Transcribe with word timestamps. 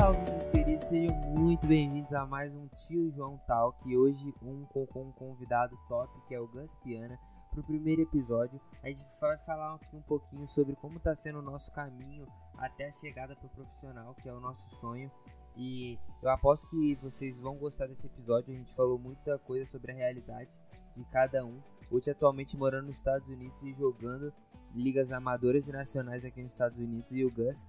Salve, 0.00 0.18
meus 0.30 0.48
queridos, 0.48 0.88
sejam 0.88 1.14
muito 1.28 1.66
bem-vindos 1.66 2.14
a 2.14 2.24
mais 2.24 2.54
um 2.54 2.66
Tio 2.68 3.12
João 3.12 3.36
Talk. 3.46 3.86
E 3.86 3.98
hoje, 3.98 4.32
um 4.40 4.64
com, 4.64 4.86
com 4.86 5.02
um 5.02 5.12
convidado 5.12 5.78
top 5.90 6.10
que 6.26 6.34
é 6.34 6.40
o 6.40 6.48
Gus 6.48 6.74
Piana. 6.76 7.18
Para 7.50 7.60
o 7.60 7.64
primeiro 7.64 8.00
episódio, 8.00 8.58
a 8.82 8.88
gente 8.88 9.04
vai 9.20 9.36
falar 9.40 9.74
aqui 9.74 9.94
um 9.94 10.00
pouquinho 10.00 10.48
sobre 10.48 10.74
como 10.76 10.96
está 10.96 11.14
sendo 11.14 11.40
o 11.40 11.42
nosso 11.42 11.70
caminho 11.72 12.26
até 12.56 12.88
a 12.88 12.92
chegada 12.92 13.36
para 13.36 13.46
o 13.46 13.50
profissional, 13.50 14.14
que 14.14 14.26
é 14.26 14.32
o 14.32 14.40
nosso 14.40 14.66
sonho. 14.76 15.12
E 15.54 15.98
eu 16.22 16.30
aposto 16.30 16.66
que 16.70 16.94
vocês 16.94 17.38
vão 17.38 17.58
gostar 17.58 17.86
desse 17.86 18.06
episódio. 18.06 18.54
A 18.54 18.56
gente 18.56 18.72
falou 18.72 18.98
muita 18.98 19.38
coisa 19.40 19.66
sobre 19.66 19.92
a 19.92 19.96
realidade 19.96 20.58
de 20.94 21.04
cada 21.10 21.44
um. 21.44 21.60
Hoje, 21.90 22.10
atualmente 22.10 22.56
morando 22.56 22.86
nos 22.86 22.96
Estados 22.96 23.28
Unidos 23.28 23.62
e 23.62 23.74
jogando 23.74 24.32
ligas 24.74 25.12
amadoras 25.12 25.68
e 25.68 25.72
nacionais 25.72 26.24
aqui 26.24 26.42
nos 26.42 26.52
Estados 26.52 26.78
Unidos. 26.78 27.10
E 27.10 27.22
o 27.22 27.30
Gus 27.30 27.68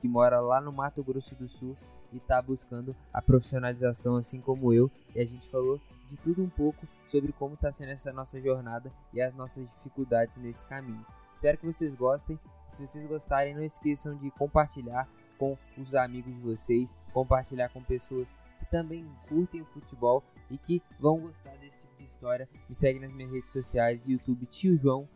que 0.00 0.08
mora 0.08 0.40
lá 0.40 0.60
no 0.60 0.72
Mato 0.72 1.02
Grosso 1.02 1.34
do 1.34 1.48
Sul 1.48 1.76
e 2.12 2.18
está 2.18 2.40
buscando 2.42 2.94
a 3.12 3.22
profissionalização 3.22 4.16
assim 4.16 4.40
como 4.40 4.72
eu. 4.72 4.90
E 5.14 5.20
a 5.20 5.24
gente 5.24 5.48
falou 5.48 5.80
de 6.06 6.16
tudo 6.18 6.42
um 6.42 6.48
pouco 6.48 6.86
sobre 7.10 7.32
como 7.32 7.54
está 7.54 7.70
sendo 7.72 7.90
essa 7.90 8.12
nossa 8.12 8.40
jornada 8.40 8.92
e 9.12 9.20
as 9.20 9.34
nossas 9.34 9.68
dificuldades 9.74 10.36
nesse 10.36 10.66
caminho. 10.66 11.04
Espero 11.32 11.58
que 11.58 11.66
vocês 11.66 11.94
gostem. 11.94 12.38
Se 12.66 12.86
vocês 12.86 13.06
gostarem, 13.06 13.54
não 13.54 13.62
esqueçam 13.62 14.16
de 14.16 14.30
compartilhar 14.30 15.08
com 15.38 15.58
os 15.76 15.94
amigos 15.94 16.32
de 16.32 16.40
vocês, 16.40 16.96
compartilhar 17.12 17.68
com 17.70 17.82
pessoas 17.82 18.34
que 18.58 18.66
também 18.70 19.04
curtem 19.28 19.60
o 19.60 19.66
futebol 19.66 20.22
e 20.50 20.56
que 20.56 20.82
vão 21.00 21.18
gostar 21.18 21.56
desse 21.56 21.80
tipo 21.80 21.96
de 21.98 22.04
história. 22.04 22.48
Me 22.68 22.74
segue 22.74 23.00
nas 23.00 23.12
minhas 23.12 23.32
redes 23.32 23.52
sociais, 23.52 24.06
YouTube 24.06 24.46
Tio 24.46 24.78
João 24.78 25.08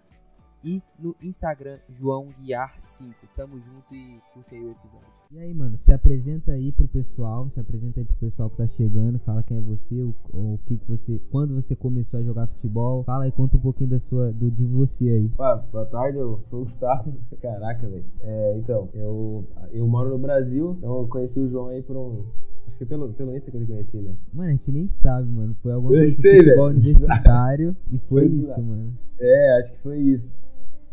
e 0.66 0.82
no 0.98 1.14
Instagram 1.22 1.78
João 1.88 2.34
Guiar 2.40 2.74
5. 2.76 3.14
Tamo 3.36 3.60
junto 3.60 3.94
e 3.94 4.20
curte 4.34 4.56
aí 4.56 4.64
o 4.64 4.72
episódio. 4.72 5.06
E 5.30 5.38
aí, 5.38 5.54
mano, 5.54 5.78
se 5.78 5.92
apresenta 5.92 6.50
aí 6.50 6.72
pro 6.72 6.88
pessoal, 6.88 7.48
se 7.48 7.60
apresenta 7.60 8.00
aí 8.00 8.04
pro 8.04 8.16
pessoal 8.16 8.50
que 8.50 8.56
tá 8.56 8.66
chegando, 8.66 9.18
fala 9.20 9.45
quem 9.45 9.58
é 9.58 9.60
você, 9.60 10.02
o, 10.02 10.14
o 10.32 10.58
que 10.66 10.76
que 10.76 10.88
você, 10.88 11.20
quando 11.30 11.54
você 11.54 11.76
começou 11.76 12.18
a 12.18 12.23
jogar 12.24 12.48
futebol, 12.48 13.04
fala 13.04 13.24
aí, 13.24 13.32
conta 13.32 13.56
um 13.56 13.60
pouquinho 13.60 13.90
da 13.90 13.98
sua, 14.00 14.32
do 14.32 14.50
de 14.50 14.64
você 14.66 15.08
aí. 15.08 15.28
Pá, 15.30 15.56
boa 15.56 15.86
tarde, 15.86 16.18
eu 16.18 16.40
sou 16.50 16.60
o 16.60 16.62
Gustavo. 16.62 17.14
Caraca, 17.40 17.88
velho. 17.88 18.04
É, 18.20 18.58
então, 18.58 18.88
eu, 18.92 19.46
eu 19.73 19.86
moro 19.86 20.10
no 20.10 20.18
Brasil, 20.18 20.74
então 20.78 20.98
eu 20.98 21.06
conheci 21.06 21.38
o 21.38 21.48
João 21.48 21.68
aí 21.68 21.82
por 21.82 21.96
um, 21.96 22.24
Acho 22.66 22.73
que 22.73 22.78
foi 22.78 22.86
pelo, 22.86 23.12
pelo 23.12 23.36
Insta 23.36 23.51
que 23.51 23.56
eu 23.56 23.60
te 23.60 23.66
conheci, 23.66 23.98
né? 23.98 24.16
Mano, 24.32 24.48
a 24.48 24.52
gente 24.52 24.73
nem 24.73 24.88
sabe, 24.88 25.30
mano. 25.30 25.56
Foi 25.62 25.73
alguma 25.73 25.92
coisa 25.92 26.16
de 26.16 26.38
futebol 26.38 26.66
universitário 26.70 27.76
e 27.92 27.98
foi, 27.98 28.28
foi 28.28 28.38
isso, 28.38 28.62
mano. 28.62 28.98
É, 29.18 29.58
acho 29.58 29.73
que 29.73 29.78
foi 29.78 29.98
isso. 29.98 30.32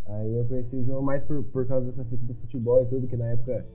Aí 0.05 0.35
eu 0.35 0.45
conheci 0.45 0.75
o 0.75 0.83
João 0.83 1.01
mais 1.01 1.23
por, 1.23 1.43
por 1.43 1.65
causa 1.65 1.85
dessa 1.85 2.03
fita 2.05 2.23
do 2.23 2.33
futebol 2.35 2.81
e 2.81 2.85
tudo, 2.85 3.07
que 3.07 3.17
na 3.17 3.27
época 3.27 3.65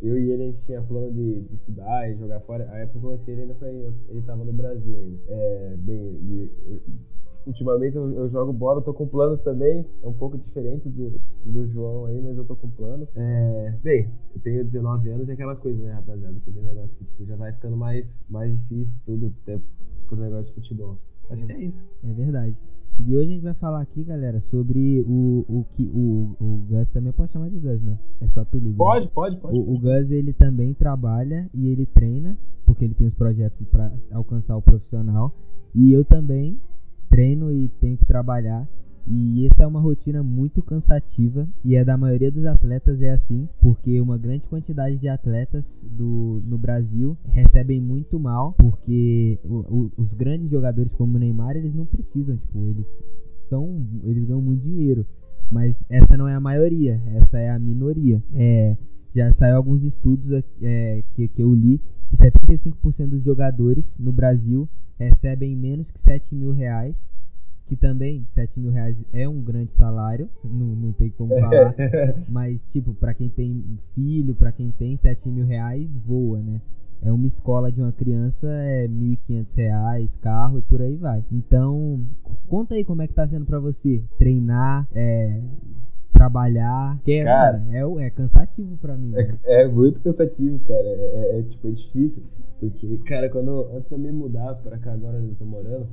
eu 0.00 0.18
e 0.18 0.30
ele 0.30 0.42
a 0.42 0.46
gente 0.46 0.64
tinha 0.64 0.82
plano 0.82 1.12
de, 1.12 1.42
de 1.42 1.54
estudar 1.54 2.10
e 2.10 2.16
jogar 2.16 2.40
fora. 2.40 2.68
A 2.70 2.78
época 2.78 2.98
que 2.98 3.04
eu 3.04 3.08
conheci 3.08 3.30
ele 3.30 3.42
ainda 3.42 3.54
foi. 3.54 3.94
Ele 4.08 4.22
tava 4.22 4.44
no 4.44 4.52
Brasil 4.52 4.98
ainda. 4.98 5.18
É, 5.28 5.76
bem, 5.78 5.98
e, 5.98 6.50
ultimamente 7.46 7.96
eu, 7.96 8.10
eu, 8.12 8.28
jogo 8.28 8.52
bola, 8.52 8.82
tô 8.82 8.92
com 8.92 9.06
planos 9.06 9.40
também. 9.40 9.86
É 10.02 10.08
um 10.08 10.12
pouco 10.12 10.36
diferente 10.38 10.88
do, 10.88 11.20
do 11.44 11.66
João 11.68 12.06
aí, 12.06 12.20
mas 12.20 12.36
eu 12.36 12.44
tô 12.44 12.56
com 12.56 12.68
planos. 12.70 13.16
É, 13.16 13.78
bem, 13.82 14.08
eu 14.34 14.40
tenho 14.40 14.64
19 14.64 15.08
anos 15.10 15.28
e 15.28 15.32
aquela 15.32 15.56
coisa, 15.56 15.82
né, 15.82 15.92
rapaziada? 15.92 16.36
Aquele 16.36 16.60
negócio 16.62 16.96
que 16.96 17.04
tipo, 17.04 17.24
já 17.24 17.36
vai 17.36 17.52
ficando 17.52 17.76
mais, 17.76 18.24
mais 18.28 18.52
difícil 18.58 19.00
tudo 19.04 19.32
até 19.42 19.60
pro 20.08 20.16
negócio 20.16 20.52
de 20.52 20.60
futebol. 20.60 20.98
Acho 21.30 21.46
que 21.46 21.52
é 21.52 21.60
isso. 21.60 21.88
É 22.04 22.12
verdade. 22.12 22.56
E 22.98 23.16
hoje 23.16 23.30
a 23.30 23.34
gente 23.34 23.42
vai 23.42 23.54
falar 23.54 23.80
aqui, 23.80 24.04
galera, 24.04 24.40
sobre 24.40 25.02
o, 25.06 25.44
o 25.48 25.64
que 25.72 25.90
o, 25.92 26.36
o 26.38 26.66
Gus 26.68 26.90
também 26.90 27.12
pode 27.12 27.30
chamar 27.30 27.48
de 27.48 27.58
Gus, 27.58 27.82
né? 27.82 27.98
É 28.20 28.28
seu 28.28 28.42
apelido. 28.42 28.76
Pode, 28.76 29.06
né? 29.06 29.10
pode, 29.14 29.36
pode. 29.38 29.58
O, 29.58 29.74
o 29.74 29.78
Gus 29.78 30.10
ele 30.10 30.32
também 30.32 30.72
trabalha 30.74 31.48
e 31.52 31.68
ele 31.68 31.86
treina, 31.86 32.38
porque 32.64 32.84
ele 32.84 32.94
tem 32.94 33.06
os 33.06 33.14
projetos 33.14 33.64
para 33.64 33.92
alcançar 34.12 34.56
o 34.56 34.62
profissional. 34.62 35.34
E 35.74 35.92
eu 35.92 36.04
também 36.04 36.60
treino 37.10 37.50
e 37.50 37.68
tenho 37.80 37.96
que 37.96 38.06
trabalhar. 38.06 38.68
E 39.06 39.46
essa 39.46 39.64
é 39.64 39.66
uma 39.66 39.80
rotina 39.80 40.22
muito 40.22 40.62
cansativa 40.62 41.48
e 41.64 41.74
é 41.74 41.84
da 41.84 41.96
maioria 41.96 42.30
dos 42.30 42.46
atletas 42.46 43.02
é 43.02 43.10
assim, 43.10 43.48
porque 43.60 44.00
uma 44.00 44.16
grande 44.16 44.46
quantidade 44.46 44.96
de 44.98 45.08
atletas 45.08 45.84
do, 45.90 46.40
no 46.44 46.56
Brasil 46.56 47.16
recebem 47.24 47.80
muito 47.80 48.18
mal, 48.18 48.52
porque 48.52 49.38
o, 49.44 49.56
o, 49.56 49.92
os 49.96 50.14
grandes 50.14 50.48
jogadores 50.48 50.94
como 50.94 51.16
o 51.16 51.18
Neymar, 51.18 51.56
eles 51.56 51.74
não 51.74 51.84
precisam, 51.84 52.36
tipo, 52.36 52.66
eles 52.68 53.02
são, 53.30 53.86
eles 54.04 54.24
ganham 54.24 54.40
muito 54.40 54.62
dinheiro, 54.62 55.04
mas 55.50 55.84
essa 55.90 56.16
não 56.16 56.28
é 56.28 56.34
a 56.34 56.40
maioria, 56.40 57.02
essa 57.14 57.38
é 57.38 57.50
a 57.50 57.58
minoria. 57.58 58.22
É, 58.34 58.76
já 59.14 59.32
saiu 59.32 59.56
alguns 59.56 59.82
estudos 59.82 60.32
é, 60.62 61.04
que, 61.14 61.28
que 61.28 61.42
eu 61.42 61.52
li 61.52 61.80
que 62.08 62.16
75% 62.16 63.08
dos 63.08 63.24
jogadores 63.24 63.98
no 63.98 64.12
Brasil 64.12 64.68
recebem 64.98 65.56
menos 65.56 65.90
que 65.90 65.98
7 65.98 66.34
mil 66.34 66.52
reais 66.52 67.10
que 67.66 67.76
também 67.76 68.24
7 68.28 68.60
mil 68.60 68.70
reais 68.72 69.04
é 69.12 69.28
um 69.28 69.40
grande 69.40 69.72
salário, 69.72 70.28
não, 70.44 70.66
não 70.66 70.92
tem 70.92 71.10
como 71.10 71.38
falar, 71.38 71.74
mas 72.28 72.64
tipo, 72.64 72.94
para 72.94 73.14
quem 73.14 73.28
tem 73.28 73.64
filho, 73.94 74.34
para 74.34 74.52
quem 74.52 74.70
tem 74.70 74.96
7 74.96 75.30
mil 75.30 75.46
reais, 75.46 75.94
voa, 75.94 76.40
né? 76.40 76.60
É 77.04 77.10
uma 77.10 77.26
escola 77.26 77.72
de 77.72 77.80
uma 77.82 77.92
criança, 77.92 78.46
é 78.48 78.86
1.500 78.86 79.56
reais, 79.56 80.16
carro 80.16 80.58
e 80.60 80.62
por 80.62 80.80
aí 80.80 80.94
vai. 80.94 81.24
Então, 81.32 82.00
conta 82.48 82.74
aí 82.74 82.84
como 82.84 83.02
é 83.02 83.08
que 83.08 83.14
tá 83.14 83.26
sendo 83.26 83.44
para 83.44 83.58
você 83.58 84.04
treinar, 84.18 84.86
é, 84.94 85.40
trabalhar, 86.12 87.00
que 87.04 87.12
é, 87.12 87.24
cara, 87.24 87.58
mano, 87.58 88.00
é, 88.00 88.06
é 88.06 88.10
cansativo 88.10 88.76
para 88.76 88.96
mim. 88.96 89.12
É, 89.16 89.62
é, 89.62 89.68
muito 89.68 90.00
cansativo, 90.00 90.58
cara. 90.60 90.80
É, 90.80 91.36
é, 91.36 91.38
é, 91.38 91.42
tipo, 91.42 91.68
é 91.68 91.70
difícil. 91.70 92.24
Porque, 92.60 92.98
cara, 92.98 93.28
quando, 93.28 93.68
antes 93.74 93.88
de 93.88 93.94
eu 93.94 93.98
me 93.98 94.12
mudar 94.12 94.54
pra 94.56 94.78
cá, 94.78 94.92
agora 94.92 95.18
onde 95.18 95.30
eu 95.30 95.34
tô 95.34 95.44
morando, 95.44 95.88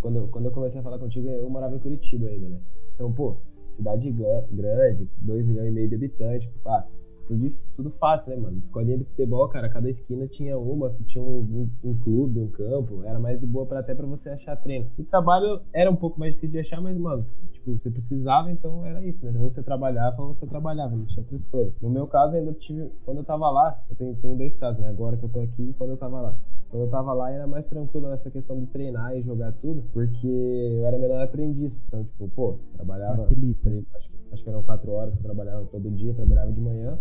quando, 0.00 0.26
quando 0.28 0.46
eu 0.46 0.50
comecei 0.50 0.80
a 0.80 0.82
falar 0.82 0.98
contigo, 0.98 1.28
eu 1.28 1.48
morava 1.48 1.76
em 1.76 1.78
Curitiba 1.78 2.26
ainda, 2.26 2.48
né? 2.48 2.58
Então, 2.94 3.12
pô, 3.12 3.36
cidade 3.70 4.10
grande, 4.10 5.08
2 5.18 5.46
milhões 5.46 5.68
e 5.68 5.70
meio 5.70 5.88
de 5.88 5.94
habitantes, 5.94 6.48
pá, 6.64 6.84
tudo, 7.30 7.52
tudo 7.76 7.90
fácil, 7.90 8.30
né, 8.30 8.36
mano? 8.36 8.58
Escolinha 8.58 8.98
de 8.98 9.04
futebol, 9.04 9.48
cara, 9.48 9.68
cada 9.68 9.88
esquina 9.88 10.26
tinha 10.26 10.58
uma, 10.58 10.90
tinha 11.06 11.22
um, 11.22 11.38
um, 11.84 11.90
um 11.90 11.98
clube, 11.98 12.40
um 12.40 12.48
campo, 12.48 13.04
era 13.04 13.20
mais 13.20 13.38
de 13.38 13.46
boa 13.46 13.64
pra, 13.64 13.78
até 13.78 13.94
pra 13.94 14.06
você 14.06 14.30
achar 14.30 14.56
treino. 14.56 14.90
E 14.98 15.04
trabalho 15.04 15.60
era 15.72 15.88
um 15.88 15.94
pouco 15.94 16.18
mais 16.18 16.34
difícil 16.34 16.54
de 16.54 16.58
achar, 16.58 16.80
mas, 16.80 16.98
mano, 16.98 17.24
tipo, 17.52 17.78
você 17.78 17.88
precisava, 17.88 18.50
então 18.50 18.84
era 18.84 19.04
isso, 19.04 19.24
né? 19.24 19.38
Ou 19.38 19.48
você 19.48 19.62
trabalhava 19.62 20.20
ou 20.20 20.34
você 20.34 20.44
trabalhava, 20.44 20.96
não 20.96 21.04
tinha 21.04 21.20
outra 21.20 21.36
escolha. 21.36 21.72
No 21.80 21.88
meu 21.88 22.06
caso, 22.08 22.34
ainda 22.34 22.52
tive, 22.52 22.90
quando 23.04 23.18
eu 23.18 23.24
tava 23.24 23.48
lá, 23.48 23.80
eu 23.88 23.94
tenho, 23.94 24.16
tenho 24.16 24.36
dois 24.36 24.56
casos, 24.56 24.80
né? 24.80 24.88
Agora 24.88 25.16
que 25.16 25.24
eu 25.24 25.28
tô 25.28 25.40
aqui 25.40 25.70
e 25.70 25.74
quando 25.74 25.90
eu 25.90 25.96
tava 25.96 26.20
lá. 26.20 26.36
Quando 26.68 26.82
eu 26.82 26.90
tava 26.90 27.12
lá, 27.12 27.30
era 27.30 27.46
mais 27.46 27.68
tranquilo 27.68 28.08
nessa 28.08 28.30
questão 28.30 28.58
de 28.58 28.66
treinar 28.66 29.16
e 29.16 29.22
jogar 29.22 29.52
tudo, 29.52 29.82
porque 29.92 30.26
eu 30.26 30.84
era 30.86 30.98
menor 30.98 31.20
aprendiz. 31.22 31.82
Então, 31.86 32.04
tipo, 32.04 32.28
pô, 32.28 32.58
trabalhava. 32.74 33.18
Facilita. 33.18 33.70
Acho, 33.96 34.10
acho 34.32 34.42
que 34.42 34.48
eram 34.48 34.62
quatro 34.62 34.90
horas 34.92 35.12
que 35.14 35.20
eu 35.20 35.24
trabalhava 35.24 35.64
todo 35.66 35.90
dia, 35.90 36.14
trabalhava 36.14 36.52
de 36.52 36.60
manhã. 36.60 36.98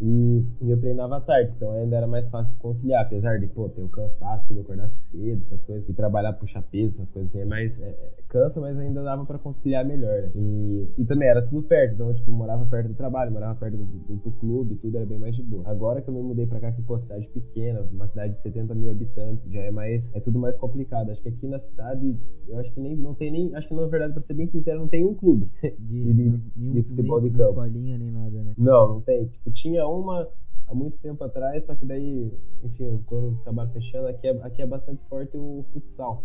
E, 0.00 0.44
e, 0.60 0.70
eu 0.70 0.78
treinava 0.80 1.16
à 1.16 1.20
tarde, 1.20 1.52
então 1.56 1.70
ainda 1.72 1.96
era 1.96 2.06
mais 2.06 2.28
fácil 2.28 2.56
conciliar, 2.58 3.02
apesar 3.02 3.38
de, 3.38 3.46
pô, 3.46 3.68
ter 3.68 3.82
o 3.82 3.88
cansaço, 3.88 4.46
tudo, 4.48 4.60
acordar 4.60 4.88
cedo, 4.88 5.42
essas 5.46 5.64
coisas, 5.64 5.88
e 5.88 5.92
trabalhar, 5.92 6.32
puxar 6.32 6.62
peso, 6.62 6.96
essas 6.96 7.12
coisas 7.12 7.30
assim, 7.30 7.42
é 7.42 7.44
mais, 7.44 7.80
é, 7.80 7.88
é 7.88 8.22
cansa, 8.28 8.60
mas 8.60 8.76
ainda 8.78 9.02
dava 9.02 9.24
para 9.24 9.38
conciliar 9.38 9.84
melhor, 9.84 10.22
né? 10.22 10.30
E, 10.34 10.88
e 10.98 11.04
também 11.04 11.28
era 11.28 11.42
tudo 11.42 11.62
perto, 11.62 11.94
então, 11.94 12.12
tipo, 12.12 12.30
morava 12.32 12.66
perto 12.66 12.88
do 12.88 12.94
trabalho, 12.94 13.30
morava 13.30 13.54
perto 13.58 13.76
do, 13.76 13.84
do, 13.84 14.16
do 14.16 14.30
clube, 14.32 14.74
tudo 14.76 14.96
era 14.96 15.06
bem 15.06 15.18
mais 15.18 15.36
de 15.36 15.42
boa. 15.42 15.62
Agora 15.66 16.02
que 16.02 16.08
eu 16.08 16.14
me 16.14 16.22
mudei 16.22 16.46
pra 16.46 16.58
cá, 16.58 16.72
que, 16.72 16.82
pô, 16.82 16.98
cidade 16.98 17.28
pequena, 17.28 17.82
uma 17.92 18.08
cidade 18.08 18.32
de 18.32 18.38
70 18.38 18.74
mil 18.74 18.90
habitantes, 18.90 19.50
já 19.50 19.60
é 19.60 19.70
mais, 19.70 20.12
é 20.14 20.20
tudo 20.20 20.38
mais 20.38 20.56
complicado. 20.56 21.10
Acho 21.10 21.22
que 21.22 21.28
aqui 21.28 21.46
na 21.46 21.58
cidade, 21.58 22.18
eu 22.48 22.58
acho 22.58 22.72
que 22.72 22.80
nem, 22.80 22.96
não 22.96 23.14
tem 23.14 23.30
nem, 23.30 23.54
acho 23.54 23.68
que 23.68 23.74
na 23.74 23.86
verdade, 23.86 24.12
pra 24.12 24.22
ser 24.22 24.34
bem 24.34 24.46
sincero, 24.46 24.80
não 24.80 24.88
tem 24.88 25.04
um 25.04 25.14
clube 25.14 25.48
de, 25.78 26.12
de, 26.12 26.30
de, 26.56 26.72
de 26.72 26.82
futebol 26.82 27.20
de 27.20 27.30
campo. 27.30 27.64
escolinha, 27.64 27.96
nem 27.98 28.10
nada, 28.10 28.42
né? 28.42 28.54
Não, 28.58 28.88
não 28.88 29.00
tem. 29.00 29.26
Tipo, 29.26 29.50
tinha 29.50 29.83
uma 29.86 30.28
há 30.66 30.74
muito 30.74 30.98
tempo 30.98 31.22
atrás, 31.22 31.66
só 31.66 31.74
que 31.74 31.84
daí, 31.84 32.32
enfim, 32.62 32.86
os 32.86 33.02
donos 33.04 33.40
acabaram 33.40 33.70
fechando. 33.70 34.08
Aqui 34.08 34.26
é, 34.26 34.30
aqui 34.42 34.62
é 34.62 34.66
bastante 34.66 35.02
forte 35.08 35.36
o 35.36 35.64
futsal. 35.72 36.24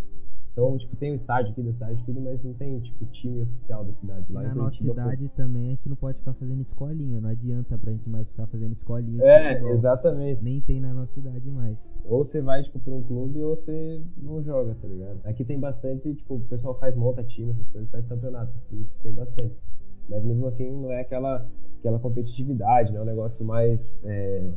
Então, 0.52 0.78
tipo, 0.78 0.96
tem 0.98 1.12
o 1.12 1.16
estádio 1.16 1.52
aqui 1.52 1.62
da 1.62 1.72
cidade 1.72 2.04
tudo, 2.04 2.20
mas 2.20 2.44
não 2.44 2.54
tem, 2.54 2.80
tipo, 2.80 3.06
time 3.06 3.44
oficial 3.44 3.86
da 3.86 3.94
cidade. 3.94 4.26
E 4.30 4.34
Lá 4.34 4.42
na 4.44 4.56
nossa 4.56 4.78
cidade 4.78 5.30
também 5.30 5.68
a 5.68 5.70
gente 5.70 5.88
não 5.88 5.96
pode 5.96 6.18
ficar 6.18 6.34
fazendo 6.34 6.62
escolinha, 6.62 7.22
não 7.22 7.30
adianta 7.30 7.78
pra 7.78 7.92
gente 7.92 8.10
mais 8.10 8.30
ficar 8.30 8.48
fazendo 8.48 8.74
escolinha. 8.74 9.24
É, 9.24 9.54
futebol. 9.54 9.72
exatamente. 9.72 10.44
Nem 10.44 10.60
tem 10.60 10.82
na 10.82 10.94
nossa 10.94 11.14
cidade 11.14 11.50
mais. 11.50 11.78
Ou 12.04 12.26
você 12.26 12.42
vai, 12.42 12.64
tipo, 12.64 12.80
pra 12.80 12.94
um 12.94 13.02
clube 13.04 13.40
ou 13.42 13.56
você 13.56 14.02
não 14.18 14.42
joga, 14.44 14.76
tá 14.82 14.88
ligado? 14.88 15.20
Aqui 15.24 15.46
tem 15.46 15.58
bastante, 15.58 16.14
tipo, 16.14 16.36
o 16.36 16.42
pessoal 16.42 16.78
faz 16.78 16.96
monta 16.96 17.24
time, 17.24 17.52
essas 17.52 17.70
coisas, 17.70 17.90
faz 17.90 18.06
campeonato, 18.06 18.52
isso 18.74 18.92
tem 19.02 19.14
bastante. 19.14 19.56
Mas 20.10 20.24
mesmo 20.26 20.48
assim 20.48 20.70
não 20.72 20.92
é 20.92 21.02
aquela, 21.02 21.48
aquela 21.80 22.00
competitividade, 22.00 22.92
não 22.92 23.00
é 23.00 23.04
um 23.04 23.06
negócio 23.06 23.46
mais. 23.46 24.00
É, 24.04 24.52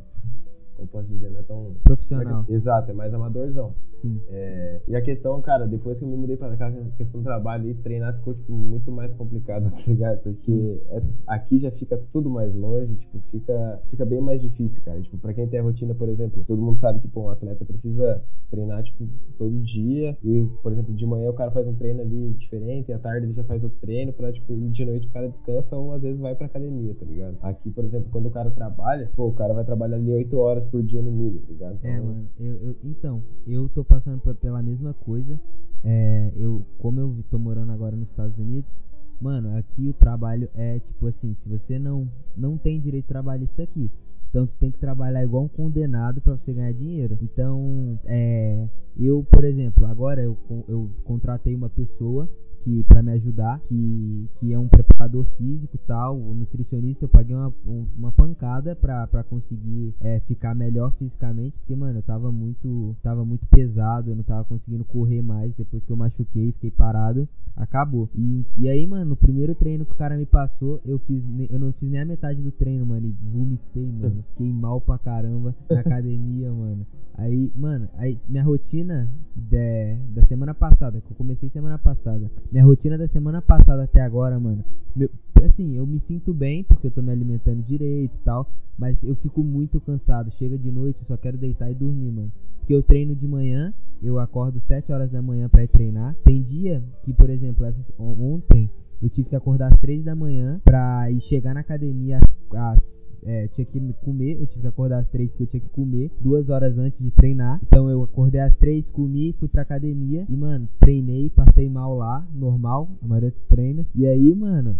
como 0.83 0.89
posso 0.89 1.09
dizer, 1.09 1.31
não 1.31 1.41
é 1.41 1.43
tão. 1.43 1.77
Profissional. 1.85 2.45
É, 2.49 2.53
exato, 2.53 2.91
é 2.91 2.95
mais 2.95 3.13
amadorzão. 3.15 3.75
Sim. 3.81 4.21
É, 4.29 4.81
e 4.89 4.97
a 4.97 5.03
questão, 5.03 5.41
cara, 5.41 5.67
depois 5.67 5.99
que 5.99 6.05
eu 6.05 6.09
me 6.09 6.17
mudei 6.17 6.37
pra 6.37 6.57
cá, 6.57 6.69
a 6.69 6.97
questão 6.97 7.21
do 7.21 7.25
trabalho 7.25 7.69
e 7.69 7.75
treinar 7.75 8.17
ficou, 8.17 8.35
tipo, 8.35 8.53
muito 8.53 8.91
mais 8.91 9.15
complicado, 9.15 9.71
tá 9.71 9.83
ligado? 9.87 10.23
Porque 10.23 10.83
é, 10.89 11.03
aqui 11.27 11.59
já 11.59 11.71
fica 11.71 11.99
tudo 12.13 12.29
mais 12.29 12.55
longe, 12.55 12.95
tipo, 12.97 13.21
fica, 13.31 13.81
fica 13.91 14.05
bem 14.05 14.21
mais 14.21 14.41
difícil, 14.41 14.83
cara. 14.85 15.01
Tipo, 15.01 15.19
pra 15.19 15.33
quem 15.33 15.47
tem 15.47 15.61
a 15.61 15.63
rotina, 15.63 15.95
por 15.95 16.09
exemplo, 16.09 16.45
todo 16.47 16.61
mundo 16.61 16.79
sabe 16.79 17.01
que, 17.01 17.09
pô, 17.09 17.23
um 17.23 17.31
atleta 17.31 17.65
precisa 17.65 18.23
treinar, 18.51 18.83
tipo, 18.83 19.09
todo 19.39 19.59
dia. 19.61 20.17
E, 20.23 20.49
por 20.63 20.73
exemplo, 20.73 20.95
de 20.95 21.07
manhã 21.07 21.31
o 21.31 21.35
cara 21.35 21.51
faz 21.51 21.67
um 21.67 21.75
treino 21.75 22.01
ali 22.03 22.33
diferente, 22.35 22.91
e 22.91 22.93
à 22.93 22.99
tarde 22.99 23.27
ele 23.27 23.35
já 23.35 23.45
faz 23.45 23.63
outro 23.63 23.79
treino 23.81 24.13
pra, 24.13 24.33
tipo, 24.33 24.53
e 24.53 24.69
de 24.69 24.85
noite 24.85 25.07
o 25.07 25.11
cara 25.11 25.29
descansa 25.29 25.77
ou 25.77 25.93
às 25.93 26.03
vezes 26.03 26.21
vai 26.21 26.35
pra 26.35 26.47
academia, 26.47 26.95
tá 26.95 27.05
ligado? 27.05 27.37
Aqui, 27.43 27.71
por 27.71 27.85
exemplo, 27.85 28.09
quando 28.11 28.27
o 28.27 28.31
cara 28.31 28.51
trabalha, 28.51 29.11
pô, 29.15 29.27
o 29.27 29.33
cara 29.33 29.55
vai 29.55 29.65
trabalhar 29.65 29.97
ali 29.97 30.11
8 30.11 30.37
horas 30.39 30.65
por 30.73 30.83
dia 30.83 31.03
no 31.03 31.13
mínimo, 31.13 31.41
tá 31.41 31.53
ligado? 31.53 31.73
É, 31.75 31.77
então, 31.77 31.91
é, 31.91 32.01
mano, 32.01 32.29
eu, 32.41 32.55
eu, 32.55 32.77
então, 32.83 33.23
eu 33.47 33.69
tô 33.69 33.85
passando 33.85 34.19
pela 34.37 34.63
mesma 34.63 34.95
coisa. 34.95 35.39
É, 35.85 36.33
eu, 36.35 36.65
como 36.79 36.99
eu 36.99 37.15
tô 37.31 37.39
morando 37.39 37.71
agora 37.71 37.95
nos 37.95 38.09
Estados 38.09 38.39
Unidos, 38.39 38.75
mano, 39.21 39.55
aqui 39.57 39.87
o 39.89 39.93
trabalho 39.93 40.49
é 40.55 40.79
tipo 40.79 41.07
assim, 41.07 41.35
se 41.35 41.49
você 41.49 41.79
não 41.79 42.11
não 42.37 42.57
tem 42.57 42.81
direito 42.81 43.07
trabalhista 43.07 43.63
aqui, 43.63 43.91
então 44.31 44.47
você 44.47 44.57
tem 44.59 44.73
que 44.73 44.79
trabalhar 44.79 45.23
igual 45.23 45.45
um 45.45 45.49
condenado 45.49 46.23
para 46.23 46.35
você 46.35 46.55
ganhar 46.55 46.73
dinheiro. 46.73 47.19
Então, 47.21 47.99
é, 48.07 48.67
eu, 48.97 49.23
por 49.31 49.45
exemplo, 49.45 49.85
agora 49.85 50.23
eu, 50.23 50.39
eu 50.67 50.91
contratei 51.05 51.55
uma 51.55 51.69
pessoa 51.69 52.27
que 52.63 52.83
para 52.85 53.03
me 53.03 53.13
ajudar, 53.13 53.61
que, 53.69 54.29
que 54.39 54.53
é 54.53 54.59
um 54.59 54.69
preparador 54.69 55.25
físico 55.37 55.79
tal, 55.87 56.19
o 56.19 56.35
nutricionista, 56.35 57.05
eu 57.05 57.09
paguei 57.09 57.35
uma, 57.35 57.53
uma 57.97 58.13
pancada 58.13 58.75
pra, 58.75 59.07
pra 59.07 59.23
conseguir 59.25 59.95
é, 60.01 60.21
ficar 60.21 60.55
melhor 60.55 60.93
fisicamente, 60.99 61.59
porque, 61.59 61.75
mano, 61.75 61.99
eu 61.99 62.03
tava 62.03 62.31
muito, 62.31 62.97
tava 63.03 63.25
muito 63.25 63.47
pesado, 63.47 64.11
eu 64.11 64.17
não 64.17 64.23
tava 64.23 64.45
conseguindo 64.45 64.85
correr 64.85 65.23
mais, 65.23 65.55
depois 65.55 65.85
que 65.85 65.91
eu 65.91 65.97
machuquei, 65.97 66.53
fiquei 66.53 66.71
parado, 66.71 67.29
acabou. 67.57 68.09
E, 68.15 68.45
e 68.57 68.69
aí, 68.69 68.87
mano, 68.87 69.11
no 69.11 69.17
primeiro 69.17 69.55
treino 69.55 69.85
que 69.85 69.93
o 69.93 69.97
cara 69.97 70.17
me 70.17 70.27
passou, 70.27 70.81
eu 70.85 70.99
fiz, 71.01 71.23
eu 71.51 71.59
não 71.59 71.73
fiz 71.73 71.91
nem 71.91 72.01
a 72.01 72.05
metade 72.05 72.41
do 72.41 72.51
treino, 72.51 72.87
mano, 72.87 73.07
e 73.07 73.13
vomitei, 73.31 73.91
mano, 73.93 74.25
fiquei 74.31 74.53
mal 74.53 74.81
pra 74.81 74.99
caramba 74.99 75.55
na 75.69 75.81
academia, 75.81 76.53
mano. 76.53 76.87
Aí, 77.15 77.53
mano, 77.55 77.89
aí 77.95 78.19
minha 78.27 78.43
rotina 78.43 79.09
de, 79.37 79.97
da 80.09 80.23
semana 80.23 80.55
passada, 80.55 81.01
que 81.01 81.11
eu 81.11 81.17
comecei 81.17 81.49
semana 81.51 81.79
passada, 81.79 82.31
minha 82.53 82.65
rotina 82.65 82.99
da 82.99 83.09
semana 83.09 83.41
passada 83.41 83.85
até 83.85 84.03
agora, 84.03 84.39
mano, 84.39 84.63
meu, 84.95 85.09
assim, 85.43 85.75
eu 85.75 85.87
me 85.87 85.99
sinto 85.99 86.35
bem 86.35 86.63
porque 86.63 86.87
eu 86.87 86.91
tô 86.91 87.01
me 87.01 87.11
alimentando 87.11 87.63
direito 87.63 88.15
e 88.15 88.21
tal, 88.21 88.47
mas 88.79 89.03
eu 89.03 89.15
fico 89.17 89.43
muito 89.43 89.81
cansado. 89.81 90.31
Chega 90.33 90.59
de 90.59 90.71
noite, 90.71 91.01
eu 91.01 91.07
só 91.07 91.17
quero 91.17 91.39
deitar 91.39 91.71
e 91.71 91.75
dormir, 91.75 92.13
mano. 92.13 92.31
Porque 92.59 92.75
eu 92.75 92.83
treino 92.83 93.17
de 93.17 93.27
manhã, 93.27 93.73
eu 94.03 94.19
acordo 94.19 94.61
7 94.61 94.93
horas 94.93 95.11
da 95.11 95.23
manhã 95.23 95.49
para 95.49 95.65
ir 95.65 95.69
treinar. 95.69 96.15
Tem 96.25 96.43
dia 96.43 96.85
que, 97.03 97.13
por 97.15 97.31
exemplo, 97.31 97.67
ontem 97.99 98.71
eu 99.03 99.11
tive 99.11 99.29
que 99.29 99.37
acordar 99.37 99.73
às 99.73 99.79
3 99.79 100.05
da 100.05 100.15
manhã 100.15 100.61
pra 100.65 101.11
ir 101.11 101.21
chegar 101.21 101.55
na 101.55 101.61
academia 101.61 102.19
às, 102.19 102.37
às 102.55 103.13
é, 103.25 103.49
tinha 103.49 103.65
que 103.65 103.81
comer, 104.05 104.41
eu 104.41 104.47
tive 104.47 104.63
que 104.63 104.67
acordar 104.67 104.99
às 104.99 105.09
3 105.09 105.31
porque 105.31 105.43
eu 105.45 105.47
tinha 105.47 105.61
que 105.61 105.69
comer, 105.69 106.11
duas 106.21 106.49
horas 106.49 106.77
antes 106.79 107.03
de 107.03 107.11
treinar. 107.11 107.61
Então 107.63 107.89
eu 107.89 108.03
acordei 108.03 108.41
às 108.41 108.55
3, 108.55 108.91
comi, 108.91 109.33
fui 109.39 109.49
pra 109.49 109.63
academia 109.63 110.27
e, 110.29 110.37
mano, 110.37 110.69
treinei, 110.81 111.31
passei 111.31 111.69
mal 111.69 111.97
lá, 111.97 112.27
normal, 112.35 112.89
a 113.03 113.07
maioria 113.07 113.31
dos 113.31 113.47
treinos. 113.47 113.93
E 113.95 114.07
aí, 114.07 114.35
mano, 114.35 114.77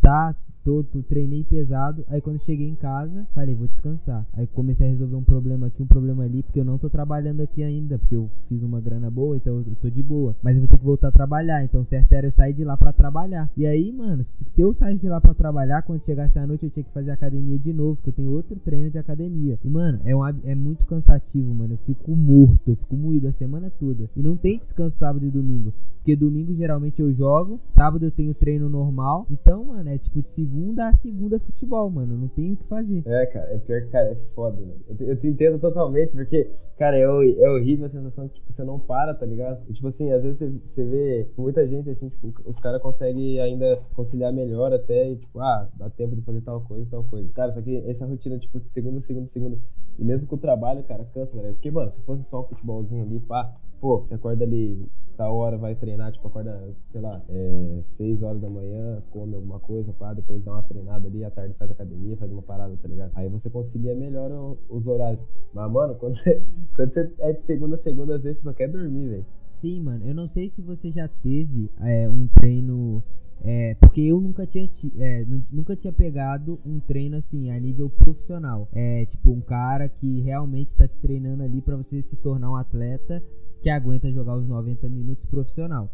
tá 0.00 0.34
todo, 0.64 1.02
treinei 1.02 1.44
pesado. 1.44 2.04
Aí 2.08 2.20
quando 2.20 2.38
cheguei 2.40 2.68
em 2.68 2.74
casa, 2.74 3.26
falei, 3.34 3.54
vou 3.54 3.66
descansar. 3.66 4.26
Aí 4.32 4.46
comecei 4.46 4.86
a 4.86 4.90
resolver 4.90 5.16
um 5.16 5.24
problema 5.24 5.66
aqui, 5.66 5.82
um 5.82 5.86
problema 5.86 6.24
ali, 6.24 6.42
porque 6.42 6.60
eu 6.60 6.64
não 6.64 6.78
tô 6.78 6.88
trabalhando 6.88 7.40
aqui 7.40 7.62
ainda, 7.62 7.98
porque 7.98 8.16
eu 8.16 8.28
fiz 8.48 8.62
uma 8.62 8.80
grana 8.80 9.10
boa, 9.10 9.36
então 9.36 9.58
eu 9.58 9.76
tô 9.80 9.90
de 9.90 10.02
boa. 10.02 10.36
Mas 10.42 10.56
eu 10.56 10.62
vou 10.62 10.70
ter 10.70 10.78
que 10.78 10.84
voltar 10.84 11.08
a 11.08 11.12
trabalhar, 11.12 11.62
então 11.64 11.84
certo 11.84 12.12
era 12.12 12.26
eu 12.26 12.32
sair 12.32 12.52
de 12.52 12.64
lá 12.64 12.76
para 12.76 12.92
trabalhar. 12.92 13.50
E 13.56 13.61
aí, 13.66 13.92
mano, 13.92 14.24
se, 14.24 14.60
eu 14.60 14.72
saísse 14.72 15.02
de 15.02 15.08
lá 15.08 15.20
para 15.20 15.34
trabalhar, 15.34 15.82
quando 15.82 16.04
chegasse 16.04 16.38
a 16.38 16.46
noite 16.46 16.64
eu 16.64 16.70
tinha 16.70 16.84
que 16.84 16.92
fazer 16.92 17.10
academia 17.10 17.58
de 17.58 17.72
novo, 17.72 17.96
porque 17.96 18.10
eu 18.10 18.14
tenho 18.14 18.30
outro 18.32 18.56
treino 18.56 18.90
de 18.90 18.98
academia. 18.98 19.58
E, 19.64 19.68
mano, 19.68 20.00
é, 20.04 20.14
um, 20.14 20.24
é 20.44 20.54
muito 20.54 20.86
cansativo, 20.86 21.54
mano. 21.54 21.74
Eu 21.74 21.78
fico 21.78 22.14
morto, 22.16 22.70
eu 22.70 22.76
fico 22.76 22.96
moído 22.96 23.28
a 23.28 23.32
semana 23.32 23.70
toda. 23.70 24.08
E 24.16 24.22
não 24.22 24.36
tem 24.36 24.58
descanso 24.58 24.98
sábado 24.98 25.24
e 25.24 25.30
domingo. 25.30 25.72
Porque 26.02 26.16
domingo 26.16 26.52
geralmente 26.54 27.00
eu 27.00 27.12
jogo, 27.12 27.60
sábado 27.68 28.04
eu 28.04 28.10
tenho 28.10 28.34
treino 28.34 28.68
normal. 28.68 29.24
Então, 29.30 29.66
mano, 29.66 29.88
é 29.88 29.96
tipo 29.96 30.20
de 30.20 30.30
segunda 30.30 30.88
a 30.88 30.94
segunda 30.94 31.38
futebol, 31.38 31.88
mano. 31.90 32.16
Não 32.16 32.28
tem 32.28 32.52
o 32.52 32.56
que 32.56 32.66
fazer. 32.66 33.02
É, 33.06 33.26
cara, 33.26 33.52
é 33.52 33.58
pior 33.58 33.82
que, 33.82 33.86
cara, 33.88 34.10
é 34.10 34.14
foda, 34.34 34.60
né? 34.60 34.74
Eu 34.88 34.96
te, 34.96 35.04
eu 35.04 35.16
te 35.16 35.28
entendo 35.28 35.60
totalmente, 35.60 36.10
porque, 36.10 36.50
cara, 36.76 36.96
é, 36.96 37.02
é 37.02 37.50
horrível 37.50 37.86
a 37.86 37.88
sensação 37.88 38.26
que, 38.28 38.34
tipo, 38.34 38.52
você 38.52 38.64
não 38.64 38.80
para, 38.80 39.14
tá 39.14 39.24
ligado? 39.24 39.62
E, 39.68 39.72
tipo 39.72 39.86
assim, 39.86 40.10
às 40.10 40.24
vezes 40.24 40.38
você, 40.38 40.50
você 40.64 40.84
vê 40.84 41.28
muita 41.38 41.66
gente, 41.68 41.88
assim, 41.88 42.08
tipo, 42.08 42.34
os 42.44 42.58
caras 42.58 42.82
conseguem 42.82 43.40
ainda 43.52 43.76
conciliar 43.94 44.32
melhor 44.32 44.72
até, 44.72 45.10
e, 45.10 45.16
tipo, 45.16 45.40
ah, 45.40 45.68
dá 45.76 45.88
tempo 45.90 46.16
de 46.16 46.22
fazer 46.22 46.40
tal 46.40 46.60
coisa, 46.62 46.86
tal 46.90 47.04
coisa. 47.04 47.28
Cara, 47.32 47.52
só 47.52 47.62
que 47.62 47.76
essa 47.88 48.06
rotina, 48.06 48.38
tipo, 48.38 48.60
de 48.60 48.68
segunda, 48.68 49.00
segunda, 49.00 49.26
segunda, 49.26 49.58
e 49.98 50.04
mesmo 50.04 50.26
com 50.26 50.36
o 50.36 50.38
trabalho, 50.38 50.82
cara, 50.84 51.04
cansa, 51.12 51.36
né? 51.36 51.52
Porque, 51.52 51.70
mano, 51.70 51.90
se 51.90 52.00
fosse 52.02 52.24
só 52.24 52.40
um 52.40 52.44
futebolzinho 52.44 53.02
ali, 53.02 53.20
pá, 53.20 53.54
pô, 53.80 54.00
você 54.00 54.14
acorda 54.14 54.44
ali 54.44 54.88
tal 55.16 55.36
hora 55.36 55.56
vai 55.56 55.74
treinar, 55.74 56.12
tipo, 56.12 56.26
acorda, 56.26 56.74
sei 56.84 57.00
lá, 57.00 57.22
é, 57.28 57.80
6 57.84 58.22
horas 58.22 58.40
da 58.40 58.48
manhã, 58.48 59.02
come 59.10 59.34
alguma 59.34 59.60
coisa, 59.60 59.92
pá, 59.92 60.12
depois 60.14 60.42
dá 60.42 60.52
uma 60.52 60.62
treinada 60.62 61.06
ali, 61.06 61.24
à 61.24 61.30
tarde 61.30 61.54
faz 61.54 61.70
academia, 61.70 62.16
faz 62.16 62.30
uma 62.32 62.42
parada, 62.42 62.76
tá 62.80 62.88
ligado? 62.88 63.12
Aí 63.14 63.28
você 63.28 63.50
concilia 63.50 63.94
melhor 63.94 64.30
o, 64.30 64.58
os 64.68 64.86
horários. 64.86 65.22
Mas, 65.52 65.70
mano, 65.70 65.94
quando 66.00 66.14
você, 66.14 66.42
quando 66.74 66.90
você 66.90 67.12
é 67.20 67.32
de 67.32 67.42
segunda 67.42 67.74
a 67.74 67.78
segunda, 67.78 68.16
às 68.16 68.22
vezes 68.22 68.42
você 68.42 68.48
só 68.48 68.52
quer 68.52 68.68
dormir, 68.68 69.08
velho. 69.08 69.26
Sim, 69.48 69.80
mano, 69.80 70.06
eu 70.06 70.14
não 70.14 70.26
sei 70.28 70.48
se 70.48 70.62
você 70.62 70.90
já 70.90 71.06
teve 71.06 71.70
é, 71.80 72.08
um 72.08 72.26
treino. 72.26 73.02
É, 73.44 73.74
porque 73.74 74.00
eu 74.00 74.20
nunca 74.20 74.46
tinha, 74.46 74.68
é, 74.98 75.26
nunca 75.50 75.74
tinha 75.74 75.92
pegado 75.92 76.60
um 76.64 76.78
treino 76.78 77.16
assim 77.16 77.50
a 77.50 77.58
nível 77.58 77.90
profissional. 77.90 78.68
É 78.72 79.04
tipo 79.04 79.32
um 79.32 79.40
cara 79.40 79.88
que 79.88 80.20
realmente 80.20 80.68
está 80.68 80.86
te 80.86 80.98
treinando 81.00 81.42
ali 81.42 81.60
para 81.60 81.76
você 81.76 82.00
se 82.02 82.16
tornar 82.16 82.50
um 82.50 82.56
atleta 82.56 83.22
que 83.60 83.68
aguenta 83.68 84.12
jogar 84.12 84.36
os 84.36 84.46
90 84.46 84.88
minutos 84.88 85.26
profissional. 85.26 85.90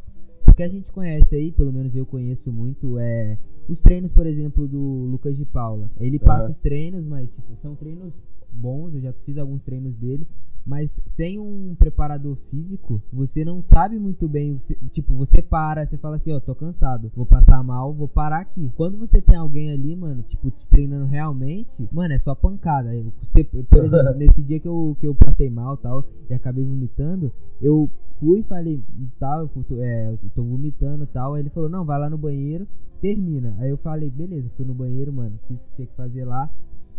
O 0.46 0.52
que 0.54 0.62
a 0.62 0.68
gente 0.68 0.92
conhece 0.92 1.36
aí, 1.36 1.52
pelo 1.52 1.72
menos 1.72 1.94
eu 1.94 2.04
conheço 2.04 2.52
muito, 2.52 2.98
é 2.98 3.38
os 3.68 3.80
treinos, 3.82 4.10
por 4.12 4.26
exemplo, 4.26 4.66
do 4.66 5.04
Lucas 5.04 5.36
de 5.36 5.44
Paula. 5.44 5.90
Ele 5.98 6.18
passa 6.18 6.46
uhum. 6.46 6.50
os 6.50 6.58
treinos, 6.58 7.04
mas 7.06 7.30
tipo, 7.34 7.56
são 7.56 7.74
treinos 7.76 8.14
bons, 8.52 8.94
eu 8.94 9.00
já 9.00 9.12
fiz 9.24 9.38
alguns 9.38 9.62
treinos 9.62 9.94
dele, 9.96 10.26
mas 10.68 11.00
sem 11.06 11.38
um 11.38 11.74
preparador 11.78 12.36
físico, 12.50 13.00
você 13.10 13.42
não 13.42 13.62
sabe 13.62 13.98
muito 13.98 14.28
bem. 14.28 14.52
Você, 14.52 14.76
tipo, 14.90 15.14
você 15.14 15.40
para, 15.40 15.86
você 15.86 15.96
fala 15.96 16.16
assim: 16.16 16.30
Ó, 16.30 16.36
oh, 16.36 16.40
tô 16.42 16.54
cansado, 16.54 17.10
vou 17.16 17.24
passar 17.24 17.62
mal, 17.62 17.94
vou 17.94 18.06
parar 18.06 18.40
aqui. 18.40 18.70
Quando 18.76 18.98
você 18.98 19.22
tem 19.22 19.34
alguém 19.34 19.72
ali, 19.72 19.96
mano, 19.96 20.22
tipo, 20.22 20.50
te 20.50 20.68
treinando 20.68 21.06
realmente, 21.06 21.88
mano, 21.90 22.12
é 22.12 22.18
só 22.18 22.34
pancada. 22.34 22.90
Você, 23.22 23.44
por 23.44 23.82
exemplo, 23.82 24.12
nesse 24.18 24.42
dia 24.44 24.60
que 24.60 24.68
eu, 24.68 24.94
que 25.00 25.06
eu 25.06 25.14
passei 25.14 25.48
mal 25.48 25.78
tal, 25.78 26.04
e 26.28 26.34
acabei 26.34 26.64
vomitando, 26.64 27.32
eu 27.62 27.90
fui 28.20 28.42
falei 28.42 28.78
tal, 29.18 29.48
eu, 29.56 29.64
tô, 29.64 29.80
é, 29.80 30.10
eu 30.10 30.30
tô 30.34 30.42
vomitando 30.42 31.06
tal. 31.06 31.32
Aí 31.32 31.40
ele 31.40 31.50
falou: 31.50 31.70
Não, 31.70 31.82
vai 31.82 31.98
lá 31.98 32.10
no 32.10 32.18
banheiro, 32.18 32.68
termina. 33.00 33.56
Aí 33.58 33.70
eu 33.70 33.78
falei: 33.78 34.10
Beleza, 34.10 34.50
fui 34.54 34.66
no 34.66 34.74
banheiro, 34.74 35.14
mano, 35.14 35.38
fiz 35.48 35.58
o 35.58 35.64
que 35.64 35.76
tinha 35.76 35.86
que 35.88 35.96
fazer 35.96 36.26
lá. 36.26 36.50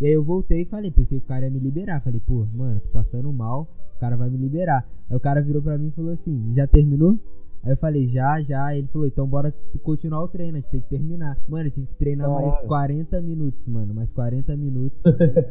E 0.01 0.05
aí 0.05 0.13
eu 0.13 0.23
voltei 0.23 0.61
e 0.61 0.65
falei, 0.65 0.91
pensei 0.91 1.19
que 1.19 1.25
o 1.25 1.27
cara 1.27 1.45
ia 1.45 1.51
me 1.51 1.59
liberar. 1.59 2.01
Falei, 2.01 2.21
pô, 2.25 2.45
mano, 2.53 2.79
tô 2.79 2.89
passando 2.89 3.31
mal, 3.33 3.67
o 3.95 3.99
cara 3.99 4.15
vai 4.15 4.29
me 4.29 4.37
liberar. 4.37 4.87
Aí 5.09 5.15
o 5.15 5.19
cara 5.19 5.41
virou 5.41 5.61
pra 5.61 5.77
mim 5.77 5.87
e 5.87 5.91
falou 5.91 6.13
assim, 6.13 6.53
já 6.55 6.65
terminou? 6.65 7.19
Aí 7.63 7.71
eu 7.71 7.77
falei, 7.77 8.07
já, 8.07 8.41
já. 8.41 8.73
Ele 8.75 8.87
falou, 8.87 9.07
então 9.07 9.27
bora 9.27 9.53
continuar 9.83 10.23
o 10.23 10.27
treino, 10.27 10.57
a 10.57 10.61
gente 10.61 10.71
tem 10.71 10.81
que 10.81 10.89
terminar. 10.89 11.37
Mano, 11.47 11.67
eu 11.67 11.71
tive 11.71 11.87
que 11.87 11.95
treinar 11.95 12.29
mais 12.29 12.59
40 12.61 13.21
minutos, 13.21 13.67
mano. 13.67 13.93
Mais 13.93 14.11
40 14.11 14.55
minutos. 14.55 15.03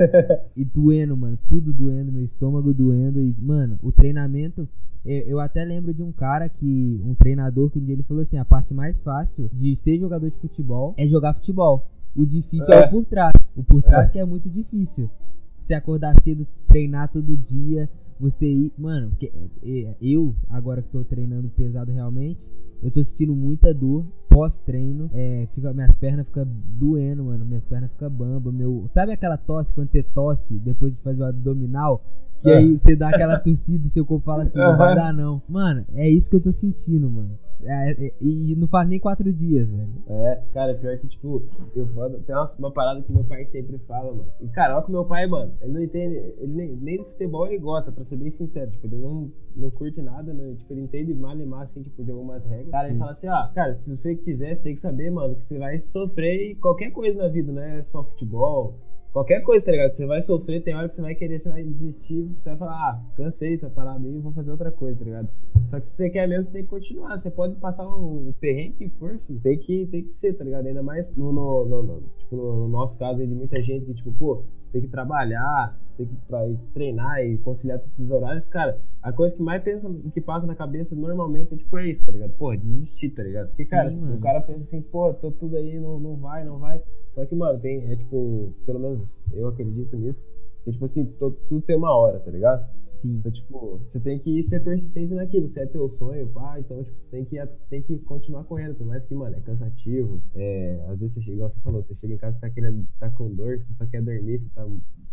e 0.57 0.65
doendo, 0.65 1.17
mano. 1.17 1.39
Tudo 1.49 1.73
doendo, 1.73 2.11
meu 2.11 2.25
estômago 2.25 2.73
doendo. 2.73 3.21
E, 3.21 3.35
mano, 3.39 3.79
o 3.83 3.93
treinamento. 3.93 4.67
Eu, 5.05 5.23
eu, 5.27 5.41
até 5.41 5.65
lembro 5.65 5.93
de 5.93 6.03
um 6.03 6.13
cara 6.13 6.49
que. 6.49 7.01
Um 7.05 7.15
treinador 7.15 7.71
que 7.71 7.79
um 7.79 7.85
dia 7.85 7.95
ele 7.95 8.03
falou 8.03 8.23
assim: 8.23 8.39
a 8.39 8.45
parte 8.45 8.73
mais 8.73 9.03
fácil 9.03 9.51
de 9.53 9.77
ser 9.77 9.99
jogador 9.99 10.31
de 10.31 10.39
futebol 10.39 10.95
é 10.97 11.07
jogar 11.07 11.35
futebol. 11.35 11.87
O 12.17 12.25
difícil 12.25 12.73
é, 12.75 12.85
é 12.85 12.87
o 12.87 12.91
por 12.91 13.05
trás. 13.05 13.33
O 13.59 13.65
por 13.65 13.83
trás 13.83 14.11
é. 14.11 14.13
que 14.13 14.19
é 14.21 14.25
muito 14.25 14.49
difícil. 14.49 15.11
Você 15.59 15.75
acordar 15.75 16.15
cedo, 16.23 16.47
treinar 16.69 17.11
todo 17.11 17.37
dia, 17.37 17.91
você 18.21 18.47
ir. 18.47 18.73
Mano, 18.79 19.11
é, 19.21 19.33
é, 19.65 19.97
eu, 20.01 20.33
agora 20.49 20.81
que 20.81 20.89
tô 20.91 21.03
treinando 21.03 21.49
pesado 21.51 21.91
realmente, 21.91 22.49
eu 22.81 22.89
tô 22.93 23.03
sentindo 23.03 23.35
muita 23.35 23.75
dor 23.75 24.07
pós-treino. 24.29 25.11
É, 25.13 25.49
fica, 25.53 25.75
minhas 25.75 25.97
pernas 25.97 26.29
ficam 26.29 26.47
doendo, 26.47 27.25
mano. 27.25 27.45
Minhas 27.45 27.65
pernas 27.65 27.91
ficam 27.91 28.09
bamba. 28.09 28.53
Meu... 28.53 28.87
Sabe 28.91 29.13
aquela 29.13 29.37
tosse 29.37 29.75
quando 29.75 29.91
você 29.91 30.05
tosse 30.05 30.57
depois 30.61 30.95
de 30.95 31.01
fazer 31.03 31.23
o 31.23 31.27
abdominal? 31.27 32.05
Que 32.41 32.51
aí 32.51 32.79
você 32.79 32.95
dá 32.95 33.09
aquela 33.09 33.41
tossida 33.41 33.85
e 33.85 33.89
seu 33.89 34.07
corpo 34.07 34.25
fala 34.25 34.45
assim, 34.45 34.61
não 34.61 34.77
vai 34.77 34.95
dar 34.95 35.13
não. 35.13 35.43
Mano, 35.49 35.85
é 35.95 36.09
isso 36.09 36.31
que 36.31 36.37
eu 36.37 36.41
tô 36.41 36.53
sentindo, 36.53 37.11
mano. 37.11 37.37
É, 37.65 37.91
é, 37.91 38.13
e 38.21 38.55
não 38.57 38.69
faz 38.69 38.89
nem 38.89 39.01
quatro 39.01 39.33
dias, 39.33 39.69
velho. 39.69 39.89
É, 40.07 40.43
cara, 40.53 40.75
pior 40.75 40.97
que, 40.99 41.09
tipo, 41.09 41.43
eu 41.75 41.87
foda. 41.89 42.19
Tem 42.21 42.35
uma, 42.35 42.53
uma, 42.59 42.73
parada 42.73 43.03
que 43.03 43.13
meu 43.13 43.25
pai 43.25 43.45
sempre 43.45 43.79
fala, 43.79 44.13
mano. 44.13 44.29
E, 44.41 44.49
cara, 44.49 44.77
olha 44.77 44.85
que 44.85 44.93
meu 44.93 45.05
pai, 45.05 45.27
mano, 45.27 45.53
ele 45.61 45.73
não 45.73 45.83
entende. 45.83 46.15
Ele 46.39 46.53
nem, 46.53 46.77
nem 46.77 46.97
do 46.99 47.05
futebol 47.05 47.47
ele 47.47 47.59
gosta, 47.59 47.91
pra 47.91 48.05
ser 48.05 48.17
bem 48.17 48.31
sincero. 48.31 48.71
Tipo, 48.71 48.87
ele 48.87 48.99
não, 48.99 49.31
não 49.57 49.71
curte 49.71 50.01
nada, 50.01 50.33
né? 50.33 50.55
Tipo, 50.57 50.73
ele 50.73 50.83
entende 50.83 51.15
mal 51.15 51.39
e 51.39 51.45
mal, 51.45 51.61
assim, 51.61 51.83
tipo, 51.83 52.05
de 52.05 52.11
algumas 52.11 52.45
regras. 52.45 52.71
Cara, 52.71 52.85
Sim. 52.85 52.91
ele 52.91 52.99
fala 52.99 53.11
assim, 53.11 53.29
ó, 53.29 53.49
cara, 53.49 53.75
se 53.75 53.97
você 53.97 54.15
quiser, 54.17 54.55
você 54.55 54.63
tem 54.63 54.75
que 54.75 54.81
saber, 54.81 55.11
mano, 55.11 55.35
que 55.35 55.45
você 55.45 55.59
vai 55.59 55.79
sofrer 55.79 56.55
qualquer 56.57 56.91
coisa 56.91 57.23
na 57.23 57.29
vida, 57.29 57.53
não 57.53 57.63
é 57.63 57.83
só 57.83 58.05
futebol 58.05 58.88
Qualquer 59.13 59.41
coisa, 59.41 59.65
tá 59.65 59.73
ligado? 59.73 59.91
Você 59.93 60.07
vai 60.07 60.21
sofrer, 60.21 60.63
tem 60.63 60.75
hora 60.75 60.87
que 60.87 60.95
você 60.95 61.03
vai 61.03 61.15
querer, 61.15 61.41
você 61.41 61.49
vai 61.49 61.65
desistir, 61.65 62.29
você 62.39 62.51
vai 62.51 62.59
falar, 62.59 62.73
ah, 62.73 63.03
cansei 63.17 63.55
essa 63.55 63.71
parada 63.71 64.07
aí, 64.07 64.19
vou 64.19 64.33
fazer 64.33 64.51
outra 64.51 64.71
coisa, 64.71 64.99
tá 64.99 65.05
ligado? 65.05 65.29
Só 65.65 65.81
que 65.81 65.87
se 65.87 65.95
você 65.95 66.11
quer 66.11 66.29
mesmo, 66.29 66.45
você 66.45 66.53
tem 66.53 66.63
que 66.63 66.69
continuar. 66.69 67.19
Você 67.19 67.31
pode 67.31 67.55
passar 67.57 67.87
o, 67.87 68.29
o 68.29 68.35
perrengue 68.39 68.75
que 68.77 68.89
for, 68.91 69.19
filho. 69.27 69.41
Tem 69.41 69.59
que, 69.59 69.87
tem 69.87 70.05
que 70.05 70.13
ser, 70.13 70.35
tá 70.35 70.45
ligado? 70.45 70.67
Ainda 70.67 70.83
mais 70.83 71.09
no, 71.17 71.33
no, 71.33 71.65
no, 71.65 71.83
no 71.83 72.03
tipo, 72.19 72.37
no 72.37 72.69
nosso 72.69 72.99
caso 72.99 73.21
aí 73.21 73.27
de 73.27 73.35
muita 73.35 73.61
gente 73.63 73.87
que, 73.87 73.95
tipo, 73.95 74.13
pô, 74.13 74.45
tem 74.73 74.83
que 74.83 74.89
trabalhar, 74.89 75.79
tem 75.97 76.07
que 76.07 76.15
pra, 76.27 76.41
treinar 76.75 77.21
e 77.25 77.39
conciliar 77.39 77.79
todos 77.79 77.95
esses 77.95 78.11
horários, 78.11 78.49
cara, 78.49 78.79
a 79.03 79.13
coisa 79.13 79.35
que 79.35 79.43
mais 79.43 79.63
pensa, 79.63 79.91
que 80.13 80.21
passa 80.21 80.47
na 80.47 80.55
cabeça 80.55 80.95
normalmente 80.95 81.55
é 81.55 81.57
tipo, 81.57 81.79
é 81.79 81.89
isso, 81.89 82.05
tá 82.05 82.13
ligado? 82.13 82.33
Porra, 82.35 82.57
desistir, 82.57 83.11
tá 83.11 83.23
ligado? 83.23 83.49
Porque, 83.49 83.65
Sim, 83.65 83.71
cara, 83.71 83.89
o 83.89 84.21
cara 84.21 84.41
pensa 84.43 84.61
assim, 84.61 84.83
pô, 84.83 85.13
tô 85.15 85.31
tudo 85.31 85.57
aí, 85.57 85.79
não, 85.81 85.99
não 85.99 86.17
vai, 86.17 86.45
não 86.45 86.59
vai. 86.59 86.83
Só 87.19 87.27
que, 87.27 87.35
mano, 87.35 87.59
tem, 87.59 87.85
é 87.91 87.97
tipo, 87.97 88.55
pelo 88.65 88.79
menos 88.79 89.13
eu 89.33 89.49
acredito 89.49 89.97
nisso, 89.97 90.25
que, 90.63 90.71
tipo 90.71 90.85
assim, 90.85 91.05
todo, 91.05 91.37
tudo 91.49 91.61
tem 91.63 91.77
uma 91.77 91.93
hora, 91.93 92.21
tá 92.21 92.31
ligado? 92.31 92.65
Sim. 92.93 93.17
Então, 93.17 93.33
tipo, 93.33 93.79
você 93.79 93.99
tem 93.99 94.21
que 94.21 94.41
ser 94.45 94.63
persistente 94.63 95.13
naquilo, 95.13 95.49
se 95.49 95.59
é 95.59 95.67
teu 95.67 95.89
sonho, 95.89 96.29
pá, 96.29 96.61
então, 96.61 96.81
tipo, 96.85 96.97
você 96.97 97.11
tem 97.11 97.25
que, 97.25 97.45
tem 97.69 97.83
que 97.83 97.99
continuar 98.05 98.45
correndo, 98.45 98.77
por 98.77 98.87
mais 98.87 99.05
que, 99.05 99.17
mano, 99.17 99.35
é 99.35 99.41
cansativo, 99.41 100.23
é, 100.33 100.81
às 100.87 101.01
vezes 101.01 101.25
você 101.25 101.33
igual 101.33 101.49
você 101.49 101.59
falou, 101.59 101.83
você 101.83 101.93
chega 101.97 102.15
em 102.15 102.19
casa 102.19 102.39
e 102.39 102.41
tá 102.41 102.51
querendo, 102.51 102.87
tá 103.01 103.11
com 103.11 103.35
dor, 103.35 103.59
você 103.59 103.73
só 103.73 103.85
quer 103.85 104.01
dormir, 104.01 104.39
você 104.39 104.49
tá 104.51 104.65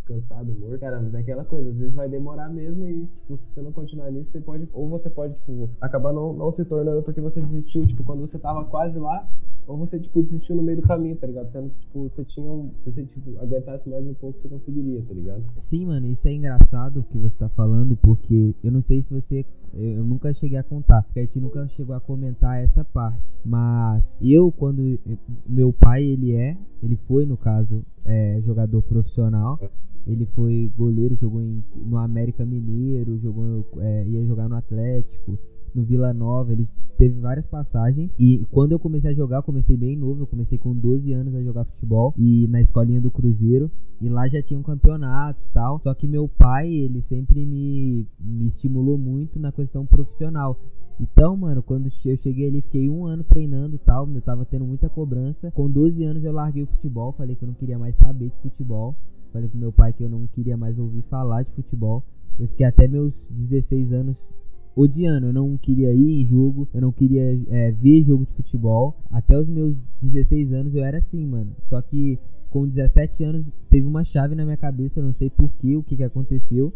cansado, 0.05 0.53
morto, 0.59 0.79
cara, 0.79 1.01
mas 1.01 1.11
é 1.15 1.21
aquela 1.21 1.43
coisa, 1.43 1.71
às 1.71 1.75
vezes 1.75 1.95
vai 1.95 2.07
demorar 2.07 2.49
mesmo 2.49 2.87
e, 2.87 3.07
tipo, 3.07 3.35
se 3.39 3.51
você 3.51 3.63
não 3.63 3.71
continuar 3.71 4.11
nisso, 4.11 4.29
você 4.29 4.41
pode, 4.41 4.69
ou 4.73 4.87
você 4.89 5.09
pode, 5.09 5.33
tipo, 5.39 5.71
acabar 5.81 6.13
não, 6.13 6.33
não 6.33 6.51
se 6.51 6.63
tornando 6.65 7.01
porque 7.01 7.19
você 7.19 7.41
desistiu, 7.41 7.83
tipo, 7.87 8.03
quando 8.03 8.19
você 8.19 8.37
tava 8.37 8.63
quase 8.65 8.99
lá, 8.99 9.27
ou 9.67 9.77
você, 9.77 9.99
tipo, 9.99 10.21
desistiu 10.21 10.55
no 10.55 10.63
meio 10.63 10.81
do 10.81 10.87
caminho, 10.87 11.15
tá 11.15 11.27
ligado? 11.27 11.49
Sendo, 11.49 11.71
tipo, 11.79 12.09
você 12.09 12.23
tinha 12.23 12.51
um, 12.51 12.71
se 12.75 12.91
você, 12.91 13.03
tipo, 13.05 13.37
aguentasse 13.39 13.89
mais 13.89 14.05
um 14.05 14.13
pouco, 14.13 14.39
você 14.39 14.47
conseguiria, 14.47 15.01
tá 15.01 15.13
ligado? 15.13 15.43
Sim, 15.59 15.85
mano, 15.85 16.07
isso 16.07 16.27
é 16.27 16.33
engraçado 16.33 16.99
o 16.99 17.03
que 17.03 17.17
você 17.17 17.37
tá 17.37 17.49
falando, 17.49 17.97
porque 17.97 18.55
eu 18.63 18.71
não 18.71 18.81
sei 18.81 19.01
se 19.01 19.11
você 19.11 19.45
eu 19.77 20.05
nunca 20.05 20.33
cheguei 20.33 20.57
a 20.57 20.63
contar, 20.63 21.03
porque 21.03 21.19
a 21.19 21.23
gente 21.23 21.41
nunca 21.41 21.67
chegou 21.67 21.93
a 21.93 21.99
comentar 21.99 22.61
essa 22.61 22.83
parte. 22.85 23.37
Mas 23.43 24.17
eu, 24.21 24.49
quando 24.51 24.97
meu 25.45 25.73
pai 25.73 26.03
ele 26.03 26.33
é, 26.33 26.57
ele 26.81 26.95
foi 26.95 27.25
no 27.25 27.35
caso 27.35 27.83
é, 28.05 28.39
jogador 28.45 28.81
profissional. 28.83 29.59
Ele 30.07 30.25
foi 30.27 30.71
goleiro, 30.77 31.17
jogou 31.19 31.41
em, 31.41 31.63
no 31.75 31.97
América 31.97 32.45
Mineiro, 32.45 33.17
jogou, 33.17 33.65
é, 33.79 34.05
ia 34.07 34.23
jogar 34.23 34.47
no 34.47 34.55
Atlético, 34.55 35.37
no 35.75 35.83
Vila 35.83 36.13
Nova. 36.13 36.53
Ele 36.53 36.67
teve 36.97 37.19
várias 37.19 37.45
passagens. 37.45 38.17
E 38.19 38.45
quando 38.51 38.71
eu 38.71 38.79
comecei 38.79 39.11
a 39.11 39.15
jogar, 39.15 39.37
eu 39.37 39.43
comecei 39.43 39.75
bem 39.75 39.97
novo. 39.97 40.23
Eu 40.23 40.27
comecei 40.27 40.57
com 40.57 40.73
12 40.73 41.11
anos 41.13 41.35
a 41.35 41.43
jogar 41.43 41.65
futebol 41.65 42.13
e 42.17 42.47
na 42.47 42.61
escolinha 42.61 43.01
do 43.01 43.11
Cruzeiro. 43.11 43.69
E 44.01 44.09
lá 44.09 44.27
já 44.27 44.41
tinham 44.41 44.63
campeonatos 44.63 45.45
e 45.45 45.51
tal. 45.51 45.79
Só 45.79 45.93
que 45.93 46.07
meu 46.07 46.27
pai, 46.27 46.71
ele 46.71 47.01
sempre 47.01 47.45
me, 47.45 48.07
me 48.19 48.47
estimulou 48.47 48.97
muito 48.97 49.39
na 49.39 49.51
questão 49.51 49.85
profissional. 49.85 50.57
Então, 50.99 51.35
mano, 51.35 51.61
quando 51.61 51.87
eu 51.87 52.17
cheguei 52.17 52.47
ali, 52.47 52.61
fiquei 52.61 52.89
um 52.89 53.05
ano 53.05 53.23
treinando 53.23 53.75
e 53.75 53.79
tal, 53.79 54.09
eu 54.09 54.21
tava 54.21 54.45
tendo 54.45 54.65
muita 54.65 54.89
cobrança. 54.89 55.51
Com 55.51 55.69
12 55.69 56.03
anos 56.05 56.23
eu 56.23 56.31
larguei 56.31 56.63
o 56.63 56.67
futebol, 56.67 57.11
falei 57.11 57.35
que 57.35 57.43
eu 57.43 57.47
não 57.47 57.53
queria 57.53 57.77
mais 57.77 57.97
saber 57.97 58.29
de 58.29 58.41
futebol. 58.41 58.95
Falei 59.33 59.49
pro 59.49 59.59
meu 59.59 59.73
pai 59.73 59.91
que 59.91 60.01
eu 60.01 60.09
não 60.09 60.25
queria 60.27 60.55
mais 60.55 60.79
ouvir 60.79 61.01
falar 61.09 61.43
de 61.43 61.51
futebol. 61.51 62.01
Eu 62.39 62.47
fiquei 62.47 62.65
até 62.65 62.87
meus 62.87 63.29
16 63.29 63.91
anos 63.91 64.33
odiando. 64.75 65.27
Eu 65.27 65.33
não 65.33 65.57
queria 65.57 65.93
ir 65.93 66.21
em 66.21 66.25
jogo, 66.25 66.67
eu 66.73 66.81
não 66.81 66.91
queria 66.91 67.39
é, 67.49 67.71
ver 67.71 68.03
jogo 68.03 68.25
de 68.25 68.33
futebol. 68.33 68.97
Até 69.11 69.37
os 69.37 69.47
meus 69.47 69.75
16 70.01 70.53
anos 70.53 70.75
eu 70.75 70.83
era 70.83 70.97
assim, 70.97 71.25
mano. 71.25 71.55
Só 71.65 71.81
que 71.81 72.19
com 72.49 72.67
17 72.67 73.23
anos 73.23 73.51
teve 73.69 73.85
uma 73.87 74.03
chave 74.03 74.35
na 74.35 74.45
minha 74.45 74.57
cabeça, 74.57 74.99
eu 74.99 75.03
não 75.03 75.11
sei 75.11 75.29
porquê, 75.29 75.75
o 75.75 75.83
que, 75.83 75.97
que 75.97 76.03
aconteceu 76.03 76.73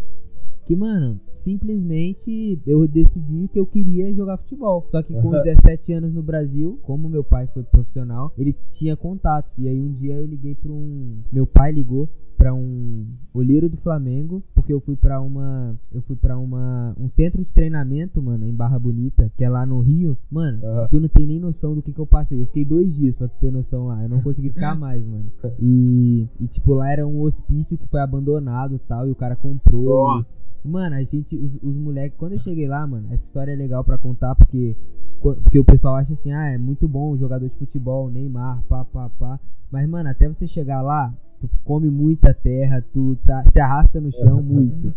que, 0.70 0.76
mano, 0.76 1.20
simplesmente 1.36 2.62
eu 2.68 2.88
decidi 2.88 3.48
que 3.48 3.60
eu 3.60 3.66
queria 3.66 4.14
jogar 4.14 4.38
futebol. 4.38 4.86
Só 4.90 5.02
que 5.02 5.12
com 5.12 5.32
17 5.32 5.94
anos 5.94 6.14
no 6.14 6.22
Brasil, 6.22 6.80
como 6.84 7.10
meu 7.10 7.24
pai 7.24 7.48
foi 7.48 7.64
profissional, 7.64 8.32
ele 8.38 8.56
tinha 8.70 8.96
contatos. 8.96 9.58
E 9.58 9.68
aí 9.68 9.82
um 9.82 9.92
dia 9.92 10.14
eu 10.14 10.28
liguei 10.28 10.54
para 10.54 10.72
um. 10.72 11.24
Meu 11.32 11.48
pai 11.48 11.72
ligou 11.72 12.08
para 12.40 12.54
um 12.54 13.06
olheiro 13.34 13.68
do 13.68 13.76
Flamengo, 13.76 14.42
porque 14.56 14.72
eu 14.72 14.80
fui 14.80 14.96
para 14.96 15.20
uma 15.20 15.76
eu 15.92 16.02
fui 16.02 16.16
para 16.16 16.38
uma 16.38 16.96
um 16.98 17.10
centro 17.10 17.44
de 17.44 17.54
treinamento, 17.54 18.22
mano, 18.22 18.48
em 18.48 18.56
Barra 18.56 18.80
Bonita, 18.80 19.30
que 19.36 19.44
é 19.44 19.50
lá 19.50 19.66
no 19.66 19.82
Rio. 19.82 20.18
Mano, 20.32 20.60
uhum. 20.64 20.88
tu 20.90 21.00
não 21.02 21.10
tem 21.10 21.28
nem 21.28 21.38
noção 21.38 21.76
do 21.76 21.82
que 21.82 21.92
que 21.92 22.00
eu 22.00 22.08
passei. 22.08 22.42
Eu 22.42 22.48
fiquei 22.48 22.64
dois 22.64 22.96
dias 22.96 23.18
para 23.18 23.28
ter 23.28 23.52
noção 23.52 23.88
lá. 23.88 24.02
Eu 24.02 24.10
não 24.10 24.22
consegui 24.22 24.50
ficar 24.50 24.74
mais, 24.80 25.06
mano. 25.06 25.30
E, 25.60 26.28
e 26.40 26.48
tipo 26.48 26.74
lá 26.74 26.90
era 26.90 27.06
um 27.06 27.22
hospício 27.22 27.78
que 27.78 27.88
foi 27.88 28.00
abandonado, 28.00 28.80
tal, 28.88 29.06
e 29.06 29.12
o 29.12 29.16
cara 29.16 29.36
comprou. 29.36 30.26
E, 30.64 30.68
mano, 30.68 30.96
a 30.96 31.04
gente 31.04 31.36
os, 31.36 31.60
os 31.62 31.76
moleques, 31.76 32.18
quando 32.18 32.34
eu 32.34 32.40
cheguei 32.40 32.70
lá, 32.70 32.88
mano, 32.88 33.08
essa 33.12 33.26
história 33.26 33.52
é 33.52 33.56
legal 33.56 33.84
para 33.84 33.98
contar 33.98 34.34
porque 34.36 34.78
porque 35.22 35.60
o 35.60 35.66
pessoal 35.66 35.96
acha 35.96 36.14
assim, 36.14 36.32
ah, 36.32 36.48
é 36.48 36.58
muito 36.58 36.88
bom 36.88 37.12
o 37.12 37.18
jogador 37.18 37.50
de 37.50 37.56
futebol, 37.56 38.10
Neymar, 38.10 38.62
pá, 38.70 38.86
pá, 38.86 39.10
pá. 39.10 39.38
Mas, 39.70 39.86
mano, 39.88 40.08
até 40.08 40.30
você 40.30 40.48
chegar 40.48 40.82
lá, 40.82 41.14
tu 41.40 41.50
come 41.64 41.90
muita 41.90 42.34
terra, 42.34 42.84
tu 42.94 43.16
se 43.18 43.60
arrasta 43.60 44.00
no 44.00 44.12
chão 44.12 44.42
muito. 44.44 44.94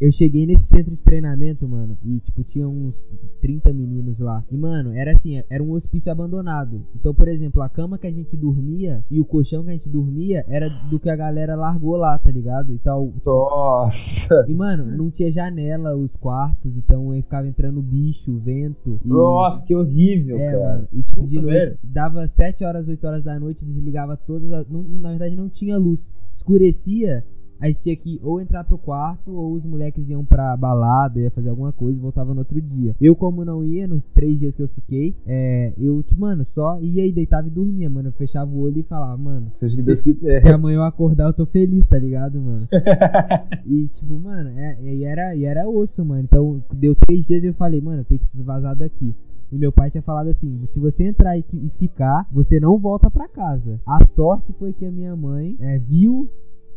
Eu 0.00 0.10
cheguei 0.10 0.46
nesse 0.46 0.66
centro 0.66 0.94
de 0.94 1.02
treinamento, 1.02 1.68
mano, 1.68 1.96
e 2.04 2.18
tipo, 2.20 2.42
tinha 2.42 2.68
uns 2.68 2.94
30 3.40 3.72
meninos 3.72 4.18
lá. 4.18 4.44
E, 4.50 4.56
mano, 4.56 4.92
era 4.92 5.12
assim, 5.12 5.42
era 5.50 5.62
um 5.62 5.72
hospício 5.72 6.10
abandonado. 6.10 6.84
Então, 6.94 7.14
por 7.14 7.28
exemplo, 7.28 7.62
a 7.62 7.68
cama 7.68 7.98
que 7.98 8.06
a 8.06 8.12
gente 8.12 8.36
dormia 8.36 9.04
e 9.10 9.20
o 9.20 9.24
colchão 9.24 9.64
que 9.64 9.70
a 9.70 9.72
gente 9.72 9.88
dormia 9.88 10.44
era 10.48 10.68
do 10.68 10.98
que 10.98 11.10
a 11.10 11.16
galera 11.16 11.54
largou 11.54 11.96
lá, 11.96 12.18
tá 12.18 12.30
ligado? 12.30 12.72
Então. 12.72 13.12
Nossa! 13.24 14.46
E, 14.48 14.54
mano, 14.54 14.84
não 14.96 15.10
tinha 15.10 15.30
janela 15.30 15.96
os 15.96 16.16
quartos, 16.16 16.76
então 16.76 17.10
aí 17.10 17.22
ficava 17.22 17.46
entrando 17.46 17.82
bicho, 17.82 18.38
vento. 18.38 19.00
E... 19.04 19.08
Nossa, 19.08 19.64
que 19.64 19.74
horrível, 19.74 20.38
é, 20.38 20.52
cara. 20.52 20.74
Mano. 20.74 20.88
E 20.92 21.02
tipo, 21.02 21.26
de 21.26 21.40
noite, 21.40 21.78
dava 21.82 22.26
7 22.26 22.64
horas, 22.64 22.88
8 22.88 23.06
horas 23.06 23.24
da 23.24 23.38
noite, 23.38 23.64
desligava 23.64 24.16
todas 24.16 24.50
as. 24.52 24.66
Na 24.68 25.10
verdade, 25.10 25.33
não 25.34 25.48
tinha 25.48 25.76
luz. 25.76 26.12
Escurecia, 26.32 27.24
a 27.60 27.66
gente 27.66 27.80
tinha 27.80 27.96
que 27.96 28.20
ou 28.22 28.40
entrar 28.40 28.64
pro 28.64 28.76
quarto 28.76 29.32
ou 29.32 29.54
os 29.54 29.64
moleques 29.64 30.08
iam 30.08 30.24
pra 30.24 30.56
balada, 30.56 31.20
ia 31.20 31.30
fazer 31.30 31.48
alguma 31.48 31.72
coisa 31.72 31.96
e 31.96 32.00
voltava 32.00 32.34
no 32.34 32.40
outro 32.40 32.60
dia. 32.60 32.94
Eu, 33.00 33.14
como 33.14 33.44
não 33.44 33.64
ia, 33.64 33.86
nos 33.86 34.04
três 34.04 34.38
dias 34.38 34.54
que 34.54 34.62
eu 34.62 34.68
fiquei, 34.68 35.16
é, 35.26 35.72
eu, 35.78 36.04
mano, 36.16 36.44
só 36.44 36.78
ia 36.80 37.06
e 37.06 37.12
deitava 37.12 37.46
e 37.46 37.50
dormia, 37.50 37.88
mano. 37.88 38.08
Eu 38.08 38.12
fechava 38.12 38.50
o 38.50 38.60
olho 38.60 38.80
e 38.80 38.82
falava, 38.82 39.16
mano, 39.16 39.48
Seja 39.54 39.76
que 39.76 39.82
Deus 39.82 40.00
se, 40.00 40.14
se 40.14 40.48
amanhã 40.48 40.76
eu 40.76 40.82
acordar, 40.82 41.28
eu 41.28 41.32
tô 41.32 41.46
feliz, 41.46 41.86
tá 41.86 41.98
ligado, 41.98 42.40
mano? 42.40 42.68
e, 43.64 43.86
tipo, 43.88 44.18
mano, 44.18 44.50
é, 44.50 44.78
e, 44.82 45.04
era, 45.04 45.34
e 45.34 45.44
era 45.44 45.68
osso, 45.68 46.04
mano. 46.04 46.22
Então, 46.22 46.62
deu 46.72 46.94
três 46.94 47.26
dias 47.26 47.42
e 47.42 47.46
eu 47.46 47.54
falei, 47.54 47.80
mano, 47.80 48.00
eu 48.00 48.04
tenho 48.04 48.20
que 48.20 48.26
se 48.26 48.42
vazar 48.42 48.76
daqui. 48.76 49.14
E 49.50 49.58
meu 49.58 49.72
pai 49.72 49.90
tinha 49.90 50.02
falado 50.02 50.28
assim: 50.28 50.66
se 50.68 50.80
você 50.80 51.04
entrar 51.04 51.36
e, 51.36 51.44
ficar, 51.78 52.26
você 52.30 52.58
não 52.58 52.78
volta 52.78 53.10
para 53.10 53.28
casa. 53.28 53.80
A 53.86 54.04
sorte 54.04 54.52
foi 54.52 54.72
que 54.72 54.86
a 54.86 54.92
minha 54.92 55.14
mãe 55.16 55.56
é, 55.60 55.78
viu 55.78 56.30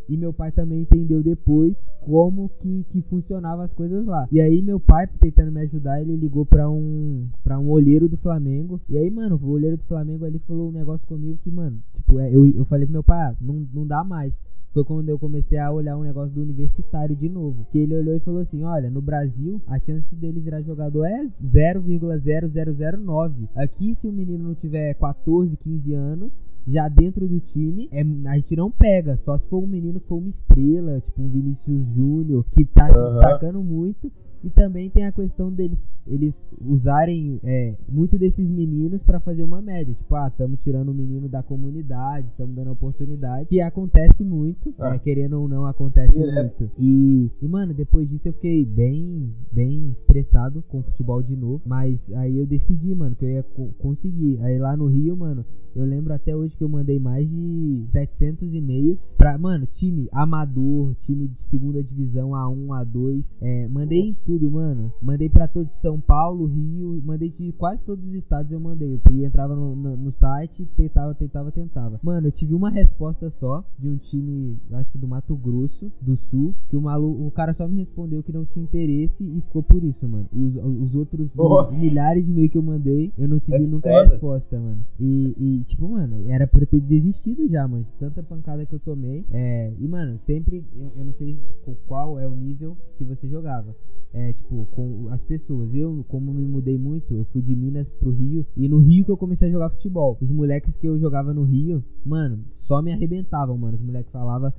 e 0.09 0.17
meu 0.17 0.33
pai 0.33 0.51
também 0.51 0.81
entendeu 0.81 1.21
depois 1.21 1.91
como 2.01 2.49
que, 2.59 2.85
que 2.89 3.01
funcionava 3.01 3.63
as 3.63 3.73
coisas 3.73 4.05
lá. 4.05 4.27
E 4.31 4.39
aí 4.39 4.61
meu 4.61 4.79
pai, 4.79 5.07
tentando 5.07 5.51
me 5.51 5.61
ajudar, 5.61 6.01
ele 6.01 6.15
ligou 6.15 6.45
para 6.45 6.69
um 6.69 7.27
para 7.43 7.59
um 7.59 7.69
olheiro 7.69 8.07
do 8.07 8.17
Flamengo. 8.17 8.79
E 8.89 8.97
aí, 8.97 9.09
mano, 9.09 9.39
o 9.41 9.49
olheiro 9.49 9.77
do 9.77 9.83
Flamengo 9.83 10.25
ali 10.25 10.39
falou 10.39 10.69
um 10.69 10.73
negócio 10.73 11.07
comigo 11.07 11.39
que, 11.43 11.51
mano, 11.51 11.79
tipo, 11.95 12.19
é, 12.19 12.33
eu, 12.33 12.45
eu 12.45 12.65
falei 12.65 12.85
pro 12.85 12.93
meu 12.93 13.03
pai, 13.03 13.19
ah, 13.19 13.35
não, 13.41 13.67
não 13.73 13.87
dá 13.87 14.03
mais 14.03 14.43
foi 14.77 14.83
quando 14.83 15.09
eu 15.09 15.17
comecei 15.17 15.57
a 15.57 15.71
olhar 15.71 15.97
um 15.97 16.03
negócio 16.03 16.35
do 16.35 16.43
universitário 16.43 17.15
de 17.15 17.27
novo. 17.27 17.65
Que 17.71 17.79
ele 17.79 17.95
olhou 17.95 18.15
e 18.15 18.19
falou 18.19 18.41
assim: 18.41 18.63
olha, 18.63 18.91
no 18.91 19.01
Brasil, 19.01 19.59
a 19.65 19.79
chance 19.79 20.15
dele 20.15 20.39
virar 20.39 20.61
jogador 20.61 21.03
é 21.05 21.25
0,0009. 21.25 23.49
Aqui, 23.55 23.95
se 23.95 24.07
o 24.07 24.11
menino 24.11 24.43
não 24.43 24.53
tiver 24.53 24.93
14, 24.93 25.57
15 25.57 25.93
anos, 25.93 26.43
já 26.67 26.87
dentro 26.89 27.27
do 27.27 27.39
time, 27.39 27.89
é, 27.91 28.03
a 28.29 28.35
gente 28.35 28.55
não 28.55 28.69
pega. 28.69 29.17
Só 29.17 29.35
se 29.35 29.49
for 29.49 29.63
um 29.63 29.67
menino 29.67 29.96
que 29.99 30.07
for 30.07 30.17
uma 30.17 30.29
estrela, 30.29 30.99
tipo 31.01 31.21
um 31.21 31.29
Vinícius 31.29 31.85
Júnior, 31.95 32.45
que 32.51 32.65
tá 32.65 32.87
uhum. 32.87 32.93
se 32.93 33.03
destacando 33.03 33.63
muito. 33.63 34.11
E 34.43 34.49
também 34.49 34.89
tem 34.89 35.05
a 35.05 35.11
questão 35.11 35.51
deles 35.51 35.85
eles 36.09 36.45
usarem 36.61 37.39
é, 37.43 37.75
muito 37.87 38.17
desses 38.17 38.49
meninos 38.49 39.03
para 39.03 39.19
fazer 39.19 39.43
uma 39.43 39.61
média. 39.61 39.93
Tipo, 39.93 40.15
ah, 40.15 40.27
estamos 40.27 40.59
tirando 40.61 40.89
o 40.89 40.93
menino 40.93 41.27
da 41.27 41.43
comunidade, 41.43 42.27
estamos 42.27 42.55
dando 42.55 42.71
oportunidade. 42.71 43.47
Que 43.47 43.61
acontece 43.61 44.23
muito, 44.23 44.73
ah. 44.79 44.95
é, 44.95 44.99
querendo 44.99 45.39
ou 45.39 45.47
não, 45.47 45.65
acontece 45.65 46.19
muito. 46.19 46.71
E, 46.77 47.29
e, 47.41 47.47
mano, 47.47 47.73
depois 47.73 48.09
disso 48.09 48.29
eu 48.29 48.33
fiquei 48.33 48.65
bem, 48.65 49.33
bem 49.51 49.89
estressado 49.89 50.63
com 50.67 50.79
o 50.79 50.83
futebol 50.83 51.21
de 51.21 51.35
novo. 51.35 51.61
Mas 51.65 52.11
aí 52.13 52.37
eu 52.37 52.45
decidi, 52.45 52.93
mano, 52.95 53.15
que 53.15 53.25
eu 53.25 53.29
ia 53.29 53.43
co 53.43 53.67
conseguir. 53.77 54.39
Aí 54.41 54.57
lá 54.57 54.75
no 54.77 54.87
Rio, 54.87 55.15
mano, 55.15 55.45
eu 55.75 55.85
lembro 55.85 56.11
até 56.11 56.35
hoje 56.35 56.57
que 56.57 56.63
eu 56.63 56.69
mandei 56.69 56.97
mais 56.97 57.29
de 57.29 57.85
700 57.91 58.51
e-mails 58.51 59.13
pra, 59.15 59.37
mano, 59.37 59.67
time 59.67 60.09
amador, 60.11 60.95
time 60.95 61.27
de 61.27 61.39
segunda 61.39 61.83
divisão 61.83 62.31
A1, 62.31 62.67
A2. 62.67 63.39
É, 63.41 63.67
mandei 63.67 63.99
em 63.99 64.13
tudo, 64.27 64.51
mano. 64.51 64.91
Mandei 65.01 65.29
pra 65.29 65.47
todo 65.47 65.71
São 65.71 66.01
Paulo, 66.01 66.45
Rio, 66.45 67.01
mandei 67.05 67.29
de 67.29 67.53
quase 67.53 67.83
todos 67.85 68.05
os 68.05 68.13
estados 68.13 68.51
eu 68.51 68.59
mandei. 68.59 68.99
Eu 69.05 69.25
entrava 69.25 69.55
no, 69.55 69.73
no, 69.73 69.95
no 69.95 70.11
site, 70.11 70.67
tentava, 70.75 71.15
tentava, 71.15 71.49
tentava. 71.49 71.97
Mano, 72.03 72.27
eu 72.27 72.31
tive 72.31 72.53
uma 72.53 72.69
resposta 72.69 73.29
só 73.29 73.63
de 73.79 73.87
um 73.87 73.95
time, 73.95 74.57
acho 74.73 74.91
que 74.91 74.97
do 74.97 75.07
Mato 75.07 75.33
Grosso, 75.37 75.89
do 76.01 76.17
Sul, 76.17 76.53
que 76.69 76.75
o 76.75 76.81
maluco, 76.81 77.25
o 77.25 77.31
cara 77.31 77.53
só 77.53 77.65
me 77.69 77.77
respondeu 77.77 78.21
que 78.21 78.33
não 78.33 78.43
tinha 78.43 78.65
interesse 78.65 79.23
e 79.23 79.39
ficou 79.39 79.63
por 79.63 79.81
isso, 79.81 80.05
mano. 80.09 80.27
Os, 80.33 80.55
os 80.57 80.95
outros 80.95 81.33
Nossa. 81.33 81.79
milhares 81.85 82.25
de 82.25 82.31
e-mails 82.31 82.51
que 82.51 82.57
eu 82.57 82.63
mandei, 82.63 83.13
eu 83.17 83.29
não 83.29 83.39
tive 83.39 83.63
é 83.63 83.67
nunca 83.67 83.89
foda. 83.89 84.03
resposta, 84.03 84.59
mano. 84.59 84.85
E, 84.99 85.35
e, 85.37 85.63
tipo, 85.63 85.87
mano, 85.87 86.29
era 86.29 86.45
pra 86.45 86.63
eu 86.63 86.67
ter 86.67 86.81
desistido 86.81 87.47
já, 87.47 87.65
mano, 87.65 87.85
de 87.85 87.93
tanta 87.93 88.21
pancada 88.21 88.65
que 88.65 88.75
eu 88.75 88.79
tomei. 88.79 89.23
É, 89.31 89.71
e, 89.79 89.87
mano, 89.87 90.19
sempre, 90.19 90.65
eu, 90.75 90.91
eu 90.97 91.05
não 91.05 91.13
sei 91.13 91.39
qual 91.87 92.19
é 92.19 92.27
o 92.27 92.35
nível 92.35 92.75
que 92.97 93.05
você 93.05 93.25
jogava 93.29 93.73
é, 94.17 94.33
tipo, 94.33 94.65
com 94.71 95.07
as 95.11 95.23
pessoas. 95.23 95.73
Eu, 95.75 96.03
como 96.07 96.33
me 96.33 96.43
mudei 96.43 96.75
muito, 96.75 97.13
eu 97.13 97.23
fui 97.25 97.41
de 97.41 97.55
Minas 97.55 97.87
pro 97.87 98.09
Rio. 98.09 98.45
E 98.55 98.67
no 98.67 98.79
Rio 98.79 99.05
que 99.05 99.11
eu 99.11 99.17
comecei 99.17 99.47
a 99.47 99.51
jogar 99.51 99.69
futebol. 99.69 100.17
Os 100.19 100.31
moleques 100.31 100.75
que 100.75 100.87
eu 100.87 100.97
jogava 100.97 101.33
no 101.33 101.43
Rio, 101.43 101.83
mano, 102.03 102.43
só 102.49 102.81
me 102.81 102.91
arrebentavam, 102.91 103.55
mano. 103.55 103.77
Os 103.77 103.83
moleques 103.83 104.11
falavam. 104.11 104.51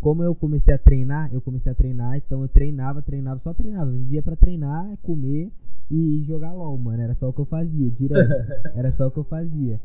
Como 0.00 0.22
eu 0.22 0.34
comecei 0.34 0.74
a 0.74 0.78
treinar, 0.78 1.32
eu 1.32 1.40
comecei 1.40 1.70
a 1.70 1.74
treinar, 1.74 2.16
então 2.16 2.42
eu 2.42 2.48
treinava, 2.48 3.00
treinava, 3.00 3.38
só 3.38 3.54
treinava. 3.54 3.90
Vivia 3.90 4.22
para 4.22 4.36
treinar, 4.36 4.96
comer 5.02 5.50
e 5.90 6.22
jogar 6.24 6.52
LOL, 6.52 6.76
mano. 6.76 7.00
Era 7.00 7.14
só 7.14 7.28
o 7.28 7.32
que 7.32 7.40
eu 7.40 7.46
fazia, 7.46 7.90
direto. 7.90 8.34
Era 8.74 8.90
só 8.92 9.06
o 9.06 9.10
que 9.10 9.18
eu 9.18 9.24
fazia. 9.24 9.80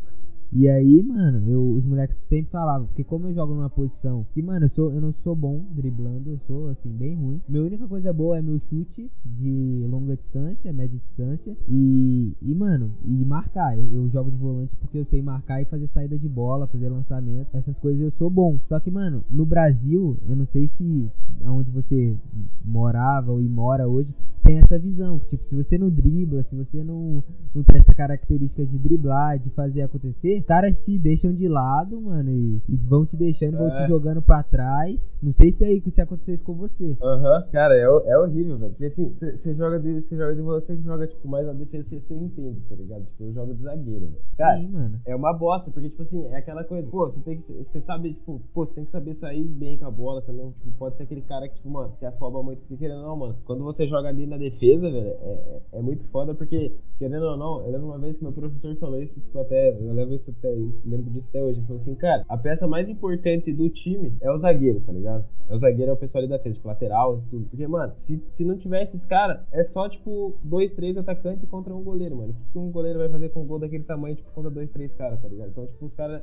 E 0.52 0.70
aí, 0.70 1.04
mano, 1.04 1.48
eu, 1.50 1.70
os 1.72 1.84
moleques 1.84 2.18
sempre 2.28 2.52
falavam, 2.52 2.88
porque 2.88 3.04
como 3.04 3.28
eu 3.28 3.34
jogo 3.34 3.54
numa 3.54 3.70
posição 3.70 4.26
que, 4.34 4.42
mano, 4.42 4.66
eu, 4.66 4.70
sou, 4.70 4.94
eu 4.94 5.02
não 5.02 5.12
sou 5.12 5.36
bom 5.36 5.66
driblando, 5.72 6.30
eu 6.30 6.40
sou, 6.40 6.68
assim, 6.68 6.90
bem 6.90 7.16
ruim. 7.16 7.42
Minha 7.48 7.64
única 7.64 7.88
coisa 7.88 8.14
boa 8.14 8.38
é 8.38 8.42
meu 8.42 8.60
chute 8.60 9.12
de 9.26 9.86
longa 9.90 10.16
distância, 10.16 10.72
média 10.72 10.98
distância. 10.98 11.56
E, 11.68 12.34
e 12.42 12.56
mano, 12.56 12.92
e 13.06 13.26
marcar. 13.26 13.78
Eu, 13.78 13.92
eu 13.92 14.10
jogo 14.10 14.32
de 14.32 14.38
volante 14.38 14.76
porque 14.78 14.98
eu 14.98 15.06
sei 15.06 15.22
marcar 15.22 15.62
e 15.62 15.66
fazer 15.66 15.88
saída 15.88 16.18
de 16.18 16.30
bola, 16.30 16.68
fazer 16.68 16.90
lançamento. 16.90 17.48
Essas 17.54 17.78
coisas 17.78 18.02
eu 18.02 18.12
sou 18.12 18.30
bom. 18.30 18.60
Só 18.68 18.80
que, 18.80 18.90
mano, 18.90 19.24
no 19.30 19.46
Brasil, 19.46 20.18
eu 20.28 20.36
não 20.36 20.46
sei 20.46 20.68
se 20.68 21.10
onde 21.44 21.70
você 21.72 22.16
morava 22.64 23.32
ou 23.32 23.42
mora 23.42 23.88
hoje, 23.88 24.14
tem 24.44 24.60
essa 24.60 24.78
visão. 24.78 25.20
Que, 25.20 25.28
tipo, 25.28 25.46
se 25.46 25.56
você 25.56 25.78
não 25.78 25.90
dribla, 25.90 26.44
se 26.44 26.56
você 26.56 26.84
não, 26.84 27.24
não 27.54 27.64
tem 27.64 27.80
essa 27.80 27.94
característica 27.94 28.66
de 28.66 28.78
driblar, 28.78 29.40
de 29.40 29.50
fazer 29.50 29.82
acontecer, 29.82 30.35
caras 30.42 30.80
te 30.82 30.98
deixam 30.98 31.34
de 31.34 31.48
lado, 31.48 32.00
mano, 32.02 32.30
e, 32.32 32.62
e 32.70 32.76
vão 32.88 33.06
te 33.06 33.18
deixando, 33.18 33.56
é. 33.56 33.58
vão 33.58 33.72
te 33.72 33.82
é. 33.82 33.88
jogando 33.88 34.22
pra 34.22 34.44
trás. 34.44 35.18
Não 35.22 35.32
sei 35.32 35.52
se 35.52 35.64
é 35.64 35.68
aí 35.68 35.82
que 35.82 35.92
se 35.92 36.02
aconteceu 36.02 36.34
isso 36.34 36.44
com 36.44 36.54
você. 36.54 36.98
Aham, 37.02 37.44
uhum. 37.46 37.52
cara, 37.52 37.76
é, 37.76 37.84
é 37.84 38.18
horrível, 38.18 38.58
velho. 38.58 38.72
Porque 38.72 38.86
assim, 38.86 39.16
você 39.20 39.54
joga 39.56 39.80
de 39.80 40.02
você 40.02 40.16
joga 40.16 40.36
de 40.36 40.42
você 40.42 40.76
que 40.76 40.84
joga, 40.84 41.08
tipo, 41.08 41.28
mais 41.28 41.46
na 41.46 41.54
defesa, 41.54 42.00
você 42.00 42.16
entende, 42.16 42.60
tá 42.70 42.76
ligado? 42.76 43.06
Tipo, 43.06 43.24
eu 43.24 43.34
jogo 43.34 43.54
de 43.54 43.62
zagueiro, 43.64 44.06
velho. 44.08 44.22
Cara, 44.38 44.60
Sim, 44.60 44.68
mano. 44.68 45.02
É 45.06 45.16
uma 45.16 45.34
bosta, 45.34 45.72
porque, 45.72 45.90
tipo 45.90 46.02
assim, 46.02 46.26
é 46.28 46.38
aquela 46.38 46.64
coisa, 46.64 46.88
pô, 46.90 47.06
você 47.10 47.20
tem 47.22 47.38
que. 47.38 47.44
Você 47.44 47.82
sabe, 47.82 48.14
tipo, 48.14 48.42
pô, 48.54 48.66
você 48.66 48.74
tem 48.74 48.84
que 48.84 48.90
saber 48.90 49.14
sair 49.14 49.44
bem 49.44 49.78
com 49.78 49.86
a 49.86 49.92
bola, 49.92 50.22
senão, 50.22 50.52
tipo, 50.52 50.72
pode 50.78 50.98
ser 50.98 51.04
aquele 51.04 51.22
cara 51.22 51.48
que, 51.48 51.56
tipo, 51.56 51.70
mano, 51.70 51.96
se 51.96 52.06
afoba 52.06 52.42
muito, 52.44 52.60
porque 52.60 52.78
querendo 52.78 53.02
não, 53.02 53.16
mano. 53.16 53.38
Quando 53.46 53.64
você 53.64 53.88
joga 53.88 54.10
ali 54.10 54.26
na 54.26 54.38
defesa, 54.38 54.90
velho, 54.90 55.08
é, 55.08 55.12
é, 55.12 55.62
é 55.74 55.82
muito 55.82 56.06
foda, 56.06 56.34
porque, 56.34 56.72
querendo 56.98 57.24
ou 57.24 57.38
não, 57.38 57.66
eu 57.66 57.72
lembro 57.72 57.88
uma 57.88 58.00
vez 58.00 58.18
que 58.18 58.24
meu 58.24 58.32
professor 58.32 58.76
falou 58.78 59.02
isso, 59.02 59.20
tipo, 59.20 59.40
até, 59.40 59.72
eu 59.72 59.94
levo 59.94 60.14
isso 60.14 60.32
até, 60.32 60.50
lembro 60.86 61.10
disso 61.12 61.30
até 61.30 61.44
hoje. 61.44 61.60
Ele 61.60 61.68
falou 61.68 61.82
assim, 61.82 61.96
cara, 61.96 62.26
a 62.28 62.38
peça 62.38 62.68
mais 62.68 62.90
importante 62.90 63.52
do 63.54 63.70
time 63.70 64.14
é 64.22 64.32
o 64.32 64.38
zagueiro, 64.38 64.80
tá 64.82 64.92
ligado? 64.92 65.26
É 65.50 65.54
o 65.54 65.58
zagueiro, 65.58 65.92
é 65.92 65.94
o 65.94 65.98
pessoal 65.98 66.22
ali 66.22 66.30
da 66.30 66.38
defesa, 66.38 66.56
tipo, 66.56 66.68
lateral 66.68 67.20
e 67.20 67.30
tudo. 67.30 67.46
Porque, 67.46 67.68
mano, 67.68 67.94
se, 67.98 68.24
se 68.30 68.44
não 68.44 68.58
tiver 68.58 68.82
esses 68.82 69.06
caras, 69.06 69.42
é 69.52 69.64
só, 69.64 69.88
tipo, 69.88 70.36
dois, 70.44 70.72
três 70.72 70.98
atacantes 70.98 71.48
contra 71.50 71.76
um 71.76 71.84
goleiro, 71.84 72.16
mano. 72.16 72.32
O 72.32 72.34
que, 72.34 72.52
que 72.52 72.58
um 72.58 72.72
goleiro 72.72 73.00
vai 73.00 73.10
fazer 73.10 73.30
com 73.30 73.44
um 73.44 73.46
gol 73.46 73.60
daquele 73.60 73.84
tamanho, 73.84 74.16
tipo, 74.16 74.32
contra 74.32 74.50
dois, 74.50 74.70
três 74.72 74.96
caras, 74.96 75.22
tá 75.22 75.28
ligado? 75.28 75.50
Então, 75.50 75.68
tipo, 75.68 75.86
os 75.86 75.94
caras. 75.94 76.22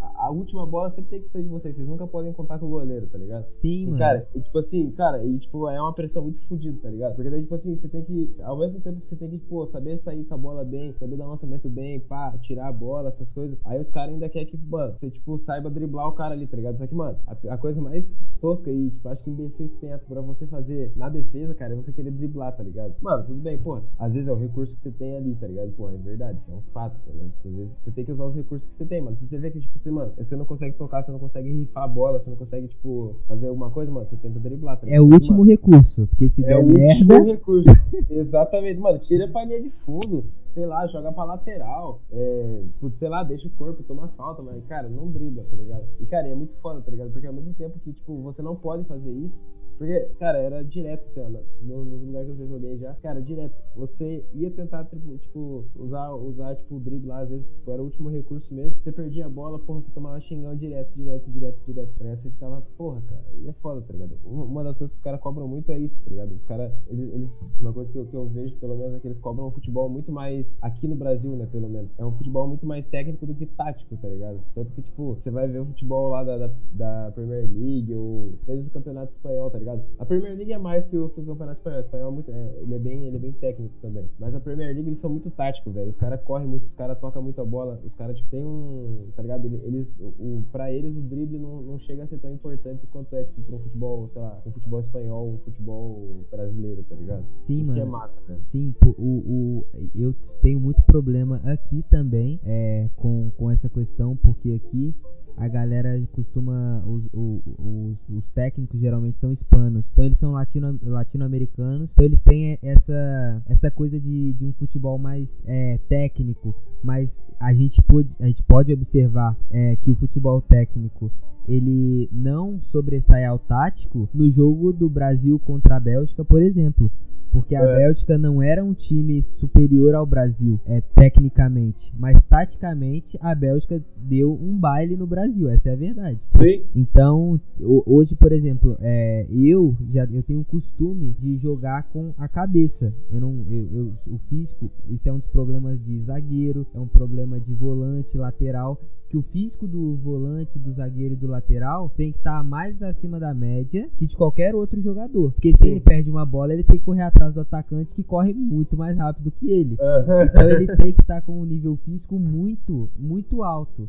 A, 0.00 0.26
a, 0.26 0.30
última 0.30 0.66
bola 0.66 0.90
sempre 0.90 1.10
tem 1.10 1.22
que 1.22 1.28
ser 1.28 1.42
de 1.42 1.48
vocês. 1.48 1.76
Vocês 1.76 1.86
nunca 1.86 2.06
podem 2.06 2.32
contar 2.32 2.58
com 2.58 2.66
o 2.66 2.70
goleiro, 2.70 3.06
tá 3.06 3.18
ligado? 3.18 3.46
Sim, 3.50 3.82
e, 3.82 3.86
mano. 3.86 3.98
Cara, 3.98 4.28
e, 4.34 4.40
tipo 4.40 4.58
assim, 4.58 4.90
cara, 4.92 5.24
e, 5.24 5.38
tipo, 5.38 5.68
é 5.68 5.80
uma 5.80 5.92
pressão 5.92 6.22
muito 6.22 6.38
fodida, 6.40 6.78
tá 6.82 6.88
ligado? 6.88 7.14
Porque 7.14 7.30
daí, 7.30 7.42
tipo 7.42 7.54
assim, 7.54 7.76
você 7.76 7.88
tem 7.88 8.02
que. 8.02 8.34
Ao 8.42 8.58
mesmo 8.58 8.80
tempo 8.80 9.00
que 9.00 9.08
você 9.08 9.16
tem 9.16 9.28
que, 9.28 9.38
pô, 9.38 9.66
saber 9.66 9.98
sair 9.98 10.11
com 10.20 10.34
a 10.34 10.38
bola 10.38 10.64
bem, 10.64 10.92
saber 10.92 11.16
dar 11.16 11.26
lançamento 11.26 11.68
bem, 11.68 11.98
pá, 12.00 12.36
tirar 12.40 12.68
a 12.68 12.72
bola, 12.72 13.08
essas 13.08 13.32
coisas. 13.32 13.58
Aí 13.64 13.80
os 13.80 13.90
caras 13.90 14.12
ainda 14.12 14.28
querem 14.28 14.46
que, 14.46 14.56
mano, 14.56 14.92
você, 14.96 15.10
tipo, 15.10 15.38
saiba 15.38 15.70
driblar 15.70 16.08
o 16.08 16.12
cara 16.12 16.34
ali, 16.34 16.46
tá 16.46 16.56
ligado? 16.56 16.76
Só 16.76 16.86
que, 16.86 16.94
mano, 16.94 17.18
a, 17.26 17.54
a 17.54 17.58
coisa 17.58 17.80
mais 17.80 18.28
tosca 18.40 18.70
e, 18.70 18.90
tipo, 18.90 19.08
acho 19.08 19.24
que 19.24 19.30
imbecil 19.30 19.68
que 19.68 19.76
tem 19.76 19.96
pra 19.98 20.20
você 20.20 20.46
fazer 20.46 20.92
na 20.96 21.08
defesa, 21.08 21.54
cara, 21.54 21.72
é 21.72 21.76
você 21.76 21.92
querer 21.92 22.10
driblar, 22.10 22.54
tá 22.54 22.62
ligado? 22.62 22.94
Mano, 23.00 23.24
tudo 23.24 23.40
bem, 23.40 23.58
pô, 23.58 23.80
às 23.98 24.12
vezes 24.12 24.28
é 24.28 24.32
o 24.32 24.36
recurso 24.36 24.74
que 24.76 24.82
você 24.82 24.90
tem 24.90 25.16
ali, 25.16 25.34
tá 25.34 25.46
ligado? 25.46 25.70
Pô, 25.72 25.88
é 25.88 25.96
verdade, 25.96 26.40
isso 26.40 26.50
é 26.50 26.54
um 26.54 26.62
fato, 26.72 26.98
tá 27.04 27.12
ligado? 27.12 27.32
Às 27.44 27.54
vezes 27.54 27.76
você 27.78 27.90
tem 27.90 28.04
que 28.04 28.12
usar 28.12 28.26
os 28.26 28.36
recursos 28.36 28.68
que 28.68 28.74
você 28.74 28.84
tem, 28.84 29.00
mano. 29.00 29.16
Se 29.16 29.26
você 29.26 29.38
vê 29.38 29.50
que, 29.50 29.60
tipo, 29.60 29.78
você, 29.78 29.90
mano, 29.90 30.12
você 30.16 30.36
não 30.36 30.44
consegue 30.44 30.76
tocar, 30.76 31.02
você 31.02 31.12
não 31.12 31.18
consegue 31.18 31.50
rifar 31.50 31.84
a 31.84 31.88
bola, 31.88 32.20
você 32.20 32.30
não 32.30 32.36
consegue, 32.36 32.68
tipo, 32.68 33.16
fazer 33.26 33.48
alguma 33.48 33.70
coisa, 33.70 33.90
mano, 33.90 34.06
você 34.06 34.16
tenta 34.16 34.38
driblar, 34.38 34.78
tá 34.78 34.86
ligado? 34.86 34.98
É 34.98 35.00
o 35.00 35.12
último 35.12 35.38
mano, 35.38 35.50
recurso, 35.50 36.06
porque 36.08 36.28
se 36.28 36.44
é 36.44 36.48
der 36.48 36.64
merda... 36.64 36.82
É 36.82 37.16
o 37.16 37.20
último 37.20 37.32
recurso, 37.32 37.70
exatamente. 38.10 38.80
Mano, 38.80 38.98
tira 38.98 39.26
a 39.26 39.28
palhinha 39.28 39.60
de 39.60 39.70
fundo, 40.02 40.24
sei 40.52 40.66
lá, 40.66 40.86
joga 40.86 41.10
pra 41.12 41.24
lateral, 41.24 42.00
é, 42.10 42.62
sei 42.92 43.08
lá, 43.08 43.22
deixa 43.22 43.48
o 43.48 43.50
corpo, 43.52 43.82
toma 43.82 44.08
falta, 44.08 44.42
mas, 44.42 44.64
cara, 44.66 44.88
não 44.88 45.10
dribla, 45.10 45.44
tá 45.50 45.56
ligado? 45.56 45.86
E, 45.98 46.06
cara, 46.06 46.28
é 46.28 46.34
muito 46.34 46.54
foda, 46.60 46.82
tá 46.82 46.90
ligado? 46.90 47.10
Porque 47.10 47.26
ao 47.26 47.32
mesmo 47.32 47.54
tempo 47.54 47.78
que, 47.80 47.92
tipo, 47.92 48.20
você 48.20 48.42
não 48.42 48.54
pode 48.54 48.84
fazer 48.84 49.10
isso, 49.10 49.42
porque, 49.82 49.98
cara, 50.20 50.38
era 50.38 50.62
direto, 50.62 51.06
assim, 51.06 51.20
ó, 51.20 51.28
nos 51.28 51.86
no 51.88 51.96
lugares 51.96 52.28
que 52.28 52.34
eu 52.34 52.46
já 52.46 52.46
joguei 52.46 52.78
já, 52.78 52.94
cara, 53.02 53.20
direto. 53.20 53.54
Você 53.74 54.24
ia 54.32 54.48
tentar, 54.50 54.84
tipo, 54.84 55.18
tipo, 55.18 55.64
usar, 55.74 56.14
usar, 56.14 56.54
tipo, 56.54 56.76
o 56.76 56.80
drible 56.80 57.08
lá, 57.08 57.20
às 57.20 57.28
vezes, 57.28 57.44
tipo, 57.48 57.68
era 57.68 57.82
o 57.82 57.86
último 57.86 58.08
recurso 58.08 58.54
mesmo. 58.54 58.80
Você 58.80 58.92
perdia 58.92 59.26
a 59.26 59.28
bola, 59.28 59.58
porra, 59.58 59.80
você 59.80 59.90
tomava 59.90 60.20
xingão 60.20 60.54
direto, 60.54 60.92
direto, 60.94 61.28
direto, 61.30 61.58
direto. 61.66 61.90
Tá 61.98 62.14
Você 62.14 62.30
ficava, 62.30 62.62
porra, 62.76 63.02
cara, 63.08 63.24
e 63.40 63.48
é 63.48 63.52
foda, 63.54 63.82
tá 63.82 63.92
ligado? 63.92 64.16
Uma 64.24 64.62
das 64.62 64.78
coisas 64.78 64.94
que 64.94 65.00
os 65.00 65.04
caras 65.04 65.20
cobram 65.20 65.48
muito 65.48 65.72
é 65.72 65.78
isso, 65.78 66.04
tá 66.04 66.10
ligado? 66.10 66.32
Os 66.32 66.44
caras, 66.44 66.72
eles, 66.88 67.12
eles, 67.12 67.54
uma 67.58 67.72
coisa 67.72 67.90
que 67.90 67.98
eu, 67.98 68.06
que 68.06 68.14
eu 68.14 68.28
vejo, 68.28 68.56
pelo 68.58 68.76
menos, 68.76 68.94
é 68.94 69.00
que 69.00 69.08
eles 69.08 69.18
cobram 69.18 69.48
um 69.48 69.50
futebol 69.50 69.88
muito 69.88 70.12
mais, 70.12 70.41
aqui 70.60 70.86
no 70.86 70.96
Brasil, 70.96 71.34
né, 71.36 71.46
pelo 71.50 71.68
menos, 71.68 71.90
é 71.98 72.04
um 72.04 72.12
futebol 72.12 72.46
muito 72.46 72.66
mais 72.66 72.86
técnico 72.86 73.26
do 73.26 73.34
que 73.34 73.46
tático, 73.46 73.96
tá 73.96 74.08
ligado? 74.08 74.40
Tanto 74.54 74.70
que, 74.72 74.82
tipo, 74.82 75.14
você 75.14 75.30
vai 75.30 75.48
ver 75.48 75.60
o 75.60 75.66
futebol 75.66 76.08
lá 76.10 76.24
da, 76.24 76.38
da, 76.38 76.50
da 76.72 77.12
Premier 77.12 77.48
League 77.50 77.94
ou 77.94 78.34
desde 78.46 78.68
o 78.68 78.72
Campeonato 78.72 79.12
Espanhol, 79.12 79.50
tá 79.50 79.58
ligado? 79.58 79.82
A 79.98 80.04
Premier 80.04 80.36
League 80.36 80.52
é 80.52 80.58
mais 80.58 80.86
que 80.86 80.96
o, 80.96 81.08
que 81.08 81.20
o 81.20 81.24
Campeonato 81.24 81.58
Espanhol. 81.58 81.78
O 81.78 81.80
espanhol 81.80 82.08
é 82.08 82.14
muito, 82.14 82.30
é, 82.30 82.52
ele, 82.60 82.74
é 82.74 82.78
bem, 82.78 83.06
ele 83.06 83.16
é 83.16 83.20
bem 83.20 83.32
técnico 83.32 83.74
também. 83.80 84.08
Mas 84.18 84.34
a 84.34 84.40
Premier 84.40 84.74
League 84.74 84.88
eles 84.88 85.00
são 85.00 85.10
muito 85.10 85.30
táticos, 85.30 85.72
velho. 85.72 85.88
Os 85.88 85.98
caras 85.98 86.20
correm 86.22 86.46
muito, 86.46 86.64
os 86.64 86.74
caras 86.74 86.98
tocam 86.98 87.22
muito 87.22 87.40
a 87.40 87.44
bola. 87.44 87.80
Os 87.84 87.94
caras, 87.94 88.16
tipo, 88.16 88.30
tem 88.30 88.44
um. 88.44 89.08
Tá 89.14 89.22
ligado? 89.22 89.46
Eles, 89.64 90.00
o, 90.00 90.42
pra 90.50 90.72
eles 90.72 90.96
o 90.96 91.00
drible 91.00 91.38
não, 91.38 91.62
não 91.62 91.78
chega 91.78 92.04
a 92.04 92.06
ser 92.06 92.18
tão 92.18 92.32
importante 92.32 92.86
quanto 92.88 93.14
é, 93.14 93.24
tipo, 93.24 93.42
pra 93.42 93.56
um 93.56 93.60
futebol, 93.60 94.08
sei 94.08 94.22
lá, 94.22 94.40
um 94.46 94.52
futebol 94.52 94.80
espanhol, 94.80 95.28
um 95.28 95.38
futebol 95.38 96.24
brasileiro, 96.30 96.82
tá 96.84 96.94
ligado? 96.94 97.24
Sim, 97.34 97.60
Isso 97.60 97.70
mano. 97.70 97.74
Que 97.74 97.88
é 97.88 97.90
massa, 97.90 98.20
velho. 98.26 98.42
Sim, 98.42 98.74
o, 98.84 99.02
o, 99.02 99.66
eu 99.94 100.14
tenho 100.40 100.60
muito 100.60 100.82
problema 100.82 101.36
aqui 101.44 101.84
também 101.90 102.40
é, 102.44 102.88
com, 102.96 103.30
com 103.36 103.50
essa 103.50 103.68
questão, 103.68 104.16
porque 104.16 104.50
aqui 104.52 104.94
a 105.36 105.48
galera 105.48 106.00
costuma. 106.12 106.82
Os, 106.86 107.04
os, 107.12 107.98
os, 108.08 108.30
técnicos 108.30 108.80
geralmente 108.80 109.18
são 109.18 109.32
hispanos. 109.32 109.88
Então 109.92 110.04
eles 110.04 110.18
são 110.18 110.32
latino, 110.32 110.78
latino-americanos. 110.82 111.92
Então 111.92 112.04
eles 112.04 112.22
têm 112.22 112.58
essa, 112.62 113.42
essa 113.48 113.70
coisa 113.70 114.00
de, 114.00 114.32
de 114.34 114.44
um 114.44 114.52
futebol 114.52 114.98
mais 114.98 115.42
é, 115.46 115.78
técnico. 115.88 116.54
Mas 116.82 117.26
a 117.40 117.52
gente 117.54 117.80
pode, 117.82 118.08
a 118.20 118.26
gente 118.26 118.42
pode 118.42 118.72
observar 118.72 119.36
é, 119.50 119.76
que 119.76 119.90
o 119.90 119.94
futebol 119.94 120.40
técnico 120.42 121.10
ele 121.48 122.08
não 122.12 122.60
sobressai 122.62 123.24
ao 123.24 123.38
tático 123.38 124.08
no 124.14 124.30
jogo 124.30 124.72
do 124.72 124.88
Brasil 124.88 125.38
contra 125.38 125.76
a 125.76 125.80
Bélgica, 125.80 126.24
por 126.24 126.40
exemplo. 126.40 126.90
Porque 127.32 127.56
a 127.56 127.62
É. 127.62 127.76
Bélgica 127.78 128.18
não 128.18 128.42
era 128.42 128.62
um 128.64 128.74
time 128.74 129.22
superior 129.22 129.94
ao 129.94 130.04
Brasil, 130.06 130.60
é, 130.66 130.80
tecnicamente. 130.94 131.94
Mas 131.98 132.22
taticamente, 132.22 133.16
a 133.20 133.34
Bélgica 133.34 133.82
deu 133.96 134.32
um 134.32 134.56
baile 134.58 134.96
no 134.96 135.06
Brasil, 135.06 135.48
essa 135.48 135.70
é 135.70 135.72
a 135.72 135.76
verdade. 135.76 136.26
Sim. 136.36 136.62
Então, 136.74 137.40
ho- 137.60 137.82
hoje, 137.86 138.14
por 138.14 138.32
exemplo, 138.32 138.76
é, 138.80 139.26
eu 139.30 139.74
já 139.90 140.04
eu 140.04 140.22
tenho 140.22 140.40
o 140.40 140.44
costume 140.44 141.14
de 141.18 141.36
jogar 141.36 141.84
com 141.84 142.12
a 142.18 142.28
cabeça. 142.28 142.92
Eu 143.10 143.20
não, 143.20 143.44
eu, 143.48 143.68
eu- 143.72 143.92
o 144.14 144.18
físico, 144.18 144.70
isso 144.88 145.08
é 145.08 145.12
um 145.12 145.18
dos 145.18 145.28
problemas 145.28 145.80
de 145.82 146.00
zagueiro, 146.00 146.66
é 146.74 146.80
um 146.80 146.86
problema 146.86 147.38
de 147.40 147.54
volante, 147.54 148.18
lateral, 148.18 148.78
que 149.08 149.16
o 149.18 149.22
físico 149.22 149.68
do 149.68 149.94
volante, 149.96 150.58
do 150.58 150.72
zagueiro 150.72 151.12
e 151.12 151.16
do 151.18 151.26
lateral 151.26 151.90
tem 151.90 152.10
que 152.12 152.16
estar 152.18 152.42
mais 152.42 152.80
acima 152.82 153.20
da 153.20 153.34
média 153.34 153.86
que 153.98 154.06
de 154.06 154.16
qualquer 154.16 154.54
outro 154.54 154.80
jogador. 154.80 155.32
Porque 155.32 155.52
se 155.52 155.58
Sim. 155.58 155.70
ele 155.72 155.80
perde 155.80 156.10
uma 156.10 156.24
bola, 156.24 156.54
ele 156.54 156.64
tem 156.64 156.78
que 156.78 156.84
correr 156.84 157.02
atrás 157.02 157.21
do 157.30 157.40
atacante 157.40 157.94
que 157.94 158.02
corre 158.02 158.32
muito 158.32 158.76
mais 158.76 158.96
rápido 158.96 159.30
que 159.30 159.50
ele. 159.50 159.76
Então 160.24 160.48
ele 160.48 160.66
tem 160.76 160.92
que 160.92 161.00
estar 161.02 161.20
com 161.22 161.40
um 161.40 161.44
nível 161.44 161.76
físico 161.76 162.18
muito, 162.18 162.90
muito 162.98 163.42
alto. 163.42 163.88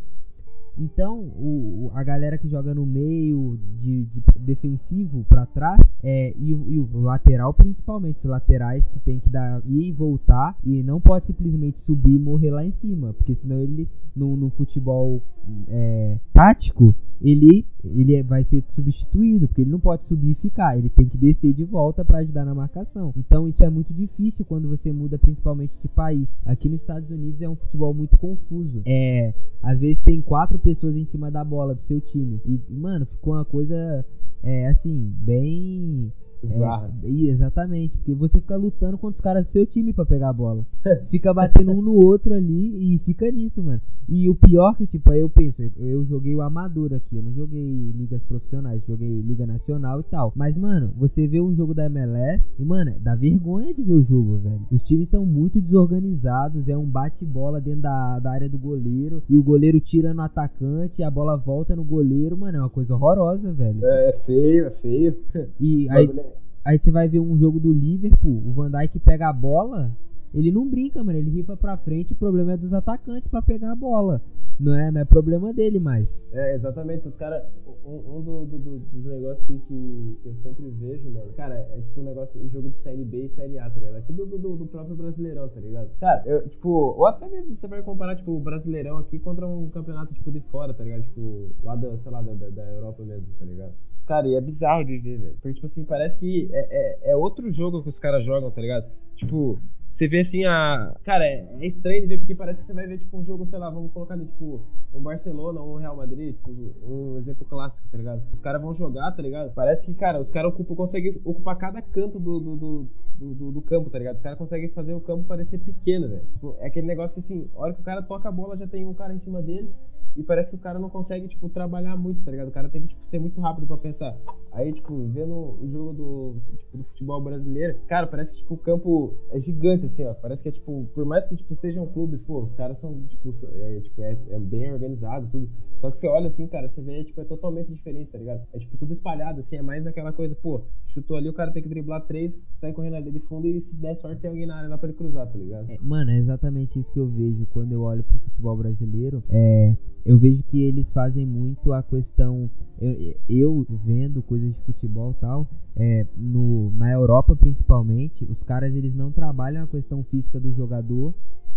Então, 0.78 1.20
o, 1.20 1.92
a 1.94 2.04
galera 2.04 2.38
que 2.38 2.48
joga 2.48 2.74
no 2.74 2.86
meio 2.86 3.60
de, 3.80 4.06
de 4.06 4.22
defensivo 4.40 5.24
pra 5.30 5.46
trás, 5.46 6.00
é, 6.04 6.34
e, 6.38 6.54
o- 6.54 6.70
e 6.72 6.80
o 6.80 7.00
lateral 7.02 7.54
principalmente, 7.54 8.18
os 8.18 8.26
laterais 8.26 8.88
que 8.90 9.00
tem 9.00 9.20
que 9.20 9.30
dar 9.30 9.62
ir 9.66 9.88
e 9.90 9.92
voltar, 9.92 10.58
e 10.64 10.82
não 10.84 11.00
pode 11.00 11.28
simplesmente 11.28 11.80
subir 11.80 12.16
e 12.16 12.20
morrer 12.20 12.52
lá 12.52 12.64
em 12.66 12.72
cima, 12.72 13.14
porque 13.14 13.36
senão 13.36 13.58
ele, 13.60 13.88
no, 14.16 14.36
no 14.36 14.50
futebol 14.50 15.22
é, 15.68 16.18
tático, 16.34 16.96
ele, 17.22 17.66
ele 17.84 18.16
é- 18.16 18.24
vai 18.24 18.44
ser 18.44 18.64
substituído, 18.70 19.48
porque 19.48 19.62
ele 19.62 19.72
não 19.72 19.80
pode 19.80 20.06
subir 20.06 20.32
e 20.32 20.36
ficar, 20.36 20.78
ele 20.78 20.90
tem 20.90 21.08
que 21.08 21.18
descer 21.18 21.54
de 21.54 21.64
volta 21.64 22.04
pra 22.04 22.20
ajudar 22.20 22.46
na 22.46 22.54
marcação. 22.56 23.14
Então 23.18 23.48
isso 23.48 23.64
é 23.64 23.70
muito 23.70 23.94
difícil 23.94 24.46
quando 24.46 24.68
você 24.70 24.92
muda 24.92 25.18
principalmente 25.18 25.78
de 25.82 25.88
país. 25.88 26.42
Aqui 26.46 26.68
nos 26.70 26.82
Estados 26.82 27.10
Unidos 27.10 27.42
é 27.42 27.50
um 27.50 27.56
futebol 27.56 27.94
muito 27.94 28.18
confuso. 28.18 28.82
É, 28.88 29.34
às 29.62 29.80
vezes 29.80 30.02
tem 30.02 30.22
quatro 30.22 30.60
pessoas 30.64 30.96
em 30.96 31.06
cima 31.06 31.30
da 31.30 31.44
bola 31.44 31.76
do 31.76 31.82
seu 31.82 32.02
time. 32.02 32.42
E, 32.46 32.60
mano, 32.74 33.06
ficou 33.06 33.34
uma 33.34 33.46
coisa 33.46 34.06
é 34.44 34.68
assim, 34.68 35.10
bem 35.20 36.12
É, 36.44 37.10
exatamente, 37.30 37.98
porque 37.98 38.14
você 38.14 38.40
fica 38.40 38.56
lutando 38.56 38.98
contra 38.98 39.16
os 39.16 39.22
caras 39.22 39.46
do 39.48 39.52
seu 39.52 39.66
time 39.66 39.94
pra 39.94 40.06
pegar 40.06 40.30
a 40.30 40.34
bola. 40.34 40.66
Fica 41.10 41.34
batendo 41.34 41.72
um 41.72 41.82
no 41.82 41.94
outro 41.94 42.34
ali 42.34 42.96
e 42.96 43.00
fica 43.00 43.30
nisso, 43.32 43.64
mano. 43.64 43.82
E 44.10 44.30
o 44.30 44.36
pior 44.36 44.76
que, 44.76 44.86
tipo, 44.86 45.10
aí 45.12 45.22
eu 45.22 45.30
penso, 45.30 45.62
eu, 45.62 45.72
eu 45.78 46.06
joguei 46.06 46.36
o 46.36 46.42
amador 46.42 46.94
aqui, 46.94 47.16
eu 47.16 47.24
não 47.24 47.32
joguei 47.32 47.92
ligas 47.96 48.22
profissionais, 48.24 48.84
joguei 48.86 49.22
liga 49.22 49.46
nacional 49.48 50.02
e 50.02 50.04
tal. 50.04 50.34
Mas, 50.36 50.58
mano, 50.58 50.92
você 50.98 51.26
vê 51.26 51.40
um 51.40 51.56
jogo 51.56 51.74
da 51.74 51.86
MLS 51.86 52.58
e, 52.60 52.66
mano, 52.66 52.94
dá 53.00 53.16
vergonha 53.16 53.74
de 53.74 53.82
ver 53.82 53.94
o 53.94 54.04
jogo, 54.04 54.38
velho. 54.40 54.68
Os 54.72 54.82
times 54.84 55.10
são 55.10 55.26
muito 55.26 55.62
desorganizados, 55.62 56.68
é 56.68 56.78
um 56.78 56.86
bate-bola 56.86 57.62
dentro 57.62 57.84
da, 57.84 58.20
da 58.20 58.32
área 58.32 58.50
do 58.50 58.58
goleiro 58.58 59.24
e 59.30 59.38
o 59.38 59.44
goleiro 59.44 59.80
tira 59.80 60.14
no 60.14 60.22
atacante 60.22 61.02
e 61.02 61.04
a 61.06 61.12
bola 61.12 61.38
volta 61.38 61.76
no 61.76 61.84
goleiro, 61.84 62.38
mano, 62.38 62.58
é 62.58 62.62
uma 62.62 62.70
coisa 62.70 62.94
horrorosa, 62.96 63.54
velho. 63.54 63.80
É 63.86 64.14
feio, 64.26 64.66
é 64.66 64.72
feio. 64.72 65.18
E 65.60 65.88
aí, 65.92 66.06
é- 66.08 66.33
Aí 66.66 66.80
você 66.80 66.92
vai 66.92 67.08
ver 67.10 67.20
um 67.20 67.38
jogo 67.38 67.60
do 67.60 67.72
Liverpool, 67.74 68.42
o 68.46 68.54
Van 68.54 68.72
Dijk 68.72 69.00
pega 69.00 69.30
a 69.30 69.34
bola, 69.34 69.92
ele 70.34 70.52
não 70.52 70.68
brinca, 70.68 71.04
mano, 71.04 71.18
ele 71.18 71.30
rifa 71.30 71.56
pra 71.58 71.78
frente, 71.78 72.14
o 72.14 72.16
problema 72.16 72.54
é 72.54 72.58
dos 72.58 72.74
atacantes 72.74 73.28
pra 73.28 73.42
pegar 73.42 73.72
a 73.72 73.76
bola. 73.76 74.22
Não 74.60 74.74
é, 74.74 74.92
não 74.92 75.02
é 75.02 75.06
problema 75.06 75.52
dele 75.52 75.80
mais. 75.80 76.24
É, 76.32 76.54
exatamente. 76.56 77.08
Os 77.08 77.18
caras. 77.18 77.44
Um, 77.84 78.18
um 78.18 78.22
do- 78.22 78.46
do- 78.46 78.60
do- 78.60 78.80
dos 78.80 79.04
negócios 79.06 79.46
que, 79.48 79.58
que 79.68 80.18
eu 80.24 80.34
sempre 80.36 80.70
vejo, 80.80 81.10
mano. 81.10 81.34
Cara, 81.36 81.56
é 81.56 81.82
tipo 81.82 82.02
um 82.02 82.04
negócio. 82.04 82.48
Jogo 82.50 82.70
de 82.70 82.80
série 82.80 83.04
B 83.04 83.26
e 83.26 83.30
série 83.30 83.58
A, 83.58 83.68
tá 83.70 83.80
ligado? 83.80 83.96
Aqui 83.98 84.14
do, 84.14 84.26
do, 84.26 84.66
próprio 84.68 84.96
Brasileirão, 84.96 85.50
tá 85.50 85.60
ligado? 85.60 85.90
Cara, 86.00 86.22
eu, 86.28 86.48
tipo. 86.48 86.70
Ou 86.70 87.06
até 87.08 87.28
mesmo 87.28 87.56
você 87.56 87.68
vai 87.68 87.82
comparar, 87.82 88.16
tipo, 88.16 88.32
o 88.32 88.40
Brasileirão 88.40 89.00
aqui 89.00 89.18
contra 89.18 89.48
um 89.48 89.70
campeonato, 89.70 90.14
tipo, 90.14 90.32
de 90.32 90.40
fora, 90.40 90.72
tá 90.74 90.84
ligado? 90.84 91.02
Tipo, 91.02 91.50
lá 91.64 91.76
da, 91.76 91.98
sei 91.98 92.12
lá, 92.12 92.22
da, 92.22 92.50
da 92.50 92.64
Europa 92.74 93.04
mesmo, 93.04 93.28
tá 93.40 93.46
ligado? 93.46 93.74
Cara, 94.06 94.28
e 94.28 94.36
é 94.36 94.42
bizarro 94.42 94.84
de 94.84 94.98
ver, 94.98 95.18
velho. 95.18 95.34
Porque, 95.36 95.54
tipo 95.54 95.66
assim, 95.66 95.86
parece 95.86 96.20
que 96.20 96.50
é, 96.52 97.08
é, 97.08 97.12
é 97.12 97.16
outro 97.16 97.50
jogo 97.52 97.82
que 97.82 97.90
os 97.90 98.00
caras 98.00 98.24
jogam, 98.26 98.52
tá 98.52 98.60
ligado? 98.62 98.86
Tipo, 99.16 99.60
você 99.90 100.08
vê 100.08 100.20
assim 100.20 100.44
a. 100.44 100.94
Cara, 101.04 101.24
é, 101.26 101.48
é 101.60 101.66
estranho 101.66 102.02
de 102.02 102.08
ver 102.08 102.18
porque 102.18 102.36
parece 102.36 102.62
que 102.62 102.66
você 102.68 102.74
vai 102.74 102.86
ver, 102.86 102.98
tipo, 102.98 103.18
um 103.18 103.24
jogo, 103.24 103.46
sei 103.46 103.60
lá, 103.60 103.70
vamos 103.70 103.92
colocar 103.94 104.16
ali, 104.16 104.26
tipo, 104.26 104.62
um 104.94 105.00
Barcelona 105.02 105.62
ou 105.62 105.76
um 105.76 105.78
Real 105.78 105.96
Madrid, 105.96 106.36
tipo, 106.36 106.52
um 106.86 107.16
exemplo 107.16 107.46
clássico, 107.46 107.88
tá 107.90 107.98
ligado? 107.98 108.22
Os 108.34 108.42
caras 108.42 108.62
vão 108.62 108.74
jogar, 108.74 109.12
tá 109.12 109.22
ligado? 109.22 109.54
Parece 109.54 109.86
que, 109.86 109.94
cara, 109.94 110.20
os 110.20 110.30
caras 110.32 110.54
conseguem 110.76 111.10
ocupar 111.24 111.56
cada 111.58 111.82
canto 111.82 112.20
do, 112.20 112.40
do, 112.40 112.56
do, 112.58 112.88
do, 113.20 113.34
do- 113.36 113.52
do 113.54 113.62
campo, 113.62 113.90
tá 113.90 114.00
ligado? 114.00 114.16
Os 114.16 114.22
caras 114.22 114.38
conseguem 114.38 114.68
fazer 114.70 114.94
o 114.94 115.00
campo 115.00 115.24
parecer 115.26 115.60
pequeno, 115.60 116.10
velho. 116.10 116.24
Tipo, 116.34 116.56
é 116.60 116.68
aquele 116.68 116.88
negócio 116.88 117.14
que, 117.14 117.20
assim, 117.20 117.48
a 117.56 117.60
hora 117.62 117.74
que 117.74 117.80
o 117.82 117.84
cara 117.86 118.02
toca 118.02 118.28
a 118.28 118.32
bola, 118.32 118.58
já 118.58 118.68
tem 118.68 118.86
um 118.86 118.94
cara 118.94 119.14
em 119.14 119.20
cima 119.20 119.42
dele. 119.42 119.70
E 120.16 120.24
parece 120.24 120.50
que 120.52 120.56
o 120.56 120.60
cara 120.60 120.78
não 120.78 120.90
consegue, 120.90 121.28
tipo, 121.28 121.50
trabalhar 121.50 121.96
muito, 121.98 122.24
tá 122.24 122.32
ligado? 122.32 122.48
O 122.50 122.52
cara 122.52 122.70
tem 122.70 122.82
que, 122.82 122.90
tipo, 122.90 123.06
ser 123.06 123.20
muito 123.20 123.42
rápido 123.42 123.66
pra 123.66 123.78
pensar. 123.78 124.16
Aí, 124.52 124.72
tipo, 124.72 125.08
vendo 125.08 125.34
o 125.34 125.68
jogo 125.68 125.94
do, 125.94 126.36
tipo, 126.58 126.78
do 126.78 126.84
futebol 126.84 127.22
brasileiro, 127.22 127.80
cara, 127.88 128.06
parece 128.06 128.34
que, 128.34 128.38
tipo, 128.40 128.54
o 128.54 128.58
campo 128.58 129.14
é 129.32 129.40
gigante, 129.40 129.86
assim, 129.86 130.06
ó. 130.06 130.14
Parece 130.14 130.44
que 130.44 130.50
é, 130.50 130.52
tipo, 130.52 130.88
por 130.94 131.06
mais 131.06 131.26
que, 131.26 131.36
tipo, 131.36 131.56
sejam 131.56 131.88
clubes, 131.88 132.24
pô, 132.26 132.42
os 132.42 132.54
caras 132.54 132.80
são, 132.80 133.02
tipo, 133.08 133.30
é, 133.54 133.80
tipo, 133.82 134.02
é, 134.02 134.18
é 134.30 134.40
bem 134.40 134.72
organizado, 134.72 135.28
tudo. 135.32 135.50
Só 135.84 135.90
que 135.90 135.98
você 135.98 136.08
olha 136.08 136.28
assim, 136.28 136.48
cara, 136.48 136.70
você 136.70 136.82
vê, 136.82 137.04
tipo, 137.04 137.20
é 137.20 137.26
totalmente 137.26 137.70
diferente, 137.70 138.10
tá 138.10 138.18
ligado? 138.18 138.42
É, 138.54 138.58
tipo, 138.58 138.78
tudo 138.78 138.94
espalhado, 138.94 139.42
assim, 139.42 139.58
é 139.58 139.62
mais 139.62 139.84
daquela 139.84 140.14
coisa, 140.14 140.34
pô, 140.34 140.62
chutou 140.86 141.18
ali, 141.18 141.28
o 141.28 141.34
cara 141.34 141.52
tem 141.52 141.62
que 141.62 141.68
driblar 141.68 142.08
três, 142.08 142.48
sai 142.54 142.72
correndo 142.72 142.96
ali 142.96 143.12
de 143.12 143.20
fundo 143.20 143.48
e 143.48 143.60
se 143.60 143.76
der 143.76 143.94
sorte 143.94 144.22
tem 144.22 144.30
alguém 144.30 144.46
na 144.46 144.56
área 144.56 144.70
lá 144.70 144.78
pra 144.78 144.88
ele 144.88 144.98
cruzar, 144.98 145.28
tá 145.28 145.38
ligado? 145.38 145.70
É, 145.70 145.78
mano, 145.82 146.10
é 146.12 146.18
exatamente 146.18 146.80
isso 146.80 146.90
que 146.90 147.02
eu 147.02 147.10
vejo 147.10 147.46
quando 147.48 147.74
eu 147.74 147.82
olho 147.82 148.02
pro 148.02 148.18
futebol 148.18 148.56
brasileiro. 148.56 149.22
É, 149.30 149.76
eu 150.06 150.18
vejo 150.18 150.42
que 150.46 150.64
eles 150.64 150.94
fazem 150.94 151.26
muito 151.26 151.74
a 151.74 151.84
questão. 151.84 152.50
Eu, 152.80 153.18
eu 153.28 153.68
vendo 153.84 154.24
coisas 154.24 154.56
de 154.56 154.62
futebol 154.62 155.12
e 155.12 155.20
tal, 155.20 155.50
é, 155.76 156.08
no, 156.16 156.72
na 156.78 156.94
Europa 156.94 157.36
principalmente, 157.36 158.24
os 158.24 158.42
caras 158.42 158.74
eles 158.74 158.96
não 158.96 159.12
trabalham 159.12 159.66
a 159.66 159.68
questão 159.68 160.02
física 160.02 160.40
do 160.40 160.54
jogador 160.54 161.14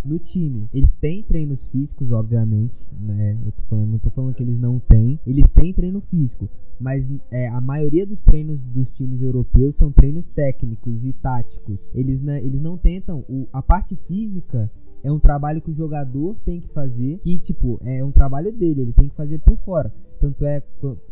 no 0.06 0.18
time. 0.18 0.68
Eles 0.72 0.92
têm 0.92 1.22
treinos 1.22 1.66
físicos, 1.68 2.10
obviamente, 2.10 2.92
né? 3.00 3.36
Eu 3.44 3.52
tô 3.52 3.62
falando, 3.62 3.90
não 3.90 3.98
tô 3.98 4.10
falando 4.10 4.34
que 4.34 4.42
eles 4.42 4.58
não 4.58 4.78
têm. 4.78 5.18
Eles 5.26 5.50
têm 5.50 5.72
treino 5.72 6.00
físico, 6.00 6.48
mas 6.80 7.10
é, 7.30 7.48
a 7.48 7.60
maioria 7.60 8.06
dos 8.06 8.22
treinos 8.22 8.62
dos 8.62 8.92
times 8.92 9.20
europeus 9.20 9.76
são 9.76 9.90
treinos 9.90 10.28
técnicos 10.28 11.04
e 11.04 11.12
táticos. 11.12 11.92
Eles, 11.94 12.20
né, 12.20 12.38
eles 12.44 12.60
não 12.60 12.76
tentam. 12.78 13.24
O, 13.28 13.46
a 13.52 13.62
parte 13.62 13.96
física 13.96 14.70
é 15.06 15.12
um 15.12 15.20
trabalho 15.20 15.62
que 15.62 15.70
o 15.70 15.74
jogador 15.74 16.34
tem 16.44 16.60
que 16.60 16.68
fazer, 16.70 17.18
que, 17.18 17.38
tipo, 17.38 17.78
é 17.84 18.04
um 18.04 18.10
trabalho 18.10 18.52
dele, 18.52 18.82
ele 18.82 18.92
tem 18.92 19.08
que 19.08 19.14
fazer 19.14 19.38
por 19.38 19.56
fora. 19.58 19.92
Tanto 20.18 20.44
é, 20.44 20.60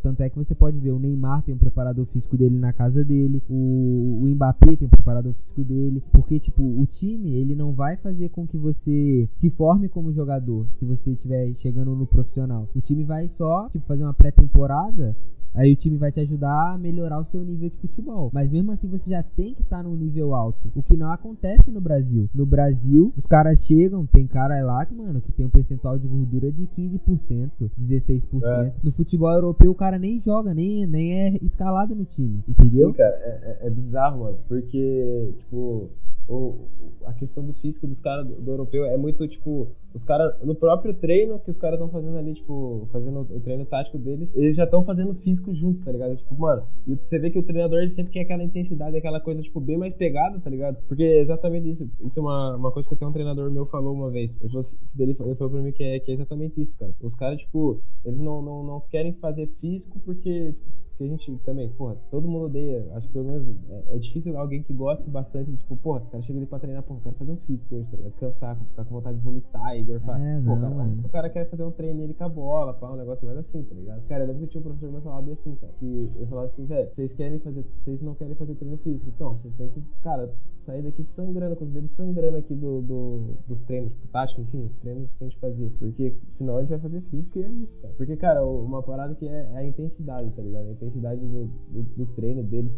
tanto 0.03 0.21
é 0.21 0.29
que 0.29 0.37
você 0.37 0.53
pode 0.53 0.81
ver, 0.81 0.91
o 0.91 0.99
Neymar 0.99 1.43
tem 1.43 1.55
um 1.55 1.59
preparador 1.59 2.05
físico 2.07 2.37
dele 2.37 2.59
na 2.59 2.73
casa 2.73 3.05
dele, 3.05 3.41
o, 3.49 4.21
o 4.23 4.27
Mbappé 4.27 4.75
tem 4.75 4.89
um 4.89 4.91
preparador 4.91 5.33
físico 5.35 5.63
dele, 5.63 6.03
porque, 6.11 6.41
tipo, 6.41 6.63
o 6.63 6.85
time, 6.87 7.37
ele 7.37 7.55
não 7.55 7.73
vai 7.73 7.97
fazer 7.97 8.31
com 8.31 8.49
que 8.49 8.57
você 8.57 9.29
se 9.33 9.49
forme 9.51 9.89
como 9.89 10.11
jogador, 10.11 10.67
se 10.75 10.85
você 10.85 11.13
estiver 11.13 11.55
chegando 11.55 11.95
no 11.95 12.07
profissional. 12.07 12.69
O 12.75 12.81
time 12.81 13.05
vai 13.05 13.29
só, 13.29 13.69
tipo, 13.69 13.87
fazer 13.87 14.03
uma 14.03 14.15
pré-temporada 14.15 15.15
Aí 15.55 15.73
o 15.73 15.77
time 15.77 15.97
vai 15.97 16.11
te 16.11 16.21
ajudar 16.21 16.75
a 16.75 16.79
melhorar 16.79 17.21
o 17.21 17.25
seu 17.25 17.43
nível 17.45 17.71
de 17.71 17.77
futebol. 17.79 18.31
Mas 18.33 18.51
mesmo 18.51 18.73
assim 18.73 18.89
você 18.89 19.11
já 19.11 19.23
tem 19.23 19.55
que 19.55 19.63
estar 19.63 19.83
num 19.83 19.95
nível 19.95 20.35
alto. 20.35 20.71
O 20.75 20.83
que 20.83 20.97
não 20.97 21.11
acontece 21.11 21.71
no 21.71 21.81
Brasil. 21.81 22.29
No 22.35 22.45
Brasil, 22.45 23.13
os 23.17 23.27
caras 23.27 23.65
chegam, 23.65 24.05
tem 24.07 24.27
cara 24.27 24.61
lá 24.65 24.85
que, 24.85 24.95
mano, 24.95 25.21
que 25.21 25.31
tem 25.33 25.47
um 25.47 25.51
percentual 25.51 25.99
de 25.99 26.09
gordura 26.09 26.51
de 26.51 26.67
15%, 26.67 27.51
16%. 27.81 28.43
É. 28.45 28.73
No 28.83 28.91
futebol 28.91 29.31
europeu 29.33 29.71
o 29.71 29.75
cara 29.75 29.99
nem 29.99 30.19
joga, 30.19 30.53
nem, 30.53 30.87
nem 30.87 31.13
é 31.15 31.39
escalado 31.43 31.95
no 31.95 32.05
time. 32.05 32.43
Entendeu? 32.49 32.89
Sim, 32.89 32.93
cara, 32.95 33.15
é, 33.15 33.59
é- 33.63 33.67
é 33.67 33.71
bizarro, 33.71 34.21
mano. 34.25 34.39
Porque, 34.49 35.33
tipo, 35.39 35.89
o, 36.29 36.69
a 37.05 37.13
questão 37.13 37.45
do 37.45 37.53
físico 37.55 37.87
dos 37.87 38.01
caras 38.01 38.27
do, 38.27 38.41
do 38.41 38.51
europeu 38.51 38.85
é 38.85 38.97
muito, 38.97 39.27
tipo, 39.29 39.69
os 39.95 40.05
caras, 40.05 40.35
no 40.43 40.55
próprio 40.55 40.95
treino 40.95 41.39
que 41.39 41.51
os 41.51 41.59
caras 41.59 41.79
estão 41.79 41.91
fazendo 41.91 42.17
ali, 42.17 42.35
tipo, 42.35 42.89
fazendo 42.91 43.21
o 43.21 43.41
treino 43.41 43.65
tático 43.67 43.99
deles, 43.99 44.31
eles 44.35 44.57
já 44.57 44.65
estão 44.65 44.85
fazendo 44.85 45.15
físico 45.15 45.53
junto, 45.53 45.85
tá 45.85 45.93
ligado? 45.93 46.17
Tipo, 46.17 46.35
mano, 46.37 46.67
e 46.87 46.95
você 46.95 47.19
vê 47.19 47.31
que 47.31 47.39
o 47.39 47.43
treinador 47.43 47.87
sempre 47.89 48.13
quer 48.13 48.23
aquela 48.23 48.43
intensidade, 48.43 48.97
aquela 48.97 49.21
coisa, 49.21 49.43
tipo, 49.43 49.61
bem 49.61 49.77
mais 49.77 49.93
pegada, 49.93 50.39
tá 50.41 50.51
ligado? 50.51 50.83
Porque 50.89 51.03
é 51.03 51.21
exatamente 51.21 51.69
isso. 51.69 51.89
Isso 52.01 52.19
é 52.19 52.23
uma, 52.23 52.57
uma 52.57 52.73
coisa 52.73 52.89
que 52.89 52.95
até 52.95 53.07
um 53.07 53.13
treinador 53.13 53.51
meu 53.51 53.67
falou 53.67 53.95
uma 53.95 54.11
vez. 54.11 54.41
Ele 54.41 54.51
falou, 54.51 54.65
ele 54.99 55.15
falou, 55.15 55.31
ele 55.31 55.39
falou 55.39 55.53
pra 55.53 55.63
mim 55.63 55.73
que 55.73 55.83
é, 55.83 56.01
que 56.01 56.11
é 56.11 56.15
exatamente 56.15 56.61
isso, 56.61 56.79
cara. 56.79 56.95
Os 57.03 57.15
caras, 57.15 57.41
tipo, 57.41 57.83
eles 58.05 58.19
não, 58.19 58.43
não, 58.43 58.63
não 58.63 58.81
querem 58.91 59.13
fazer 59.15 59.47
físico 59.61 60.01
porque. 60.01 60.53
tipo, 60.53 60.84
que 60.97 61.05
a 61.05 61.09
gente 61.09 61.37
também, 61.45 61.69
porra, 61.71 61.97
todo 62.11 62.29
mundo 62.29 62.47
odeia. 62.47 62.87
Acho 62.95 63.07
que 63.07 63.13
pelo 63.13 63.25
menos 63.27 63.49
é, 63.71 63.97
é 63.97 63.99
difícil 63.99 64.39
alguém 64.39 64.63
que 64.63 64.73
goste 64.73 65.11
bastante, 65.11 65.55
tipo, 65.57 65.77
porra, 65.77 66.01
o 66.01 66.07
cara 66.07 66.23
chega 66.23 66.39
ali 66.39 66.47
pra 66.47 66.59
treinar, 66.59 66.83
porra, 66.83 67.01
quero 67.03 67.17
fazer 67.17 67.33
um 67.33 67.37
físico 67.39 67.75
hoje, 67.75 67.89
tá 67.91 67.97
ligado? 67.97 68.13
Cansar, 68.15 68.57
ficar 68.57 68.85
com 68.85 68.95
vontade 68.95 69.19
de 69.19 69.25
vomitar 69.25 69.77
e 69.77 69.83
gorfar. 69.83 70.21
É, 70.21 70.41
Pô, 70.41 70.57
cara, 70.57 71.07
o 71.07 71.11
cara 71.11 71.31
quer 71.31 71.51
fazer 71.51 71.65
um 71.65 71.71
treino 71.71 72.05
ali 72.05 72.15
com 72.15 72.25
a 72.25 72.29
bola, 72.29 72.75
pá, 72.75 72.93
um 72.93 72.97
negócio 72.97 73.27
mais 73.27 73.39
assim, 73.39 73.63
tá 73.63 73.75
ligado? 73.75 74.03
Cara, 74.07 74.25
eu 74.25 74.29
lembro 74.29 74.43
que 74.43 74.49
tinha 74.49 74.61
um 74.61 74.65
professor 74.65 74.91
meu 74.91 75.01
que 75.01 75.05
falava 75.05 75.23
bem 75.23 75.33
assim, 75.33 75.55
cara, 75.57 75.73
que 75.79 76.11
ele 76.17 76.27
falava 76.27 76.47
assim, 76.47 76.65
velho, 76.65 76.91
vocês 76.93 77.15
querem 77.15 77.39
fazer, 77.41 77.65
vocês 77.83 78.01
não 78.01 78.15
querem 78.15 78.35
fazer 78.35 78.55
treino 78.55 78.79
físico, 78.79 79.11
então, 79.15 79.35
vocês 79.39 79.55
têm 79.57 79.69
que, 79.69 79.83
cara, 80.03 80.31
sair 80.65 80.83
daqui 80.83 81.05
sangrando, 81.05 81.57
com 81.57 81.65
os 81.65 81.71
dedos 81.71 81.93
sangrando 81.93 82.37
aqui 82.37 82.55
do, 82.55 82.81
do, 82.83 83.37
dos 83.47 83.61
treinos, 83.63 83.93
tipo, 83.93 84.09
tático, 84.09 84.41
enfim, 84.41 84.65
os 84.65 84.77
treinos 84.77 85.13
que 85.15 85.25
a 85.25 85.29
gente 85.29 85.39
fazia. 85.39 85.71
Porque 85.79 86.15
senão 86.31 86.57
a 86.57 86.61
gente 86.61 86.71
vai 86.71 86.79
fazer 86.79 87.01
físico 87.03 87.39
e 87.39 87.43
é 87.43 87.49
isso, 87.49 87.79
cara. 87.81 87.95
Porque, 87.95 88.17
cara, 88.17 88.45
uma 88.45 88.83
parada 88.83 89.15
que 89.15 89.29
é, 89.29 89.51
é 89.53 89.57
a 89.57 89.65
intensidade, 89.65 90.31
tá 90.31 90.43
ligado? 90.43 90.67
A 90.67 90.73
intensidade 90.73 91.21
do, 91.21 91.47
do, 91.47 91.83
do 91.83 92.07
treino 92.15 92.43
deles. 92.43 92.77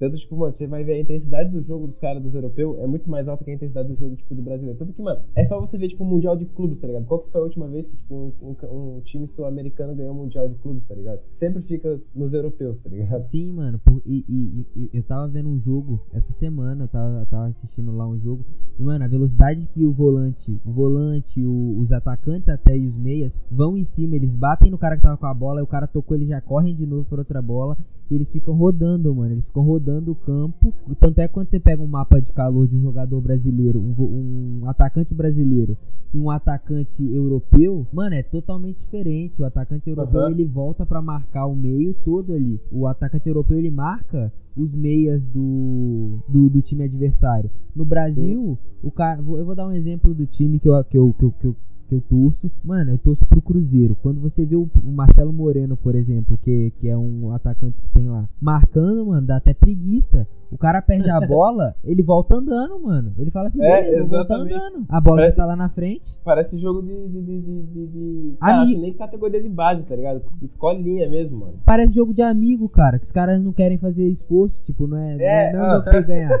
Tanto, 0.00 0.16
tipo, 0.16 0.34
mano, 0.36 0.50
você 0.50 0.66
vai 0.66 0.82
ver 0.82 0.94
a 0.94 1.00
intensidade 1.00 1.50
do 1.50 1.60
jogo 1.60 1.86
dos 1.86 1.98
caras 1.98 2.22
dos 2.22 2.34
europeus 2.34 2.78
é 2.78 2.86
muito 2.86 3.08
mais 3.10 3.28
alta 3.28 3.44
que 3.44 3.50
a 3.50 3.54
intensidade 3.54 3.88
do 3.90 3.94
jogo, 3.96 4.16
tipo, 4.16 4.34
do 4.34 4.40
brasileiro. 4.42 4.78
Tanto 4.78 4.94
que, 4.94 5.02
mano, 5.02 5.20
é 5.36 5.44
só 5.44 5.60
você 5.60 5.76
ver, 5.76 5.88
tipo, 5.88 6.02
o 6.02 6.06
Mundial 6.06 6.34
de 6.36 6.46
Clubes, 6.46 6.78
tá 6.80 6.86
ligado? 6.86 7.04
Qual 7.04 7.20
que 7.20 7.30
foi 7.30 7.40
a 7.40 7.44
última 7.44 7.68
vez 7.68 7.86
que, 7.86 7.94
tipo, 7.96 8.14
um, 8.14 8.32
um, 8.42 8.96
um 8.96 9.00
time 9.02 9.28
sul-americano 9.28 9.94
ganhou 9.94 10.12
o 10.14 10.16
Mundial 10.16 10.48
de 10.48 10.54
Clubes, 10.56 10.82
tá 10.88 10.94
ligado? 10.94 11.20
Sempre 11.30 11.62
fica 11.62 12.00
nos 12.14 12.32
europeus, 12.32 12.80
tá 12.80 12.88
ligado? 12.88 13.20
Sim, 13.20 13.52
mano. 13.52 13.78
por- 13.84 14.00
e, 14.06 14.24
e- 14.26 14.66
e 14.74 14.90
eu 14.94 15.02
tava 15.02 15.28
vendo 15.28 15.48
um 15.50 15.58
jogo 15.58 16.00
essa 16.14 16.32
semana, 16.32 16.84
eu 16.84 16.88
tava, 16.88 17.26
tava 17.26 17.46
assistindo 17.48 17.92
lá 17.92 18.08
um 18.08 18.18
jogo. 18.18 18.42
E, 18.78 18.82
mano, 18.82 19.04
a 19.04 19.08
velocidade 19.08 19.68
que 19.68 19.84
o 19.84 19.92
volante, 19.92 20.58
o 20.64 20.72
volante, 20.72 21.44
o- 21.44 21.78
os 21.78 21.92
atacantes 21.92 22.48
até 22.48 22.74
e 22.76 22.86
os 22.86 22.96
meias 22.96 23.38
vão 23.50 23.76
em 23.76 23.84
cima, 23.84 24.16
eles 24.16 24.34
batem 24.34 24.70
no 24.70 24.78
cara 24.78 24.96
que 24.96 25.02
tava 25.02 25.18
com 25.18 25.26
a 25.26 25.34
bola, 25.34 25.60
e 25.60 25.62
o 25.62 25.66
cara 25.66 25.86
tocou, 25.86 26.16
eles 26.16 26.28
já 26.28 26.40
correm 26.40 26.74
de 26.74 26.86
novo 26.86 27.06
por 27.08 27.18
outra 27.18 27.42
bola. 27.42 27.76
E 28.10 28.14
eles 28.14 28.30
ficam 28.30 28.54
rodando, 28.54 29.14
mano. 29.14 29.32
Eles 29.32 29.46
ficam 29.46 29.62
rodando 29.62 30.10
o 30.10 30.16
campo. 30.16 30.74
Tanto 30.98 31.20
é 31.20 31.28
que 31.28 31.34
quando 31.34 31.48
você 31.48 31.60
pega 31.60 31.80
um 31.80 31.86
mapa 31.86 32.20
de 32.20 32.32
calor 32.32 32.66
de 32.66 32.76
um 32.76 32.82
jogador 32.82 33.20
brasileiro, 33.20 33.80
um, 33.80 34.62
um 34.62 34.68
atacante 34.68 35.14
brasileiro 35.14 35.78
e 36.12 36.18
um 36.18 36.28
atacante 36.28 37.08
europeu, 37.08 37.86
mano, 37.92 38.16
é 38.16 38.22
totalmente 38.22 38.78
diferente. 38.78 39.40
O 39.40 39.44
atacante 39.44 39.88
europeu 39.88 40.22
Aham. 40.22 40.30
ele 40.32 40.44
volta 40.44 40.84
pra 40.84 41.00
marcar 41.00 41.46
o 41.46 41.54
meio 41.54 41.94
todo 41.94 42.32
ali. 42.32 42.60
O 42.72 42.86
atacante 42.86 43.28
europeu 43.28 43.56
ele 43.56 43.70
marca 43.70 44.32
os 44.56 44.74
meias 44.74 45.26
do, 45.28 46.18
do, 46.28 46.50
do 46.50 46.60
time 46.60 46.84
adversário. 46.84 47.50
No 47.74 47.84
Brasil, 47.84 48.58
o 48.82 48.90
cara, 48.90 49.20
eu 49.20 49.44
vou 49.44 49.54
dar 49.54 49.68
um 49.68 49.72
exemplo 49.72 50.12
do 50.12 50.26
time 50.26 50.58
que 50.58 50.68
eu, 50.68 50.84
que 50.84 50.98
eu, 50.98 51.14
que 51.14 51.24
eu, 51.24 51.32
que 51.32 51.46
eu, 51.46 51.56
que 51.90 51.94
eu 51.96 52.00
torço. 52.02 52.50
Mano, 52.64 52.92
eu 52.92 52.98
torço 52.98 53.26
pro 53.26 53.42
Cruzeiro. 53.42 53.96
Quando 54.00 54.20
você 54.20 54.46
vê 54.46 54.54
o, 54.54 54.68
Marcelo 54.84 55.32
Moreno, 55.32 55.76
por 55.76 55.94
exemplo, 55.96 56.38
que, 56.38 56.72
que 56.78 56.88
é 56.88 56.96
um 56.96 57.32
atacante 57.32 57.82
que 57.82 57.88
tem 57.88 58.08
lá, 58.08 58.28
marcando, 58.40 59.04
mano, 59.06 59.26
dá 59.26 59.36
até 59.36 59.52
preguiça. 59.52 60.26
O 60.50 60.58
cara 60.58 60.80
perde 60.82 61.08
a 61.10 61.20
bola, 61.26 61.74
ele 61.84 62.02
volta 62.02 62.34
andando, 62.36 62.80
mano. 62.80 63.12
Ele 63.18 63.30
fala 63.30 63.48
assim, 63.48 63.62
É, 63.62 63.82
beleza, 63.82 63.96
exatamente. 64.16 64.54
andando. 64.54 64.84
A 64.88 65.00
bola 65.00 65.16
Parece- 65.18 65.36
já 65.36 65.42
tá 65.42 65.48
lá 65.48 65.56
na 65.56 65.68
frente. 65.68 66.20
Parece 66.24 66.58
jogo 66.58 66.82
de. 66.82 67.08
de, 67.08 67.22
de, 67.22 67.40
de, 67.40 67.86
de. 67.86 68.36
Cara, 68.40 68.62
acho 68.62 68.78
nem 68.78 68.92
categoria 68.94 69.42
de 69.42 69.48
base, 69.48 69.82
tá 69.82 69.96
ligado? 69.96 70.22
Escolinha 70.42 71.08
mesmo, 71.08 71.38
mano. 71.38 71.54
Parece 71.64 71.94
jogo 71.94 72.14
de 72.14 72.22
amigo, 72.22 72.68
cara. 72.68 72.98
Que 72.98 73.04
os 73.06 73.12
caras 73.12 73.42
não 73.42 73.52
querem 73.52 73.78
fazer 73.78 74.04
esforço. 74.08 74.62
Tipo, 74.64 74.86
não 74.86 74.96
é, 74.96 75.14
não 75.14 75.20
é, 75.20 75.48
É, 75.48 75.52
não 75.52 75.60
é 75.60 75.62
ah. 75.62 75.72
jogo 75.74 75.84
pra 75.84 76.00
ganhar. 76.02 76.40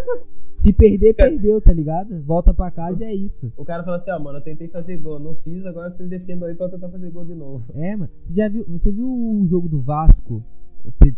Se 0.60 0.72
perder, 0.72 1.14
perdeu, 1.14 1.60
tá 1.60 1.72
ligado? 1.72 2.20
Volta 2.22 2.52
pra 2.52 2.70
casa 2.70 3.02
e 3.02 3.06
é 3.06 3.14
isso. 3.14 3.50
O 3.56 3.64
cara 3.64 3.82
fala 3.82 3.96
assim, 3.96 4.10
ó, 4.10 4.18
mano, 4.18 4.38
eu 4.38 4.42
tentei 4.42 4.68
fazer 4.68 4.98
gol, 4.98 5.18
não 5.18 5.34
fiz, 5.36 5.64
agora 5.64 5.90
vocês 5.90 6.08
defendam 6.08 6.48
aí 6.48 6.54
pra 6.54 6.66
eu 6.66 6.70
tentar 6.70 6.88
fazer 6.90 7.10
gol 7.10 7.24
de 7.24 7.34
novo. 7.34 7.64
É, 7.74 7.96
mano. 7.96 8.10
Você 8.22 8.34
já 8.34 8.48
viu, 8.48 8.64
você 8.68 8.92
viu 8.92 9.08
o 9.08 9.46
jogo 9.46 9.68
do 9.68 9.80
Vasco? 9.80 10.44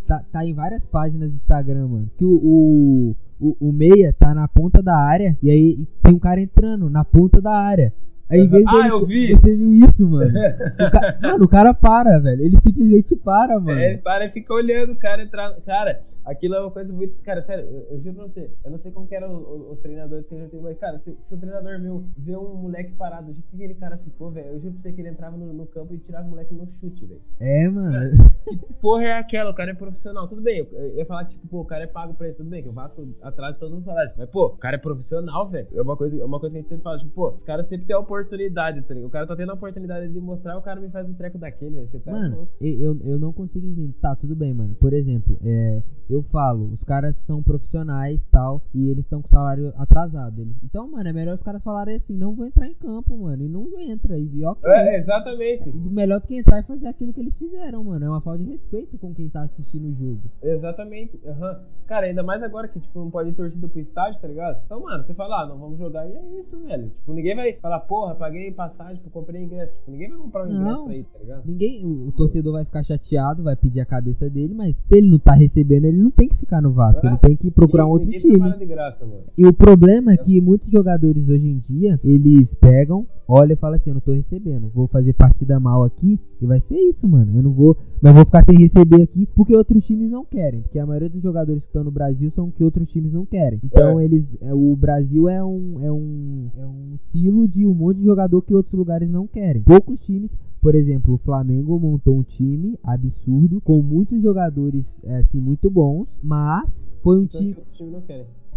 Tá, 0.07 0.25
tá 0.33 0.45
em 0.45 0.55
várias 0.55 0.85
páginas 0.85 1.31
do 1.31 1.35
Instagram, 1.35 1.87
mano. 1.89 2.11
Que 2.17 2.25
o, 2.25 2.35
o, 2.35 3.17
o, 3.41 3.57
o 3.69 3.73
meia 3.73 4.13
tá 4.13 4.35
na 4.35 4.47
ponta 4.49 4.83
da 4.83 4.97
área 4.97 5.37
e 5.43 5.51
aí 5.51 5.87
tem 6.03 6.15
um 6.15 6.19
cara 6.19 6.41
entrando 6.41 6.89
na 6.91 7.05
ponta 7.05 7.41
da 7.41 7.53
área. 7.57 7.93
Aí, 8.29 8.41
em 8.41 8.49
vez 8.49 8.65
Ah, 8.67 8.73
dele, 8.73 8.89
eu 8.91 9.07
vi. 9.07 9.31
Você 9.37 9.55
viu 9.57 9.73
isso, 9.73 10.09
mano? 10.09 10.33
O 10.33 10.91
ca- 10.91 11.19
Mano, 11.21 11.45
o 11.45 11.49
cara 11.49 11.75
para, 11.75 12.19
velho. 12.19 12.43
Ele 12.45 12.61
simplesmente 12.61 13.15
para, 13.17 13.61
mano. 13.61 13.79
É, 13.79 13.91
ele 13.93 13.99
para 13.99 14.25
e 14.25 14.31
fica 14.31 14.55
olhando 14.55 14.93
o 14.93 14.97
cara 14.97 15.23
entrar. 15.23 15.53
Cara, 15.67 16.01
aquilo 16.25 16.55
é 16.55 16.61
uma 16.61 16.71
coisa 16.71 16.93
muito. 16.93 17.15
Cara, 17.23 17.43
sério, 17.43 17.65
eu, 17.65 17.87
eu 17.91 18.01
juro 18.01 18.17
pra 18.17 18.29
você, 18.29 18.51
eu 18.65 18.71
não 18.71 18.79
sei 18.79 18.93
como 18.93 19.07
que 19.07 19.15
eram 19.15 19.35
os, 19.37 19.73
os 19.73 19.79
treinadores 19.81 20.27
que 20.27 20.35
eu 20.35 20.39
já 20.41 20.49
tenho, 20.49 20.63
mas, 20.63 20.79
cara, 20.79 20.99
se, 20.99 21.15
se 21.19 21.35
o 21.35 21.39
treinador 21.39 21.81
meu 21.81 22.05
vê 22.17 22.37
um 22.37 22.55
moleque 22.55 22.93
parado, 22.93 23.27
do 23.29 23.33
jeito 23.33 23.49
que 23.49 23.57
aquele 23.57 23.75
cara 23.75 23.97
ficou, 23.99 24.31
velho, 24.31 24.49
eu 24.49 24.61
juro 24.61 24.75
pra 24.75 24.83
você 24.83 24.93
que 24.93 25.01
ele 25.01 25.09
entrava 25.11 25.37
no, 25.37 25.53
no 25.53 25.67
campo 25.67 25.95
e 25.95 25.99
tirava 25.99 26.27
o 26.27 26.31
moleque 26.31 26.55
no 26.55 26.67
chute, 26.67 27.05
velho. 27.07 27.21
É, 27.41 27.69
mano. 27.69 28.33
Que 28.45 28.73
porra 28.81 29.05
é 29.05 29.13
aquela? 29.19 29.51
O 29.51 29.55
cara 29.55 29.71
é 29.71 29.75
profissional. 29.75 30.27
Tudo 30.27 30.43
bem, 30.43 30.59
eu, 30.59 30.67
eu 30.73 30.97
ia 30.97 31.07
falar 31.07 31.25
tipo, 31.27 31.47
pô, 31.49 31.61
o 31.61 31.65
cara 31.65 31.85
é 31.85 31.87
pago 31.87 32.15
pra 32.15 32.29
isso, 32.29 32.39
tudo 32.39 32.51
bem, 32.51 32.63
que 32.63 32.69
o 32.69 32.73
Vasco 32.73 33.07
atrasa 33.23 33.59
todos 33.59 33.79
os 33.79 33.85
salários. 33.85 34.15
Mas, 34.17 34.29
pô, 34.31 34.47
o 34.47 34.57
cara 34.57 34.77
é 34.77 34.79
profissional, 34.79 35.49
velho. 35.49 35.69
É 35.73 35.83
uma 35.83 35.97
coisa, 35.97 36.21
é 36.21 36.25
uma 36.25 36.41
coisa 36.41 36.53
que 36.53 36.59
a 36.59 36.61
gente 36.61 36.69
sempre 36.69 36.83
fala, 36.85 36.99
tipo, 36.99 37.11
pô, 37.13 37.31
os 37.31 37.43
caras 37.45 37.69
sempre 37.69 37.87
têm 37.87 37.95
a 37.97 37.99
oportunidade, 38.01 38.83
tá 38.83 38.95
ligado? 38.95 39.09
O 39.09 39.11
cara 39.13 39.27
tá 39.27 39.37
tendo 39.37 39.51
a 39.51 39.55
oportunidade 39.55 40.13
de 40.13 40.21
mostrar, 40.21 40.57
o 40.59 40.63
cara 40.63 40.81
me 40.81 40.89
faz 40.91 41.09
um 41.09 41.15
treco 41.15 41.39
daquele, 41.39 41.77
velho. 41.77 41.87
Você 41.87 42.01
tá 42.01 42.11
Mano, 42.11 42.37
louco. 42.37 42.53
eu, 42.61 42.99
eu 43.05 43.19
não 43.19 43.33
consigo 43.33 43.67
entender. 43.67 43.93
Tá, 44.01 44.17
tudo 44.17 44.35
bem, 44.35 44.53
mano. 44.53 44.75
Por 44.75 44.93
exemplo, 44.93 45.39
é, 45.45 45.83
eu 46.13 46.23
falo, 46.23 46.73
os 46.73 46.83
caras 46.85 47.17
são 47.17 47.43
profissionais 47.43 48.27
tal, 48.27 48.63
e 48.75 48.89
eles 48.89 49.05
estão 49.05 49.23
com 49.23 49.29
salário 49.29 49.73
atrasado. 49.77 50.41
Eles, 50.41 50.57
então, 50.63 50.91
mano, 50.91 51.09
é 51.09 51.13
melhor 51.13 51.35
os 51.35 51.43
caras 51.43 51.63
falarem 51.63 51.97
assim: 51.97 52.17
não 52.17 52.35
vou 52.35 52.47
entrar 52.47 52.67
em 52.67 52.75
campo, 52.75 53.17
mano. 53.17 53.43
E 53.43 53.49
não 53.49 53.67
entra. 53.79 54.19
E, 54.19 54.45
ok. 54.45 54.71
É, 54.71 54.97
exatamente. 54.97 55.71
Melhor 55.75 56.21
do 56.21 56.27
que 56.27 56.39
entrar 56.39 56.61
e 56.61 56.63
fazer 56.63 56.89
aquilo 56.89 57.13
que 57.13 57.21
eles 57.21 57.39
fizeram, 57.39 57.83
mano. 57.85 58.05
É 58.05 58.09
uma 58.09 58.21
falta 58.21 58.43
de 58.43 58.51
respeito 58.51 58.99
com 58.99 59.15
quem 59.15 59.29
tá 59.29 59.43
assistindo 59.43 59.89
o 59.89 59.95
jogo. 59.95 60.21
Exatamente. 60.43 61.19
aham. 61.27 61.61
Cara, 61.87 62.07
ainda 62.07 62.23
mais 62.23 62.43
agora 62.43 62.69
que, 62.69 62.81
tipo, 62.81 63.01
não 63.01 63.11
pode 63.11 63.31
ir 63.31 63.35
torcida 63.35 63.69
pro 63.69 63.81
estádio, 63.81 64.21
tá 64.21 64.27
ligado? 64.27 64.63
Então, 64.65 64.81
mano, 64.81 65.05
você 65.05 65.13
fala, 65.13 65.43
ah, 65.43 65.47
não 65.47 65.59
vamos 65.59 65.79
jogar 65.79 66.09
e 66.09 66.13
é 66.15 66.39
isso, 66.39 66.59
velho. 66.61 66.89
Tipo, 66.89 67.13
ninguém 67.13 67.37
vai 67.37 67.53
falar, 67.55 67.81
porra, 67.81 68.15
paguei 68.15 68.51
passagem, 68.53 68.97
tipo, 68.97 69.11
comprei 69.11 69.43
ingresso. 69.43 69.75
Tipo, 69.75 69.91
ninguém 69.91 70.09
vai 70.09 70.19
comprar 70.19 70.45
um 70.45 70.51
ingresso 70.51 70.79
Não. 70.79 70.85
pra 70.87 70.97
ir, 70.97 71.05
tá 71.05 71.19
ligado? 71.19 71.43
Ninguém, 71.45 71.85
o, 71.85 72.09
o 72.09 72.13
torcedor 72.13 72.53
vai 72.55 72.65
ficar 72.65 72.83
chateado, 72.83 73.43
vai 73.43 73.57
pedir 73.57 73.81
a 73.81 73.87
cabeça 73.87 74.31
dele, 74.31 74.55
mas 74.55 74.77
se 74.77 74.97
ele 74.97 75.11
não 75.11 75.19
tá 75.19 75.35
recebendo, 75.35 75.85
ele 75.85 76.02
não 76.03 76.11
tem 76.11 76.29
que 76.29 76.37
ficar 76.37 76.61
no 76.61 76.73
Vasco. 76.73 77.07
É. 77.07 77.11
Ele 77.11 77.19
tem 77.19 77.37
que 77.37 77.51
procurar 77.51 77.87
um 77.87 77.91
outro 77.91 78.11
time. 78.11 78.67
graça. 78.67 79.07
E 79.37 79.47
o 79.47 79.53
problema 79.53 80.13
é 80.13 80.17
que 80.17 80.41
muitos 80.41 80.71
jogadores 80.71 81.29
hoje 81.29 81.49
em 81.49 81.59
dia, 81.59 81.99
eles 82.05 82.55
pegam, 82.55 83.07
olham 83.27 83.53
e 83.53 83.57
falam 83.57 83.77
assim, 83.77 83.91
eu 83.91 83.95
não 83.95 84.01
tô 84.01 84.13
recebendo, 84.13 84.69
vou 84.69 84.87
fazer 84.87 85.13
partida 85.15 85.59
mal 85.59 85.85
aqui 85.85 86.19
e 86.41 86.47
vai 86.47 86.61
ser 86.61 86.77
isso, 86.77 87.09
mano. 87.09 87.37
Eu 87.37 87.43
não 87.43 87.53
vou, 87.53 87.77
mas 88.01 88.13
vou 88.13 88.25
ficar 88.25 88.43
sem 88.43 88.57
receber 88.59 89.03
aqui 89.03 89.27
porque 89.35 89.57
outros 89.57 89.87
times 89.87 90.11
não 90.11 90.25
querem, 90.25 90.61
porque 90.63 90.79
a 90.79 90.87
maioria 90.87 91.09
dos 91.09 91.23
jogadores 91.23 91.63
que 91.63 91.69
estão 91.69 91.85
no 91.85 91.91
Brasil 91.91 92.31
são 92.31 92.51
que 92.51 92.65
outros 92.65 92.91
times 92.91 93.13
não 93.13 93.25
querem. 93.25 93.61
Então 93.65 94.01
eles, 94.01 94.37
é, 94.41 94.53
o 94.53 94.77
Brasil 94.77 95.29
é 95.29 95.43
um 95.43 95.81
é 95.83 95.93
um 95.93 96.51
é 96.59 96.67
um 96.67 96.97
silo 97.11 97.49
de 97.49 97.67
um 97.67 97.75
monte 97.75 97.99
de 97.99 98.05
jogador 98.05 98.43
que 98.43 98.55
outros 98.55 98.75
lugares 98.75 99.09
não 99.09 99.27
querem. 99.27 99.63
Poucos 99.63 100.01
times 100.01 100.37
por 100.63 100.75
exemplo, 100.77 101.15
o 101.15 101.19
Flamengo 101.19 101.79
montou 101.79 102.17
um 102.17 102.23
time 102.23 102.79
absurdo, 102.85 103.61
com 103.61 103.83
muitos 103.83 104.23
jogadores 104.23 104.99
é, 105.05 105.17
assim 105.17 105.41
muito 105.41 105.69
bons, 105.69 106.09
mas 106.23 106.95
foi 107.03 107.19
um 107.19 107.27
time. 107.27 107.55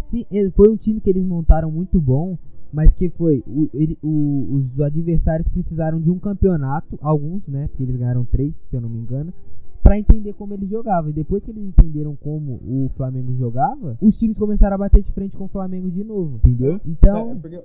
Sim, 0.02 0.24
ele- 0.30 0.50
foi 0.52 0.68
um 0.68 0.76
time 0.76 1.00
que 1.00 1.10
eles 1.10 1.24
montaram 1.26 1.68
muito 1.70 2.00
bom, 2.00 2.38
mas 2.72 2.92
que 2.92 3.10
foi. 3.10 3.42
o- 3.46 3.68
ele- 3.74 3.98
o- 4.02 4.46
os 4.52 4.80
adversários 4.80 5.48
precisaram 5.48 6.00
de 6.00 6.08
um 6.10 6.18
campeonato, 6.18 6.96
alguns, 7.02 7.46
né? 7.48 7.66
Porque 7.68 7.82
eles 7.82 7.96
ganharam 7.96 8.24
três, 8.24 8.54
se 8.70 8.76
eu 8.76 8.80
não 8.80 8.88
me 8.88 9.00
engano. 9.00 9.32
Pra 9.82 9.98
entender 9.98 10.32
como 10.34 10.52
eles 10.54 10.68
jogavam. 10.70 11.10
E 11.10 11.12
depois 11.12 11.44
que 11.44 11.50
eles 11.50 11.64
entenderam 11.64 12.14
como 12.16 12.60
o 12.64 12.88
Flamengo 12.96 13.32
jogava, 13.34 13.96
os 14.00 14.16
times 14.16 14.36
começaram 14.38 14.74
a 14.74 14.78
bater 14.78 15.02
de 15.02 15.10
frente 15.12 15.36
com 15.36 15.44
o 15.44 15.48
Flamengo 15.48 15.90
de 15.90 16.02
novo, 16.04 16.36
entendeu? 16.36 16.74
É, 16.74 16.80
Então, 16.84 17.38
porque 17.40 17.56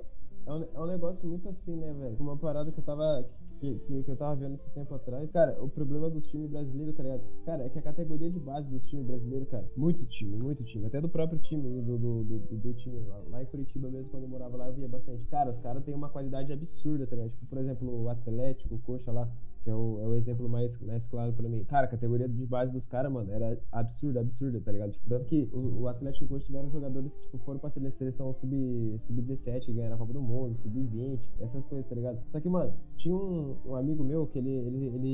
é 0.46 0.52
um, 0.52 0.64
é 0.74 0.80
um 0.80 0.86
negócio 0.86 1.28
muito 1.28 1.48
assim, 1.48 1.76
né, 1.76 1.92
velho? 2.00 2.16
Uma 2.20 2.36
parada 2.36 2.70
que 2.72 2.78
eu 2.78 2.84
tava. 2.84 3.24
Que, 3.62 3.78
que, 3.86 4.02
que 4.02 4.10
eu 4.10 4.16
tava 4.16 4.34
vendo 4.34 4.56
esse 4.56 4.68
tempo 4.70 4.92
atrás. 4.92 5.30
Cara, 5.30 5.56
o 5.62 5.68
problema 5.68 6.10
dos 6.10 6.26
times 6.26 6.50
brasileiros, 6.50 6.96
tá 6.96 7.02
ligado? 7.04 7.22
Cara, 7.46 7.62
é 7.62 7.68
que 7.68 7.78
a 7.78 7.82
categoria 7.82 8.28
de 8.28 8.40
base 8.40 8.68
dos 8.68 8.84
times 8.86 9.06
brasileiros, 9.06 9.48
cara, 9.48 9.64
muito 9.76 10.04
time, 10.06 10.36
muito 10.36 10.64
time. 10.64 10.84
Até 10.86 11.00
do 11.00 11.08
próprio 11.08 11.38
time, 11.38 11.62
do, 11.80 11.96
do, 11.96 12.24
do, 12.24 12.38
do- 12.56 12.74
time 12.74 12.98
lá, 13.06 13.22
lá 13.30 13.40
em 13.42 13.46
Curitiba 13.46 13.88
mesmo, 13.88 14.10
quando 14.10 14.24
eu 14.24 14.28
morava 14.28 14.56
lá, 14.56 14.66
eu 14.66 14.72
via 14.74 14.88
bastante. 14.88 15.24
Cara, 15.26 15.48
os 15.50 15.60
caras 15.60 15.84
têm 15.84 15.94
uma 15.94 16.08
qualidade 16.08 16.52
absurda, 16.52 17.06
tá 17.06 17.14
ligado? 17.14 17.30
Tipo, 17.30 17.46
por 17.46 17.58
exemplo, 17.58 18.02
o 18.02 18.08
Atlético, 18.08 18.74
o 18.74 18.78
Coxa 18.80 19.12
lá, 19.12 19.28
que 19.62 19.70
é 19.70 19.74
o, 19.74 20.00
é 20.00 20.06
o 20.08 20.14
exemplo 20.14 20.48
mais, 20.48 20.78
mais 20.80 21.06
claro 21.06 21.32
pra 21.32 21.48
mim. 21.48 21.64
Cara, 21.64 21.86
a 21.86 21.88
categoria 21.90 22.28
de 22.28 22.44
base 22.46 22.72
dos 22.72 22.86
caras, 22.86 23.10
mano, 23.12 23.30
era 23.32 23.58
absurda, 23.70 24.20
absurda, 24.20 24.60
tá 24.60 24.72
ligado? 24.72 24.92
Tipo, 24.92 25.08
tanto 25.08 25.24
que 25.26 25.48
o, 25.52 25.82
o 25.82 25.88
Atlético 25.88 26.24
e 26.24 26.28
Coxa 26.28 26.46
tiveram 26.46 26.70
jogadores 26.70 27.12
que 27.12 27.20
tipo, 27.22 27.38
foram 27.38 27.58
pra 27.58 27.70
sele- 27.70 27.90
seleção 27.92 28.34
sub- 28.34 28.96
sub-17, 29.00 29.60
que 29.66 29.72
ganharam 29.72 29.94
a 29.94 29.98
Copa 29.98 30.12
do 30.12 30.20
Mundo, 30.22 30.56
sub-20, 30.62 31.18
essas 31.40 31.64
coisas, 31.66 31.86
tá 31.88 31.94
ligado? 31.94 32.18
Só 32.30 32.40
que, 32.40 32.48
mano, 32.48 32.72
tinha 32.96 33.14
um, 33.14 33.56
um 33.64 33.74
amigo 33.76 34.02
meu 34.04 34.26
que 34.26 34.38
ele, 34.38 34.50
ele, 34.50 34.86
ele, 34.86 35.08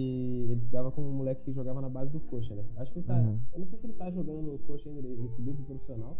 ele 0.50 0.60
estudava 0.60 0.90
com 0.90 1.02
um 1.02 1.12
moleque 1.12 1.42
que 1.44 1.52
jogava 1.52 1.80
na 1.80 1.88
base 1.88 2.10
do 2.12 2.20
Coxa, 2.20 2.54
né? 2.54 2.64
Acho 2.76 2.92
que 2.92 2.98
ele 3.00 3.06
tá. 3.06 3.16
Uhum. 3.18 3.38
Eu 3.52 3.60
não 3.60 3.66
sei 3.66 3.78
se 3.78 3.86
ele 3.86 3.92
tá 3.94 4.10
jogando 4.10 4.42
no 4.42 4.58
Coxa 4.60 4.88
ainda, 4.88 5.00
ele, 5.00 5.12
ele 5.20 5.28
subiu 5.30 5.54
pro 5.54 5.64
profissional. 5.64 6.16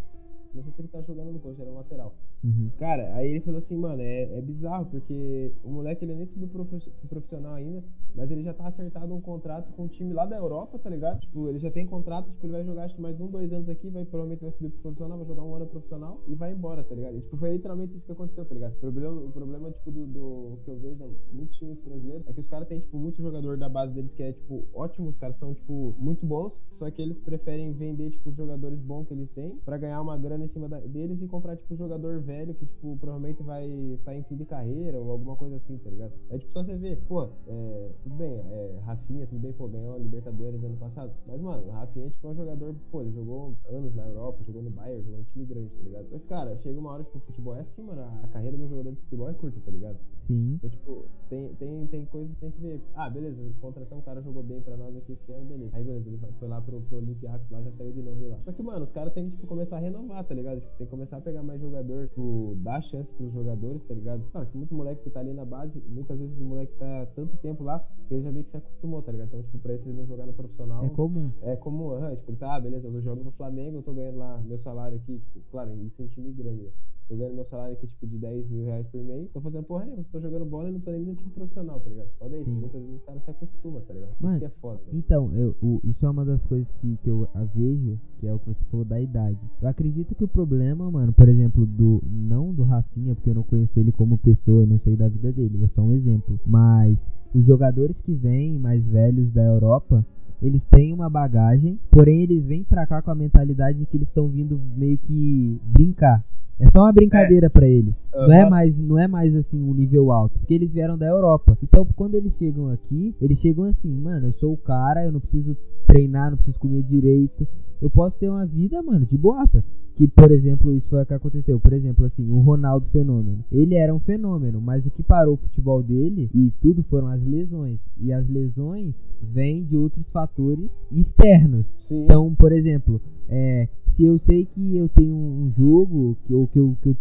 Não 0.54 0.62
sei 0.62 0.72
se 0.72 0.80
ele 0.80 0.88
tá 0.88 1.00
jogando 1.02 1.32
no 1.32 1.38
coxa, 1.40 1.62
era 1.62 1.70
um 1.70 1.74
lateral. 1.74 2.14
Uhum. 2.42 2.70
Cara, 2.78 3.14
aí 3.14 3.28
ele 3.30 3.40
falou 3.40 3.58
assim, 3.58 3.76
mano, 3.76 4.00
é, 4.02 4.38
é 4.38 4.40
bizarro, 4.40 4.86
porque 4.86 5.52
o 5.64 5.70
moleque 5.70 6.04
ele 6.04 6.14
nem 6.14 6.26
subiu 6.26 6.48
pro 6.48 6.64
profi- 6.64 6.90
pro 6.90 7.08
profissional 7.08 7.54
ainda, 7.54 7.82
mas 8.14 8.30
ele 8.30 8.42
já 8.42 8.54
tá 8.54 8.66
acertado 8.66 9.14
um 9.14 9.20
contrato 9.20 9.72
com 9.72 9.84
um 9.84 9.88
time 9.88 10.12
lá 10.12 10.24
da 10.24 10.36
Europa, 10.36 10.78
tá 10.78 10.88
ligado? 10.88 11.20
Tipo, 11.20 11.48
ele 11.48 11.58
já 11.58 11.70
tem 11.70 11.86
contrato, 11.86 12.30
tipo, 12.30 12.46
ele 12.46 12.52
vai 12.52 12.64
jogar 12.64 12.84
acho 12.84 12.94
que 12.94 13.00
mais 13.02 13.20
um, 13.20 13.26
dois 13.26 13.52
anos 13.52 13.68
aqui, 13.68 13.88
vai, 13.90 14.04
provavelmente 14.04 14.40
vai 14.42 14.52
subir 14.52 14.70
pro 14.70 14.80
profissional, 14.82 15.18
vai 15.18 15.26
jogar 15.26 15.42
um 15.42 15.54
ano 15.54 15.66
profissional 15.66 16.20
e 16.28 16.34
vai 16.34 16.52
embora, 16.52 16.82
tá 16.82 16.94
ligado? 16.94 17.16
E, 17.16 17.20
tipo, 17.20 17.36
foi 17.36 17.52
literalmente 17.52 17.96
isso 17.96 18.06
que 18.06 18.12
aconteceu, 18.12 18.44
tá 18.44 18.54
ligado? 18.54 18.72
O 18.74 18.78
problema, 18.80 19.20
o 19.20 19.30
problema 19.30 19.70
tipo, 19.70 19.90
do, 19.90 20.06
do 20.06 20.58
que 20.64 20.70
eu 20.70 20.78
vejo 20.78 21.04
muitos 21.32 21.56
times 21.56 21.78
brasileiros 21.80 22.26
é 22.26 22.32
que 22.32 22.40
os 22.40 22.48
caras 22.48 22.68
têm, 22.68 22.80
tipo, 22.80 22.96
muito 22.98 23.20
jogador 23.20 23.56
da 23.56 23.68
base 23.68 23.92
deles 23.92 24.14
que 24.14 24.22
é, 24.22 24.32
tipo, 24.32 24.64
ótimo, 24.72 25.08
os 25.08 25.18
caras 25.18 25.36
são, 25.36 25.52
tipo, 25.54 25.94
muito 25.98 26.24
bons, 26.24 26.52
só 26.72 26.90
que 26.90 27.02
eles 27.02 27.18
preferem 27.18 27.72
vender, 27.72 28.10
tipo, 28.10 28.30
os 28.30 28.36
jogadores 28.36 28.80
bons 28.80 29.06
que 29.06 29.14
eles 29.14 29.30
têm 29.30 29.56
pra 29.64 29.76
ganhar 29.76 30.00
uma 30.00 30.16
grana 30.16 30.37
em 30.44 30.48
cima 30.48 30.68
da- 30.68 30.80
deles 30.80 31.20
e 31.22 31.26
comprar, 31.28 31.56
tipo, 31.56 31.74
jogador 31.76 32.20
velho 32.20 32.54
que, 32.54 32.66
tipo, 32.66 32.96
provavelmente 32.96 33.42
vai 33.42 33.66
estar 33.94 34.14
em 34.14 34.22
fim 34.24 34.36
de 34.36 34.44
carreira 34.44 34.98
ou 35.00 35.10
alguma 35.10 35.36
coisa 35.36 35.56
assim, 35.56 35.76
tá 35.78 35.90
ligado? 35.90 36.12
É 36.30 36.38
tipo 36.38 36.52
só 36.52 36.62
você 36.62 36.76
ver, 36.76 36.96
pô, 37.08 37.28
é, 37.46 37.90
tudo 38.02 38.14
bem, 38.16 38.32
é, 38.38 38.78
Rafinha, 38.84 39.26
tudo 39.26 39.40
bem, 39.40 39.52
pô, 39.52 39.68
ganhou 39.68 39.94
a 39.94 39.98
Libertadores 39.98 40.62
ano 40.62 40.76
passado, 40.76 41.12
mas, 41.26 41.40
mano, 41.40 41.66
o 41.66 41.70
Rafinha, 41.70 42.10
tipo, 42.10 42.26
é 42.26 42.30
um 42.30 42.34
jogador, 42.34 42.74
pô, 42.90 43.00
ele 43.02 43.12
jogou 43.12 43.56
anos 43.68 43.94
na 43.94 44.06
Europa, 44.06 44.42
jogou 44.44 44.62
no 44.62 44.70
Bayern, 44.70 45.02
jogou 45.04 45.18
no 45.18 45.24
time 45.26 45.44
grande, 45.44 45.70
tá 45.70 45.82
ligado? 45.82 46.08
Só 46.08 46.18
que, 46.18 46.26
cara, 46.26 46.56
chega 46.58 46.78
uma 46.78 46.90
hora, 46.92 47.04
tipo, 47.04 47.18
o 47.18 47.20
futebol 47.20 47.54
é 47.54 47.60
assim, 47.60 47.82
mano, 47.82 48.02
a 48.22 48.28
carreira 48.28 48.56
de 48.56 48.62
um 48.62 48.68
jogador 48.68 48.90
de 48.92 49.00
futebol 49.00 49.28
é 49.28 49.34
curta, 49.34 49.60
tá 49.64 49.70
ligado? 49.70 49.98
Sim. 50.16 50.54
Então, 50.54 50.70
tipo, 50.70 51.04
tem, 51.28 51.54
tem, 51.54 51.86
tem 51.86 52.04
coisas 52.06 52.32
que 52.34 52.40
tem 52.40 52.50
que 52.50 52.60
ver. 52.60 52.80
Ah, 52.94 53.08
beleza, 53.10 53.40
contratar 53.60 53.98
um 53.98 54.02
cara 54.02 54.20
jogou 54.22 54.42
bem 54.42 54.60
pra 54.60 54.76
nós 54.76 54.96
aqui 54.96 55.12
esse 55.12 55.30
ano, 55.32 55.44
beleza. 55.44 55.76
Aí, 55.76 55.84
beleza, 55.84 56.08
ele 56.08 56.18
foi 56.38 56.48
lá 56.48 56.60
pro, 56.60 56.80
pro 56.80 56.98
Olympiacos 56.98 57.50
lá, 57.50 57.62
já 57.62 57.70
saiu 57.72 57.92
de 57.92 58.02
novo 58.02 58.16
de 58.16 58.26
lá. 58.26 58.38
Só 58.44 58.52
que, 58.52 58.62
mano, 58.62 58.82
os 58.84 58.90
caras 58.90 59.12
têm 59.12 59.26
que, 59.26 59.36
tipo, 59.36 59.46
começar 59.46 59.76
a 59.76 59.80
renovar, 59.80 60.24
tá 60.28 60.34
ligado? 60.34 60.60
Tipo, 60.60 60.76
tem 60.76 60.86
que 60.86 60.90
começar 60.90 61.16
a 61.16 61.20
pegar 61.20 61.42
mais 61.42 61.60
jogador, 61.60 62.08
tipo, 62.08 62.54
dar 62.58 62.82
chance 62.82 63.10
pros 63.12 63.32
jogadores, 63.32 63.82
tá 63.84 63.94
ligado? 63.94 64.22
Cara, 64.32 64.46
que 64.46 64.56
muito 64.56 64.74
moleque 64.74 65.02
que 65.02 65.10
tá 65.10 65.20
ali 65.20 65.32
na 65.32 65.44
base, 65.44 65.82
muitas 65.88 66.18
vezes 66.18 66.38
o 66.38 66.44
moleque 66.44 66.72
tá 66.74 67.06
tanto 67.16 67.36
tempo 67.38 67.64
lá, 67.64 67.80
que 68.06 68.14
ele 68.14 68.22
já 68.22 68.30
meio 68.30 68.44
que 68.44 68.50
se 68.50 68.56
acostumou, 68.58 69.02
tá 69.02 69.10
ligado? 69.10 69.28
Então, 69.28 69.42
tipo, 69.42 69.58
pra 69.58 69.74
esse 69.74 69.88
ele 69.88 69.98
não 69.98 70.06
jogar 70.06 70.26
no 70.26 70.34
profissional. 70.34 70.84
É 70.84 70.88
comum. 70.90 71.32
É 71.42 71.56
comum, 71.56 71.90
aham, 71.92 72.14
tipo, 72.16 72.32
tá, 72.36 72.60
beleza, 72.60 72.86
eu 72.86 73.00
jogo 73.00 73.24
no 73.24 73.32
Flamengo, 73.32 73.78
eu 73.78 73.82
tô 73.82 73.92
ganhando 73.92 74.18
lá 74.18 74.38
meu 74.44 74.58
salário 74.58 74.98
aqui, 74.98 75.18
tipo, 75.18 75.40
claro, 75.50 75.74
isso 75.82 76.02
em 76.02 76.08
time 76.08 76.32
grande, 76.32 76.62
né? 76.62 76.70
Tô 77.08 77.16
ganhando 77.16 77.36
meu 77.36 77.44
salário 77.46 77.72
aqui, 77.72 77.86
tipo, 77.86 78.06
de 78.06 78.18
10 78.18 78.50
mil 78.50 78.64
reais 78.66 78.86
por 78.88 79.02
mês, 79.02 79.30
tô 79.32 79.40
fazendo 79.40 79.64
porra 79.64 79.86
nenhuma, 79.86 80.04
tô 80.12 80.20
jogando 80.20 80.44
bola 80.44 80.68
e 80.68 80.72
não 80.72 80.80
tô 80.80 80.90
nem 80.90 81.00
no 81.06 81.14
time 81.14 81.30
profissional, 81.30 81.80
tá 81.80 81.88
ligado? 81.88 82.08
Foda 82.18 82.36
isso, 82.36 82.50
muitas 82.50 82.80
vezes 82.82 82.96
os 82.96 83.02
caras 83.06 83.22
se 83.22 83.30
acostumam, 83.30 83.80
tá 83.80 83.94
ligado? 83.94 84.10
Mano, 84.20 84.34
isso 84.34 84.38
que 84.40 84.44
é 84.44 84.50
foda. 84.60 84.74
né? 84.74 84.90
Então, 84.92 85.34
eu, 85.34 85.56
o- 85.62 85.80
isso 85.84 86.04
é 86.04 86.10
uma 86.10 86.24
das 86.26 86.42
coisas 86.44 86.70
que, 86.82 86.98
que 87.02 87.08
eu 87.08 87.26
a 87.34 87.44
vejo, 87.44 87.98
que 88.20 88.26
é 88.26 88.34
o 88.34 88.38
que 88.38 88.48
você 88.48 88.62
falou 88.66 88.84
da 88.84 89.00
idade. 89.00 89.38
Eu 89.62 89.68
acredito 89.68 90.14
que 90.14 90.22
o 90.24 90.28
problema, 90.28 90.90
mano, 90.90 91.12
por 91.14 91.28
exemplo, 91.28 91.64
do. 91.64 92.02
Não 92.06 92.52
do 92.52 92.62
Rafinha, 92.62 93.14
porque 93.14 93.30
eu 93.30 93.34
não 93.34 93.42
conheço 93.42 93.78
ele 93.80 93.90
como 93.90 94.18
pessoa, 94.18 94.62
eu 94.62 94.66
não 94.66 94.78
sei 94.78 94.94
da 94.94 95.08
vida 95.08 95.32
dele, 95.32 95.64
é 95.64 95.66
só 95.68 95.80
um 95.80 95.92
exemplo. 95.94 96.38
Mas 96.46 97.10
os 97.34 97.46
jogadores 97.46 98.02
que 98.02 98.12
vêm 98.12 98.58
mais 98.58 98.86
velhos 98.86 99.30
da 99.32 99.42
Europa. 99.44 100.04
Eles 100.40 100.64
têm 100.64 100.92
uma 100.92 101.10
bagagem, 101.10 101.80
porém 101.90 102.22
eles 102.22 102.46
vêm 102.46 102.62
pra 102.62 102.86
cá 102.86 103.02
com 103.02 103.10
a 103.10 103.14
mentalidade 103.14 103.76
de 103.76 103.86
que 103.86 103.96
eles 103.96 104.06
estão 104.06 104.28
vindo 104.28 104.56
meio 104.76 104.96
que 104.96 105.58
brincar. 105.64 106.24
É 106.60 106.70
só 106.70 106.82
uma 106.82 106.92
brincadeira 106.98 107.50
pra 107.50 107.66
eles. 107.66 108.08
Não 108.12 108.32
é 108.32 108.48
mais, 108.48 108.78
não 108.78 108.98
é 108.98 109.08
mais 109.08 109.34
assim 109.34 109.62
um 109.62 109.74
nível 109.74 110.12
alto, 110.12 110.38
porque 110.38 110.54
eles 110.54 110.72
vieram 110.72 110.96
da 110.98 111.06
Europa. 111.06 111.56
Então, 111.62 111.86
quando 111.96 112.14
eles 112.14 112.36
chegam 112.36 112.70
aqui, 112.70 113.14
eles 113.20 113.38
chegam 113.38 113.64
assim, 113.64 113.92
mano, 113.92 114.26
eu 114.26 114.32
sou 114.32 114.52
o 114.52 114.56
cara, 114.56 115.04
eu 115.04 115.12
não 115.12 115.20
preciso 115.20 115.56
treinar, 115.86 116.30
não 116.30 116.36
preciso 116.36 116.58
comer 116.58 116.82
direito. 116.82 117.46
Eu 117.80 117.90
posso 117.90 118.18
ter 118.18 118.28
uma 118.28 118.46
vida, 118.46 118.82
mano, 118.82 119.06
de 119.06 119.16
boaça. 119.16 119.64
Que, 119.94 120.06
por 120.06 120.30
exemplo, 120.30 120.72
isso 120.72 120.88
foi 120.88 121.02
o 121.02 121.06
que 121.06 121.14
aconteceu. 121.14 121.58
Por 121.58 121.72
exemplo, 121.72 122.04
assim, 122.04 122.30
o 122.30 122.38
Ronaldo 122.38 122.86
Fenômeno. 122.86 123.44
Ele 123.50 123.74
era 123.74 123.92
um 123.92 123.98
fenômeno, 123.98 124.60
mas 124.60 124.86
o 124.86 124.90
que 124.90 125.02
parou 125.02 125.34
o 125.34 125.38
futebol 125.38 125.82
dele 125.82 126.30
e 126.32 126.52
tudo 126.60 126.84
foram 126.84 127.08
as 127.08 127.20
lesões. 127.24 127.90
E 127.98 128.12
as 128.12 128.28
lesões 128.28 129.12
vêm 129.20 129.64
de 129.64 129.76
outros 129.76 130.10
fatores 130.12 130.86
externos. 130.92 131.66
Sim. 131.66 132.04
Então, 132.04 132.32
por 132.34 132.52
exemplo, 132.52 133.00
é, 133.28 133.68
se 133.86 134.04
eu 134.04 134.18
sei 134.18 134.46
que 134.46 134.76
eu 134.76 134.88
tenho 134.88 135.16
um 135.16 135.50
jogo, 135.50 136.16
que 136.24 136.32
eu, 136.32 136.48
que 136.52 136.58
eu, 136.58 136.76
que 136.80 136.88
eu 136.90 136.96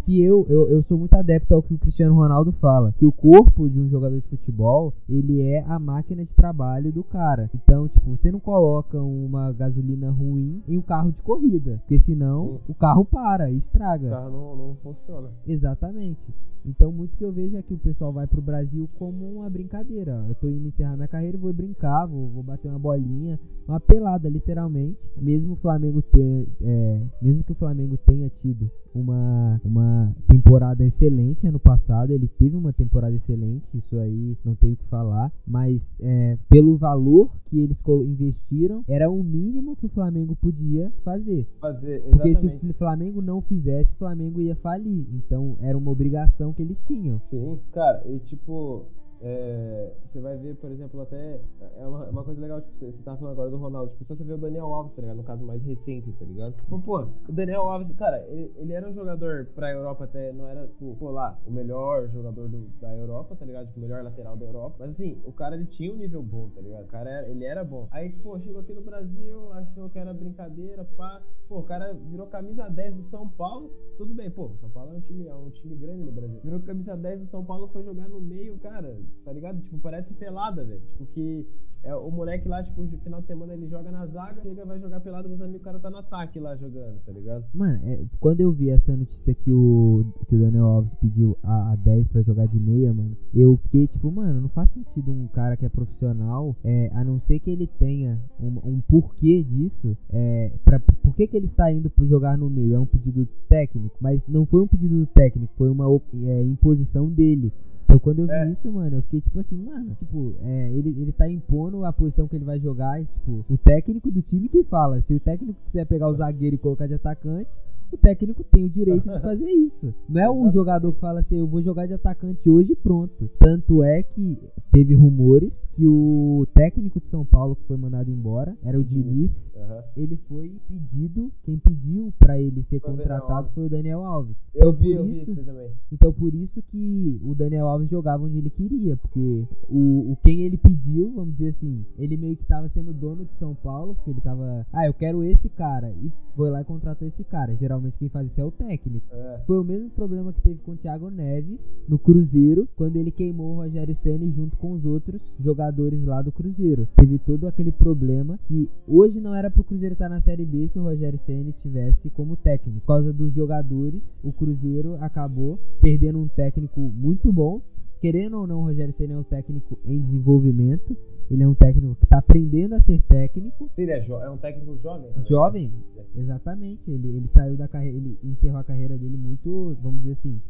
se 0.00 0.18
eu, 0.18 0.46
eu, 0.48 0.68
eu 0.70 0.82
sou 0.82 0.96
muito 0.96 1.14
adepto 1.14 1.54
ao 1.54 1.62
que 1.62 1.74
o 1.74 1.78
Cristiano 1.78 2.14
Ronaldo 2.14 2.52
fala, 2.52 2.94
que 2.98 3.04
o 3.04 3.12
corpo 3.12 3.68
de 3.68 3.78
um 3.78 3.88
jogador 3.88 4.18
de 4.18 4.26
futebol, 4.28 4.94
ele 5.06 5.42
é 5.42 5.62
a 5.66 5.78
máquina 5.78 6.24
de 6.24 6.34
trabalho 6.34 6.90
do 6.90 7.04
cara. 7.04 7.50
Então, 7.54 7.86
tipo, 7.86 8.16
você 8.16 8.32
não 8.32 8.40
coloca 8.40 8.98
uma 9.00 9.52
gasolina 9.52 10.10
ruim 10.10 10.62
em 10.66 10.78
um 10.78 10.82
carro 10.82 11.12
de 11.12 11.20
corrida, 11.22 11.76
porque 11.80 11.98
senão 11.98 12.60
Sim. 12.66 12.72
o 12.72 12.74
carro 12.74 13.04
para 13.04 13.50
e 13.50 13.54
o 13.54 13.58
estraga. 13.58 14.08
carro 14.08 14.30
não, 14.30 14.56
não 14.56 14.74
funciona. 14.76 15.28
Exatamente. 15.46 16.34
Então, 16.64 16.92
muito 16.92 17.16
que 17.16 17.24
eu 17.24 17.32
vejo 17.32 17.56
é 17.56 17.62
que 17.62 17.74
o 17.74 17.78
pessoal 17.78 18.12
vai 18.12 18.26
pro 18.26 18.42
Brasil 18.42 18.88
como 18.98 19.38
uma 19.38 19.50
brincadeira. 19.50 20.24
Eu 20.28 20.34
tô 20.34 20.48
indo 20.48 20.68
encerrar 20.68 20.96
minha 20.96 21.08
carreira 21.08 21.38
vou 21.38 21.52
brincar, 21.52 22.06
vou, 22.06 22.28
vou 22.28 22.42
bater 22.42 22.68
uma 22.68 22.78
bolinha, 22.78 23.38
uma 23.66 23.80
pelada, 23.80 24.28
literalmente. 24.28 25.10
Mesmo 25.16 25.54
o 25.54 25.56
Flamengo 25.56 26.02
ter, 26.02 26.48
é, 26.62 27.02
mesmo 27.20 27.42
que 27.42 27.52
o 27.52 27.54
Flamengo 27.54 27.96
tenha 27.96 28.28
tido 28.28 28.70
uma, 28.94 29.60
uma 29.64 30.14
temporada 30.26 30.84
excelente 30.84 31.46
ano 31.46 31.58
passado, 31.58 32.12
ele 32.12 32.28
teve 32.28 32.56
uma 32.56 32.72
temporada 32.72 33.14
excelente, 33.14 33.78
isso 33.78 33.96
aí 33.98 34.36
não 34.44 34.54
tenho 34.54 34.74
o 34.74 34.76
que 34.76 34.86
falar. 34.86 35.32
Mas 35.46 35.96
é, 36.00 36.36
pelo 36.48 36.76
valor 36.76 37.30
que 37.46 37.60
eles 37.60 37.82
investiram, 38.06 38.84
era 38.88 39.10
o 39.10 39.22
mínimo 39.22 39.76
que 39.76 39.86
o 39.86 39.88
Flamengo 39.88 40.36
podia 40.36 40.92
fazer. 41.04 41.46
Fazer, 41.60 42.02
Porque 42.02 42.34
se 42.34 42.46
o 42.46 42.74
Flamengo 42.74 43.22
não 43.22 43.40
fizesse, 43.40 43.92
o 43.92 43.96
Flamengo 43.96 44.40
ia 44.40 44.56
falir. 44.56 45.06
Então 45.12 45.56
era 45.60 45.76
uma 45.76 45.90
obrigação 45.90 46.49
que 46.52 46.62
eles 46.62 46.80
tinham. 46.82 47.20
Sim, 47.24 47.60
cara, 47.72 48.02
e 48.06 48.18
tipo, 48.20 48.86
é, 49.22 49.92
você 50.04 50.20
vai 50.20 50.36
ver, 50.36 50.56
por 50.56 50.70
exemplo, 50.70 51.00
até. 51.02 51.40
É 51.76 51.86
uma, 51.86 52.06
é 52.06 52.10
uma 52.10 52.24
coisa 52.24 52.40
legal, 52.40 52.60
tipo, 52.60 52.74
você, 52.78 52.90
você 52.92 53.02
tá 53.02 53.16
falando 53.16 53.32
agora 53.32 53.50
do 53.50 53.56
Ronaldo, 53.58 53.92
tipo, 53.92 54.04
só 54.04 54.14
você 54.14 54.24
vê 54.24 54.32
o 54.32 54.38
Daniel 54.38 54.72
Alves, 54.72 54.94
tá 54.94 55.02
ligado? 55.02 55.16
No 55.16 55.24
caso 55.24 55.44
mais 55.44 55.62
recente, 55.64 56.12
tá 56.12 56.24
ligado? 56.24 56.54
Pô, 56.68 56.78
pô, 56.78 57.00
o 57.28 57.32
Daniel 57.32 57.68
Alves, 57.68 57.92
cara, 57.92 58.24
ele, 58.28 58.52
ele 58.56 58.72
era 58.72 58.88
um 58.88 58.94
jogador 58.94 59.46
pra 59.54 59.70
Europa 59.70 60.04
até, 60.04 60.32
não 60.32 60.46
era, 60.48 60.66
tipo, 60.68 60.96
pô, 60.96 61.10
lá, 61.10 61.38
o 61.46 61.50
melhor 61.50 62.08
jogador 62.08 62.48
do- 62.48 62.68
da 62.80 62.94
Europa, 62.94 63.36
tá 63.36 63.44
ligado? 63.44 63.66
Tipo, 63.66 63.78
o 63.78 63.82
melhor 63.82 64.02
lateral 64.02 64.36
da 64.36 64.46
Europa. 64.46 64.76
Mas 64.80 64.90
assim, 64.94 65.20
o 65.24 65.32
cara 65.32 65.54
ele 65.54 65.66
tinha 65.66 65.92
um 65.92 65.96
nível 65.96 66.22
bom, 66.22 66.48
tá 66.50 66.60
ligado? 66.60 66.84
O 66.84 66.88
cara 66.88 67.10
era, 67.10 67.28
ele 67.28 67.44
era 67.44 67.62
bom. 67.64 67.88
Aí, 67.90 68.10
pô, 68.22 68.38
chegou 68.40 68.60
aqui 68.62 68.72
no 68.72 68.82
Brasil, 68.82 69.52
achou 69.52 69.88
que 69.90 69.98
era 69.98 70.14
brincadeira, 70.14 70.84
pá. 70.96 71.22
Pô, 71.50 71.58
o 71.58 71.64
cara 71.64 71.92
virou 71.92 72.28
camisa 72.28 72.68
10 72.68 72.94
do 72.94 73.02
São 73.02 73.28
Paulo. 73.28 73.74
Tudo 73.98 74.14
bem, 74.14 74.30
pô, 74.30 74.52
São 74.60 74.70
Paulo 74.70 74.92
é 74.92 74.94
um 74.94 75.00
time, 75.00 75.26
é 75.26 75.34
um 75.34 75.50
time 75.50 75.74
grande 75.74 76.04
no 76.04 76.12
Brasil. 76.12 76.40
Virou 76.44 76.60
camisa 76.60 76.96
10 76.96 77.22
do 77.22 77.26
São 77.26 77.44
Paulo, 77.44 77.66
foi 77.72 77.82
jogar 77.82 78.08
no 78.08 78.20
meio, 78.20 78.56
cara, 78.58 78.96
tá 79.24 79.32
ligado? 79.32 79.60
Tipo, 79.62 79.80
parece 79.80 80.14
pelada, 80.14 80.64
velho. 80.64 80.80
Tipo, 80.80 81.06
que 81.06 81.44
é, 81.82 81.94
o 81.94 82.10
moleque 82.10 82.46
lá, 82.48 82.62
tipo, 82.62 82.82
no 82.82 82.98
final 82.98 83.20
de 83.20 83.26
semana 83.26 83.54
ele 83.54 83.66
joga 83.66 83.90
na 83.90 84.06
zaga, 84.06 84.42
chega, 84.42 84.64
vai 84.66 84.78
jogar 84.78 85.00
pelado 85.00 85.32
os 85.32 85.40
amigos, 85.40 85.60
o 85.60 85.64
cara 85.64 85.78
tá 85.78 85.90
no 85.90 85.98
ataque 85.98 86.38
lá 86.38 86.54
jogando, 86.56 87.00
tá 87.06 87.12
ligado? 87.12 87.44
Mano, 87.54 87.80
é, 87.84 87.98
quando 88.18 88.40
eu 88.40 88.52
vi 88.52 88.70
essa 88.70 88.94
notícia 88.96 89.34
que 89.34 89.52
o, 89.52 90.04
que 90.28 90.36
o 90.36 90.40
Daniel 90.40 90.66
Alves 90.66 90.94
pediu 90.94 91.38
a, 91.42 91.72
a 91.72 91.76
10 91.76 92.08
pra 92.08 92.22
jogar 92.22 92.46
de 92.46 92.58
meia, 92.58 92.92
mano, 92.92 93.16
eu 93.34 93.56
fiquei 93.56 93.86
tipo, 93.86 94.10
mano, 94.10 94.40
não 94.40 94.48
faz 94.50 94.70
sentido 94.70 95.10
um 95.10 95.26
cara 95.28 95.56
que 95.56 95.64
é 95.64 95.68
profissional, 95.68 96.54
é, 96.62 96.90
a 96.94 97.02
não 97.02 97.18
ser 97.18 97.40
que 97.40 97.50
ele 97.50 97.66
tenha 97.66 98.20
um, 98.38 98.58
um 98.64 98.80
porquê 98.80 99.42
disso, 99.42 99.96
é, 100.10 100.52
pra, 100.64 100.78
por 100.78 101.14
que, 101.14 101.26
que 101.26 101.36
ele 101.36 101.46
está 101.46 101.72
indo 101.72 101.88
pra 101.88 102.04
jogar 102.04 102.36
no 102.36 102.50
meio? 102.50 102.74
É 102.74 102.78
um 102.78 102.86
pedido 102.86 103.26
técnico, 103.48 103.96
mas 104.00 104.26
não 104.26 104.44
foi 104.44 104.62
um 104.62 104.66
pedido 104.66 105.06
técnico, 105.06 105.52
foi 105.56 105.70
uma 105.70 105.86
é, 106.26 106.42
imposição 106.42 107.08
dele. 107.08 107.52
Então 107.90 107.98
quando 107.98 108.20
eu 108.20 108.26
vi 108.26 108.32
É. 108.32 108.50
isso, 108.50 108.70
mano, 108.72 108.96
eu 108.98 109.02
fiquei 109.02 109.20
tipo 109.20 109.38
assim, 109.40 109.56
mano, 109.64 109.94
tipo, 109.96 110.34
é, 110.42 110.70
ele, 110.72 110.90
ele 111.00 111.10
tá 111.12 111.28
impondo 111.28 111.84
a 111.84 111.92
posição 111.92 112.28
que 112.28 112.36
ele 112.36 112.44
vai 112.44 112.60
jogar 112.60 113.00
e, 113.02 113.04
tipo, 113.06 113.44
o 113.48 113.58
técnico 113.58 114.12
do 114.12 114.22
time 114.22 114.48
que 114.48 114.62
fala. 114.62 115.00
Se 115.00 115.12
o 115.12 115.18
técnico 115.20 115.58
quiser 115.64 115.84
pegar 115.86 116.08
o 116.08 116.14
zagueiro 116.14 116.54
e 116.54 116.58
colocar 116.58 116.86
de 116.86 116.94
atacante, 116.94 117.60
o 117.92 117.96
técnico 117.96 118.44
tem 118.44 118.64
o 118.66 118.68
direito 118.70 119.10
de 119.10 119.18
fazer 119.20 119.50
isso. 119.50 119.92
Não 120.08 120.20
é 120.20 120.28
o 120.28 120.32
Exatamente. 120.34 120.54
jogador 120.54 120.92
que 120.92 121.00
fala 121.00 121.18
assim, 121.18 121.40
eu 121.40 121.48
vou 121.48 121.60
jogar 121.60 121.86
de 121.88 121.94
atacante 121.94 122.48
hoje 122.48 122.72
e 122.74 122.76
pronto. 122.76 123.28
Tanto 123.40 123.82
é 123.82 124.00
que 124.04 124.38
teve 124.70 124.94
rumores 124.94 125.68
que 125.72 125.84
o 125.84 126.46
técnico 126.54 127.00
de 127.00 127.08
São 127.08 127.24
Paulo 127.24 127.56
que 127.56 127.64
foi 127.64 127.76
mandado 127.76 128.08
embora 128.08 128.56
era 128.62 128.78
o 128.78 128.84
Diniz. 128.84 129.50
Aham. 129.56 129.82
Ele 129.96 130.16
foi 130.28 130.52
pedido, 130.68 131.32
quem 131.42 131.58
pediu 131.58 132.14
pra 132.16 132.38
ele 132.38 132.62
ser 132.62 132.78
contratado 132.78 133.48
foi 133.56 133.66
o 133.66 133.68
Daniel 133.68 134.04
Alves. 134.04 134.46
Eu 134.54 134.70
Então, 134.70 134.72
vi, 134.72 134.92
por 134.92 134.96
eu 135.00 135.04
vi 135.06 135.10
isso, 135.10 135.30
isso 135.32 135.44
também. 135.44 135.70
então 135.90 136.12
por 136.12 136.32
isso 136.32 136.62
que 136.62 137.20
o 137.24 137.34
Daniel 137.34 137.66
Alves 137.66 137.79
Alves 137.80 137.90
jogava 137.90 138.24
onde 138.24 138.38
ele 138.38 138.50
queria, 138.50 138.96
porque 138.96 139.46
o, 139.68 140.12
o 140.12 140.16
quem 140.22 140.42
ele 140.42 140.56
pediu, 140.56 141.12
vamos 141.14 141.36
dizer 141.36 141.50
assim, 141.50 141.84
ele 141.98 142.16
meio 142.16 142.36
que 142.36 142.44
tava 142.44 142.68
sendo 142.68 142.92
dono 142.92 143.24
de 143.24 143.34
São 143.34 143.54
Paulo, 143.54 143.94
porque 143.94 144.10
ele 144.10 144.20
tava, 144.20 144.66
ah, 144.72 144.86
eu 144.86 144.94
quero 144.94 145.22
esse 145.24 145.48
cara, 145.48 145.90
e 146.02 146.12
foi 146.36 146.50
lá 146.50 146.60
e 146.60 146.64
contratou 146.64 147.06
esse 147.06 147.24
cara. 147.24 147.54
Geralmente 147.56 147.98
quem 147.98 148.08
faz 148.08 148.30
isso 148.30 148.40
é 148.40 148.44
o 148.44 148.50
técnico. 148.50 149.06
É. 149.12 149.42
Foi 149.46 149.58
o 149.58 149.64
mesmo 149.64 149.90
problema 149.90 150.32
que 150.32 150.40
teve 150.40 150.60
com 150.60 150.72
o 150.72 150.76
Thiago 150.76 151.10
Neves 151.10 151.82
no 151.88 151.98
Cruzeiro, 151.98 152.68
quando 152.76 152.96
ele 152.96 153.10
queimou 153.10 153.52
o 153.52 153.56
Rogério 153.56 153.94
Ceni 153.94 154.30
junto 154.30 154.56
com 154.56 154.72
os 154.72 154.86
outros 154.86 155.36
jogadores 155.40 156.04
lá 156.04 156.22
do 156.22 156.32
Cruzeiro. 156.32 156.88
Teve 156.96 157.18
todo 157.18 157.46
aquele 157.46 157.72
problema 157.72 158.38
que 158.44 158.68
hoje 158.86 159.20
não 159.20 159.34
era 159.34 159.50
pro 159.50 159.64
Cruzeiro 159.64 159.94
estar 159.94 160.08
na 160.08 160.20
Série 160.20 160.44
B 160.44 160.66
se 160.66 160.78
o 160.78 160.82
Rogério 160.82 161.18
Ceni 161.18 161.52
tivesse 161.52 162.10
como 162.10 162.36
técnico. 162.36 162.80
Por 162.80 162.86
causa 162.86 163.12
dos 163.12 163.32
jogadores, 163.32 164.20
o 164.24 164.32
Cruzeiro 164.32 164.96
acabou 165.00 165.58
perdendo 165.80 166.18
um 166.18 166.28
técnico 166.28 166.80
muito 166.80 167.32
bom. 167.32 167.60
Querendo 168.00 168.38
ou 168.38 168.46
não, 168.46 168.60
o 168.60 168.64
Rogério 168.64 168.94
Ceni 168.94 169.12
é 169.12 169.18
um 169.18 169.22
técnico 169.22 169.78
em 169.84 170.00
desenvolvimento. 170.00 170.96
Ele 171.30 171.42
é 171.42 171.48
um 171.48 171.54
técnico 171.54 171.94
que 171.96 172.04
está 172.04 172.18
aprendendo 172.18 172.74
a 172.74 172.80
ser 172.80 173.00
técnico. 173.02 173.70
Ele 173.76 173.92
é, 173.92 173.98
é 173.98 174.30
um 174.30 174.38
técnico 174.38 174.76
jovem? 174.78 175.10
né? 175.10 175.22
Jovem? 175.28 175.72
Exatamente. 176.16 176.90
Ele, 176.90 177.08
ele 177.08 177.28
saiu 177.28 177.56
da 177.56 177.68
carreira, 177.68 177.96
ele 177.96 178.18
encerrou 178.24 178.58
a 178.58 178.64
carreira 178.64 178.96
dele 178.96 179.16
muito, 179.16 179.76
vamos 179.82 180.00
dizer 180.00 180.12
assim, 180.12 180.40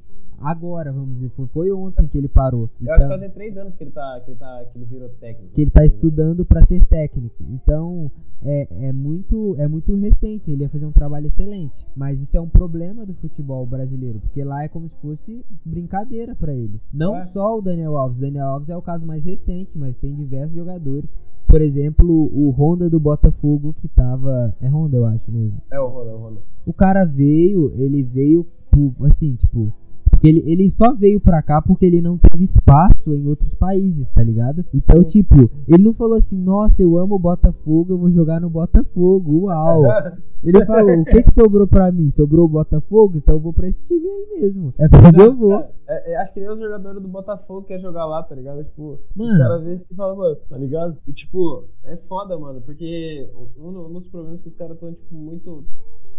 agora, 0.40 0.90
vamos 0.92 1.14
dizer, 1.16 1.28
foi, 1.30 1.46
foi 1.48 1.72
ontem 1.72 2.06
que 2.08 2.16
ele 2.18 2.28
parou. 2.28 2.68
Eu 2.80 2.92
acho 2.94 3.00
que 3.00 3.04
Então, 3.04 3.08
fazem 3.18 3.30
três 3.30 3.56
anos 3.56 3.74
que 3.76 3.84
ele 3.84 3.90
tá, 3.90 4.20
que 4.24 4.30
ele 4.30 4.38
tá, 4.38 4.64
que 4.72 4.78
ele 4.78 4.84
virou 4.86 5.08
técnico. 5.20 5.52
que 5.54 5.60
ele 5.60 5.68
está 5.68 5.84
estudando 5.84 6.44
para 6.44 6.64
ser 6.64 6.84
técnico. 6.86 7.42
Então, 7.50 8.10
é, 8.42 8.88
é 8.88 8.92
muito 8.92 9.54
é 9.58 9.68
muito 9.68 9.94
recente, 9.96 10.50
ele 10.50 10.62
ia 10.62 10.68
fazer 10.70 10.86
um 10.86 10.92
trabalho 10.92 11.26
excelente, 11.26 11.86
mas 11.94 12.20
isso 12.22 12.36
é 12.36 12.40
um 12.40 12.48
problema 12.48 13.04
do 13.04 13.12
futebol 13.14 13.66
brasileiro, 13.66 14.18
porque 14.20 14.42
lá 14.42 14.64
é 14.64 14.68
como 14.68 14.88
se 14.88 14.96
fosse 14.96 15.44
brincadeira 15.64 16.34
para 16.34 16.54
eles. 16.54 16.88
Não 16.92 17.16
É. 17.16 17.24
só 17.26 17.58
o 17.58 17.60
Daniel 17.62 17.96
Alves, 17.98 18.18
o 18.18 18.22
Daniel 18.22 18.46
Alves 18.46 18.68
é 18.70 18.76
o 18.76 18.82
caso 18.82 19.06
mais 19.06 19.24
recente, 19.24 19.78
mas 19.78 19.96
tem 19.98 20.14
diversos 20.16 20.56
jogadores. 20.56 21.18
Por 21.46 21.60
exemplo, 21.60 22.08
o 22.32 22.50
Honda 22.50 22.88
do 22.88 22.98
Botafogo 23.00 23.74
que 23.74 23.88
tava, 23.88 24.54
é 24.60 24.68
Honda 24.68 24.96
eu 24.96 25.04
acho 25.04 25.30
mesmo. 25.30 25.60
É 25.70 25.78
o 25.80 25.88
Ronaldo, 25.88 26.10
é 26.10 26.14
o 26.14 26.16
Ronaldo. 26.18 26.42
O 26.64 26.72
cara 26.72 27.04
veio, 27.04 27.72
ele 27.74 28.02
veio, 28.02 28.46
por- 28.70 28.94
assim, 29.06 29.34
tipo. 29.34 29.72
Porque 30.20 30.28
ele, 30.28 30.42
ele 30.44 30.68
só 30.68 30.92
veio 30.92 31.18
pra 31.18 31.40
cá 31.40 31.62
porque 31.62 31.86
ele 31.86 32.02
não 32.02 32.18
teve 32.18 32.44
espaço 32.44 33.14
em 33.14 33.26
outros 33.26 33.54
países, 33.54 34.10
tá 34.10 34.22
ligado? 34.22 34.62
Então, 34.74 35.02
tipo, 35.02 35.50
ele 35.66 35.82
não 35.82 35.94
falou 35.94 36.14
assim, 36.18 36.36
nossa, 36.36 36.82
eu 36.82 36.98
amo 36.98 37.14
o 37.14 37.18
Botafogo, 37.18 37.94
eu 37.94 37.98
vou 37.98 38.10
jogar 38.10 38.38
no 38.38 38.50
Botafogo, 38.50 39.46
uau. 39.46 39.82
Ele 40.42 40.64
falou, 40.64 41.00
o 41.00 41.04
que 41.04 41.22
que 41.22 41.34
sobrou 41.34 41.66
pra 41.66 41.92
mim? 41.92 42.08
Sobrou 42.08 42.46
o 42.46 42.48
Botafogo? 42.48 43.18
Então 43.18 43.34
eu 43.34 43.40
vou 43.40 43.52
pra 43.52 43.68
esse 43.68 43.84
time 43.84 44.06
aí 44.08 44.40
mesmo. 44.40 44.72
É 44.78 44.88
pra 44.88 45.06
onde 45.06 45.20
eu 45.20 45.36
vou. 45.36 45.52
É- 45.52 46.12
é, 46.12 46.16
acho 46.16 46.32
que 46.32 46.40
nem 46.40 46.48
os 46.48 46.58
jogadores 46.58 47.02
do 47.02 47.08
Botafogo 47.08 47.66
quer 47.66 47.78
jogar 47.78 48.06
lá, 48.06 48.22
tá 48.22 48.34
ligado? 48.34 48.64
Tipo, 48.64 48.92
os 48.92 48.98
Mano, 49.14 49.38
caras 49.38 49.62
vê 49.64 49.74
e 49.90 49.94
falam, 49.94 50.16
mano, 50.16 50.36
tá 50.48 50.56
ligado? 50.56 50.96
E 51.06 51.12
tipo, 51.12 51.64
é 51.84 51.94
foda, 52.08 52.38
mano, 52.38 52.62
porque 52.62 53.28
um, 53.58 53.68
um 53.68 53.92
dos 53.92 54.08
problemas 54.08 54.40
que 54.40 54.48
os 54.48 54.54
caras 54.56 54.76
estão, 54.76 54.94
tipo, 54.94 55.14
muito. 55.14 55.62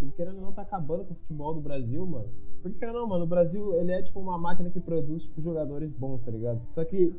Tipo, 0.02 0.12
querendo 0.14 0.38
ou 0.38 0.42
não, 0.42 0.52
tá 0.52 0.64
acabando 0.64 1.06
com 1.06 1.14
o 1.14 1.16
futebol 1.16 1.54
do 1.54 1.62
Brasil, 1.62 2.06
mano. 2.08 2.28
Porque 2.62 2.80
querendo 2.80 2.96
ou 2.96 3.02
não, 3.02 3.10
mano, 3.10 3.26
o 3.26 3.28
Brasil, 3.28 3.76
ele 3.76 3.92
é 3.92 4.02
tipo 4.02 4.20
uma 4.20 4.38
máquina 4.38 4.72
que 4.72 4.80
produz, 4.80 5.24
tipo, 5.24 5.40
jogadores 5.40 5.92
bons, 5.92 6.22
tá 6.24 6.32
ligado? 6.32 6.60
Só 6.72 6.84
que. 6.84 7.14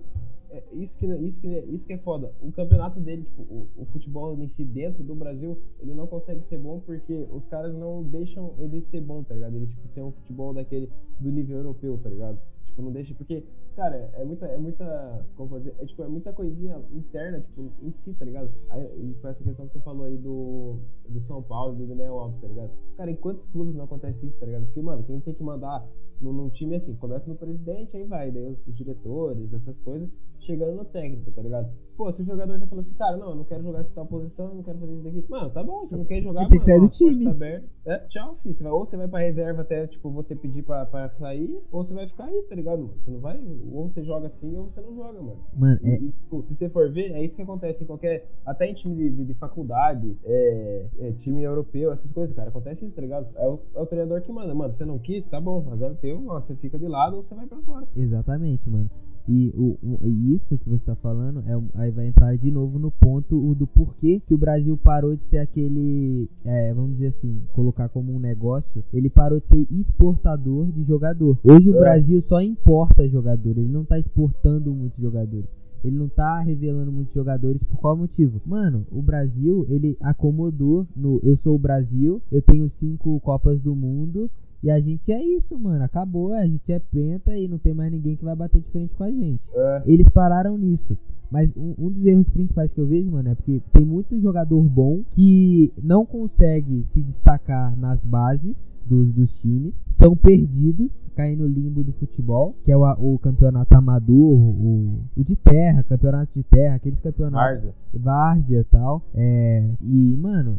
é, 0.50 0.64
isso, 0.72 0.98
que, 0.98 1.06
isso, 1.06 1.40
que, 1.40 1.48
isso 1.48 1.86
que 1.86 1.92
é 1.92 1.98
foda. 1.98 2.32
O 2.42 2.50
campeonato 2.50 2.98
dele, 2.98 3.22
tipo, 3.22 3.42
o, 3.42 3.68
o 3.76 3.84
futebol 3.86 4.36
em 4.36 4.48
si 4.48 4.64
dentro 4.64 5.04
do 5.04 5.14
Brasil, 5.14 5.56
ele 5.78 5.94
não 5.94 6.08
consegue 6.08 6.42
ser 6.42 6.58
bom 6.58 6.80
porque 6.80 7.24
os 7.30 7.46
caras 7.46 7.72
não 7.72 8.02
deixam 8.02 8.52
ele 8.58 8.80
ser 8.80 9.00
bom, 9.00 9.22
tá 9.22 9.34
ligado? 9.34 9.54
Ele, 9.54 9.68
tipo, 9.68 9.86
ser 9.88 10.02
um 10.02 10.10
futebol 10.10 10.52
daquele 10.52 10.90
do 11.20 11.30
nível 11.30 11.58
europeu, 11.58 11.96
tá 12.02 12.08
ligado? 12.08 12.40
Tipo, 12.72 12.82
não 12.82 12.92
deixa. 12.92 13.14
Porque, 13.14 13.44
cara, 13.76 14.10
é 14.14 14.24
muita. 14.24 14.46
É 14.46 14.56
muita. 14.56 15.26
Como 15.36 15.58
dizer? 15.58 15.74
É, 15.78 15.84
tipo, 15.84 16.02
é 16.02 16.08
muita 16.08 16.32
coisinha 16.32 16.80
interna, 16.90 17.40
tipo, 17.40 17.70
em 17.82 17.90
si, 17.92 18.14
tá 18.14 18.24
ligado? 18.24 18.50
Aí, 18.70 19.14
com 19.20 19.28
essa 19.28 19.44
questão 19.44 19.66
que 19.66 19.74
você 19.74 19.80
falou 19.80 20.06
aí 20.06 20.16
do, 20.16 20.78
do 21.08 21.20
São 21.20 21.42
Paulo, 21.42 21.76
do 21.76 21.86
Daniel 21.86 22.18
Alves, 22.18 22.40
tá 22.40 22.48
ligado? 22.48 22.70
Cara, 22.96 23.10
em 23.10 23.16
quantos 23.16 23.46
clubes 23.46 23.74
não 23.74 23.84
acontece 23.84 24.26
isso, 24.26 24.38
tá 24.38 24.46
ligado? 24.46 24.64
Porque, 24.64 24.80
mano, 24.80 25.04
quem 25.04 25.20
tem 25.20 25.34
que 25.34 25.42
mandar 25.42 25.86
num, 26.20 26.32
num 26.32 26.48
time 26.48 26.74
assim, 26.76 26.94
começa 26.96 27.28
no 27.28 27.36
presidente, 27.36 27.96
aí 27.96 28.04
vai, 28.04 28.30
daí 28.30 28.46
os, 28.46 28.66
os 28.66 28.74
diretores, 28.74 29.52
essas 29.52 29.78
coisas, 29.80 30.08
chegando 30.42 30.74
no 30.76 30.84
técnico, 30.84 31.30
tá 31.30 31.42
ligado? 31.42 31.68
Pô, 31.96 32.10
se 32.10 32.22
o 32.22 32.24
jogador 32.24 32.58
tá 32.58 32.66
falando 32.66 32.80
assim, 32.80 32.94
cara, 32.94 33.16
não, 33.18 33.30
eu 33.30 33.36
não 33.36 33.44
quero 33.44 33.62
jogar 33.62 33.80
essa 33.80 33.94
tal 33.94 34.06
posição, 34.06 34.48
eu 34.48 34.54
não 34.54 34.62
quero 34.62 34.78
fazer 34.78 34.92
isso 34.94 35.02
daqui. 35.04 35.24
Mano, 35.28 35.50
tá 35.50 35.62
bom, 35.62 35.80
você 35.86 35.94
não 35.96 36.04
quer 36.06 36.22
jogar, 36.22 36.48
tem 36.48 36.58
que 36.58 36.64
sair 36.64 36.80
do 36.80 36.88
time. 36.88 37.24
Tá 37.26 37.30
aberta. 37.30 37.66
É, 37.84 37.98
tchau, 38.08 38.34
filho. 38.36 38.54
Você 38.54 38.62
vai, 38.62 38.72
ou 38.72 38.86
você 38.86 38.96
vai 38.96 39.08
pra 39.08 39.18
reserva 39.20 39.60
até, 39.60 39.86
tipo, 39.86 40.10
você 40.10 40.34
pedir 40.34 40.62
pra, 40.62 40.86
pra 40.86 41.10
sair, 41.10 41.60
ou 41.70 41.84
você 41.84 41.92
vai 41.94 42.06
ficar 42.08 42.24
aí, 42.24 42.42
tá 42.48 42.54
ligado? 42.54 42.90
Você 43.04 43.10
não 43.10 43.20
vai, 43.20 43.38
ou 43.70 43.88
você 43.90 44.02
joga 44.02 44.26
assim, 44.26 44.56
ou 44.56 44.64
você 44.70 44.80
não 44.80 44.94
joga, 44.94 45.20
mano. 45.20 45.36
mano, 45.54 45.80
é, 45.84 45.94
e, 45.96 46.10
tipo, 46.12 46.42
se 46.48 46.54
você 46.54 46.68
for 46.70 46.90
ver, 46.90 47.12
é 47.12 47.22
isso 47.22 47.36
que 47.36 47.42
acontece 47.42 47.84
em 47.84 47.86
qualquer. 47.86 48.26
Até 48.44 48.66
em 48.68 48.74
time 48.74 48.94
de, 48.96 49.10
de- 49.10 49.24
de 49.26 49.34
faculdade, 49.34 50.16
é, 50.24 50.86
é, 50.98 51.12
time 51.12 51.42
europeu, 51.42 51.92
essas 51.92 52.10
coisas, 52.10 52.34
cara. 52.34 52.48
Acontece 52.48 52.86
isso, 52.86 52.96
tá 52.96 53.02
ligado? 53.02 53.28
É 53.36 53.46
o, 53.46 53.60
é 53.74 53.80
o 53.80 53.86
treinador 53.86 54.22
que 54.22 54.32
manda. 54.32 54.52
Mano, 54.54 54.72
você 54.72 54.84
não 54.84 54.98
quis, 54.98 55.26
tá 55.28 55.38
bom, 55.40 55.70
azar 55.70 55.92
o 55.92 55.96
teu, 55.96 56.24
ó, 56.28 56.40
você 56.40 56.56
fica 56.56 56.78
de 56.78 56.88
lado 56.88 57.16
ou 57.16 57.22
você 57.22 57.34
vai 57.34 57.46
pra 57.46 57.58
fora. 57.58 57.86
Exatamente, 57.94 58.68
mano. 58.70 58.90
E, 59.28 59.52
o, 59.56 59.78
e 60.04 60.34
isso 60.34 60.58
que 60.58 60.68
você 60.68 60.84
tá 60.86 60.96
falando, 60.96 61.40
é, 61.46 61.80
aí 61.80 61.90
vai 61.90 62.06
entrar 62.08 62.36
de 62.36 62.50
novo 62.50 62.78
no 62.78 62.90
ponto 62.90 63.54
do 63.54 63.66
porquê 63.66 64.20
que 64.26 64.34
o 64.34 64.38
Brasil 64.38 64.76
parou 64.76 65.14
de 65.14 65.24
ser 65.24 65.38
aquele, 65.38 66.28
é, 66.44 66.74
vamos 66.74 66.92
dizer 66.94 67.06
assim, 67.08 67.40
colocar 67.52 67.88
como 67.88 68.12
um 68.12 68.18
negócio, 68.18 68.82
ele 68.92 69.08
parou 69.08 69.38
de 69.38 69.46
ser 69.46 69.66
exportador 69.70 70.66
de 70.72 70.82
jogador. 70.84 71.38
Hoje 71.44 71.70
o 71.70 71.76
É. 71.76 71.80
Brasil 71.80 72.20
só 72.20 72.40
importa 72.40 73.08
jogador, 73.08 73.56
ele 73.56 73.68
não 73.68 73.84
tá 73.84 73.98
exportando 73.98 74.72
muitos 74.74 75.00
jogadores. 75.00 75.46
Ele 75.84 75.96
não 75.96 76.08
tá 76.08 76.38
revelando 76.40 76.92
muitos 76.92 77.12
jogadores 77.12 77.60
por 77.64 77.76
qual 77.76 77.96
motivo? 77.96 78.40
Mano, 78.46 78.86
o 78.90 79.02
Brasil, 79.02 79.66
ele 79.68 79.96
acomodou 80.00 80.86
no 80.94 81.18
eu 81.24 81.36
sou 81.36 81.56
o 81.56 81.58
Brasil, 81.58 82.22
eu 82.30 82.40
tenho 82.40 82.68
cinco 82.68 83.18
Copas 83.18 83.60
do 83.60 83.74
Mundo, 83.74 84.30
e 84.62 84.70
a 84.70 84.80
gente 84.80 85.12
é 85.12 85.22
isso, 85.22 85.58
mano. 85.58 85.82
Acabou, 85.84 86.32
a 86.32 86.46
gente 86.46 86.72
é 86.72 86.78
penta 86.78 87.36
e 87.36 87.48
não 87.48 87.58
tem 87.58 87.74
mais 87.74 87.90
ninguém 87.90 88.16
que 88.16 88.24
vai 88.24 88.36
bater 88.36 88.62
de 88.62 88.70
frente 88.70 88.94
com 88.94 89.04
a 89.04 89.10
gente. 89.10 89.48
É. 89.54 89.82
Eles 89.86 90.08
pararam 90.08 90.56
nisso. 90.56 90.96
Mas 91.32 91.50
um, 91.56 91.74
um 91.78 91.90
dos 91.90 92.04
erros 92.04 92.28
principais 92.28 92.74
que 92.74 92.80
eu 92.80 92.86
vejo, 92.86 93.10
mano, 93.10 93.30
é 93.30 93.34
porque 93.34 93.62
tem 93.72 93.86
muito 93.86 94.20
jogador 94.20 94.62
bom 94.64 95.02
que 95.12 95.72
não 95.82 96.04
consegue 96.04 96.84
se 96.84 97.02
destacar 97.02 97.74
nas 97.74 98.04
bases 98.04 98.76
dos, 98.84 99.10
dos 99.14 99.38
times, 99.38 99.82
são 99.88 100.14
perdidos, 100.14 101.06
caem 101.16 101.34
no 101.34 101.46
limbo 101.46 101.82
do 101.82 101.92
futebol, 101.94 102.54
que 102.62 102.70
é 102.70 102.76
o, 102.76 102.82
o 103.14 103.18
campeonato 103.18 103.74
amador, 103.74 104.14
o, 104.14 104.98
o 105.16 105.24
de 105.24 105.34
terra, 105.34 105.82
campeonato 105.82 106.34
de 106.34 106.42
terra, 106.42 106.74
aqueles 106.74 107.00
campeonatos 107.00 107.62
Várzea. 107.62 107.74
várzea 107.94 108.60
e 108.60 108.64
tal. 108.64 109.02
É, 109.14 109.70
e, 109.80 110.14
mano, 110.18 110.58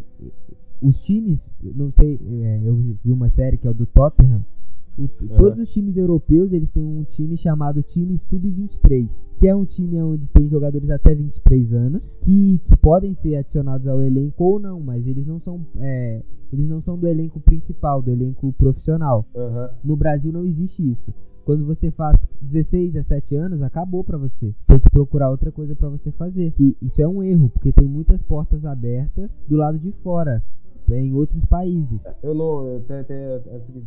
os 0.83 1.01
times, 1.03 1.47
não 1.75 1.89
sei, 1.91 2.19
é, 2.43 2.61
eu 2.63 2.75
vi 2.75 3.11
uma 3.11 3.29
série 3.29 3.57
que 3.57 3.65
é 3.67 3.69
o 3.69 3.73
do 3.73 3.85
Tottenham. 3.85 4.45
o- 4.97 5.07
Todos 5.39 5.57
os 5.59 5.71
times 5.73 5.97
europeus 5.97 6.51
eles 6.53 6.69
têm 6.69 6.85
um 6.85 7.03
time 7.03 7.35
chamado 7.35 7.81
time 7.81 8.15
sub-23, 8.17 9.27
que 9.39 9.47
é 9.47 9.55
um 9.55 9.65
time 9.65 9.99
onde 10.03 10.29
tem 10.29 10.47
jogadores 10.47 10.89
até 10.89 11.15
23 11.15 11.73
anos 11.73 12.19
que, 12.21 12.59
que 12.65 12.77
podem 12.77 13.13
ser 13.13 13.35
adicionados 13.37 13.87
ao 13.87 14.01
elenco 14.03 14.43
ou 14.43 14.59
não, 14.59 14.79
mas 14.79 15.07
eles 15.07 15.25
não 15.25 15.39
são 15.39 15.65
é, 15.79 16.21
eles 16.51 16.67
não 16.67 16.79
são 16.79 16.95
do 16.97 17.07
elenco 17.07 17.39
principal, 17.39 18.01
do 18.03 18.11
elenco 18.11 18.53
profissional. 18.53 19.25
Aham. 19.35 19.69
No 19.83 19.95
Brasil 19.97 20.31
não 20.31 20.45
existe 20.45 20.87
isso. 20.87 21.11
Quando 21.43 21.65
você 21.65 21.91
faz 21.91 22.25
16, 22.41 22.93
17 22.93 23.35
anos, 23.35 23.61
acabou 23.61 24.01
pra 24.03 24.17
você. 24.17 24.53
Você 24.57 24.65
tem 24.67 24.79
que 24.79 24.89
procurar 24.89 25.29
outra 25.29 25.51
coisa 25.51 25.75
pra 25.75 25.89
você 25.89 26.09
fazer. 26.11 26.51
Que 26.51 26.77
isso 26.81 27.01
é 27.01 27.07
um 27.07 27.21
erro, 27.21 27.49
porque 27.49 27.73
tem 27.73 27.85
muitas 27.87 28.21
portas 28.21 28.63
abertas 28.63 29.43
do 29.49 29.57
lado 29.57 29.77
de 29.77 29.91
fora, 29.91 30.41
em 30.89 31.13
outros 31.13 31.43
países. 31.45 32.03
Eu 32.21 32.33
não, 32.33 32.67
eu 32.67 32.77
até, 32.77 32.99
até 32.99 33.35
antes 33.55 33.73
de 33.73 33.81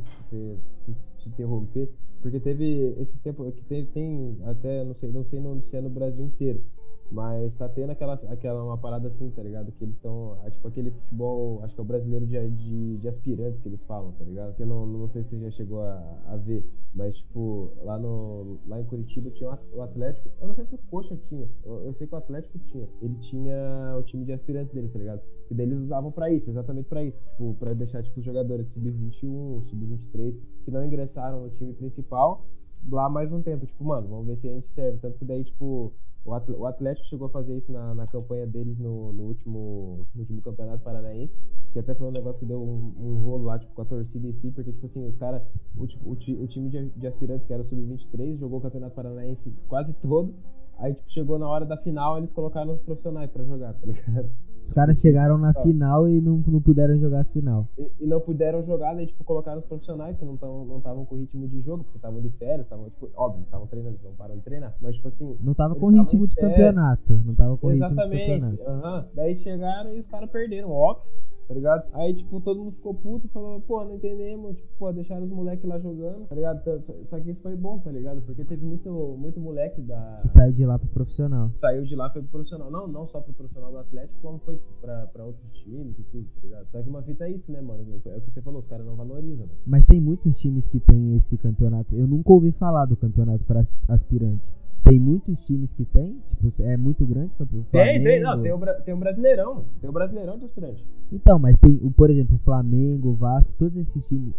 te 1.18 1.28
interromper, 1.28 1.88
porque 2.22 2.40
teve 2.40 2.94
esses 2.98 3.20
tempos 3.20 3.52
que 3.54 3.62
tem, 3.64 3.84
tem 3.86 4.36
até, 4.44 4.84
não 4.84 4.94
sei, 4.94 5.10
não 5.12 5.24
sei 5.24 5.40
no- 5.40 5.62
se 5.62 5.76
é 5.76 5.80
no 5.80 5.90
Brasil 5.90 6.24
inteiro, 6.24 6.62
mas 7.10 7.54
tá 7.54 7.68
tendo 7.68 7.90
aquela, 7.90 8.14
aquela 8.28 8.64
uma 8.64 8.78
parada 8.78 9.08
assim, 9.08 9.30
tá 9.30 9.42
ligado? 9.42 9.72
Que 9.72 9.84
eles 9.84 9.96
estão, 9.96 10.38
tipo 10.50 10.66
aquele 10.66 10.90
futebol, 10.90 11.62
acho 11.62 11.74
que 11.74 11.80
é 11.80 11.84
o 11.84 11.86
brasileiro 11.86 12.26
de, 12.26 12.50
de, 12.50 12.96
de 12.98 13.08
aspirantes 13.08 13.60
que 13.60 13.68
eles 13.68 13.82
falam, 13.84 14.12
tá 14.12 14.24
ligado? 14.24 14.54
Que 14.54 14.62
eu 14.62 14.66
não, 14.66 14.86
não 14.86 15.08
sei 15.08 15.22
se 15.22 15.30
você 15.30 15.38
já 15.40 15.50
chegou 15.50 15.82
a, 15.82 16.22
a 16.26 16.36
ver, 16.36 16.64
mas 16.94 17.18
tipo, 17.18 17.72
lá, 17.82 17.98
no, 17.98 18.58
lá 18.66 18.80
em 18.80 18.84
Curitiba 18.84 19.30
tinha 19.30 19.58
o 19.72 19.82
Atlético, 19.82 20.28
eu 20.40 20.48
não 20.48 20.54
sei 20.54 20.66
se 20.66 20.74
o 20.74 20.78
Coxa 20.90 21.16
tinha, 21.16 21.48
eu, 21.64 21.84
eu 21.84 21.94
sei 21.94 22.06
que 22.06 22.14
o 22.14 22.18
Atlético 22.18 22.58
tinha, 22.58 22.88
ele 23.00 23.14
tinha 23.16 23.96
o 23.98 24.02
time 24.02 24.24
de 24.24 24.32
aspirantes 24.32 24.74
deles, 24.74 24.92
tá 24.92 24.98
ligado? 24.98 25.20
E 25.50 25.54
daí 25.54 25.66
eles 25.66 25.78
usavam 25.78 26.10
pra 26.10 26.30
isso, 26.30 26.50
exatamente 26.50 26.88
pra 26.88 27.04
isso. 27.04 27.24
Tipo, 27.24 27.54
pra 27.54 27.72
deixar 27.72 28.02
tipo, 28.02 28.18
os 28.18 28.24
jogadores 28.24 28.68
sub-21, 28.68 29.62
sub-23 29.64 30.36
que 30.64 30.70
não 30.72 30.84
ingressaram 30.84 31.42
no 31.42 31.50
time 31.50 31.72
principal 31.72 32.44
lá 32.90 33.08
mais 33.08 33.32
um 33.32 33.42
tempo. 33.42 33.66
Tipo, 33.66 33.84
mano, 33.84 34.08
vamos 34.08 34.26
ver 34.26 34.36
se 34.36 34.48
a 34.48 34.52
gente 34.52 34.66
serve. 34.66 34.98
Tanto 34.98 35.18
que 35.18 35.24
daí, 35.24 35.44
tipo, 35.44 35.92
O 36.26 36.34
Atl- 36.34 36.54
o 36.58 36.66
Atlético 36.66 37.06
chegou 37.06 37.28
a 37.28 37.30
fazer 37.30 37.56
isso 37.56 37.70
na, 37.72 37.94
na 37.94 38.06
campanha 38.06 38.46
deles 38.46 38.76
no, 38.78 39.12
no 39.12 39.22
último, 39.22 40.06
no 40.12 40.20
último 40.22 40.42
campeonato 40.42 40.82
paranaense, 40.82 41.32
que 41.72 41.78
até 41.78 41.94
foi 41.94 42.08
um 42.08 42.10
negócio 42.10 42.40
que 42.40 42.46
deu 42.46 42.60
um, 42.60 42.92
um 42.98 43.22
rolo 43.22 43.44
lá, 43.44 43.58
tipo, 43.58 43.72
com 43.72 43.82
a 43.82 43.84
torcida 43.84 44.26
em 44.26 44.32
si, 44.32 44.50
porque, 44.50 44.72
tipo 44.72 44.86
assim, 44.86 45.06
os 45.06 45.16
caras, 45.16 45.40
o, 45.76 45.84
o, 45.84 46.12
o 46.12 46.46
time 46.48 46.68
de, 46.68 46.90
de 46.90 47.06
aspirantes, 47.06 47.46
que 47.46 47.52
era 47.52 47.62
o 47.62 47.64
Sub-23, 47.64 48.38
jogou 48.38 48.58
o 48.58 48.62
campeonato 48.62 48.94
paranaense 48.96 49.54
quase 49.68 49.92
todo, 49.94 50.34
aí, 50.78 50.94
tipo, 50.94 51.08
chegou 51.10 51.38
na 51.38 51.48
hora 51.48 51.64
da 51.64 51.76
final, 51.76 52.18
eles 52.18 52.32
colocaram 52.32 52.74
os 52.74 52.82
profissionais 52.82 53.30
pra 53.30 53.44
jogar, 53.44 53.74
tá 53.74 53.86
ligado? 53.86 54.28
Os 54.66 54.72
caras 54.72 55.00
chegaram 55.00 55.38
na 55.38 55.52
Ó. 55.56 55.62
final 55.62 56.08
e 56.08 56.20
não, 56.20 56.42
não 56.44 56.60
puderam 56.60 56.98
jogar 56.98 57.20
a 57.20 57.24
final. 57.24 57.68
E, 57.78 57.88
e 58.00 58.06
não 58.06 58.20
puderam 58.20 58.64
jogar, 58.66 58.94
daí, 58.94 59.06
tipo, 59.06 59.22
colocaram 59.22 59.60
os 59.60 59.64
profissionais 59.64 60.16
que 60.18 60.24
não 60.24 60.34
estavam 60.34 60.64
não 60.66 60.80
tavam 60.80 61.04
com 61.04 61.14
ritmo 61.14 61.46
de 61.46 61.60
jogo, 61.60 61.84
porque 61.84 61.98
estavam 61.98 62.20
de 62.20 62.28
férias, 62.30 62.62
estavam, 62.62 62.90
tipo, 62.90 63.08
óbvio, 63.14 63.44
estavam 63.44 63.68
treinando, 63.68 63.94
eles 63.94 64.02
não 64.04 64.14
param 64.14 64.34
de 64.36 64.42
treinar, 64.42 64.74
mas, 64.80 64.96
tipo 64.96 65.06
assim, 65.06 65.36
Não 65.40 65.54
tava 65.54 65.76
com 65.76 65.86
ritmo 65.90 66.26
de 66.26 66.34
férias. 66.34 66.56
campeonato. 66.56 67.12
Não 67.24 67.34
tava 67.36 67.56
com 67.56 67.68
ritmo 67.68 67.86
de 67.88 67.92
Exatamente. 67.94 68.26
campeonato. 68.26 68.62
aham. 68.68 69.06
Daí 69.14 69.36
chegaram 69.36 69.94
e 69.94 70.00
os 70.00 70.06
caras 70.08 70.28
perderam, 70.30 70.70
óbvio, 70.72 71.08
tá 71.46 71.54
ligado? 71.54 71.88
Aí, 71.92 72.12
tipo, 72.12 72.40
todo 72.40 72.58
mundo 72.58 72.72
ficou 72.72 72.94
puto 72.94 73.26
e 73.26 73.30
falou, 73.30 73.60
pô, 73.60 73.84
não 73.84 73.94
entendemos, 73.94 74.56
tipo, 74.56 74.68
pô, 74.78 74.92
deixaram 74.92 75.24
os 75.24 75.30
moleques 75.30 75.64
lá 75.64 75.78
jogando, 75.78 76.26
tá 76.26 76.34
ligado? 76.34 76.62
Só 77.04 77.20
que 77.20 77.30
isso 77.30 77.40
foi 77.40 77.56
bom, 77.56 77.78
tá 77.78 77.90
ligado? 77.90 78.20
Porque 78.22 78.44
teve 78.44 78.64
muito, 78.64 78.90
muito 79.18 79.40
moleque 79.40 79.80
da. 79.80 80.18
Que 80.20 80.28
saiu 80.28 80.52
de 80.52 80.64
lá 80.64 80.78
pro 80.78 80.88
profissional. 80.88 81.50
Saiu 81.60 81.84
de 81.84 81.94
lá, 81.94 82.10
foi 82.10 82.22
pro 82.22 82.30
profissional. 82.32 82.70
Não, 82.70 82.88
não 82.88 83.06
só 83.06 83.20
pro 83.20 83.32
profissional 83.32 83.70
do 83.70 83.78
Atlético, 83.78 84.18
como 84.20 84.38
foi, 84.40 84.56
tipo, 84.56 84.72
pra, 84.80 85.06
pra 85.06 85.24
outros 85.24 85.52
times 85.52 85.98
e 85.98 86.02
tudo, 86.04 86.26
tá 86.34 86.40
ligado? 86.42 86.66
Só 86.70 86.82
que 86.82 86.88
uma 86.88 87.02
fita 87.02 87.24
é 87.24 87.30
isso, 87.30 87.50
né, 87.52 87.60
mano? 87.60 87.84
É 88.06 88.16
o 88.16 88.20
que 88.20 88.30
você 88.30 88.42
falou, 88.42 88.60
os 88.60 88.68
caras 88.68 88.86
não 88.86 88.96
valorizam, 88.96 89.46
mano. 89.46 89.58
Mas 89.66 89.86
tem 89.86 90.00
muitos 90.00 90.38
times 90.38 90.68
que 90.68 90.80
tem 90.80 91.14
esse 91.16 91.36
campeonato. 91.36 91.94
Eu 91.94 92.06
nunca 92.06 92.32
ouvi 92.32 92.52
falar 92.52 92.86
do 92.86 92.96
campeonato 92.96 93.44
para 93.44 93.62
aspirante. 93.88 94.52
Tem 94.88 95.00
muitos 95.00 95.44
times 95.44 95.74
que 95.74 95.84
tem? 95.84 96.16
Tipo, 96.28 96.62
é 96.62 96.76
muito 96.76 97.04
grande 97.04 97.32
o 97.34 97.38
campeonato? 97.38 97.70
Tem, 97.72 98.02
tem, 98.02 98.22
não, 98.22 98.40
tem 98.40 98.52
o, 98.52 98.58
tem 98.84 98.94
o 98.94 98.96
Brasileirão, 98.96 99.64
tem 99.80 99.90
o 99.90 99.92
Brasileirão 99.92 100.38
de 100.38 100.44
aspirante. 100.44 100.84
Então, 101.12 101.38
mas 101.38 101.58
tem, 101.58 101.78
o- 101.82 101.90
por 101.90 102.10
exemplo, 102.10 102.36
Flamengo, 102.38 103.14
Vasco, 103.14 103.52
todos 103.58 103.76
esses 103.76 104.06
times. 104.08 104.34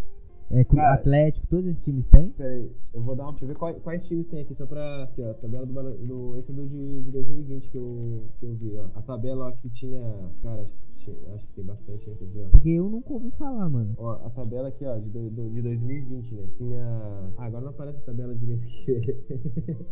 É, 0.50 0.64
Cara, 0.64 0.94
Atlético, 0.94 1.46
todos 1.48 1.66
esses 1.66 1.82
times 1.82 2.08
têm? 2.08 2.30
Pera 2.30 2.50
aí, 2.54 2.72
eu 2.94 3.02
vou 3.02 3.16
dar 3.18 3.24
uma. 3.24 3.32
Deixa 3.32 3.44
eu 3.44 3.50
ver 3.50 3.56
quais, 3.58 3.78
quais 3.84 4.06
times 4.08 4.28
tem 4.28 4.42
aqui, 4.42 4.56
só 4.56 4.66
pra. 4.66 5.04
Aqui, 5.04 5.22
ó, 5.22 5.32
a 5.32 5.34
tabela 5.34 5.66
do, 5.66 5.74
do. 6.08 6.38
Esse 6.38 6.52
é 6.52 6.56
do 6.56 6.66
de, 6.66 7.02
de 7.04 7.12
2020 7.12 7.70
que 7.70 7.78
eu, 7.78 8.24
que 8.40 8.46
eu 8.46 8.54
vi, 8.56 8.74
ó. 8.78 8.86
A 8.98 9.02
tabela 9.02 9.48
ó, 9.50 9.52
que 9.52 9.70
tinha. 9.70 10.02
Cara, 10.42 10.62
acho 10.62 10.74
que, 10.74 10.80
tinha- 11.04 11.34
acho 11.36 11.46
que 11.48 11.54
tem 11.54 11.66
bastante, 11.66 12.06
ver, 12.34 12.46
ó. 12.46 12.50
Porque 12.52 12.70
eu 12.70 12.90
nunca 12.90 13.12
ouvi 13.12 13.30
falar, 13.32 13.70
mano. 13.70 13.94
Ó, 13.98 14.12
a 14.26 14.30
tabela 14.30 14.70
aqui, 14.70 14.86
ó, 14.86 14.98
de, 14.98 15.10
do- 15.10 15.50
de 15.50 15.62
2020, 15.62 16.34
né? 16.36 16.44
Tinha. 16.58 16.86
Ah, 17.38 17.44
agora 17.46 17.66
não 17.66 17.72
aparece 17.72 17.98
a 18.00 18.04
tabela 18.06 18.34
direito 18.34 18.64
aqui. 18.64 19.18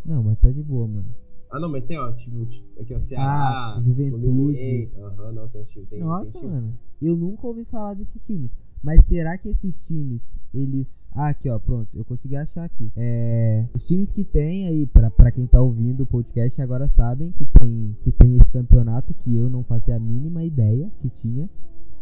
Não, 0.06 0.24
mas 0.24 0.38
tá 0.40 0.50
de 0.50 0.64
boa, 0.64 0.88
mano. 0.88 1.06
Ah, 1.52 1.60
não, 1.60 1.70
mas 1.70 1.86
tem, 1.86 1.98
ó, 1.98 2.12
tipo, 2.12 2.46
t- 2.46 2.64
aqui, 2.80 2.94
ó, 2.94 2.98
Ceará, 2.98 3.76
Ah, 3.78 3.82
Juventude. 3.84 4.90
Aham, 4.98 5.32
não, 5.32 5.48
tem 5.48 5.62
os 5.62 5.70
times. 5.70 5.90
Tem, 5.90 6.00
Nossa, 6.00 6.32
tem 6.32 6.42
time. 6.42 6.54
mano. 6.54 6.74
Eu 7.02 7.16
nunca 7.16 7.48
ouvi 7.48 7.64
falar 7.66 7.94
desses 7.94 8.22
times. 8.24 8.52
Mas 8.84 9.06
será 9.06 9.36
que 9.38 9.50
esses 9.50 9.80
times, 9.82 10.38
eles. 10.54 11.10
Ah, 11.16 11.30
aqui, 11.30 11.50
ó, 11.50 11.58
pronto. 11.58 11.90
Eu 11.96 12.06
consegui 12.06 12.36
achar 12.36 12.64
aqui. 12.66 12.92
É. 12.96 13.66
Os 13.74 13.84
times 13.84 14.12
que 14.12 14.24
tem 14.24 14.68
aí, 14.68 14.86
pra, 14.86 15.10
pra 15.10 15.32
quem 15.32 15.48
tá 15.48 15.60
ouvindo 15.60 16.04
o 16.04 16.06
podcast, 16.06 16.62
agora 16.62 16.88
sabem 16.88 17.32
que 17.32 17.46
tem, 17.46 17.98
que 18.04 18.12
tem 18.12 18.36
esse 18.38 18.52
campeonato 18.52 19.12
que 19.16 19.36
eu 19.36 19.50
não 19.50 19.64
fazia 19.64 19.96
a 19.96 20.00
mínima 20.00 20.44
ideia 20.44 20.92
que 21.02 21.10
tinha. 21.10 21.50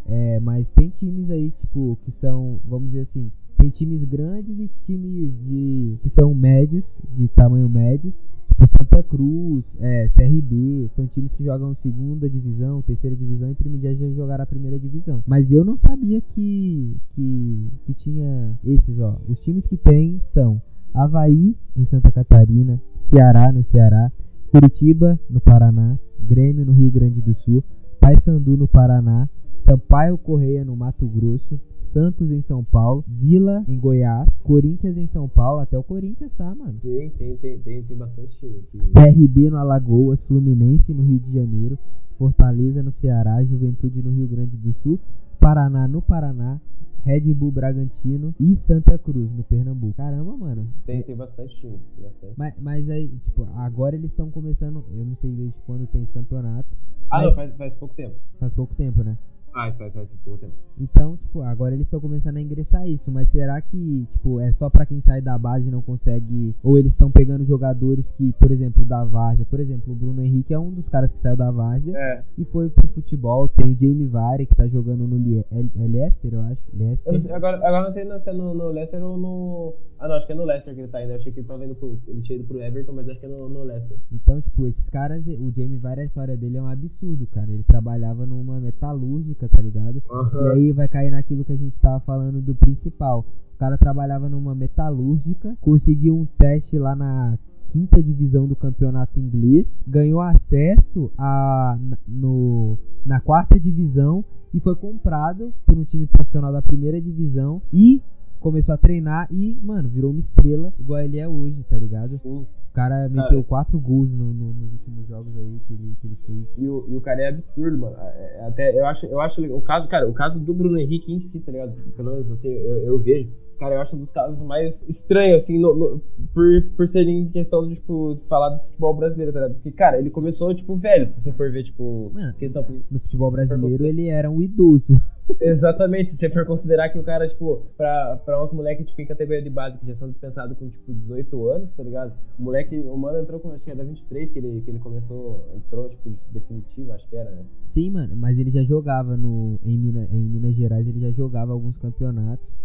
É, 0.05 0.39
mas 0.41 0.71
tem 0.71 0.89
times 0.89 1.29
aí, 1.29 1.51
tipo, 1.51 1.97
que 2.03 2.11
são, 2.11 2.59
vamos 2.65 2.87
dizer 2.89 3.01
assim, 3.01 3.31
tem 3.57 3.69
times 3.69 4.03
grandes 4.03 4.59
e 4.59 4.67
times 4.83 5.39
de 5.39 5.97
que 6.01 6.09
são 6.09 6.33
médios, 6.35 6.99
de 7.15 7.29
tamanho 7.29 7.69
médio, 7.69 8.13
tipo 8.53 8.67
Santa 8.67 9.03
Cruz, 9.03 9.77
é, 9.81 10.05
CRB, 10.07 10.89
são 10.95 11.07
times 11.07 11.33
que 11.33 11.43
jogam 11.43 11.73
segunda 11.73 12.29
divisão, 12.29 12.81
terceira 12.81 13.15
divisão 13.15 13.49
e 13.51 13.55
prime- 13.55 13.79
já 13.79 13.93
já 13.93 14.09
jogaram 14.11 14.43
a 14.43 14.47
primeira 14.47 14.79
divisão. 14.79 15.23
Mas 15.27 15.51
eu 15.51 15.65
não 15.65 15.75
sabia 15.75 16.21
que, 16.21 16.95
que, 17.15 17.71
que 17.85 17.93
tinha 17.93 18.57
esses, 18.63 18.99
ó. 18.99 19.19
Os 19.27 19.39
times 19.39 19.65
que 19.67 19.77
tem 19.77 20.19
são 20.21 20.61
Havaí, 20.93 21.55
em 21.75 21.85
Santa 21.85 22.11
Catarina, 22.11 22.79
Ceará, 22.99 23.51
no 23.51 23.63
Ceará, 23.63 24.11
Curitiba, 24.51 25.19
no 25.29 25.41
Paraná, 25.41 25.97
Grêmio, 26.19 26.65
no 26.65 26.73
Rio 26.73 26.91
Grande 26.91 27.21
do 27.21 27.33
Sul, 27.33 27.63
Paysandu, 27.99 28.55
no 28.55 28.67
Paraná, 28.67 29.27
Sampaio 29.63 30.17
Correia, 30.17 30.65
no 30.65 30.75
Mato 30.75 31.07
Grosso, 31.07 31.57
Santos, 31.81 32.29
em 32.31 32.41
São 32.41 32.65
Paulo, 32.65 33.01
Vila, 33.07 33.63
em 33.65 33.79
Goiás, 33.79 34.43
Corinthians, 34.43 34.97
em 34.97 35.05
São 35.05 35.29
Paulo, 35.29 35.61
até 35.61 35.77
o 35.77 35.83
Corinthians 35.83 36.35
tá, 36.35 36.53
mano. 36.53 36.77
Tem, 36.81 37.09
tem, 37.11 37.37
tem, 37.37 37.59
tem, 37.59 37.81
tem 37.81 37.97
bastante 37.97 38.37
time 38.37 38.59
aqui. 38.59 38.79
CRB 38.91 39.49
no 39.49 39.55
Alagoas, 39.57 40.21
Fluminense 40.21 40.93
no 40.93 41.01
Rio 41.03 41.17
de 41.19 41.31
Janeiro, 41.31 41.79
Fortaleza 42.17 42.83
no 42.83 42.91
Ceará, 42.91 43.41
Juventude 43.41 44.03
no 44.03 44.11
Rio 44.11 44.27
Grande 44.27 44.57
do 44.57 44.73
Sul, 44.73 44.99
Paraná 45.39 45.87
no 45.87 46.01
Paraná, 46.01 46.59
Red 47.05 47.33
Bull 47.33 47.51
Bragantino 47.53 48.35
e 48.37 48.57
Santa 48.57 48.97
Cruz 48.97 49.31
no 49.31 49.43
Pernambuco. 49.45 49.93
Caramba, 49.95 50.35
mano. 50.35 50.67
Tem, 50.85 51.01
tem 51.03 51.15
bastante 51.15 51.55
time. 51.61 51.79
Bastante. 52.01 52.33
Mas, 52.35 52.53
mas 52.59 52.89
aí, 52.89 53.07
tipo, 53.23 53.47
agora 53.55 53.95
eles 53.95 54.11
estão 54.11 54.29
começando, 54.29 54.83
eu 54.91 55.05
não 55.05 55.15
sei 55.15 55.33
desde 55.33 55.61
quando 55.61 55.87
tem 55.87 56.03
esse 56.03 56.13
campeonato, 56.13 56.67
Ah, 57.09 57.23
não, 57.23 57.31
faz, 57.31 57.55
faz 57.55 57.73
pouco 57.75 57.95
tempo. 57.95 58.15
faz 58.37 58.53
pouco 58.53 58.75
tempo, 58.75 59.03
né? 59.03 59.17
Faz, 59.53 59.77
faz, 59.77 59.93
faz 59.93 60.11
pouco 60.25 60.39
tempo. 60.39 60.53
Então, 60.79 61.15
tipo, 61.17 61.41
agora 61.41 61.75
eles 61.75 61.85
estão 61.85 61.99
começando 61.99 62.37
a 62.37 62.41
ingressar 62.41 62.87
isso, 62.87 63.11
mas 63.11 63.29
será 63.29 63.61
que, 63.61 64.07
tipo, 64.11 64.39
é 64.39 64.51
só 64.51 64.67
pra 64.69 64.83
quem 64.85 64.99
sai 64.99 65.21
da 65.21 65.37
base 65.37 65.67
e 65.67 65.71
não 65.71 65.81
consegue, 65.81 66.55
ou 66.63 66.77
eles 66.77 66.93
estão 66.93 67.11
pegando 67.11 67.45
jogadores 67.45 68.11
que, 68.11 68.33
por 68.33 68.49
exemplo, 68.51 68.83
da 68.83 69.03
várzea, 69.03 69.45
por 69.45 69.59
exemplo, 69.59 69.93
o 69.93 69.95
Bruno 69.95 70.23
Henrique 70.23 70.53
é 70.53 70.57
um 70.59 70.71
dos 70.71 70.89
caras 70.89 71.13
que 71.13 71.19
saiu 71.19 71.35
da 71.37 71.51
várzea 71.51 71.95
É. 71.95 72.23
e 72.37 72.43
foi 72.45 72.69
pro 72.71 72.87
futebol, 72.87 73.47
tem 73.47 73.73
o 73.73 73.79
Jamie 73.79 74.07
Vardy 74.07 74.47
que 74.47 74.55
tá 74.55 74.67
jogando 74.67 75.07
no 75.07 75.17
Lie- 75.17 75.45
é, 75.51 75.59
é 75.59 75.87
Leicester, 75.87 76.33
eu 76.33 76.41
acho, 76.41 76.61
Leicester. 76.73 77.13
Eu 77.13 77.19
sei, 77.19 77.31
agora, 77.31 77.57
agora 77.57 77.83
não 77.83 77.91
sei 77.91 78.19
se 78.19 78.29
é 78.29 78.33
no, 78.33 78.53
no 78.55 78.69
Leicester 78.69 79.03
ou 79.03 79.17
no. 79.17 79.75
Ah, 79.99 80.07
não, 80.07 80.15
acho 80.15 80.25
que 80.25 80.33
é 80.33 80.35
no 80.35 80.43
Leicester 80.43 80.73
que 80.73 80.81
ele 80.81 80.87
tá 80.89 81.01
indo. 81.01 81.11
Eu 81.11 81.15
achei 81.15 81.31
que 81.31 81.39
ele 81.39 81.47
tava 81.47 81.63
indo 81.63 81.75
pro. 81.75 81.97
Ele 82.07 82.21
tinha 82.23 82.37
ido 82.37 82.45
pro 82.47 82.59
Everton, 82.61 82.91
mas 82.91 83.07
acho 83.07 83.19
que 83.19 83.25
é 83.25 83.29
no, 83.29 83.47
no 83.47 83.63
Leicester. 83.63 83.97
Então, 84.11 84.41
tipo, 84.41 84.65
esses 84.65 84.89
caras, 84.89 85.25
o 85.27 85.49
Jamie 85.51 85.77
Vardy, 85.77 86.01
a 86.01 86.05
história 86.05 86.35
dele 86.37 86.57
é 86.57 86.61
um 86.61 86.67
absurdo, 86.67 87.25
cara. 87.27 87.49
Ele 87.53 87.63
trabalhava 87.63 88.25
numa 88.25 88.59
metalúrgica, 88.59 89.42
tá 89.49 89.61
ligado? 89.61 90.01
E 90.45 90.49
aí 90.51 90.71
vai 90.71 90.87
cair 90.87 91.11
naquilo 91.11 91.43
que 91.45 91.53
a 91.53 91.57
gente 91.57 91.79
tava 91.79 91.99
falando 92.01 92.41
do 92.41 92.55
principal. 92.55 93.25
O 93.55 93.57
cara 93.57 93.77
trabalhava 93.77 94.27
numa 94.27 94.55
metalúrgica, 94.55 95.55
conseguiu 95.61 96.17
um 96.17 96.25
teste 96.25 96.77
lá 96.77 96.95
na 96.95 97.37
quinta 97.69 98.01
divisão 98.03 98.47
do 98.47 98.55
campeonato 98.55 99.19
inglês, 99.19 99.83
ganhou 99.87 100.21
acesso 100.21 101.11
a 101.17 101.77
no 102.07 102.77
na 103.03 103.19
quarta 103.19 103.59
divisão 103.59 104.23
e 104.53 104.59
foi 104.59 104.75
comprado 104.75 105.51
por 105.65 105.77
um 105.77 105.83
time 105.83 106.05
profissional 106.05 106.53
da 106.53 106.61
primeira 106.61 107.01
divisão 107.01 107.61
e 107.73 108.01
começou 108.43 108.75
a 108.75 108.77
treinar 108.77 109.27
e, 109.31 109.57
mano, 109.63 109.89
virou 109.89 110.11
uma 110.11 110.19
estrela 110.19 110.71
igual 110.79 110.99
ele 110.99 111.17
é 111.17 111.27
hoje, 111.27 111.63
tá 111.69 111.77
ligado? 111.77 112.09
Sim. 112.17 112.45
O 112.71 112.73
cara 112.73 113.07
meteu 113.07 113.43
quatro 113.43 113.79
gols 113.79 114.09
no- 114.11 114.33
no- 114.33 114.53
nos 114.53 114.71
últimos 114.73 115.07
jogos 115.07 115.31
aí 115.37 115.59
que 115.67 115.73
ele, 115.73 115.95
que 116.01 116.07
ele 116.07 116.17
fez. 116.25 116.47
E 116.57 116.67
o, 116.67 116.85
e 116.89 116.95
o 116.95 117.01
cara 117.01 117.21
é 117.21 117.27
absurdo, 117.29 117.77
mano. 117.77 117.95
É- 117.99 118.39
é 118.41 118.45
Até 118.47 118.79
eu 118.79 118.85
acho, 118.85 119.05
eu 119.05 119.19
acho. 119.21 119.41
O 119.55 119.61
caso, 119.61 119.87
cara, 119.87 120.07
o 120.09 120.13
caso 120.13 120.43
do 120.43 120.53
Bruno 120.53 120.77
Henrique 120.79 121.13
em 121.13 121.19
si, 121.19 121.39
tá 121.39 121.51
ligado? 121.51 121.73
Pelo 121.95 122.09
menos 122.11 122.31
assim, 122.31 122.49
eu, 122.49 122.77
eu 122.83 122.99
vejo. 122.99 123.29
Cara, 123.59 123.75
eu 123.75 123.81
acho 123.81 123.95
um 123.95 123.99
dos 123.99 124.11
casos 124.11 124.39
mais 124.41 124.83
estranhos, 124.89 125.43
assim, 125.43 125.59
no- 125.59 125.75
no- 125.75 126.01
por, 126.33 126.63
por 126.75 126.87
ser 126.87 127.07
em 127.07 127.29
questão 127.29 127.65
de, 127.67 127.75
tipo, 127.75 128.17
falar 128.27 128.49
do 128.49 128.63
futebol 128.63 128.95
brasileiro, 128.95 129.31
tá 129.31 129.39
ligado? 129.41 129.53
Porque, 129.55 129.71
cara, 129.71 129.99
ele 129.99 130.09
começou, 130.09 130.53
tipo, 130.55 130.75
velho, 130.75 131.07
se 131.07 131.21
você 131.21 131.31
for 131.31 131.51
ver, 131.51 131.63
tipo, 131.65 132.11
Mano, 132.13 132.33
questão. 132.33 132.65
No 132.89 132.99
futebol 132.99 133.29
Se 133.29 133.37
for 133.37 133.47
brasileiro 133.47 133.85
ele 133.85 134.07
era 134.09 134.29
um 134.31 134.41
idoso. 134.41 134.99
Exatamente, 135.39 136.11
se 136.11 136.17
você 136.17 136.29
for 136.29 136.45
considerar 136.45 136.89
que 136.89 136.99
o 136.99 137.03
cara, 137.03 137.27
tipo, 137.27 137.63
pra, 137.77 138.17
pra 138.25 138.43
uns 138.43 138.53
moleques, 138.53 138.85
tipo, 138.87 139.01
em 139.01 139.05
categoria 139.05 139.41
de 139.41 139.49
base 139.49 139.77
que 139.77 139.87
já 139.87 139.95
são 139.95 140.09
dispensados 140.09 140.57
com, 140.57 140.69
tipo, 140.69 140.93
18 140.93 141.47
anos, 141.49 141.73
tá 141.73 141.83
ligado? 141.83 142.13
O 142.37 142.43
moleque, 142.43 142.77
o 142.77 142.97
mano 142.97 143.19
entrou 143.19 143.39
com, 143.39 143.51
acho 143.51 143.63
que 143.65 143.71
era 143.71 143.83
23 143.83 144.31
que 144.31 144.39
ele, 144.39 144.61
que 144.61 144.71
ele 144.71 144.79
começou, 144.79 145.47
entrou, 145.55 145.89
tipo, 145.89 146.09
de 146.09 146.17
definitivo, 146.31 146.91
acho 146.91 147.07
que 147.07 147.15
era, 147.15 147.31
né? 147.31 147.45
Sim, 147.61 147.91
mano, 147.91 148.15
mas 148.15 148.37
ele 148.37 148.49
já 148.49 148.63
jogava 148.63 149.15
no 149.15 149.59
em, 149.63 149.77
Mina, 149.77 150.07
em 150.11 150.23
Minas 150.23 150.55
Gerais, 150.55 150.87
ele 150.87 150.99
já 150.99 151.11
jogava 151.11 151.53
alguns 151.53 151.77
campeonatos, 151.77 152.59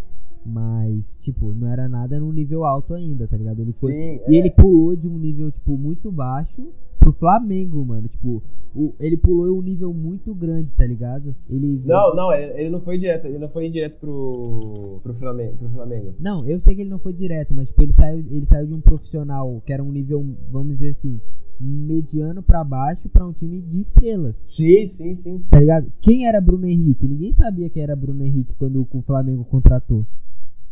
mas 0.45 1.15
tipo, 1.17 1.53
não 1.53 1.67
era 1.67 1.87
nada 1.87 2.19
num 2.19 2.31
nível 2.31 2.65
alto 2.65 2.93
ainda, 2.93 3.27
tá 3.27 3.37
ligado? 3.37 3.59
Ele 3.61 3.73
foi 3.73 3.91
Sim, 3.91 4.19
e 4.27 4.35
é. 4.35 4.39
ele 4.39 4.49
pulou 4.51 4.95
de 4.95 5.07
um 5.07 5.17
nível 5.17 5.51
tipo 5.51 5.77
muito 5.77 6.11
baixo 6.11 6.71
pro 6.99 7.13
Flamengo, 7.13 7.83
mano. 7.85 8.07
Tipo, 8.07 8.43
o, 8.75 8.93
ele 8.99 9.17
pulou 9.17 9.57
um 9.57 9.61
nível 9.61 9.93
muito 9.93 10.33
grande, 10.35 10.73
tá 10.73 10.85
ligado? 10.85 11.35
Ele 11.49 11.81
Não, 11.85 12.15
não, 12.15 12.31
ele, 12.33 12.61
ele 12.61 12.69
não 12.69 12.81
foi 12.81 12.97
direto, 12.97 13.25
ele 13.25 13.39
não 13.39 13.49
foi 13.49 13.69
direto 13.69 13.99
pro, 13.99 14.99
pro, 15.01 15.13
Flamengo, 15.13 15.57
pro 15.57 15.69
Flamengo. 15.69 16.13
Não, 16.19 16.45
eu 16.45 16.59
sei 16.59 16.75
que 16.75 16.81
ele 16.81 16.89
não 16.89 16.99
foi 16.99 17.13
direto, 17.13 17.53
mas 17.53 17.69
tipo, 17.69 17.81
ele 17.81 17.93
saiu, 17.93 18.19
ele 18.29 18.45
saiu 18.45 18.67
de 18.67 18.73
um 18.73 18.81
profissional 18.81 19.61
que 19.65 19.73
era 19.73 19.83
um 19.83 19.91
nível, 19.91 20.23
vamos 20.51 20.77
dizer 20.77 20.89
assim, 20.89 21.19
mediano 21.59 22.41
pra 22.41 22.63
baixo 22.63 23.09
pra 23.09 23.25
um 23.25 23.33
time 23.33 23.61
de 23.61 23.79
estrelas. 23.79 24.43
Sim, 24.45 24.87
sim, 24.87 25.15
sim. 25.15 25.39
Tá 25.49 25.59
ligado? 25.59 25.91
Quem 26.01 26.27
era 26.27 26.39
Bruno 26.39 26.67
Henrique? 26.67 27.07
Ninguém 27.07 27.31
sabia 27.31 27.69
quem 27.69 27.83
era 27.83 27.95
Bruno 27.95 28.23
Henrique 28.23 28.53
quando 28.57 28.87
o 28.89 29.01
Flamengo 29.01 29.43
contratou. 29.45 30.05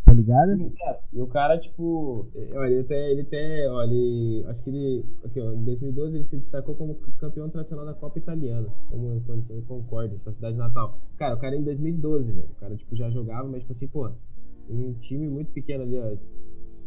Tá 0.07 0.13
ligado? 0.13 0.47
Sim, 0.55 0.69
cara. 0.69 0.99
E 1.11 1.21
o 1.21 1.27
cara, 1.27 1.59
tipo, 1.59 2.27
é, 2.33 2.57
olha, 2.57 2.71
ele 2.71 2.79
até, 2.81 3.11
ele 3.11 3.21
até, 3.21 3.69
olha, 3.69 3.93
ele, 3.93 4.45
acho 4.47 4.63
que 4.63 4.69
ele, 4.69 5.05
aqui, 5.25 5.39
ó, 5.41 5.51
em 5.51 5.63
2012 5.65 6.15
ele 6.15 6.23
se 6.23 6.37
destacou 6.37 6.75
como 6.75 6.95
campeão 7.19 7.49
tradicional 7.49 7.85
da 7.85 7.93
Copa 7.93 8.17
Italiana, 8.17 8.69
como 8.89 9.19
condição 9.21 9.57
em 9.57 9.61
Concórdia, 9.61 10.17
sua 10.17 10.31
cidade 10.31 10.55
natal. 10.55 10.97
Cara, 11.17 11.35
o 11.35 11.39
cara 11.39 11.57
em 11.57 11.63
2012, 11.63 12.31
velho, 12.31 12.47
o 12.49 12.59
cara, 12.59 12.75
tipo, 12.77 12.95
já 12.95 13.09
jogava, 13.09 13.49
mas, 13.49 13.59
tipo 13.59 13.73
assim, 13.73 13.87
pô, 13.87 14.09
em 14.69 14.87
um 14.87 14.93
time 14.93 15.27
muito 15.27 15.51
pequeno 15.51 15.83
ali, 15.83 15.97
ó. 15.99 16.15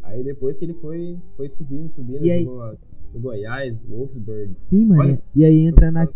Aí 0.03 0.23
depois 0.23 0.57
que 0.57 0.65
ele 0.65 0.73
foi, 0.73 1.19
foi 1.37 1.47
subindo, 1.47 1.87
subindo, 1.89 2.25
E 2.25 2.31
aí? 2.31 2.43
jogou 2.43 2.75
Goiás, 3.19 3.83
Wolfsburg. 3.87 4.55
Sim, 4.65 4.85
mano. 4.85 5.01
Olha, 5.01 5.21
e 5.35 5.45
aí 5.45 5.59
entra 5.61 5.91
na. 5.91 6.07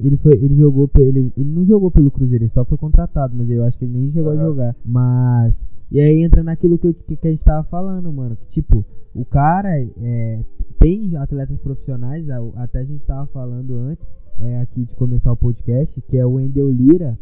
Ele 0.00 0.16
foi, 0.16 0.32
ele 0.34 0.56
jogou, 0.56 0.90
ele, 0.98 1.32
ele 1.36 1.50
não 1.50 1.64
jogou 1.64 1.90
pelo 1.90 2.10
Cruzeiro, 2.10 2.44
ele 2.44 2.50
só 2.50 2.64
foi 2.64 2.76
contratado, 2.76 3.34
mas 3.36 3.48
eu 3.48 3.62
acho 3.64 3.78
que 3.78 3.84
ele 3.84 3.96
nem 3.96 4.10
chegou 4.12 4.30
a 4.32 4.34
Aham. 4.34 4.44
jogar. 4.46 4.76
Mas 4.84 5.66
e 5.90 6.00
aí 6.00 6.22
entra 6.24 6.42
naquilo 6.42 6.76
que, 6.78 6.88
eu- 6.88 6.94
que, 6.94 7.16
a 7.26 7.30
gente 7.30 7.44
tava 7.44 7.62
falando, 7.68 8.12
mano, 8.12 8.36
que 8.36 8.46
tipo, 8.48 8.84
o 9.14 9.24
cara 9.24 9.70
é, 10.02 10.40
tem 10.80 11.16
atletas 11.16 11.56
profissionais, 11.60 12.28
a- 12.28 12.40
até 12.56 12.80
a 12.80 12.84
gente 12.84 13.06
tava 13.06 13.26
falando 13.28 13.76
antes, 13.76 14.20
é, 14.40 14.60
aqui 14.60 14.84
de 14.84 14.94
começar 14.96 15.30
o 15.32 15.36
podcast, 15.36 16.00
que 16.02 16.16
é 16.18 16.26
o 16.26 16.40
Endel 16.40 16.70
Lira, 16.70 17.16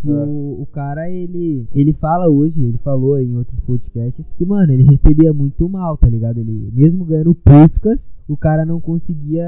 que 0.00 0.10
É. 0.10 0.24
o, 0.24 0.62
o 0.62 0.66
cara, 0.66 1.10
ele 1.10 1.66
ele 1.74 1.92
fala 1.92 2.28
hoje, 2.28 2.62
ele 2.62 2.78
falou 2.78 3.18
em 3.18 3.36
outros 3.36 3.58
podcasts, 3.60 4.32
que, 4.32 4.44
mano, 4.44 4.72
ele 4.72 4.82
recebia 4.84 5.32
muito 5.32 5.68
mal, 5.68 5.96
tá 5.96 6.08
ligado? 6.08 6.38
Ele, 6.38 6.70
mesmo 6.72 7.04
ganhando 7.04 7.34
puscas, 7.34 8.14
o 8.28 8.36
cara 8.36 8.64
não 8.64 8.80
conseguia 8.80 9.44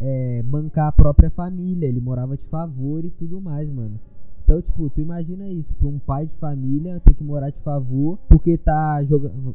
é, 0.00 0.42
bancar 0.44 0.88
a 0.88 0.92
própria 0.92 1.30
família, 1.30 1.86
ele 1.86 2.00
morava 2.00 2.36
de 2.36 2.44
favor 2.46 3.04
e 3.04 3.10
tudo 3.10 3.40
mais, 3.40 3.68
mano. 3.70 3.98
Então, 4.44 4.62
tipo, 4.62 4.88
tu 4.88 5.00
imagina 5.00 5.46
isso, 5.50 5.74
pra 5.74 5.88
um 5.88 5.98
pai 5.98 6.26
de 6.26 6.34
família 6.36 7.00
ter 7.00 7.12
que 7.14 7.22
morar 7.22 7.50
de 7.50 7.60
favor 7.60 8.18
porque 8.28 8.56
tá 8.56 9.04
jogando. 9.04 9.54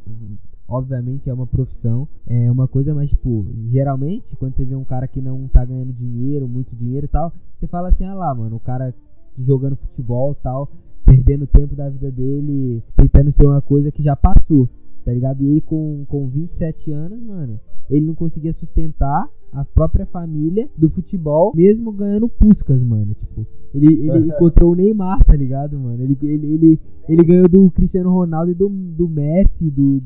Obviamente 0.66 1.28
é 1.28 1.34
uma 1.34 1.46
profissão, 1.46 2.08
é 2.26 2.50
uma 2.50 2.66
coisa, 2.66 2.94
mas, 2.94 3.10
tipo, 3.10 3.46
geralmente, 3.64 4.34
quando 4.36 4.54
você 4.56 4.64
vê 4.64 4.74
um 4.74 4.84
cara 4.84 5.06
que 5.06 5.20
não 5.20 5.46
tá 5.46 5.62
ganhando 5.64 5.92
dinheiro, 5.92 6.48
muito 6.48 6.74
dinheiro 6.74 7.04
e 7.04 7.08
tal, 7.08 7.32
você 7.58 7.66
fala 7.66 7.88
assim, 7.90 8.06
ah 8.06 8.14
lá, 8.14 8.34
mano, 8.34 8.56
o 8.56 8.60
cara 8.60 8.94
jogando 9.38 9.76
futebol 9.76 10.32
e 10.32 10.42
tal, 10.42 10.70
perdendo 11.04 11.42
o 11.42 11.46
tempo 11.46 11.74
da 11.74 11.88
vida 11.88 12.10
dele, 12.10 12.82
tentando 12.96 13.30
ser 13.30 13.46
uma 13.46 13.60
coisa 13.60 13.90
que 13.92 14.02
já 14.02 14.16
passou, 14.16 14.68
tá 15.04 15.12
ligado? 15.12 15.42
E 15.42 15.46
ele 15.46 15.60
com, 15.60 16.04
com 16.08 16.28
27 16.28 16.92
anos, 16.92 17.20
mano, 17.22 17.60
ele 17.90 18.06
não 18.06 18.14
conseguia 18.14 18.52
sustentar 18.52 19.28
a 19.52 19.64
própria 19.64 20.04
família 20.04 20.68
do 20.76 20.90
futebol, 20.90 21.52
mesmo 21.54 21.92
ganhando 21.92 22.28
puscas, 22.28 22.82
mano. 22.82 23.14
Tipo, 23.14 23.46
ele, 23.72 24.08
ele 24.08 24.28
encontrou 24.28 24.72
o 24.72 24.74
Neymar, 24.74 25.24
tá 25.24 25.36
ligado, 25.36 25.78
mano? 25.78 26.02
Ele, 26.02 26.18
ele, 26.22 26.54
ele, 26.54 26.80
ele 27.08 27.24
ganhou 27.24 27.48
do 27.48 27.70
Cristiano 27.70 28.10
Ronaldo 28.10 28.50
e 28.50 28.54
do, 28.54 28.68
do 28.68 29.08
Messi, 29.08 29.70
do, 29.70 30.02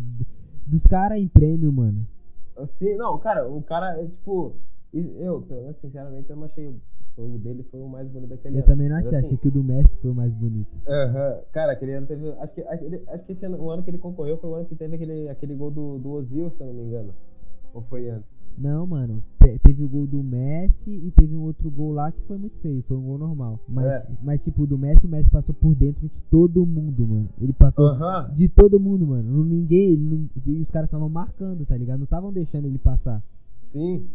dos 0.67 0.87
caras 0.87 1.19
em 1.19 1.29
prêmio, 1.29 1.73
mano. 1.73 2.07
Sim, 2.67 2.97
não, 2.97 3.19
cara, 3.19 3.49
o 3.49 3.63
cara, 3.63 4.03
é, 4.03 4.07
tipo, 4.07 4.53
eu, 4.93 5.41
pelo 5.43 5.63
menos, 5.63 5.77
sinceramente, 5.79 6.29
eu 6.29 6.37
não 6.37 6.45
achei 6.45 6.75
o 7.25 7.39
dele 7.39 7.63
foi 7.65 7.81
o 7.81 7.89
mais 7.89 8.09
bonito 8.09 8.31
daquele 8.31 8.57
Eu 8.57 8.59
ano. 8.61 8.67
também 8.67 8.89
não 8.89 8.97
achei, 8.97 9.11
assim, 9.11 9.27
achei 9.27 9.37
que 9.39 9.49
o 9.49 9.51
do 9.51 9.65
Messi 9.65 9.97
foi 9.99 10.11
o 10.11 10.15
mais 10.15 10.33
bonito. 10.33 10.77
Aham. 10.87 11.41
Cara, 11.53 11.73
aquele 11.73 11.93
ano 11.95 12.07
teve. 12.07 12.31
Acho 12.39 12.55
que, 12.55 12.61
aquele- 12.63 13.03
acho 13.09 13.25
que 13.25 13.33
esse 13.33 13.45
ano, 13.47 13.61
o 13.61 13.71
ano 13.71 13.83
que 13.83 13.91
ele 13.91 13.99
concorreu 13.99 14.37
foi 14.39 14.51
o 14.51 14.55
ano 14.55 14.67
que 14.67 14.75
teve 14.77 14.95
aquele, 14.97 15.29
aquele 15.29 15.55
gol 15.55 15.71
do, 15.71 15.99
do 15.99 16.11
Ozil, 16.13 16.51
se 16.51 16.63
eu 16.63 16.67
não 16.69 16.75
me 16.75 16.83
engano. 16.85 17.13
Ou 17.75 17.83
foi 17.83 18.09
antes? 18.09 18.43
Não, 18.57 18.87
mano, 18.87 19.23
te- 19.41 19.59
teve 19.59 19.85
o 19.85 19.89
gol 19.89 20.07
do 20.07 20.23
Messi 20.23 20.91
e 20.91 21.11
teve 21.11 21.37
um 21.37 21.43
outro 21.43 21.71
gol 21.71 21.93
lá 21.93 22.11
que 22.11 22.21
foi 22.23 22.39
muito 22.39 22.59
feio, 22.61 22.83
foi 22.83 22.97
um 22.97 23.03
gol 23.03 23.19
normal. 23.19 23.61
Mas, 23.69 23.87
É. 23.87 24.09
mas 24.23 24.43
tipo, 24.43 24.63
o 24.63 24.67
do 24.67 24.79
Messi, 24.79 25.05
o 25.07 25.09
Messi 25.09 25.31
passou 25.31 25.55
por 25.55 25.75
dentro 25.75 26.09
de 26.09 26.23
todo 26.25 26.65
mundo, 26.65 27.07
mano. 27.07 27.29
Ele 27.41 27.53
passou 27.53 27.89
Aham. 27.89 28.33
de 28.35 28.49
todo 28.49 28.81
mundo, 28.81 29.07
mano. 29.07 29.45
Ninguém, 29.45 29.93
ele 29.93 30.29
e 30.47 30.61
os 30.61 30.71
caras 30.71 30.89
estavam 30.89 31.09
marcando, 31.11 31.65
tá 31.67 31.77
ligado? 31.77 31.99
Não 31.99 32.05
estavam 32.05 32.33
deixando 32.33 32.65
ele 32.67 32.79
passar. 32.79 33.23
Sim. 33.61 34.07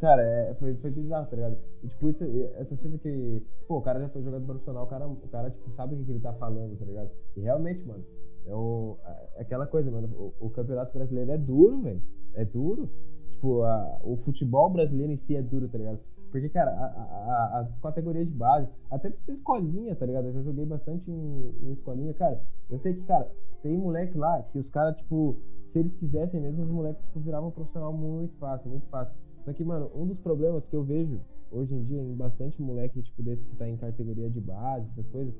Cara, 0.00 0.22
é, 0.22 0.54
foi, 0.54 0.74
foi 0.76 0.90
bizarro, 0.90 1.26
tá 1.26 1.36
ligado? 1.36 1.56
E, 1.82 1.88
tipo, 1.88 2.10
isso, 2.10 2.24
essas 2.56 2.80
coisas 2.80 3.00
que. 3.00 3.42
Pô, 3.66 3.78
o 3.78 3.82
cara 3.82 4.00
já 4.00 4.08
foi 4.08 4.22
jogador 4.22 4.44
profissional, 4.44 4.84
o 4.84 4.86
cara, 4.86 5.06
o 5.08 5.16
cara 5.28 5.50
tipo, 5.50 5.70
sabe 5.70 5.94
o 5.94 5.98
que, 5.98 6.04
que 6.04 6.10
ele 6.12 6.20
tá 6.20 6.32
falando, 6.34 6.76
tá 6.78 6.84
ligado? 6.84 7.10
E 7.36 7.40
realmente, 7.40 7.80
mano, 7.86 8.04
é, 8.46 8.54
o, 8.54 8.98
é 9.36 9.42
aquela 9.42 9.66
coisa, 9.66 9.90
mano. 9.90 10.08
O, 10.40 10.46
o 10.46 10.50
campeonato 10.50 10.92
brasileiro 10.92 11.30
é 11.30 11.38
duro, 11.38 11.80
velho. 11.80 12.02
É 12.34 12.44
duro. 12.44 12.90
Tipo, 13.30 13.62
a, 13.62 14.00
o 14.02 14.16
futebol 14.16 14.68
brasileiro 14.70 15.12
em 15.12 15.16
si 15.16 15.36
é 15.36 15.42
duro, 15.42 15.68
tá 15.68 15.78
ligado? 15.78 16.00
Porque, 16.30 16.48
cara, 16.48 16.72
a- 16.72 17.52
a- 17.54 17.60
as 17.60 17.78
categorias 17.78 18.26
de 18.26 18.32
base, 18.34 18.68
até 18.90 19.08
pra 19.08 19.32
escolinha, 19.32 19.94
tá 19.94 20.04
ligado? 20.04 20.26
Eu 20.26 20.32
já 20.32 20.42
joguei 20.42 20.66
bastante 20.66 21.08
em, 21.10 21.54
em 21.62 21.72
escolinha, 21.72 22.12
cara. 22.12 22.40
Eu 22.68 22.76
sei 22.78 22.94
que, 22.94 23.02
cara, 23.02 23.30
tem 23.62 23.78
moleque 23.78 24.18
lá 24.18 24.42
que 24.42 24.58
os 24.58 24.68
caras, 24.68 24.96
tipo, 24.96 25.36
se 25.62 25.78
eles 25.78 25.94
quisessem 25.94 26.40
mesmo, 26.40 26.64
os 26.64 26.70
moleques, 26.70 27.02
tipo, 27.04 27.20
viravam 27.20 27.52
profissional 27.52 27.92
muito 27.92 28.34
fácil, 28.38 28.68
muito 28.68 28.86
fácil. 28.88 29.16
Só 29.44 29.52
que, 29.52 29.62
mano, 29.62 29.90
um 29.94 30.06
dos 30.06 30.18
problemas 30.18 30.68
que 30.68 30.74
eu 30.74 30.82
vejo 30.82 31.20
hoje 31.50 31.74
em 31.74 31.82
dia 31.82 32.00
em 32.00 32.14
bastante 32.14 32.60
moleque, 32.60 33.02
tipo, 33.02 33.22
desse 33.22 33.46
que 33.46 33.54
tá 33.56 33.68
em 33.68 33.76
categoria 33.76 34.28
de 34.28 34.40
base, 34.40 34.86
essas 34.86 35.06
coisas, 35.08 35.34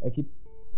é 0.00 0.10
que, 0.10 0.26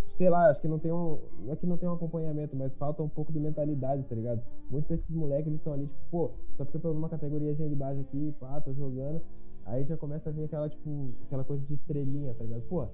sei 0.09 0.29
lá, 0.29 0.51
acho 0.51 0.61
que 0.61 0.69
não 0.69 0.79
tem 0.79 0.93
um. 0.93 1.19
Não 1.45 1.53
é 1.53 1.57
que 1.57 1.67
não 1.67 1.77
tem 1.77 1.89
um 1.89 1.93
acompanhamento, 1.93 2.57
mas 2.57 2.75
falta 2.75 3.03
um 3.03 3.09
pouco 3.09 3.33
de 3.33 3.39
mentalidade, 3.39 4.03
tá 4.05 4.15
ligado? 4.15 4.43
Muitos 4.71 4.89
desses 4.89 5.15
moleques, 5.15 5.47
eles 5.47 5.61
estão 5.61 5.73
ali, 5.73 5.87
tipo, 5.87 6.01
pô, 6.11 6.31
só 6.57 6.65
porque 6.65 6.77
eu 6.77 6.81
tô 6.81 6.93
numa 6.93 7.09
categoriazinha 7.09 7.69
de 7.69 7.77
base 7.77 8.01
aqui, 8.01 8.35
pá, 8.39 8.61
tô 8.61 8.73
jogando. 8.73 9.21
Aí 9.65 9.83
já 9.83 9.97
começa 9.97 10.31
a 10.31 10.33
vir 10.33 10.45
aquela, 10.45 10.69
tipo, 10.69 11.13
aquela 11.27 11.45
coisa 11.45 11.65
de 11.65 11.75
estrelinha, 11.75 12.35
tá 12.35 12.45
ligado? 12.45 12.63
Pô, 12.69 12.87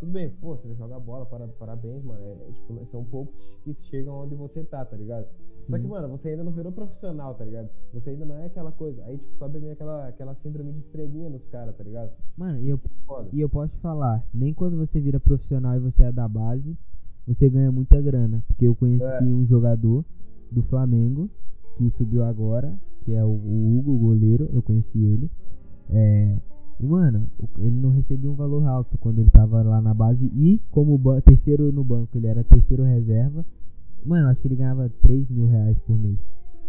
tudo 0.00 0.12
bem, 0.12 0.30
pô, 0.30 0.56
você 0.56 0.74
joga 0.74 0.98
bola, 1.00 1.26
para- 1.26 1.48
parabéns, 1.48 2.02
mano. 2.04 2.20
É, 2.20 2.32
é, 2.48 2.52
tipo, 2.52 2.84
são 2.86 3.04
poucos 3.04 3.38
que 3.64 3.74
chegam 3.74 4.14
onde 4.14 4.34
você 4.34 4.62
tá, 4.64 4.84
tá 4.84 4.96
ligado? 4.96 5.26
Só 5.68 5.76
que, 5.76 5.82
Sim. 5.82 5.88
mano, 5.88 6.08
você 6.08 6.28
ainda 6.30 6.44
não 6.44 6.52
virou 6.52 6.70
profissional, 6.70 7.34
tá 7.34 7.44
ligado? 7.44 7.68
Você 7.92 8.10
ainda 8.10 8.24
não 8.24 8.36
é 8.36 8.46
aquela 8.46 8.70
coisa. 8.72 9.02
Aí, 9.04 9.18
tipo, 9.18 9.36
sobe 9.36 9.58
meio 9.58 9.72
aquela, 9.72 10.06
aquela 10.08 10.34
síndrome 10.34 10.72
de 10.72 10.78
estrelinha 10.80 11.28
nos 11.28 11.48
caras, 11.48 11.74
tá 11.76 11.82
ligado? 11.82 12.10
Mano, 12.36 12.60
e 12.60 12.68
eu, 12.70 12.76
é 12.76 13.24
e 13.32 13.40
eu 13.40 13.48
posso 13.48 13.72
te 13.72 13.80
falar, 13.80 14.24
nem 14.32 14.52
quando 14.54 14.76
você 14.76 15.00
vira 15.00 15.18
profissional 15.18 15.74
e 15.76 15.80
você 15.80 16.04
é 16.04 16.12
da 16.12 16.28
base, 16.28 16.76
você 17.26 17.48
ganha 17.48 17.72
muita 17.72 18.00
grana. 18.00 18.42
Porque 18.46 18.66
eu 18.68 18.74
conheci 18.76 19.04
É. 19.04 19.22
um 19.22 19.44
jogador 19.44 20.04
do 20.52 20.62
Flamengo 20.62 21.28
que 21.76 21.90
subiu 21.90 22.22
agora, 22.24 22.72
que 23.04 23.14
é 23.14 23.24
o, 23.24 23.28
o 23.28 23.78
Hugo, 23.78 23.92
o 23.92 23.98
goleiro, 23.98 24.48
eu 24.52 24.62
conheci 24.62 25.02
ele. 25.02 25.30
É, 25.90 26.36
e, 26.80 26.86
mano, 26.86 27.26
ele 27.58 27.70
não 27.80 27.90
recebia 27.90 28.30
um 28.30 28.34
valor 28.34 28.66
alto 28.66 28.98
quando 28.98 29.18
ele 29.20 29.30
tava 29.30 29.62
lá 29.62 29.80
na 29.80 29.94
base. 29.94 30.26
E, 30.34 30.60
como 30.70 30.98
terceiro 31.22 31.72
no 31.72 31.82
banco, 31.84 32.16
ele 32.16 32.26
era 32.26 32.44
terceiro 32.44 32.82
reserva. 32.82 33.44
Mano, 34.04 34.28
acho 34.28 34.40
que 34.42 34.48
ele 34.48 34.56
ganhava 34.56 34.90
3 35.02 35.30
mil 35.30 35.46
reais 35.46 35.78
por 35.80 35.98
mês, 35.98 36.18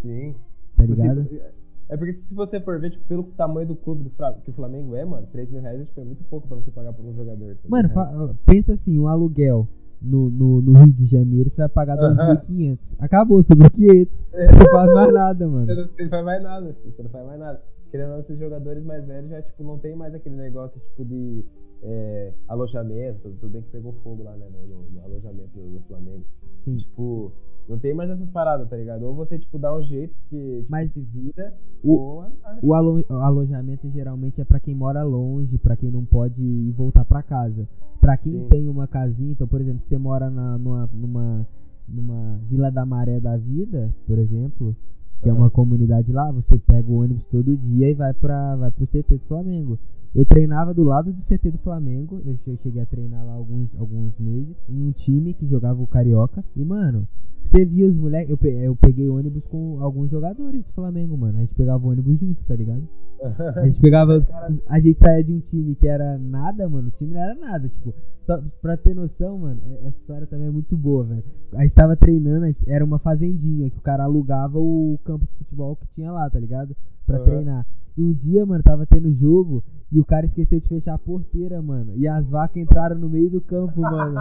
Sim. 0.01 0.33
tá 0.75 0.83
Tipo 0.83 0.93
assim, 0.93 1.01
ligado? 1.03 1.27
é 1.89 1.95
porque 1.97 2.13
se 2.13 2.33
você 2.33 2.59
for 2.59 2.79
ver, 2.79 2.89
tipo, 2.91 3.03
pelo 3.07 3.23
tamanho 3.23 3.67
do 3.67 3.75
clube 3.75 4.03
do 4.03 4.09
Fra- 4.09 4.33
que 4.43 4.49
o 4.49 4.53
Flamengo 4.53 4.95
é, 4.95 5.05
mano, 5.05 5.27
3 5.31 5.49
mil 5.51 5.61
reais 5.61 5.85
tipo, 5.87 6.01
é 6.01 6.03
muito 6.03 6.23
pouco 6.23 6.47
pra 6.47 6.57
você 6.57 6.71
pagar 6.71 6.93
por 6.93 7.05
um 7.05 7.13
jogador. 7.13 7.55
tá 7.55 7.61
Mano, 7.69 7.89
fa- 7.89 8.33
pensa 8.45 8.73
assim, 8.73 8.97
um 8.97 9.07
aluguel 9.07 9.67
no, 10.01 10.29
no, 10.31 10.61
no 10.61 10.73
Rio 10.83 10.93
de 10.93 11.05
Janeiro, 11.05 11.49
você 11.49 11.57
vai 11.61 11.69
pagar 11.69 11.97
Aham. 11.99 12.35
2.500. 12.37 12.95
Acabou, 12.99 13.43
sobrou 13.43 13.69
500. 13.69 14.25
É. 14.33 14.47
Você 14.49 14.55
não 14.57 14.71
faz 14.71 14.93
mais 14.93 15.13
nada, 15.13 15.47
Você 15.47 15.65
mano. 15.67 15.75
não, 15.75 16.05
não 16.05 16.09
faz 16.09 16.25
mais 16.25 16.43
nada, 16.43 16.73
filho, 16.73 16.93
você 16.95 17.03
não 17.03 17.09
faz 17.11 17.25
mais 17.27 17.39
nada. 17.39 17.61
Querendo 17.97 18.13
ou 18.13 18.19
esses 18.19 18.37
jogadores 18.37 18.83
mais 18.85 19.03
velhos 19.07 19.31
já, 19.31 19.41
tipo, 19.41 19.63
não 19.63 19.79
tem 19.79 19.95
mais 19.95 20.13
aquele 20.13 20.35
negócio, 20.35 20.79
tipo, 20.79 21.03
de 21.03 21.43
é, 21.81 22.31
alojamento, 22.47 23.19
tudo, 23.23 23.37
tudo 23.39 23.51
bem 23.53 23.61
que 23.63 23.69
pegou 23.71 23.91
fogo 24.03 24.21
lá, 24.23 24.35
né, 24.37 24.45
no, 24.51 24.67
no- 24.67 24.89
no 24.91 25.01
alojamento 25.03 25.49
do, 25.59 25.67
do 25.71 25.79
Flamengo. 25.87 26.23
Sim. 26.63 26.75
Tipo, 26.77 27.31
não 27.67 27.79
tem 27.79 27.95
mais 27.95 28.09
essas 28.11 28.29
paradas, 28.29 28.69
tá 28.69 28.75
ligado? 28.77 29.01
Ou 29.03 29.15
você, 29.15 29.39
tipo, 29.39 29.57
dá 29.57 29.75
um 29.75 29.81
jeito, 29.81 30.13
porque, 30.21 30.57
tipo, 30.59 30.71
Mas 30.71 30.91
se 30.91 31.01
vira, 31.01 31.55
o- 31.83 31.91
ou 31.93 32.21
azar. 32.21 32.59
O 32.61 32.73
alo- 32.75 33.03
o 33.09 33.13
alojamento 33.13 33.89
geralmente 33.89 34.39
é 34.41 34.45
pra 34.45 34.59
quem 34.59 34.75
mora 34.75 35.01
longe, 35.03 35.57
pra 35.57 35.75
quem 35.75 35.89
não 35.89 36.05
pode 36.05 36.39
ir 36.41 36.71
voltar 36.73 37.03
pra 37.03 37.23
casa. 37.23 37.67
Pra 37.99 38.15
quem 38.15 38.33
Sim. 38.33 38.47
tem 38.47 38.69
uma 38.69 38.87
casinha, 38.87 39.31
então, 39.31 39.47
por 39.47 39.59
exemplo, 39.59 39.81
se 39.81 39.87
você 39.89 39.97
mora 39.97 40.29
na, 40.29 40.55
numa, 40.59 40.87
numa, 40.93 41.47
numa 41.87 42.37
Vila 42.47 42.71
da 42.71 42.85
Maré 42.85 43.19
da 43.19 43.35
Vida, 43.37 43.91
por 44.05 44.19
exemplo, 44.19 44.75
que 45.21 45.29
é 45.29 45.33
uma 45.33 45.49
comunidade 45.49 46.11
lá, 46.11 46.31
você 46.31 46.57
pega 46.59 46.89
o 46.89 47.01
ônibus 47.01 47.25
todo 47.25 47.55
dia 47.57 47.89
e 47.89 47.93
vai 47.93 48.13
para 48.13 48.55
vai 48.55 48.71
pro 48.71 48.85
CT 48.85 49.17
do 49.17 49.25
Flamengo. 49.25 49.79
Eu 50.15 50.25
treinava 50.25 50.73
do 50.73 50.83
lado 50.83 51.11
do 51.13 51.21
CT 51.21 51.51
do 51.51 51.57
Flamengo, 51.59 52.21
eu 52.25 52.35
che- 52.37 52.49
eu 52.49 52.57
cheguei 52.57 52.81
a 52.81 52.85
treinar 52.85 53.23
lá 53.25 53.33
alguns, 53.33 53.69
alguns 53.77 54.17
meses, 54.17 54.55
em 54.67 54.81
um 54.81 54.91
time 54.91 55.33
que 55.33 55.45
jogava 55.45 55.81
o 55.81 55.85
Carioca. 55.85 56.43
E, 56.55 56.63
mano, 56.65 57.07
você 57.43 57.63
via 57.65 57.87
os 57.87 57.95
moleques, 57.95 58.29
eu, 58.41 58.51
eu 58.61 58.75
peguei 58.75 59.07
ônibus 59.09 59.45
com 59.45 59.79
alguns 59.79 60.09
jogadores 60.09 60.63
do 60.63 60.71
Flamengo, 60.71 61.15
mano. 61.17 61.37
A 61.37 61.41
gente 61.41 61.53
pegava 61.53 61.85
o 61.85 61.91
ônibus 61.91 62.19
juntos, 62.19 62.45
tá 62.45 62.55
ligado? 62.55 62.81
A 63.55 63.65
gente 63.65 63.79
pegava. 63.81 64.25
A 64.67 64.79
gente 64.79 64.99
saía 64.99 65.23
de 65.23 65.33
um 65.33 65.39
time 65.39 65.75
que 65.75 65.87
era 65.87 66.17
nada, 66.17 66.69
mano. 66.69 66.87
O 66.89 66.91
time 66.91 67.13
não 67.13 67.21
era 67.21 67.35
nada. 67.35 67.67
Tipo, 67.69 67.93
só 68.25 68.41
pra 68.61 68.77
ter 68.77 68.93
noção, 68.93 69.37
mano, 69.39 69.59
é- 69.65 69.87
essa 69.87 69.97
história 69.99 70.27
também 70.27 70.47
é 70.47 70.51
muito 70.51 70.77
boa, 70.77 71.03
velho. 71.03 71.23
A 71.53 71.61
gente 71.61 71.75
tava 71.75 71.95
treinando, 71.95 72.45
gente- 72.45 72.69
era 72.69 72.83
uma 72.83 72.99
fazendinha 72.99 73.69
que 73.69 73.77
o 73.77 73.81
cara 73.81 74.03
alugava 74.03 74.59
o 74.59 74.99
campo 75.03 75.25
de 75.25 75.33
futebol 75.37 75.75
que 75.75 75.87
tinha 75.87 76.11
lá, 76.11 76.29
tá 76.29 76.39
ligado? 76.39 76.75
Pra 77.05 77.17
Aham. 77.17 77.25
treinar. 77.25 77.65
E 77.97 78.03
um 78.03 78.13
dia, 78.13 78.45
mano, 78.45 78.63
tava 78.63 78.85
tendo 78.85 79.11
jogo 79.13 79.63
E 79.89 80.01
o 80.01 80.05
cara 80.05 80.25
esqueceu 80.25 80.59
de 80.59 80.67
fechar 80.67 80.95
a 80.95 80.97
porteira, 80.99 81.61
mano. 81.61 81.93
E 81.95 82.09
as 82.09 82.29
vacas 82.29 82.57
entraram 82.57 82.99
no 82.99 83.09
meio 83.09 83.29
do 83.29 83.39
campo, 83.39 83.79
mano. 83.79 84.19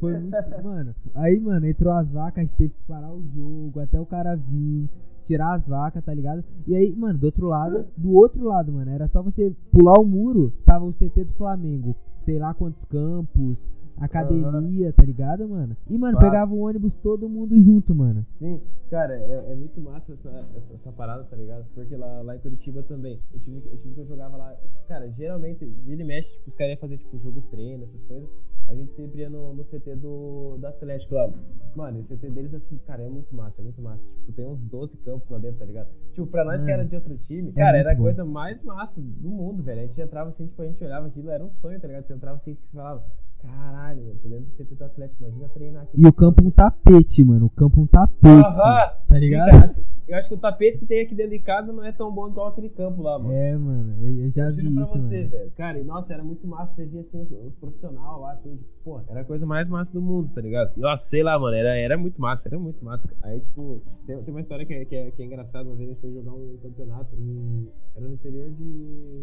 Foi 0.00 0.18
muito. 0.18 0.34
Mano, 0.64 0.94
aí, 1.14 1.38
mano, 1.38 1.66
entrou 1.66 1.92
as 1.92 2.10
vacas, 2.10 2.38
a 2.38 2.46
gente 2.46 2.56
teve 2.56 2.70
que 2.70 2.82
parar 2.88 3.12
o 3.12 3.22
jogo 3.36 3.78
até 3.78 4.00
o 4.00 4.06
cara 4.06 4.34
vir 4.36 4.88
tirar 5.22 5.54
as 5.54 5.66
vacas, 5.66 6.04
tá 6.04 6.12
ligado? 6.12 6.44
E 6.66 6.76
aí, 6.76 6.94
mano, 6.94 7.18
do 7.18 7.26
outro 7.26 7.46
lado, 7.46 7.86
do 7.96 8.12
outro 8.12 8.44
lado, 8.44 8.72
mano, 8.72 8.90
era 8.90 9.08
só 9.08 9.22
você 9.22 9.54
pular 9.70 9.98
o 9.98 10.04
muro, 10.04 10.52
tava 10.64 10.84
o 10.84 10.92
CT 10.92 11.24
do 11.24 11.32
Flamengo, 11.34 11.96
sei 12.04 12.38
lá 12.38 12.52
quantos 12.54 12.84
campos, 12.84 13.70
academia, 13.96 14.86
uhum. 14.86 14.92
tá 14.92 15.02
ligado, 15.04 15.48
mano? 15.48 15.76
E, 15.88 15.98
mano, 15.98 16.16
claro. 16.16 16.30
pegava 16.30 16.54
o 16.54 16.60
ônibus 16.60 16.96
todo 16.96 17.28
mundo 17.28 17.60
junto, 17.60 17.94
mano. 17.94 18.24
Sim, 18.30 18.60
cara, 18.90 19.14
é, 19.14 19.52
é 19.52 19.54
muito 19.54 19.80
massa 19.80 20.12
essa, 20.12 20.30
essa, 20.56 20.74
essa, 20.74 20.92
parada, 20.92 21.24
tá 21.24 21.36
ligado? 21.36 21.64
Porque 21.74 21.96
lá, 21.96 22.22
lá 22.22 22.36
em 22.36 22.40
Curitiba 22.40 22.82
também, 22.82 23.20
o 23.32 23.38
time, 23.38 23.58
o 23.58 23.76
time 23.76 23.94
que 23.94 24.00
eu 24.00 24.06
jogava 24.06 24.36
lá, 24.36 24.56
cara, 24.88 25.08
geralmente, 25.10 25.64
ele 25.86 26.04
mexe, 26.04 26.32
tipo, 26.32 26.48
os 26.48 26.56
caras 26.56 26.72
iam 26.72 26.80
fazer, 26.80 26.98
tipo, 26.98 27.18
jogo 27.18 27.42
treino, 27.50 27.84
essas 27.84 28.02
coisas. 28.04 28.28
A 28.68 28.74
gente 28.74 28.92
sempre 28.94 29.20
ia 29.20 29.28
no, 29.28 29.54
no 29.54 29.64
CT 29.64 29.96
do, 29.96 30.56
do 30.58 30.66
Atlético 30.66 31.14
lá. 31.14 31.30
Mano, 31.74 32.00
o 32.00 32.04
CT 32.04 32.30
deles, 32.30 32.54
assim, 32.54 32.78
cara, 32.86 33.02
é 33.02 33.08
muito 33.08 33.34
massa, 33.34 33.60
é 33.60 33.64
muito 33.64 33.80
massa. 33.80 34.02
Tipo, 34.20 34.32
tem 34.32 34.46
uns 34.46 34.60
12 34.60 34.96
campos 34.98 35.28
lá 35.30 35.38
dentro, 35.38 35.58
tá 35.58 35.64
ligado? 35.64 35.88
Tipo, 36.12 36.26
pra 36.26 36.44
nós 36.44 36.62
que 36.62 36.70
era 36.70 36.84
de 36.84 36.94
outro 36.94 37.16
time, 37.18 37.50
é 37.50 37.52
cara, 37.52 37.78
era 37.78 37.92
a 37.92 37.96
coisa 37.96 38.24
mais 38.24 38.62
massa 38.62 39.00
do 39.00 39.28
mundo, 39.28 39.62
velho. 39.62 39.80
A 39.80 39.86
gente 39.86 40.00
entrava 40.00 40.28
assim, 40.28 40.46
tipo, 40.46 40.60
a 40.62 40.66
gente 40.66 40.82
olhava 40.84 41.06
aquilo, 41.06 41.30
era 41.30 41.42
um 41.42 41.50
sonho, 41.50 41.80
tá 41.80 41.86
ligado? 41.86 42.04
Você 42.04 42.12
entrava 42.12 42.36
assim, 42.36 42.54
você 42.54 42.76
falava, 42.76 43.04
Caralho, 43.42 44.02
mano, 44.04 44.18
tô 44.22 44.28
dentro 44.28 44.44
do 44.44 44.52
CT 44.52 44.74
do 44.76 44.84
Atlético, 44.84 45.24
imagina 45.24 45.48
treinar 45.48 45.82
aqui. 45.82 46.00
E 46.00 46.06
o 46.06 46.12
campo 46.12 46.46
um 46.46 46.50
tapete, 46.50 47.24
mano. 47.24 47.46
O 47.46 47.50
campo 47.50 47.80
um 47.80 47.86
tapete. 47.86 48.60
Aham, 48.60 48.92
tá 49.08 49.18
ligado? 49.18 49.50
Sim, 49.50 49.60
cara, 49.60 49.92
eu 50.08 50.18
acho 50.18 50.28
que 50.28 50.34
o 50.34 50.38
tapete 50.38 50.78
que 50.78 50.86
tem 50.86 51.00
aqui 51.00 51.14
dentro 51.14 51.32
de 51.32 51.38
casa 51.38 51.72
não 51.72 51.84
é 51.84 51.90
tão 51.90 52.12
bom 52.12 52.28
igual 52.28 52.48
aquele 52.48 52.68
campo 52.68 53.02
lá, 53.02 53.18
mano. 53.18 53.32
É, 53.32 53.56
mano, 53.56 53.96
eu, 54.02 54.26
eu 54.26 54.30
já 54.30 54.44
eu 54.44 54.54
vi 54.54 54.70
pra 54.70 54.82
isso, 54.82 54.92
você, 54.92 55.16
mano. 55.18 55.30
velho. 55.30 55.50
Cara, 55.56 55.78
e 55.78 55.84
nossa, 55.84 56.12
era 56.12 56.22
muito 56.22 56.46
massa 56.46 56.74
você 56.74 56.86
via 56.86 57.00
assim 57.00 57.20
os, 57.20 57.30
os 57.30 57.54
profissionais 57.56 58.20
lá, 58.20 58.36
tudo. 58.36 58.58
Pô, 58.84 59.00
era 59.08 59.20
a 59.20 59.24
coisa 59.24 59.46
mais 59.46 59.68
massa 59.68 59.92
do 59.92 60.02
mundo, 60.02 60.30
tá 60.34 60.40
ligado? 60.40 60.76
Nossa, 60.76 61.04
sei 61.08 61.22
lá, 61.22 61.38
mano, 61.38 61.56
era, 61.56 61.76
era 61.76 61.96
muito 61.96 62.20
massa, 62.20 62.48
era 62.48 62.58
muito 62.58 62.84
massa. 62.84 63.08
Aí, 63.22 63.40
tipo, 63.40 63.80
tem, 64.06 64.22
tem 64.22 64.34
uma 64.34 64.40
história 64.40 64.66
que 64.66 64.74
é, 64.74 64.84
que, 64.84 64.96
é, 64.96 65.10
que 65.10 65.22
é 65.22 65.24
engraçada. 65.24 65.68
Uma 65.68 65.76
vez 65.76 65.88
a 65.88 65.92
gente 65.92 66.00
foi 66.00 66.12
jogar 66.12 66.32
um 66.32 66.58
campeonato 66.62 67.16
em, 67.16 67.68
era 67.96 68.06
no 68.06 68.14
interior 68.14 68.50
de. 68.50 68.64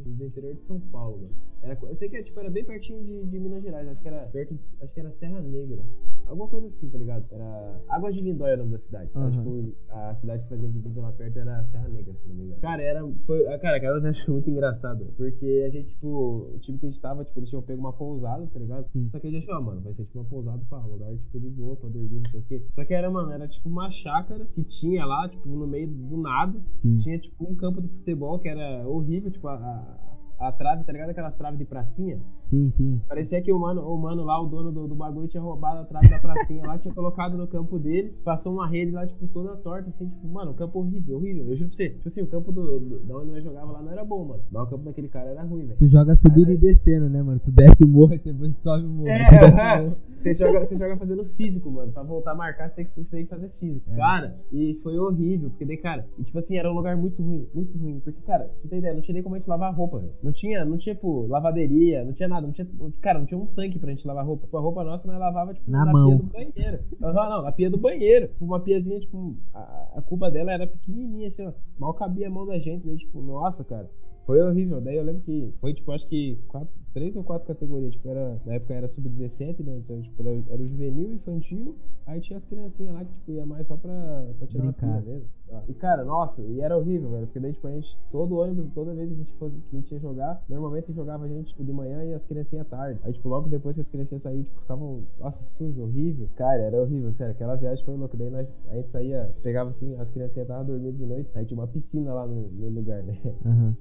no 0.05 0.25
interior 0.25 0.55
de 0.55 0.63
São 0.63 0.79
Paulo, 0.79 1.17
mano. 1.17 1.35
Era, 1.61 1.77
eu 1.81 1.95
sei 1.95 2.09
que 2.09 2.23
tipo, 2.23 2.39
era 2.39 2.49
bem 2.49 2.63
pertinho 2.63 3.03
de, 3.03 3.25
de 3.25 3.39
Minas 3.39 3.61
Gerais, 3.61 3.87
acho 3.87 4.01
que 4.01 4.07
era 4.13 4.27
perto 4.27 4.53
de, 4.55 4.61
acho 4.81 4.93
que 4.93 4.99
era 4.99 5.11
Serra 5.11 5.41
Negra. 5.41 5.83
Alguma 6.27 6.47
coisa 6.47 6.67
assim, 6.67 6.87
tá 6.89 6.97
ligado? 6.97 7.25
Era. 7.31 7.81
Águas 7.89 8.13
de 8.13 8.21
Lindóia 8.21 8.51
é 8.51 8.55
o 8.55 8.57
nome 8.59 8.71
da 8.71 8.77
cidade. 8.77 9.09
Uhum. 9.15 9.21
Era, 9.23 9.31
tipo, 9.31 9.75
a 9.89 10.15
cidade 10.15 10.43
que 10.43 10.49
fazia 10.49 10.69
divisa 10.69 11.01
lá 11.01 11.11
perto 11.11 11.39
era 11.39 11.63
Serra 11.65 11.89
Negra, 11.89 12.13
se 12.13 12.27
não 12.27 12.35
me 12.35 12.43
engano. 12.43 12.61
Cara, 12.61 12.81
era. 12.81 13.07
Foi, 13.25 13.47
ah, 13.47 13.57
cara, 13.57 13.77
aquela 13.77 13.99
vez 13.99 14.19
foi 14.19 14.33
muito 14.35 14.49
engraçado. 14.49 15.05
Porque 15.17 15.63
a 15.65 15.69
gente, 15.69 15.89
tipo, 15.89 16.51
o 16.53 16.59
time 16.59 16.77
que 16.77 16.85
a 16.85 16.89
gente 16.89 17.01
tava, 17.01 17.23
tipo, 17.23 17.39
eles 17.39 17.49
tinham 17.49 17.63
pego 17.63 17.79
uma 17.79 17.93
pousada, 17.93 18.45
tá 18.45 18.59
ligado? 18.59 18.87
Sim. 18.91 19.09
Só 19.09 19.19
que 19.19 19.27
a 19.27 19.31
gente 19.31 19.43
achou, 19.43 19.55
ah, 19.55 19.61
mano, 19.61 19.81
vai 19.81 19.93
ser 19.93 20.05
tipo 20.05 20.19
uma 20.19 20.25
pousada 20.25 20.63
pra 20.69 20.85
lugar, 20.85 21.17
tipo, 21.17 21.39
de 21.39 21.49
boa, 21.49 21.75
pra 21.75 21.89
dormir, 21.89 22.21
não 22.21 22.29
sei 22.29 22.39
o 22.39 22.43
quê. 22.43 22.65
Só 22.69 22.85
que 22.85 22.93
era, 22.93 23.09
mano, 23.09 23.31
era 23.31 23.47
tipo 23.47 23.67
uma 23.67 23.89
chácara 23.89 24.45
que 24.45 24.63
tinha 24.63 25.05
lá, 25.05 25.27
tipo, 25.27 25.49
no 25.49 25.65
meio 25.65 25.87
do 25.87 26.17
nada. 26.17 26.61
Sim. 26.71 26.97
Tinha, 26.99 27.17
tipo, 27.17 27.43
um 27.51 27.55
campo 27.55 27.81
de 27.81 27.87
futebol 27.87 28.37
que 28.37 28.47
era 28.47 28.87
horrível, 28.87 29.31
tipo, 29.31 29.47
a, 29.47 29.55
a 29.55 30.09
a 30.39 30.51
trave, 30.51 30.83
tá 30.83 30.91
ligado? 30.93 31.09
Aquelas 31.09 31.35
traves 31.35 31.59
de 31.59 31.65
pracinha. 31.65 32.19
Sim, 32.41 32.69
sim. 32.69 33.01
Parecia 33.07 33.41
que 33.41 33.51
o 33.51 33.59
mano, 33.59 33.81
o 33.81 33.97
mano 33.97 34.23
lá, 34.23 34.41
o 34.41 34.47
dono 34.47 34.71
do, 34.71 34.87
do 34.87 34.95
bagulho, 34.95 35.27
tinha 35.27 35.43
roubado 35.43 35.81
a 35.81 35.85
trave 35.85 36.09
da 36.09 36.19
pracinha 36.19 36.65
lá, 36.65 36.77
tinha 36.77 36.93
colocado 36.93 37.37
no 37.37 37.47
campo 37.47 37.77
dele, 37.77 38.13
passou 38.23 38.53
uma 38.53 38.67
rede 38.67 38.91
lá, 38.91 39.05
tipo, 39.05 39.27
toda 39.27 39.57
torta, 39.57 39.89
assim, 39.89 40.07
tipo, 40.07 40.27
mano, 40.27 40.51
um 40.51 40.53
campo 40.53 40.79
horrível, 40.79 41.17
horrível. 41.17 41.49
Eu 41.49 41.55
juro 41.55 41.69
pra 41.69 41.75
você. 41.75 41.89
Tipo 41.89 42.07
assim, 42.07 42.21
o 42.21 42.27
campo 42.27 42.51
do, 42.51 42.79
do, 42.79 42.99
da 42.99 43.17
onde 43.17 43.31
nós 43.31 43.43
jogava 43.43 43.71
lá 43.71 43.81
não 43.81 43.91
era 43.91 44.05
bom, 44.05 44.25
mano. 44.25 44.43
Mas 44.51 44.63
o 44.63 44.67
campo 44.67 44.85
daquele 44.85 45.09
cara 45.09 45.29
era 45.29 45.43
ruim, 45.43 45.65
velho. 45.65 45.77
Tu 45.77 45.87
joga 45.87 46.15
subindo 46.15 46.51
e 46.51 46.57
descendo, 46.57 47.09
né, 47.09 47.21
mano? 47.21 47.39
Tu 47.39 47.51
desce 47.51 47.83
o 47.83 47.87
morro 47.87 48.13
e 48.13 48.19
depois 48.19 48.55
tu 48.55 48.63
sobe 48.63 48.85
o 48.85 48.89
morro. 48.89 49.09
É, 49.09 49.19
é. 49.85 49.89
Você 50.15 50.33
joga, 50.33 50.59
você 50.59 50.77
joga 50.77 50.97
fazendo 50.97 51.25
físico, 51.25 51.71
mano. 51.71 51.91
Pra 51.91 52.03
voltar 52.03 52.31
a 52.31 52.35
marcar, 52.35 52.69
você 52.69 52.75
tem 52.75 52.83
que, 52.83 52.89
você 52.89 53.15
tem 53.15 53.25
que 53.25 53.29
fazer 53.29 53.49
físico. 53.59 53.89
É. 53.91 53.95
Cara, 53.95 54.35
e 54.51 54.79
foi 54.83 54.97
horrível, 54.97 55.49
porque 55.49 55.65
daí, 55.65 55.77
cara, 55.77 56.05
e 56.17 56.23
tipo 56.23 56.37
assim, 56.37 56.57
era 56.57 56.71
um 56.71 56.75
lugar 56.75 56.95
muito 56.97 57.21
ruim, 57.21 57.47
muito 57.53 57.77
ruim. 57.77 57.99
Porque, 57.99 58.21
cara, 58.21 58.49
você 58.61 58.67
tem 58.67 58.79
ideia, 58.79 58.93
não 58.93 59.01
tinha 59.01 59.13
nem 59.13 59.23
como 59.23 59.35
a 59.35 59.39
gente 59.39 59.49
lavar 59.49 59.71
a 59.71 59.75
roupa, 59.75 59.99
velho. 59.99 60.13
Não 60.29 60.33
tinha, 60.33 60.63
não 60.63 60.77
tinha, 60.77 60.93
tipo, 60.93 61.25
lavaderia, 61.25 62.05
não 62.05 62.13
tinha 62.13 62.29
nada, 62.29 62.45
não 62.45 62.53
tinha. 62.53 62.67
Cara, 63.01 63.17
não 63.17 63.25
tinha 63.25 63.39
um 63.39 63.47
tanque 63.47 63.79
pra 63.79 63.89
gente 63.89 64.05
lavar 64.05 64.23
roupa. 64.23 64.47
A 64.55 64.61
roupa 64.61 64.83
nossa 64.83 65.07
nós 65.07 65.19
lavava, 65.19 65.55
tipo, 65.55 65.69
na, 65.69 65.85
na 65.85 65.91
mão. 65.91 66.07
pia 66.07 66.17
do 66.17 66.23
banheiro. 66.23 66.79
Não, 66.99 67.13
não, 67.13 67.41
na 67.41 67.51
pia 67.51 67.69
do 67.69 67.77
banheiro. 67.79 68.29
Uma 68.39 68.59
piazinha, 68.59 68.99
tipo, 68.99 69.35
a, 69.51 69.93
a 69.95 70.01
cuba 70.03 70.29
dela 70.29 70.51
era 70.51 70.67
pequenininha, 70.67 71.25
assim, 71.27 71.47
ó. 71.47 71.51
Mal 71.79 71.95
cabia 71.95 72.27
a 72.27 72.29
mão 72.29 72.45
da 72.45 72.59
gente. 72.59 72.85
Daí, 72.85 72.97
tipo, 72.97 73.19
nossa, 73.23 73.63
cara. 73.63 73.89
Foi 74.29 74.39
horrível. 74.43 74.79
Daí 74.79 74.95
eu 74.95 75.03
lembro 75.03 75.23
que 75.23 75.51
foi, 75.59 75.73
tipo, 75.73 75.91
acho 75.91 76.07
que 76.07 76.37
quatro, 76.47 76.69
três 76.93 77.15
ou 77.15 77.23
quatro 77.23 77.47
categorias. 77.47 77.93
Tipo, 77.93 78.09
era, 78.09 78.39
na 78.45 78.53
época 78.53 78.75
era 78.75 78.87
sub-17, 78.87 79.63
né? 79.63 79.77
Então, 79.77 79.99
tipo, 80.03 80.21
era, 80.21 80.43
era, 80.51 80.61
o 80.61 80.67
juvenil, 80.67 81.13
infantil. 81.13 81.75
Aí 82.05 82.21
tinha 82.21 82.37
as 82.37 82.45
criancinhas 82.45 82.93
lá 82.93 83.03
que, 83.03 83.11
tipo, 83.11 83.31
ia 83.31 83.43
mais 83.43 83.65
só 83.65 83.75
pra, 83.75 84.27
pra 84.37 84.45
tirar 84.45 84.65
Brincar. 84.65 84.87
uma 84.87 85.01
mesmo. 85.01 85.27
E, 85.67 85.73
cara, 85.73 86.05
nossa, 86.05 86.43
e 86.43 86.61
era 86.61 86.77
horrível, 86.77 87.09
velho. 87.09 87.25
Porque 87.25 87.39
daí, 87.39 87.53
tipo, 87.53 87.67
a 87.67 87.71
gente, 87.71 87.97
todo 88.11 88.37
ônibus, 88.37 88.71
toda 88.75 88.93
vez 88.93 89.07
que 89.07 89.15
a 89.15 89.17
gente, 89.17 89.33
fosse, 89.33 89.55
que 89.55 89.75
a 89.75 89.79
gente 89.79 89.91
ia 89.93 89.99
jogar, 89.99 90.43
normalmente 90.47 90.93
jogava 90.93 91.25
a 91.25 91.27
gente, 91.27 91.47
tipo, 91.47 91.63
de 91.63 91.73
manhã 91.73 92.05
e 92.05 92.13
as 92.13 92.23
criancinhas 92.23 92.67
à 92.67 92.69
tarde. 92.69 92.99
Aí, 93.03 93.11
tipo, 93.11 93.27
logo 93.29 93.49
depois 93.49 93.77
que 93.77 93.81
as 93.81 93.89
criancinhas 93.89 94.21
saíam, 94.21 94.43
tipo, 94.43 94.61
ficavam, 94.61 95.07
nossa, 95.19 95.43
sujo, 95.57 95.81
horrível. 95.81 96.29
Cara, 96.35 96.61
era 96.61 96.79
horrível, 96.79 97.11
sério. 97.13 97.31
Aquela 97.31 97.55
viagem 97.55 97.83
foi 97.83 97.95
louca. 97.95 98.15
Daí 98.15 98.29
nós, 98.29 98.47
a 98.69 98.75
gente 98.75 98.89
saía, 98.91 99.35
pegava 99.41 99.71
assim, 99.71 99.95
as 99.95 100.11
criancinhas 100.11 100.47
estavam 100.47 100.65
dormindo 100.67 100.97
de 100.97 101.05
noite. 101.07 101.31
Aí 101.33 101.47
tinha 101.47 101.59
uma 101.59 101.67
piscina 101.67 102.13
lá 102.13 102.27
no, 102.27 102.47
no 102.47 102.69
lugar, 102.69 103.01
né? 103.01 103.17
Uhum. 103.43 103.73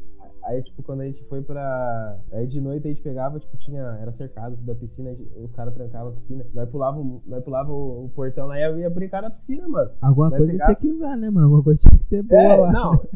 Aí, 0.45 0.63
tipo, 0.63 0.83
quando 0.83 1.01
a 1.03 1.05
gente 1.05 1.23
foi 1.25 1.43
pra. 1.43 2.19
Aí 2.33 2.47
de 2.47 2.61
noite 2.61 2.87
a 2.87 2.91
gente 2.91 3.03
pegava, 3.03 3.39
tipo, 3.39 3.57
tinha. 3.57 3.83
Era 4.01 4.13
cercado 4.13 4.57
da 4.57 4.75
piscina, 4.75 5.15
o 5.37 5.49
cara 5.49 5.71
trancava 5.71 6.11
a 6.11 6.13
piscina. 6.13 6.45
Nós 6.55 6.69
pulava, 6.69 7.03
nós 7.27 7.45
pulava 7.45 7.73
o, 7.73 8.05
o 8.07 8.09
portão 8.11 8.47
lá 8.47 8.59
e 8.59 8.61
ia, 8.61 8.79
ia 8.81 8.91
brincar 8.91 9.23
na 9.23 9.31
piscina, 9.31 9.69
mano. 9.69 9.91
Alguma 10.01 10.31
nós 10.31 10.39
coisa 10.39 10.53
pegava... 10.53 10.75
tinha 10.75 10.81
que 10.81 10.97
usar, 10.97 11.17
né, 11.17 11.31
mano? 11.31 11.47
Alguma 11.47 11.63
coisa 11.63 11.83
tinha 11.83 11.99
que 11.99 12.05
ser 12.05 12.23
boa 12.23 12.43
é, 12.43 12.57
lá. 12.57 12.73
Não. 12.73 13.01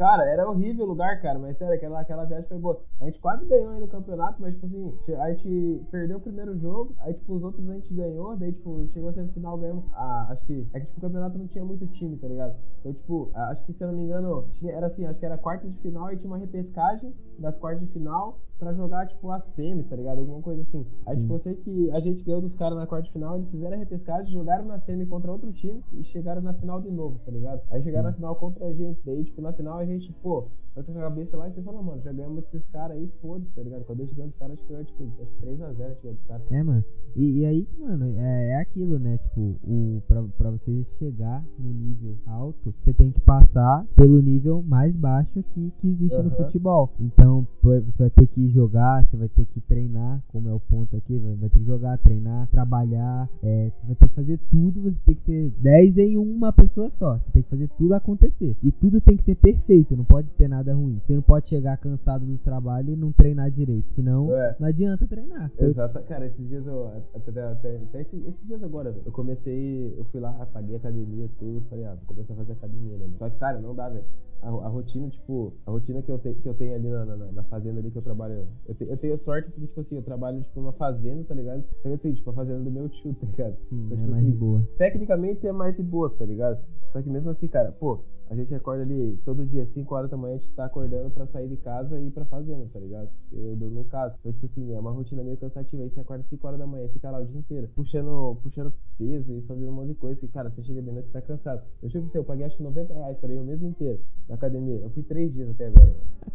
Cara, 0.00 0.24
era 0.24 0.48
horrível 0.48 0.86
o 0.86 0.88
lugar, 0.88 1.20
cara, 1.20 1.38
mas 1.38 1.58
sério, 1.58 1.74
aquela, 1.74 2.00
aquela 2.00 2.24
viagem 2.24 2.48
foi 2.48 2.56
boa. 2.56 2.82
A 3.02 3.04
gente 3.04 3.20
quase 3.20 3.44
ganhou 3.44 3.72
aí 3.72 3.80
no 3.80 3.86
campeonato, 3.86 4.40
mas 4.40 4.54
tipo 4.54 4.64
assim, 4.64 5.14
a 5.14 5.30
gente 5.30 5.86
perdeu 5.90 6.16
o 6.16 6.20
primeiro 6.22 6.58
jogo, 6.58 6.94
aí 7.00 7.12
tipo, 7.12 7.34
os 7.34 7.42
outros 7.42 7.68
a 7.68 7.74
gente 7.74 7.92
ganhou, 7.92 8.34
daí 8.34 8.50
tipo, 8.50 8.88
chegou 8.94 9.10
a 9.10 9.12
semifinal, 9.12 9.58
ganhamos. 9.58 9.84
Ah, 9.92 10.26
acho 10.30 10.42
que. 10.46 10.66
É 10.72 10.80
que 10.80 10.86
tipo, 10.86 11.00
o 11.00 11.02
campeonato 11.02 11.36
não 11.36 11.46
tinha 11.48 11.66
muito 11.66 11.86
time, 11.88 12.16
tá 12.16 12.28
ligado? 12.28 12.56
Então, 12.78 12.94
tipo, 12.94 13.30
acho 13.34 13.62
que 13.66 13.74
se 13.74 13.84
eu 13.84 13.88
não 13.88 13.94
me 13.94 14.04
engano, 14.04 14.48
tinha, 14.54 14.72
era 14.72 14.86
assim, 14.86 15.04
acho 15.04 15.20
que 15.20 15.26
era 15.26 15.36
quartas 15.36 15.70
de 15.70 15.78
final 15.82 16.10
e 16.10 16.16
tinha 16.16 16.30
uma 16.30 16.38
repescagem 16.38 17.14
das 17.38 17.58
quartas 17.58 17.86
de 17.86 17.92
final 17.92 18.40
pra 18.60 18.74
jogar, 18.74 19.08
tipo, 19.08 19.30
a 19.30 19.40
semi, 19.40 19.82
tá 19.82 19.96
ligado? 19.96 20.18
Alguma 20.18 20.42
coisa 20.42 20.60
assim. 20.60 20.86
Aí, 21.06 21.16
Sim. 21.16 21.22
tipo, 21.22 21.34
eu 21.34 21.38
sei 21.38 21.54
que 21.54 21.90
a 21.90 21.98
gente 21.98 22.22
ganhou 22.22 22.42
dos 22.42 22.54
caras 22.54 22.76
na 22.76 22.86
quarta 22.86 23.10
final, 23.10 23.36
eles 23.36 23.50
fizeram 23.50 23.74
a 23.74 23.78
repescagem, 23.78 24.30
jogaram 24.30 24.66
na 24.66 24.78
semi 24.78 25.06
contra 25.06 25.32
outro 25.32 25.50
time 25.52 25.82
e 25.94 26.04
chegaram 26.04 26.42
na 26.42 26.52
final 26.52 26.80
de 26.80 26.90
novo, 26.90 27.18
tá 27.24 27.32
ligado? 27.32 27.62
Aí 27.70 27.82
chegaram 27.82 28.04
Sim. 28.04 28.10
na 28.10 28.16
final 28.16 28.36
contra 28.36 28.66
a 28.66 28.72
gente. 28.74 29.00
Daí, 29.04 29.24
tipo, 29.24 29.40
na 29.40 29.52
final 29.54 29.78
a 29.78 29.86
gente, 29.86 30.12
pô, 30.22 30.46
vai 30.74 30.84
com 30.84 30.92
a 30.92 31.02
cabeça 31.02 31.36
lá 31.36 31.48
e 31.48 31.52
você 31.52 31.62
fala, 31.62 31.82
mano, 31.82 32.00
já 32.02 32.12
ganhamos 32.12 32.36
desses 32.36 32.68
caras 32.68 32.96
aí, 32.96 33.10
foda-se, 33.20 33.52
tá 33.52 33.62
ligado? 33.62 33.84
Quando 33.84 34.00
a 34.00 34.04
gente 34.04 34.14
ganhou 34.14 34.28
dos 34.28 34.36
caras, 34.36 34.54
acho 34.54 34.62
que 34.62 34.72
ganhou, 34.72 34.84
tipo, 34.84 35.22
acho 35.22 35.32
que 35.32 35.46
3x0 35.46 35.64
a 35.64 35.88
gente 35.88 36.02
ganhou 36.02 36.14
dos 36.14 36.24
caras. 36.26 36.50
É, 36.50 36.62
mano. 36.62 36.84
E, 37.16 37.40
e 37.40 37.44
aí, 37.44 37.68
mano, 37.78 38.04
é, 38.04 38.50
é 38.50 38.60
aquilo, 38.60 38.98
né? 38.98 39.18
Tipo, 39.18 39.56
o, 39.64 40.02
pra, 40.06 40.22
pra 40.38 40.50
você 40.50 40.84
chegar 40.98 41.44
no 41.58 41.72
nível 41.72 42.16
alto, 42.26 42.72
você 42.80 42.92
tem 42.92 43.10
que 43.10 43.20
passar 43.20 43.84
pelo 43.96 44.20
nível 44.20 44.62
mais 44.62 44.94
baixo 44.94 45.42
que, 45.54 45.72
que 45.80 45.88
existe 45.88 46.16
uhum. 46.16 46.24
no 46.24 46.30
futebol. 46.30 46.92
Então, 47.00 47.46
você 47.62 48.04
vai 48.04 48.10
ter 48.10 48.26
que 48.28 48.48
jogar, 48.48 49.04
você 49.04 49.16
vai 49.16 49.28
ter 49.28 49.44
que 49.46 49.60
treinar, 49.60 50.22
como 50.28 50.48
é 50.48 50.54
o 50.54 50.60
ponto 50.60 50.96
aqui, 50.96 51.18
vai, 51.18 51.34
vai 51.34 51.48
ter 51.48 51.58
que 51.58 51.64
jogar, 51.64 51.98
treinar, 51.98 52.46
trabalhar, 52.48 53.28
é, 53.42 53.72
vai 53.84 53.96
ter 53.96 54.08
que 54.08 54.14
fazer 54.14 54.38
tudo, 54.50 54.82
você 54.82 55.00
tem 55.04 55.14
que 55.14 55.22
ser 55.22 55.50
10 55.58 55.98
em 55.98 56.16
uma 56.16 56.52
pessoa 56.52 56.88
só. 56.90 57.18
Você 57.18 57.30
tem 57.32 57.42
que 57.42 57.50
fazer 57.50 57.68
tudo 57.76 57.94
acontecer. 57.94 58.56
E 58.62 58.70
tudo 58.70 59.00
tem 59.00 59.16
que 59.16 59.24
ser 59.24 59.34
perfeito, 59.34 59.96
não 59.96 60.04
pode 60.04 60.32
ter 60.32 60.48
nada 60.48 60.59
ruim. 60.68 61.00
Você 61.04 61.14
não 61.14 61.22
pode 61.22 61.48
chegar 61.48 61.76
cansado 61.76 62.24
do 62.24 62.38
trabalho 62.38 62.92
e 62.92 62.96
não 62.96 63.12
treinar 63.12 63.50
direito, 63.50 63.88
senão 63.94 64.32
é. 64.34 64.56
não 64.58 64.68
adianta 64.68 65.06
treinar. 65.06 65.50
Exato, 65.58 66.00
cara, 66.04 66.26
esses 66.26 66.46
dias 66.48 66.66
eu, 66.66 66.88
até, 67.14 67.42
até, 67.42 67.76
até 67.76 68.00
esses, 68.00 68.26
esses, 68.26 68.46
dias 68.46 68.62
agora, 68.62 68.94
eu 69.04 69.12
comecei, 69.12 69.94
eu 69.98 70.04
fui 70.06 70.20
lá, 70.20 70.32
paguei 70.52 70.76
academia, 70.76 71.28
tudo, 71.38 71.64
falei, 71.68 71.84
ah, 71.84 71.94
vou 71.94 72.14
começar 72.14 72.34
a 72.34 72.36
fazer 72.36 72.52
academia, 72.52 72.96
né, 72.98 73.04
mano? 73.04 73.18
Só 73.18 73.30
que, 73.30 73.38
cara, 73.38 73.58
não 73.60 73.74
dá, 73.74 73.88
velho 73.88 74.04
a, 74.42 74.48
a, 74.48 74.68
rotina, 74.68 75.08
tipo, 75.08 75.52
a 75.66 75.70
rotina 75.70 76.02
que 76.02 76.10
eu, 76.10 76.18
te, 76.18 76.34
que 76.34 76.48
eu 76.48 76.54
tenho 76.54 76.74
ali 76.74 76.88
na, 76.88 77.04
na, 77.04 77.16
na, 77.16 77.42
fazenda 77.44 77.80
ali 77.80 77.90
que 77.90 77.98
eu 77.98 78.02
trabalho. 78.02 78.46
Eu, 78.66 78.74
te, 78.74 78.84
eu 78.84 78.96
tenho 78.96 79.16
sorte 79.18 79.50
porque, 79.50 79.66
tipo 79.66 79.80
assim, 79.80 79.96
eu 79.96 80.02
trabalho, 80.02 80.40
tipo, 80.42 80.60
numa 80.60 80.72
fazenda, 80.72 81.24
tá 81.24 81.34
ligado? 81.34 81.62
Só 81.82 81.88
que 81.88 81.94
assim, 81.94 82.14
tipo, 82.14 82.30
a 82.30 82.32
fazenda 82.32 82.60
do 82.60 82.70
meu 82.70 82.88
tio, 82.88 83.14
tá 83.20 83.26
ligado? 83.26 83.56
Sim, 83.62 83.86
então, 83.86 83.98
é 83.98 84.00
tipo, 84.00 84.10
mais 84.10 84.22
assim, 84.22 84.32
de 84.32 84.38
boa. 84.38 84.68
Tecnicamente 84.78 85.46
é 85.46 85.52
mais 85.52 85.76
de 85.76 85.82
boa, 85.82 86.10
tá 86.10 86.24
ligado? 86.24 86.58
Só 86.88 87.02
que 87.02 87.10
mesmo 87.10 87.30
assim, 87.30 87.48
cara, 87.48 87.72
pô, 87.72 88.00
a 88.30 88.34
gente 88.36 88.54
acorda 88.54 88.84
ali 88.84 89.18
todo 89.24 89.44
dia, 89.44 89.66
5 89.66 89.92
horas 89.92 90.08
da 90.08 90.16
manhã, 90.16 90.36
a 90.36 90.38
gente 90.38 90.52
tá 90.52 90.64
acordando 90.64 91.10
pra 91.10 91.26
sair 91.26 91.48
de 91.48 91.56
casa 91.56 91.98
e 91.98 92.06
ir 92.06 92.10
pra 92.12 92.24
fazenda, 92.24 92.64
tá 92.72 92.78
ligado? 92.78 93.10
Eu 93.32 93.56
durmo 93.56 93.80
em 93.80 93.84
casa. 93.84 94.14
Então, 94.20 94.32
tipo 94.32 94.46
assim, 94.46 94.72
é 94.72 94.78
uma 94.78 94.92
rotina 94.92 95.24
meio 95.24 95.36
cansativa. 95.36 95.82
Aí 95.82 95.90
você 95.90 95.98
acorda 95.98 96.22
5 96.22 96.46
horas 96.46 96.60
da 96.60 96.64
manhã 96.64 96.84
e 96.84 96.88
fica 96.90 97.10
lá 97.10 97.18
o 97.18 97.26
dia 97.26 97.40
inteiro, 97.40 97.68
puxando, 97.74 98.36
puxando 98.40 98.72
peso 98.96 99.34
e 99.34 99.42
fazendo 99.42 99.70
um 99.70 99.74
monte 99.74 99.88
de 99.88 99.94
coisa. 99.96 100.24
E, 100.24 100.28
cara, 100.28 100.48
você 100.48 100.62
chega 100.62 100.80
de 100.80 100.92
noite 100.92 101.08
e 101.08 101.12
tá 101.12 101.20
cansado. 101.20 101.60
Eu 101.82 101.88
tipo 101.88 102.06
assim, 102.06 102.18
eu 102.18 102.24
paguei 102.24 102.46
acho 102.46 102.56
que 102.56 102.62
90 102.62 102.94
reais 102.94 103.18
pra 103.18 103.34
ir 103.34 103.40
o 103.40 103.42
mês 103.42 103.60
inteiro 103.62 103.98
na 104.28 104.36
academia. 104.36 104.76
Eu 104.76 104.90
fui 104.90 105.02
3 105.02 105.32
dias 105.32 105.50
até 105.50 105.66
agora. 105.66 105.92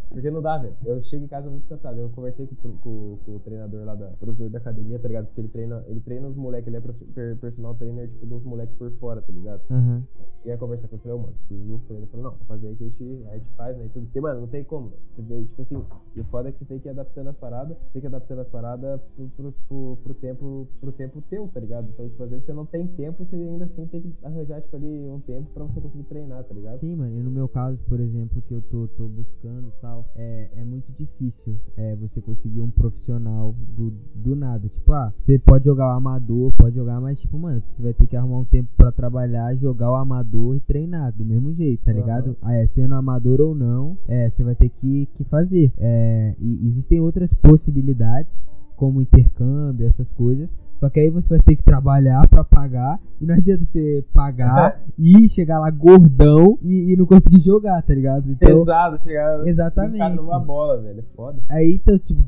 Porque 0.09 0.29
não 0.29 0.41
dá, 0.41 0.57
velho. 0.57 0.75
Eu 0.85 1.01
chego 1.01 1.23
em 1.23 1.27
casa 1.29 1.49
muito 1.49 1.65
cansado. 1.67 1.97
Eu 1.97 2.09
conversei 2.09 2.45
com, 2.45 2.77
com, 2.77 3.17
com 3.25 3.35
o 3.35 3.39
treinador 3.39 3.85
lá 3.85 3.95
da 3.95 4.07
professor 4.19 4.49
da 4.49 4.57
academia, 4.57 4.99
tá 4.99 5.07
ligado? 5.07 5.27
Porque 5.27 5.39
ele 5.39 5.47
treina, 5.47 5.83
ele 5.87 6.01
treina 6.01 6.27
os 6.27 6.35
moleques, 6.35 6.67
ele 6.67 6.77
é 6.77 7.35
personal 7.35 7.73
trainer, 7.75 8.09
tipo, 8.09 8.25
dos 8.25 8.43
moleques 8.43 8.75
por 8.75 8.91
fora, 8.93 9.21
tá 9.21 9.31
ligado? 9.31 9.61
Uhum. 9.69 10.03
E 10.43 10.51
aí 10.51 10.57
conversar 10.57 10.87
com 10.89 10.95
ele, 10.95 11.03
falei, 11.03 11.17
oh, 11.17 11.21
mano, 11.21 11.35
preciso 11.47 11.79
dos 11.85 11.87
treinos. 11.87 12.03
Ele 12.03 12.11
falou, 12.11 12.31
não, 12.31 12.37
vou 12.37 12.47
fazer 12.47 12.67
aí 12.67 12.75
que 12.75 12.83
a 12.83 12.89
gente, 12.89 13.27
a 13.29 13.37
gente 13.37 13.49
faz, 13.55 13.77
né? 13.77 13.85
E 13.85 13.89
tudo. 13.89 14.05
Porque, 14.05 14.21
mano, 14.21 14.41
não 14.41 14.47
tem 14.47 14.63
como. 14.63 14.91
Você 15.15 15.21
vê, 15.21 15.41
tipo 15.43 15.61
assim, 15.61 15.83
e 16.15 16.21
o 16.21 16.23
foda 16.25 16.49
é 16.49 16.51
que 16.51 16.59
você 16.59 16.65
tem 16.65 16.79
que 16.79 16.87
ir 16.87 16.91
adaptando 16.91 17.29
as 17.29 17.37
paradas, 17.37 17.77
tem 17.93 18.01
que 18.01 18.07
ir 18.07 18.13
adaptando 18.13 18.39
as 18.39 18.47
paradas 18.47 19.01
pro, 19.15 19.29
pro, 19.29 19.51
tipo, 19.51 19.97
pro 20.03 20.13
tempo, 20.15 20.67
pro 20.79 20.91
tempo 20.91 21.23
teu, 21.29 21.47
tá 21.47 21.59
ligado? 21.59 21.89
Então, 21.93 22.07
tipo, 22.07 22.23
às 22.23 22.29
vezes 22.29 22.45
você 22.45 22.53
não 22.53 22.65
tem 22.65 22.87
tempo 22.87 23.21
e 23.21 23.25
você 23.25 23.35
ainda 23.35 23.65
assim 23.65 23.85
tem 23.87 24.01
que 24.01 24.13
arranjar, 24.23 24.61
tipo, 24.61 24.75
ali 24.75 25.09
um 25.09 25.19
tempo 25.19 25.49
pra 25.53 25.63
você 25.65 25.81
conseguir 25.81 26.03
treinar, 26.03 26.43
tá 26.43 26.53
ligado? 26.53 26.79
Sim, 26.79 26.95
mano. 26.95 27.17
E 27.17 27.21
no 27.21 27.31
meu 27.31 27.47
caso, 27.47 27.77
por 27.87 27.99
exemplo, 27.99 28.41
que 28.41 28.53
eu 28.53 28.61
tô, 28.63 28.87
tô 28.89 29.07
buscando 29.07 29.67
e 29.67 29.81
tal, 29.81 30.05
é, 30.15 30.49
é 30.55 30.63
muito 30.63 30.91
difícil 30.93 31.57
é, 31.75 31.95
você 31.95 32.21
conseguir 32.21 32.61
um 32.61 32.69
profissional 32.69 33.53
do, 33.75 33.91
do 34.13 34.35
nada. 34.35 34.67
Tipo, 34.67 34.93
ah, 34.93 35.13
você 35.17 35.37
pode 35.37 35.65
jogar 35.65 35.87
o 35.87 35.97
amador, 35.97 36.53
pode 36.53 36.75
jogar, 36.75 36.99
mas, 36.99 37.19
tipo, 37.19 37.37
mano, 37.37 37.61
você 37.61 37.81
vai 37.81 37.93
ter 37.93 38.07
que 38.07 38.15
arrumar 38.15 38.39
um 38.39 38.45
tempo 38.45 38.69
pra 38.75 38.91
trabalhar, 38.91 39.55
jogar 39.55 39.91
o 39.91 39.95
amador 39.95 40.55
e 40.55 40.59
treinar 40.59 41.11
do 41.11 41.25
mesmo 41.25 41.53
jeito, 41.53 41.74
tá 41.77 41.91
ligado? 41.91 42.37
Ah, 42.41 42.55
é, 42.55 42.65
sendo 42.65 42.95
amador 42.95 43.41
ou 43.41 43.55
não, 43.55 43.97
é, 44.07 44.29
você 44.29 44.43
vai 44.43 44.55
ter 44.55 44.69
que, 44.69 45.07
que 45.13 45.23
fazer. 45.23 45.71
É, 45.77 46.35
e 46.39 46.67
existem 46.67 46.99
outras 46.99 47.33
possibilidades, 47.33 48.45
como 48.75 49.01
intercâmbio, 49.01 49.87
essas 49.87 50.11
coisas. 50.11 50.55
Só 50.75 50.89
que 50.89 50.99
aí 50.99 51.09
você 51.09 51.29
vai 51.29 51.39
ter 51.39 51.55
que 51.55 51.63
trabalhar 51.63 52.27
para 52.27 52.43
pagar. 52.43 52.99
E 53.21 53.25
não 53.25 53.33
adianta 53.33 53.63
você 53.63 54.03
pagar 54.13 54.81
e 54.99 55.27
chegar 55.29 55.59
lá 55.59 55.71
gordão 55.71 56.59
e, 56.61 56.91
e, 56.91 56.97
não 56.97 57.05
conseguir 57.05 57.39
jogar, 57.39 57.81
tá 57.81 57.93
ligado? 57.93 58.29
Então, 58.29 58.59
Pesado, 58.59 58.99
chegar 59.01 59.47
exatamente. 59.47 60.15
numa 60.17 60.39
bola, 60.39 60.81
velho. 60.81 60.99
É 60.99 61.15
foda. 61.15 61.41
Aí 61.47 61.79
então, 61.81 61.97
tipo, 61.97 62.21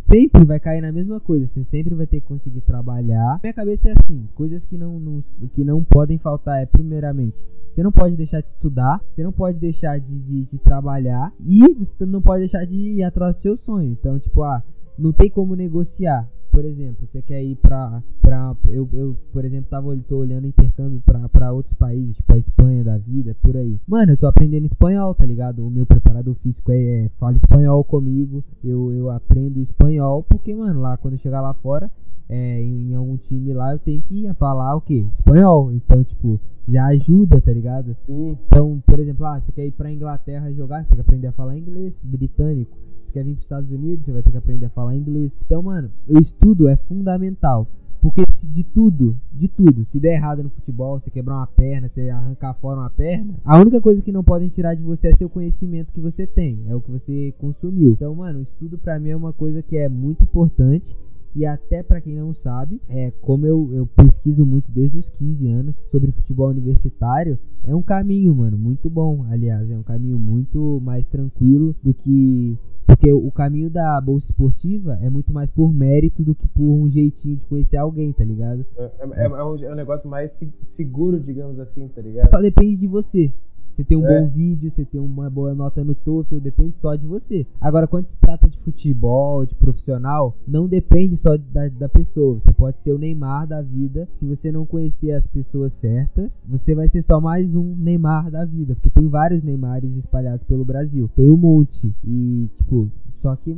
sempre 0.00 0.44
vai 0.44 0.58
cair 0.58 0.80
na 0.80 0.90
mesma 0.90 1.20
coisa. 1.20 1.46
Você 1.46 1.62
sempre 1.62 1.94
vai 1.94 2.06
ter 2.06 2.20
que 2.20 2.26
conseguir 2.26 2.60
trabalhar. 2.62 3.38
Minha 3.40 3.54
cabeça 3.54 3.90
é 3.90 3.94
assim: 3.96 4.28
coisas 4.34 4.64
que 4.64 4.76
não, 4.76 4.98
não, 4.98 5.20
que 5.54 5.62
não 5.62 5.84
podem 5.84 6.18
faltar 6.18 6.60
é, 6.60 6.66
primeiramente, 6.66 7.46
você 7.72 7.82
não 7.82 7.92
pode 7.92 8.16
deixar 8.16 8.40
de 8.40 8.48
estudar, 8.48 9.00
você 9.14 9.22
não 9.22 9.32
pode 9.32 9.58
deixar 9.58 9.98
de, 9.98 10.18
de, 10.18 10.44
de 10.44 10.58
trabalhar 10.58 11.32
e 11.40 11.72
você 11.72 12.04
não 12.04 12.20
pode 12.20 12.40
deixar 12.40 12.64
de 12.64 12.74
ir 12.74 13.04
atrás 13.04 13.36
do 13.36 13.40
seu 13.40 13.56
sonho. 13.56 13.92
Então, 13.92 14.18
tipo, 14.18 14.42
ah, 14.42 14.62
não 15.02 15.12
tem 15.12 15.28
como 15.28 15.56
negociar. 15.56 16.28
Por 16.52 16.66
exemplo, 16.66 17.08
você 17.08 17.22
quer 17.22 17.42
ir 17.42 17.56
pra. 17.56 18.02
pra 18.20 18.54
eu, 18.68 18.86
eu, 18.92 19.16
por 19.32 19.42
exemplo, 19.42 19.70
tava 19.70 19.96
tô 20.06 20.18
olhando 20.18 20.46
intercâmbio 20.46 21.00
pra, 21.00 21.26
pra 21.30 21.50
outros 21.50 21.74
países, 21.74 22.16
tipo 22.16 22.34
a 22.34 22.36
Espanha 22.36 22.84
da 22.84 22.98
vida, 22.98 23.34
por 23.42 23.56
aí. 23.56 23.80
Mano, 23.86 24.12
eu 24.12 24.16
tô 24.18 24.26
aprendendo 24.26 24.66
espanhol, 24.66 25.14
tá 25.14 25.24
ligado? 25.24 25.66
O 25.66 25.70
meu 25.70 25.86
preparador 25.86 26.34
físico 26.34 26.70
é, 26.70 27.06
é 27.06 27.08
fala 27.18 27.36
espanhol 27.36 27.82
comigo. 27.82 28.44
Eu, 28.62 28.92
eu 28.92 29.08
aprendo 29.08 29.60
espanhol, 29.60 30.22
porque, 30.24 30.54
mano, 30.54 30.80
lá 30.80 30.98
quando 30.98 31.14
eu 31.14 31.18
chegar 31.18 31.40
lá 31.40 31.54
fora, 31.54 31.90
é, 32.28 32.60
em, 32.60 32.90
em, 32.90 32.94
algum 32.94 33.16
time 33.16 33.54
lá, 33.54 33.72
eu 33.72 33.78
tenho 33.78 34.02
que 34.02 34.30
falar 34.34 34.76
o 34.76 34.82
quê? 34.82 35.06
Espanhol. 35.10 35.72
Então, 35.72 36.04
tipo, 36.04 36.38
já 36.68 36.84
ajuda, 36.86 37.40
tá 37.40 37.50
ligado? 37.50 37.96
Sim. 38.06 38.36
Então, 38.46 38.82
por 38.86 39.00
exemplo, 39.00 39.24
ah, 39.24 39.40
você 39.40 39.50
quer 39.52 39.66
ir 39.66 39.72
pra 39.72 39.90
Inglaterra 39.90 40.52
jogar, 40.52 40.84
você 40.84 40.90
tem 40.90 40.96
que 40.96 41.00
aprender 41.00 41.28
a 41.28 41.32
falar 41.32 41.56
inglês, 41.56 42.04
britânico. 42.04 42.76
Você 43.04 43.12
quer 43.12 43.24
vir 43.24 43.32
para 43.32 43.38
os 43.38 43.44
Estados 43.44 43.70
Unidos, 43.70 44.04
você 44.04 44.12
vai 44.12 44.22
ter 44.22 44.30
que 44.30 44.36
aprender 44.36 44.66
a 44.66 44.70
falar 44.70 44.96
inglês. 44.96 45.42
Então, 45.44 45.62
mano, 45.62 45.90
o 46.08 46.18
estudo 46.18 46.68
é 46.68 46.76
fundamental. 46.76 47.66
Porque 48.02 48.24
se 48.32 48.48
de 48.48 48.64
tudo, 48.64 49.16
de 49.32 49.46
tudo, 49.46 49.84
se 49.84 50.00
der 50.00 50.14
errado 50.14 50.42
no 50.42 50.50
futebol, 50.50 50.98
você 50.98 51.08
quebrar 51.08 51.36
uma 51.36 51.46
perna, 51.46 51.88
você 51.88 52.10
arrancar 52.10 52.52
fora 52.54 52.80
uma 52.80 52.90
perna, 52.90 53.34
a 53.44 53.60
única 53.60 53.80
coisa 53.80 54.02
que 54.02 54.10
não 54.10 54.24
podem 54.24 54.48
tirar 54.48 54.74
de 54.74 54.82
você 54.82 55.10
é 55.10 55.14
seu 55.14 55.30
conhecimento 55.30 55.92
que 55.92 56.00
você 56.00 56.26
tem, 56.26 56.64
é 56.66 56.74
o 56.74 56.80
que 56.80 56.90
você 56.90 57.32
consumiu. 57.38 57.92
Então, 57.92 58.12
mano, 58.12 58.40
o 58.40 58.42
estudo 58.42 58.76
para 58.76 58.98
mim 58.98 59.10
é 59.10 59.16
uma 59.16 59.32
coisa 59.32 59.62
que 59.62 59.76
é 59.76 59.88
muito 59.88 60.24
importante 60.24 60.96
e 61.34 61.46
até 61.46 61.82
para 61.82 62.00
quem 62.00 62.16
não 62.16 62.32
sabe, 62.32 62.80
é 62.88 63.10
como 63.20 63.46
eu, 63.46 63.70
eu 63.72 63.86
pesquiso 63.86 64.44
muito 64.44 64.70
desde 64.70 64.98
os 64.98 65.08
15 65.08 65.48
anos 65.48 65.76
sobre 65.90 66.12
futebol 66.12 66.48
universitário, 66.48 67.38
é 67.64 67.74
um 67.74 67.82
caminho, 67.82 68.34
mano, 68.34 68.58
muito 68.58 68.90
bom. 68.90 69.24
Aliás, 69.30 69.70
é 69.70 69.78
um 69.78 69.82
caminho 69.82 70.18
muito 70.18 70.80
mais 70.82 71.06
tranquilo 71.08 71.74
do 71.82 71.94
que 71.94 72.58
porque 72.86 73.12
o 73.12 73.30
caminho 73.30 73.70
da 73.70 74.00
bolsa 74.00 74.26
esportiva 74.26 74.98
é 75.00 75.08
muito 75.08 75.32
mais 75.32 75.50
por 75.50 75.72
mérito 75.72 76.22
do 76.22 76.34
que 76.34 76.46
por 76.48 76.62
um 76.62 76.88
jeitinho 76.90 77.36
de 77.36 77.46
conhecer 77.46 77.76
alguém, 77.76 78.12
tá 78.12 78.24
ligado? 78.24 78.66
É, 78.76 78.84
é, 78.84 79.24
é, 79.24 79.44
um, 79.44 79.56
é 79.56 79.72
um 79.72 79.74
negócio 79.74 80.10
mais 80.10 80.40
seguro, 80.64 81.18
digamos 81.18 81.58
assim, 81.58 81.88
tá 81.88 82.02
ligado? 82.02 82.28
Só 82.28 82.40
depende 82.40 82.76
de 82.76 82.86
você. 82.86 83.32
Você 83.72 83.82
tem 83.82 83.96
um 83.96 84.06
é. 84.06 84.20
bom 84.20 84.28
vídeo, 84.28 84.70
você 84.70 84.84
tem 84.84 85.00
uma 85.00 85.30
boa 85.30 85.54
nota 85.54 85.82
no 85.82 85.94
TOEFL, 85.94 86.40
depende 86.40 86.78
só 86.78 86.94
de 86.94 87.06
você. 87.06 87.46
Agora, 87.60 87.86
quando 87.86 88.06
se 88.06 88.18
trata 88.18 88.48
de 88.48 88.58
futebol, 88.58 89.46
de 89.46 89.54
profissional, 89.54 90.36
não 90.46 90.68
depende 90.68 91.16
só 91.16 91.36
da, 91.36 91.68
da 91.68 91.88
pessoa. 91.88 92.34
Você 92.34 92.52
pode 92.52 92.80
ser 92.80 92.92
o 92.92 92.98
Neymar 92.98 93.46
da 93.46 93.62
vida. 93.62 94.08
Se 94.12 94.26
você 94.26 94.52
não 94.52 94.66
conhecer 94.66 95.12
as 95.12 95.26
pessoas 95.26 95.72
certas, 95.72 96.46
você 96.48 96.74
vai 96.74 96.88
ser 96.88 97.02
só 97.02 97.20
mais 97.20 97.56
um 97.56 97.74
Neymar 97.76 98.30
da 98.30 98.44
vida. 98.44 98.74
Porque 98.74 98.90
tem 98.90 99.08
vários 99.08 99.42
Neymares 99.42 99.96
espalhados 99.96 100.44
pelo 100.44 100.64
Brasil. 100.64 101.10
Tem 101.16 101.30
um 101.30 101.36
monte. 101.36 101.94
E, 102.04 102.48
tipo, 102.54 102.90
só 103.12 103.34
que 103.36 103.56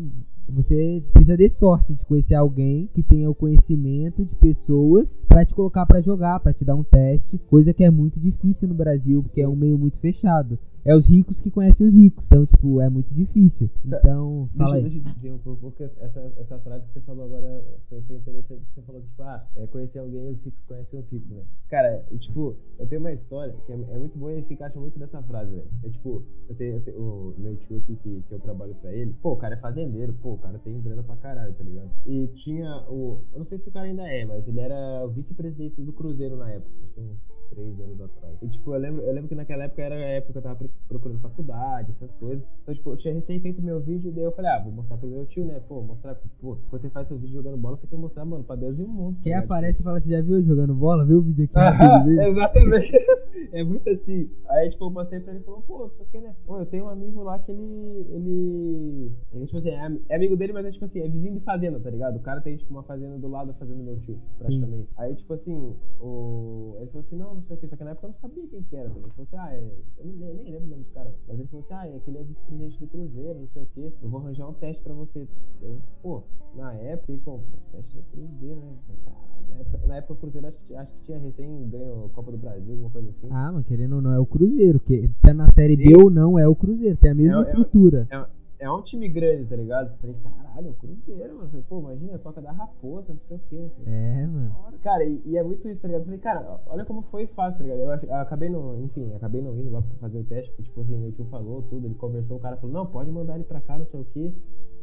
você 0.48 1.02
precisa 1.12 1.36
de 1.36 1.48
sorte 1.48 1.94
de 1.94 2.04
conhecer 2.04 2.34
alguém 2.34 2.88
que 2.94 3.02
tenha 3.02 3.30
o 3.30 3.34
conhecimento 3.34 4.24
de 4.24 4.34
pessoas 4.36 5.24
para 5.28 5.44
te 5.44 5.54
colocar 5.54 5.86
para 5.86 6.02
jogar, 6.02 6.40
para 6.40 6.52
te 6.52 6.64
dar 6.64 6.74
um 6.74 6.84
teste, 6.84 7.38
coisa 7.38 7.72
que 7.72 7.84
é 7.84 7.90
muito 7.90 8.20
difícil 8.20 8.68
no 8.68 8.74
Brasil, 8.74 9.22
porque 9.22 9.40
é 9.40 9.48
um 9.48 9.56
meio 9.56 9.78
muito 9.78 9.98
fechado 9.98 10.58
é 10.84 10.94
os 10.94 11.08
ricos 11.08 11.40
que 11.40 11.50
conhecem 11.50 11.86
os 11.86 11.94
ricos. 11.94 12.26
Então, 12.26 12.44
tipo, 12.46 12.80
é 12.80 12.88
muito 12.88 13.12
difícil. 13.14 13.70
Então, 13.84 14.48
deixa, 14.52 14.64
fala 14.64 14.76
aí. 14.76 14.82
Deixa 14.82 14.98
eu 14.98 15.14
dizer 15.14 15.32
um 15.32 15.38
pouco, 15.38 15.74
essa, 15.82 16.32
essa 16.36 16.58
frase 16.58 16.86
que 16.86 16.92
você 16.92 17.00
falou 17.00 17.24
agora 17.24 17.64
foi, 17.88 18.02
foi 18.02 18.16
interessante. 18.16 18.62
Você 18.74 18.82
falou, 18.82 19.00
tipo, 19.00 19.22
ah, 19.22 19.46
é 19.56 19.66
conhecer 19.66 19.98
alguém 19.98 20.28
os 20.28 20.42
ricos 20.42 20.64
conhecem 20.66 21.00
os 21.00 21.10
ricos, 21.10 21.30
né? 21.30 21.42
Cara, 21.68 22.04
e, 22.10 22.18
tipo, 22.18 22.56
eu 22.78 22.86
tenho 22.86 23.00
uma 23.00 23.12
história 23.12 23.54
que 23.64 23.72
é, 23.72 23.74
é 23.74 23.98
muito 23.98 24.18
boa 24.18 24.32
e 24.34 24.42
se 24.42 24.54
encaixa 24.54 24.78
muito 24.78 24.98
nessa 24.98 25.22
frase, 25.22 25.54
velho. 25.54 25.68
É 25.82 25.88
tipo, 25.88 26.22
eu 26.48 26.54
tenho, 26.54 26.74
eu 26.74 26.80
tenho, 26.80 26.98
o 26.98 27.34
meu 27.38 27.56
tio 27.56 27.78
aqui 27.78 27.96
que, 27.96 28.22
que 28.22 28.34
eu 28.34 28.40
trabalho 28.40 28.74
pra 28.76 28.92
ele, 28.92 29.12
pô, 29.22 29.32
o 29.32 29.36
cara 29.36 29.54
é 29.54 29.58
fazendeiro, 29.58 30.12
pô, 30.14 30.34
o 30.34 30.38
cara 30.38 30.58
tem 30.58 30.80
grana 30.80 31.02
pra 31.02 31.16
caralho, 31.16 31.54
tá 31.54 31.64
ligado? 31.64 31.90
E 32.06 32.26
tinha 32.28 32.84
o. 32.88 33.20
Eu 33.32 33.38
não 33.38 33.46
sei 33.46 33.58
se 33.58 33.68
o 33.68 33.72
cara 33.72 33.86
ainda 33.86 34.06
é, 34.08 34.24
mas 34.24 34.46
ele 34.48 34.60
era 34.60 35.04
o 35.04 35.08
vice-presidente 35.08 35.82
do 35.82 35.92
Cruzeiro 35.92 36.36
na 36.36 36.50
época, 36.50 36.70
uns 36.98 37.18
três 37.54 37.80
anos 37.80 38.00
atrás. 38.00 38.36
E, 38.42 38.48
tipo, 38.48 38.74
eu 38.74 38.78
lembro, 38.78 39.02
eu 39.02 39.12
lembro 39.12 39.28
que 39.28 39.34
naquela 39.34 39.64
época 39.64 39.82
era 39.82 39.94
a 39.94 39.98
época 39.98 40.32
que 40.32 40.38
eu 40.38 40.42
tava 40.42 40.58
procurando 40.88 41.20
faculdade, 41.20 41.90
essas 41.90 42.10
coisas. 42.12 42.44
Então, 42.62 42.74
tipo, 42.74 42.90
eu 42.90 42.96
tinha 42.96 43.14
recém 43.14 43.40
feito 43.40 43.62
meu 43.62 43.80
vídeo, 43.80 44.12
daí 44.12 44.24
eu 44.24 44.32
falei, 44.32 44.50
ah, 44.50 44.62
vou 44.62 44.72
mostrar 44.72 44.96
pro 44.96 45.08
meu 45.08 45.26
tio, 45.26 45.44
né? 45.44 45.60
Pô, 45.68 45.80
mostrar, 45.82 46.14
tipo, 46.16 46.58
quando 46.68 46.82
você 46.82 46.90
faz 46.90 47.08
seu 47.08 47.18
vídeo 47.18 47.34
jogando 47.34 47.56
bola, 47.56 47.76
você 47.76 47.86
quer 47.86 47.96
mostrar, 47.96 48.24
mano, 48.24 48.44
pra 48.44 48.56
Deus 48.56 48.78
e 48.78 48.82
o 48.82 48.88
mundo. 48.88 49.18
Quem 49.22 49.32
tá 49.32 49.38
aparece 49.38 49.80
e 49.80 49.84
fala, 49.84 50.00
você 50.00 50.10
já 50.10 50.20
viu 50.20 50.42
jogando 50.42 50.74
bola? 50.74 51.04
Viu 51.04 51.18
o 51.18 51.22
vídeo 51.22 51.44
aqui? 51.44 52.20
exatamente. 52.20 52.92
é 53.52 53.64
muito 53.64 53.88
assim. 53.88 54.28
Aí, 54.48 54.68
tipo, 54.70 54.84
eu 54.84 54.90
mostrei 54.90 55.20
pra 55.20 55.32
ele 55.32 55.42
e 55.42 55.44
falou, 55.44 55.62
pô, 55.62 55.84
o 55.86 56.04
que, 56.06 56.20
né? 56.20 56.34
Pô, 56.46 56.58
eu 56.58 56.66
tenho 56.66 56.84
um 56.84 56.88
amigo 56.88 57.22
lá 57.22 57.38
que 57.38 57.50
ele. 57.50 58.06
Ele. 58.10 59.12
ele 59.32 59.46
tipo 59.46 59.58
assim, 59.58 59.70
é, 59.70 59.98
é 60.08 60.16
amigo 60.16 60.36
dele, 60.36 60.52
mas 60.52 60.66
é 60.66 60.70
tipo 60.70 60.84
assim, 60.84 61.00
é 61.00 61.08
vizinho 61.08 61.34
de 61.34 61.40
fazenda, 61.40 61.80
tá 61.80 61.90
ligado? 61.90 62.16
O 62.16 62.20
cara 62.20 62.40
tem, 62.40 62.56
tipo, 62.56 62.72
uma 62.72 62.82
fazenda 62.82 63.18
do 63.18 63.28
lado 63.28 63.48
da 63.48 63.54
fazenda 63.54 63.78
do 63.78 63.84
meu 63.84 63.98
tio, 64.00 64.18
praticamente. 64.38 64.88
Sim. 64.88 64.94
Aí, 64.96 65.14
tipo 65.14 65.32
assim, 65.32 65.74
o. 66.00 66.76
Ele 66.78 66.86
falou 66.86 67.00
assim, 67.00 67.16
não 67.16 67.40
sei 67.44 67.56
o 67.56 67.58
que, 67.60 67.68
só 67.68 67.76
que 67.76 67.84
na 67.84 67.90
época 67.90 68.06
eu 68.06 68.10
não 68.10 68.18
sabia 68.18 68.46
quem 68.48 68.62
que 68.62 68.76
era. 68.76 68.88
Ele 68.88 69.10
falou 69.10 69.12
assim, 69.18 69.36
ah, 69.36 69.54
é... 69.54 69.72
eu 69.98 70.04
nem, 70.04 70.34
nem 70.34 70.50
lembro 70.50 70.66
o 70.66 70.70
nome 70.70 70.84
do 70.84 70.90
cara. 70.92 71.14
Mas 71.28 71.38
ele 71.38 71.48
falou 71.48 71.64
assim, 71.64 71.74
ah, 71.74 71.88
é 71.88 71.96
aquele 71.96 72.18
é 72.18 72.22
vice-presidente 72.22 72.80
do 72.80 72.86
Cruzeiro, 72.88 73.40
não 73.40 73.48
sei 73.48 73.62
o 73.62 73.68
quê. 73.74 73.92
Eu 74.02 74.08
vou 74.08 74.20
arranjar 74.20 74.48
um 74.48 74.54
teste 74.54 74.82
pra 74.82 74.94
você. 74.94 75.28
Eu, 75.62 75.78
pô, 76.02 76.22
na 76.54 76.72
época, 76.74 77.12
ele 77.12 77.20
comprou 77.22 77.60
teste 77.72 77.96
do 77.96 78.02
Cruzeiro, 78.04 78.60
né? 78.60 78.76
Caralho, 79.04 79.24
na 79.50 79.56
época, 79.60 79.86
na 79.86 79.96
época 79.96 80.12
o 80.12 80.16
Cruzeiro 80.16 80.46
acho 80.46 80.58
que, 80.58 80.74
acho 80.74 80.92
que 80.92 81.00
tinha 81.02 81.18
recém 81.18 81.68
ganho 81.68 82.06
a 82.06 82.08
Copa 82.10 82.32
do 82.32 82.38
Brasil, 82.38 82.72
alguma 82.72 82.90
coisa 82.90 83.10
assim. 83.10 83.28
Ah, 83.30 83.52
mas 83.52 83.66
querendo 83.66 83.96
ou 83.96 84.02
não, 84.02 84.12
é 84.12 84.18
o 84.18 84.26
Cruzeiro. 84.26 84.80
Que 84.80 85.08
tá 85.22 85.34
na 85.34 85.50
Série 85.50 85.76
Sim. 85.76 85.88
B 85.88 86.02
ou 86.02 86.10
não, 86.10 86.38
é 86.38 86.46
o 86.48 86.54
Cruzeiro. 86.54 86.96
Tem 86.96 87.10
a 87.10 87.14
mesma 87.14 87.38
é, 87.38 87.42
estrutura. 87.42 88.08
É, 88.10 88.16
é, 88.16 88.26
é 88.64 88.70
um 88.70 88.82
time 88.82 89.08
grande, 89.08 89.46
tá 89.46 89.56
ligado? 89.56 89.96
Falei, 89.98 90.16
caralho, 90.22 90.68
é 90.68 90.70
o 90.70 90.74
Cruzeiro, 90.74 91.36
mano. 91.36 91.48
Falei, 91.48 91.64
pô, 91.68 91.78
imagina, 91.80 92.18
toca 92.18 92.40
da 92.40 92.52
raposa, 92.52 93.10
não 93.10 93.18
sei 93.18 93.36
o 93.36 93.40
quê. 93.48 93.70
É, 93.86 94.26
mano. 94.26 94.54
Cara, 94.82 95.04
e, 95.04 95.20
e, 95.26 95.36
é 95.36 95.42
muito 95.42 95.68
isso, 95.68 95.82
tá 95.82 95.88
ligado? 95.88 96.04
Falei, 96.04 96.18
cara, 96.18 96.60
olha 96.66 96.84
como 96.84 97.02
foi 97.02 97.26
fácil, 97.26 97.58
tá 97.58 97.64
ligado? 97.64 97.80
Eu, 97.80 98.08
eu, 98.08 98.14
acabei 98.16 98.48
não, 98.48 98.80
enfim, 98.82 99.12
acabei 99.14 99.42
não 99.42 99.56
indo 99.58 99.70
lá 99.70 99.82
pra 99.82 99.96
fazer 99.96 100.18
o 100.18 100.24
teste, 100.24 100.50
porque, 100.50 100.62
tipo 100.62 100.80
assim, 100.80 100.96
meu 100.96 101.12
tio 101.12 101.26
falou 101.26 101.62
tudo, 101.62 101.86
ele 101.86 101.94
conversou, 101.94 102.36
o 102.36 102.40
cara 102.40 102.56
falou, 102.56 102.72
não, 102.72 102.86
pode 102.86 103.10
mandar 103.10 103.34
ele 103.34 103.44
pra 103.44 103.60
cá, 103.60 103.78
não 103.78 103.84
sei 103.84 104.00
o 104.00 104.04
quê. 104.04 104.32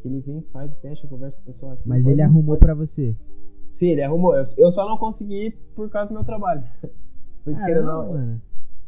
Ele 0.04 0.20
vem, 0.20 0.42
faz 0.52 0.72
o 0.72 0.76
teste, 0.80 1.04
eu 1.04 1.10
converso 1.10 1.36
com 1.36 1.42
o 1.42 1.46
pessoal 1.46 1.72
aqui. 1.72 1.88
Mas 1.88 2.02
pode, 2.02 2.14
ele 2.14 2.22
arrumou 2.22 2.56
pode... 2.56 2.60
pra 2.60 2.74
você? 2.74 3.16
Sim, 3.70 3.90
ele 3.90 4.02
arrumou. 4.02 4.36
Eu, 4.36 4.44
eu 4.58 4.70
só 4.70 4.88
não 4.88 4.98
consegui 4.98 5.46
ir 5.46 5.52
por 5.74 5.88
causa 5.88 6.08
do 6.08 6.14
meu 6.14 6.24
trabalho. 6.24 6.62
Porque 7.44 7.72
ah, 7.72 7.82
não, 7.82 8.12
mano. 8.12 8.42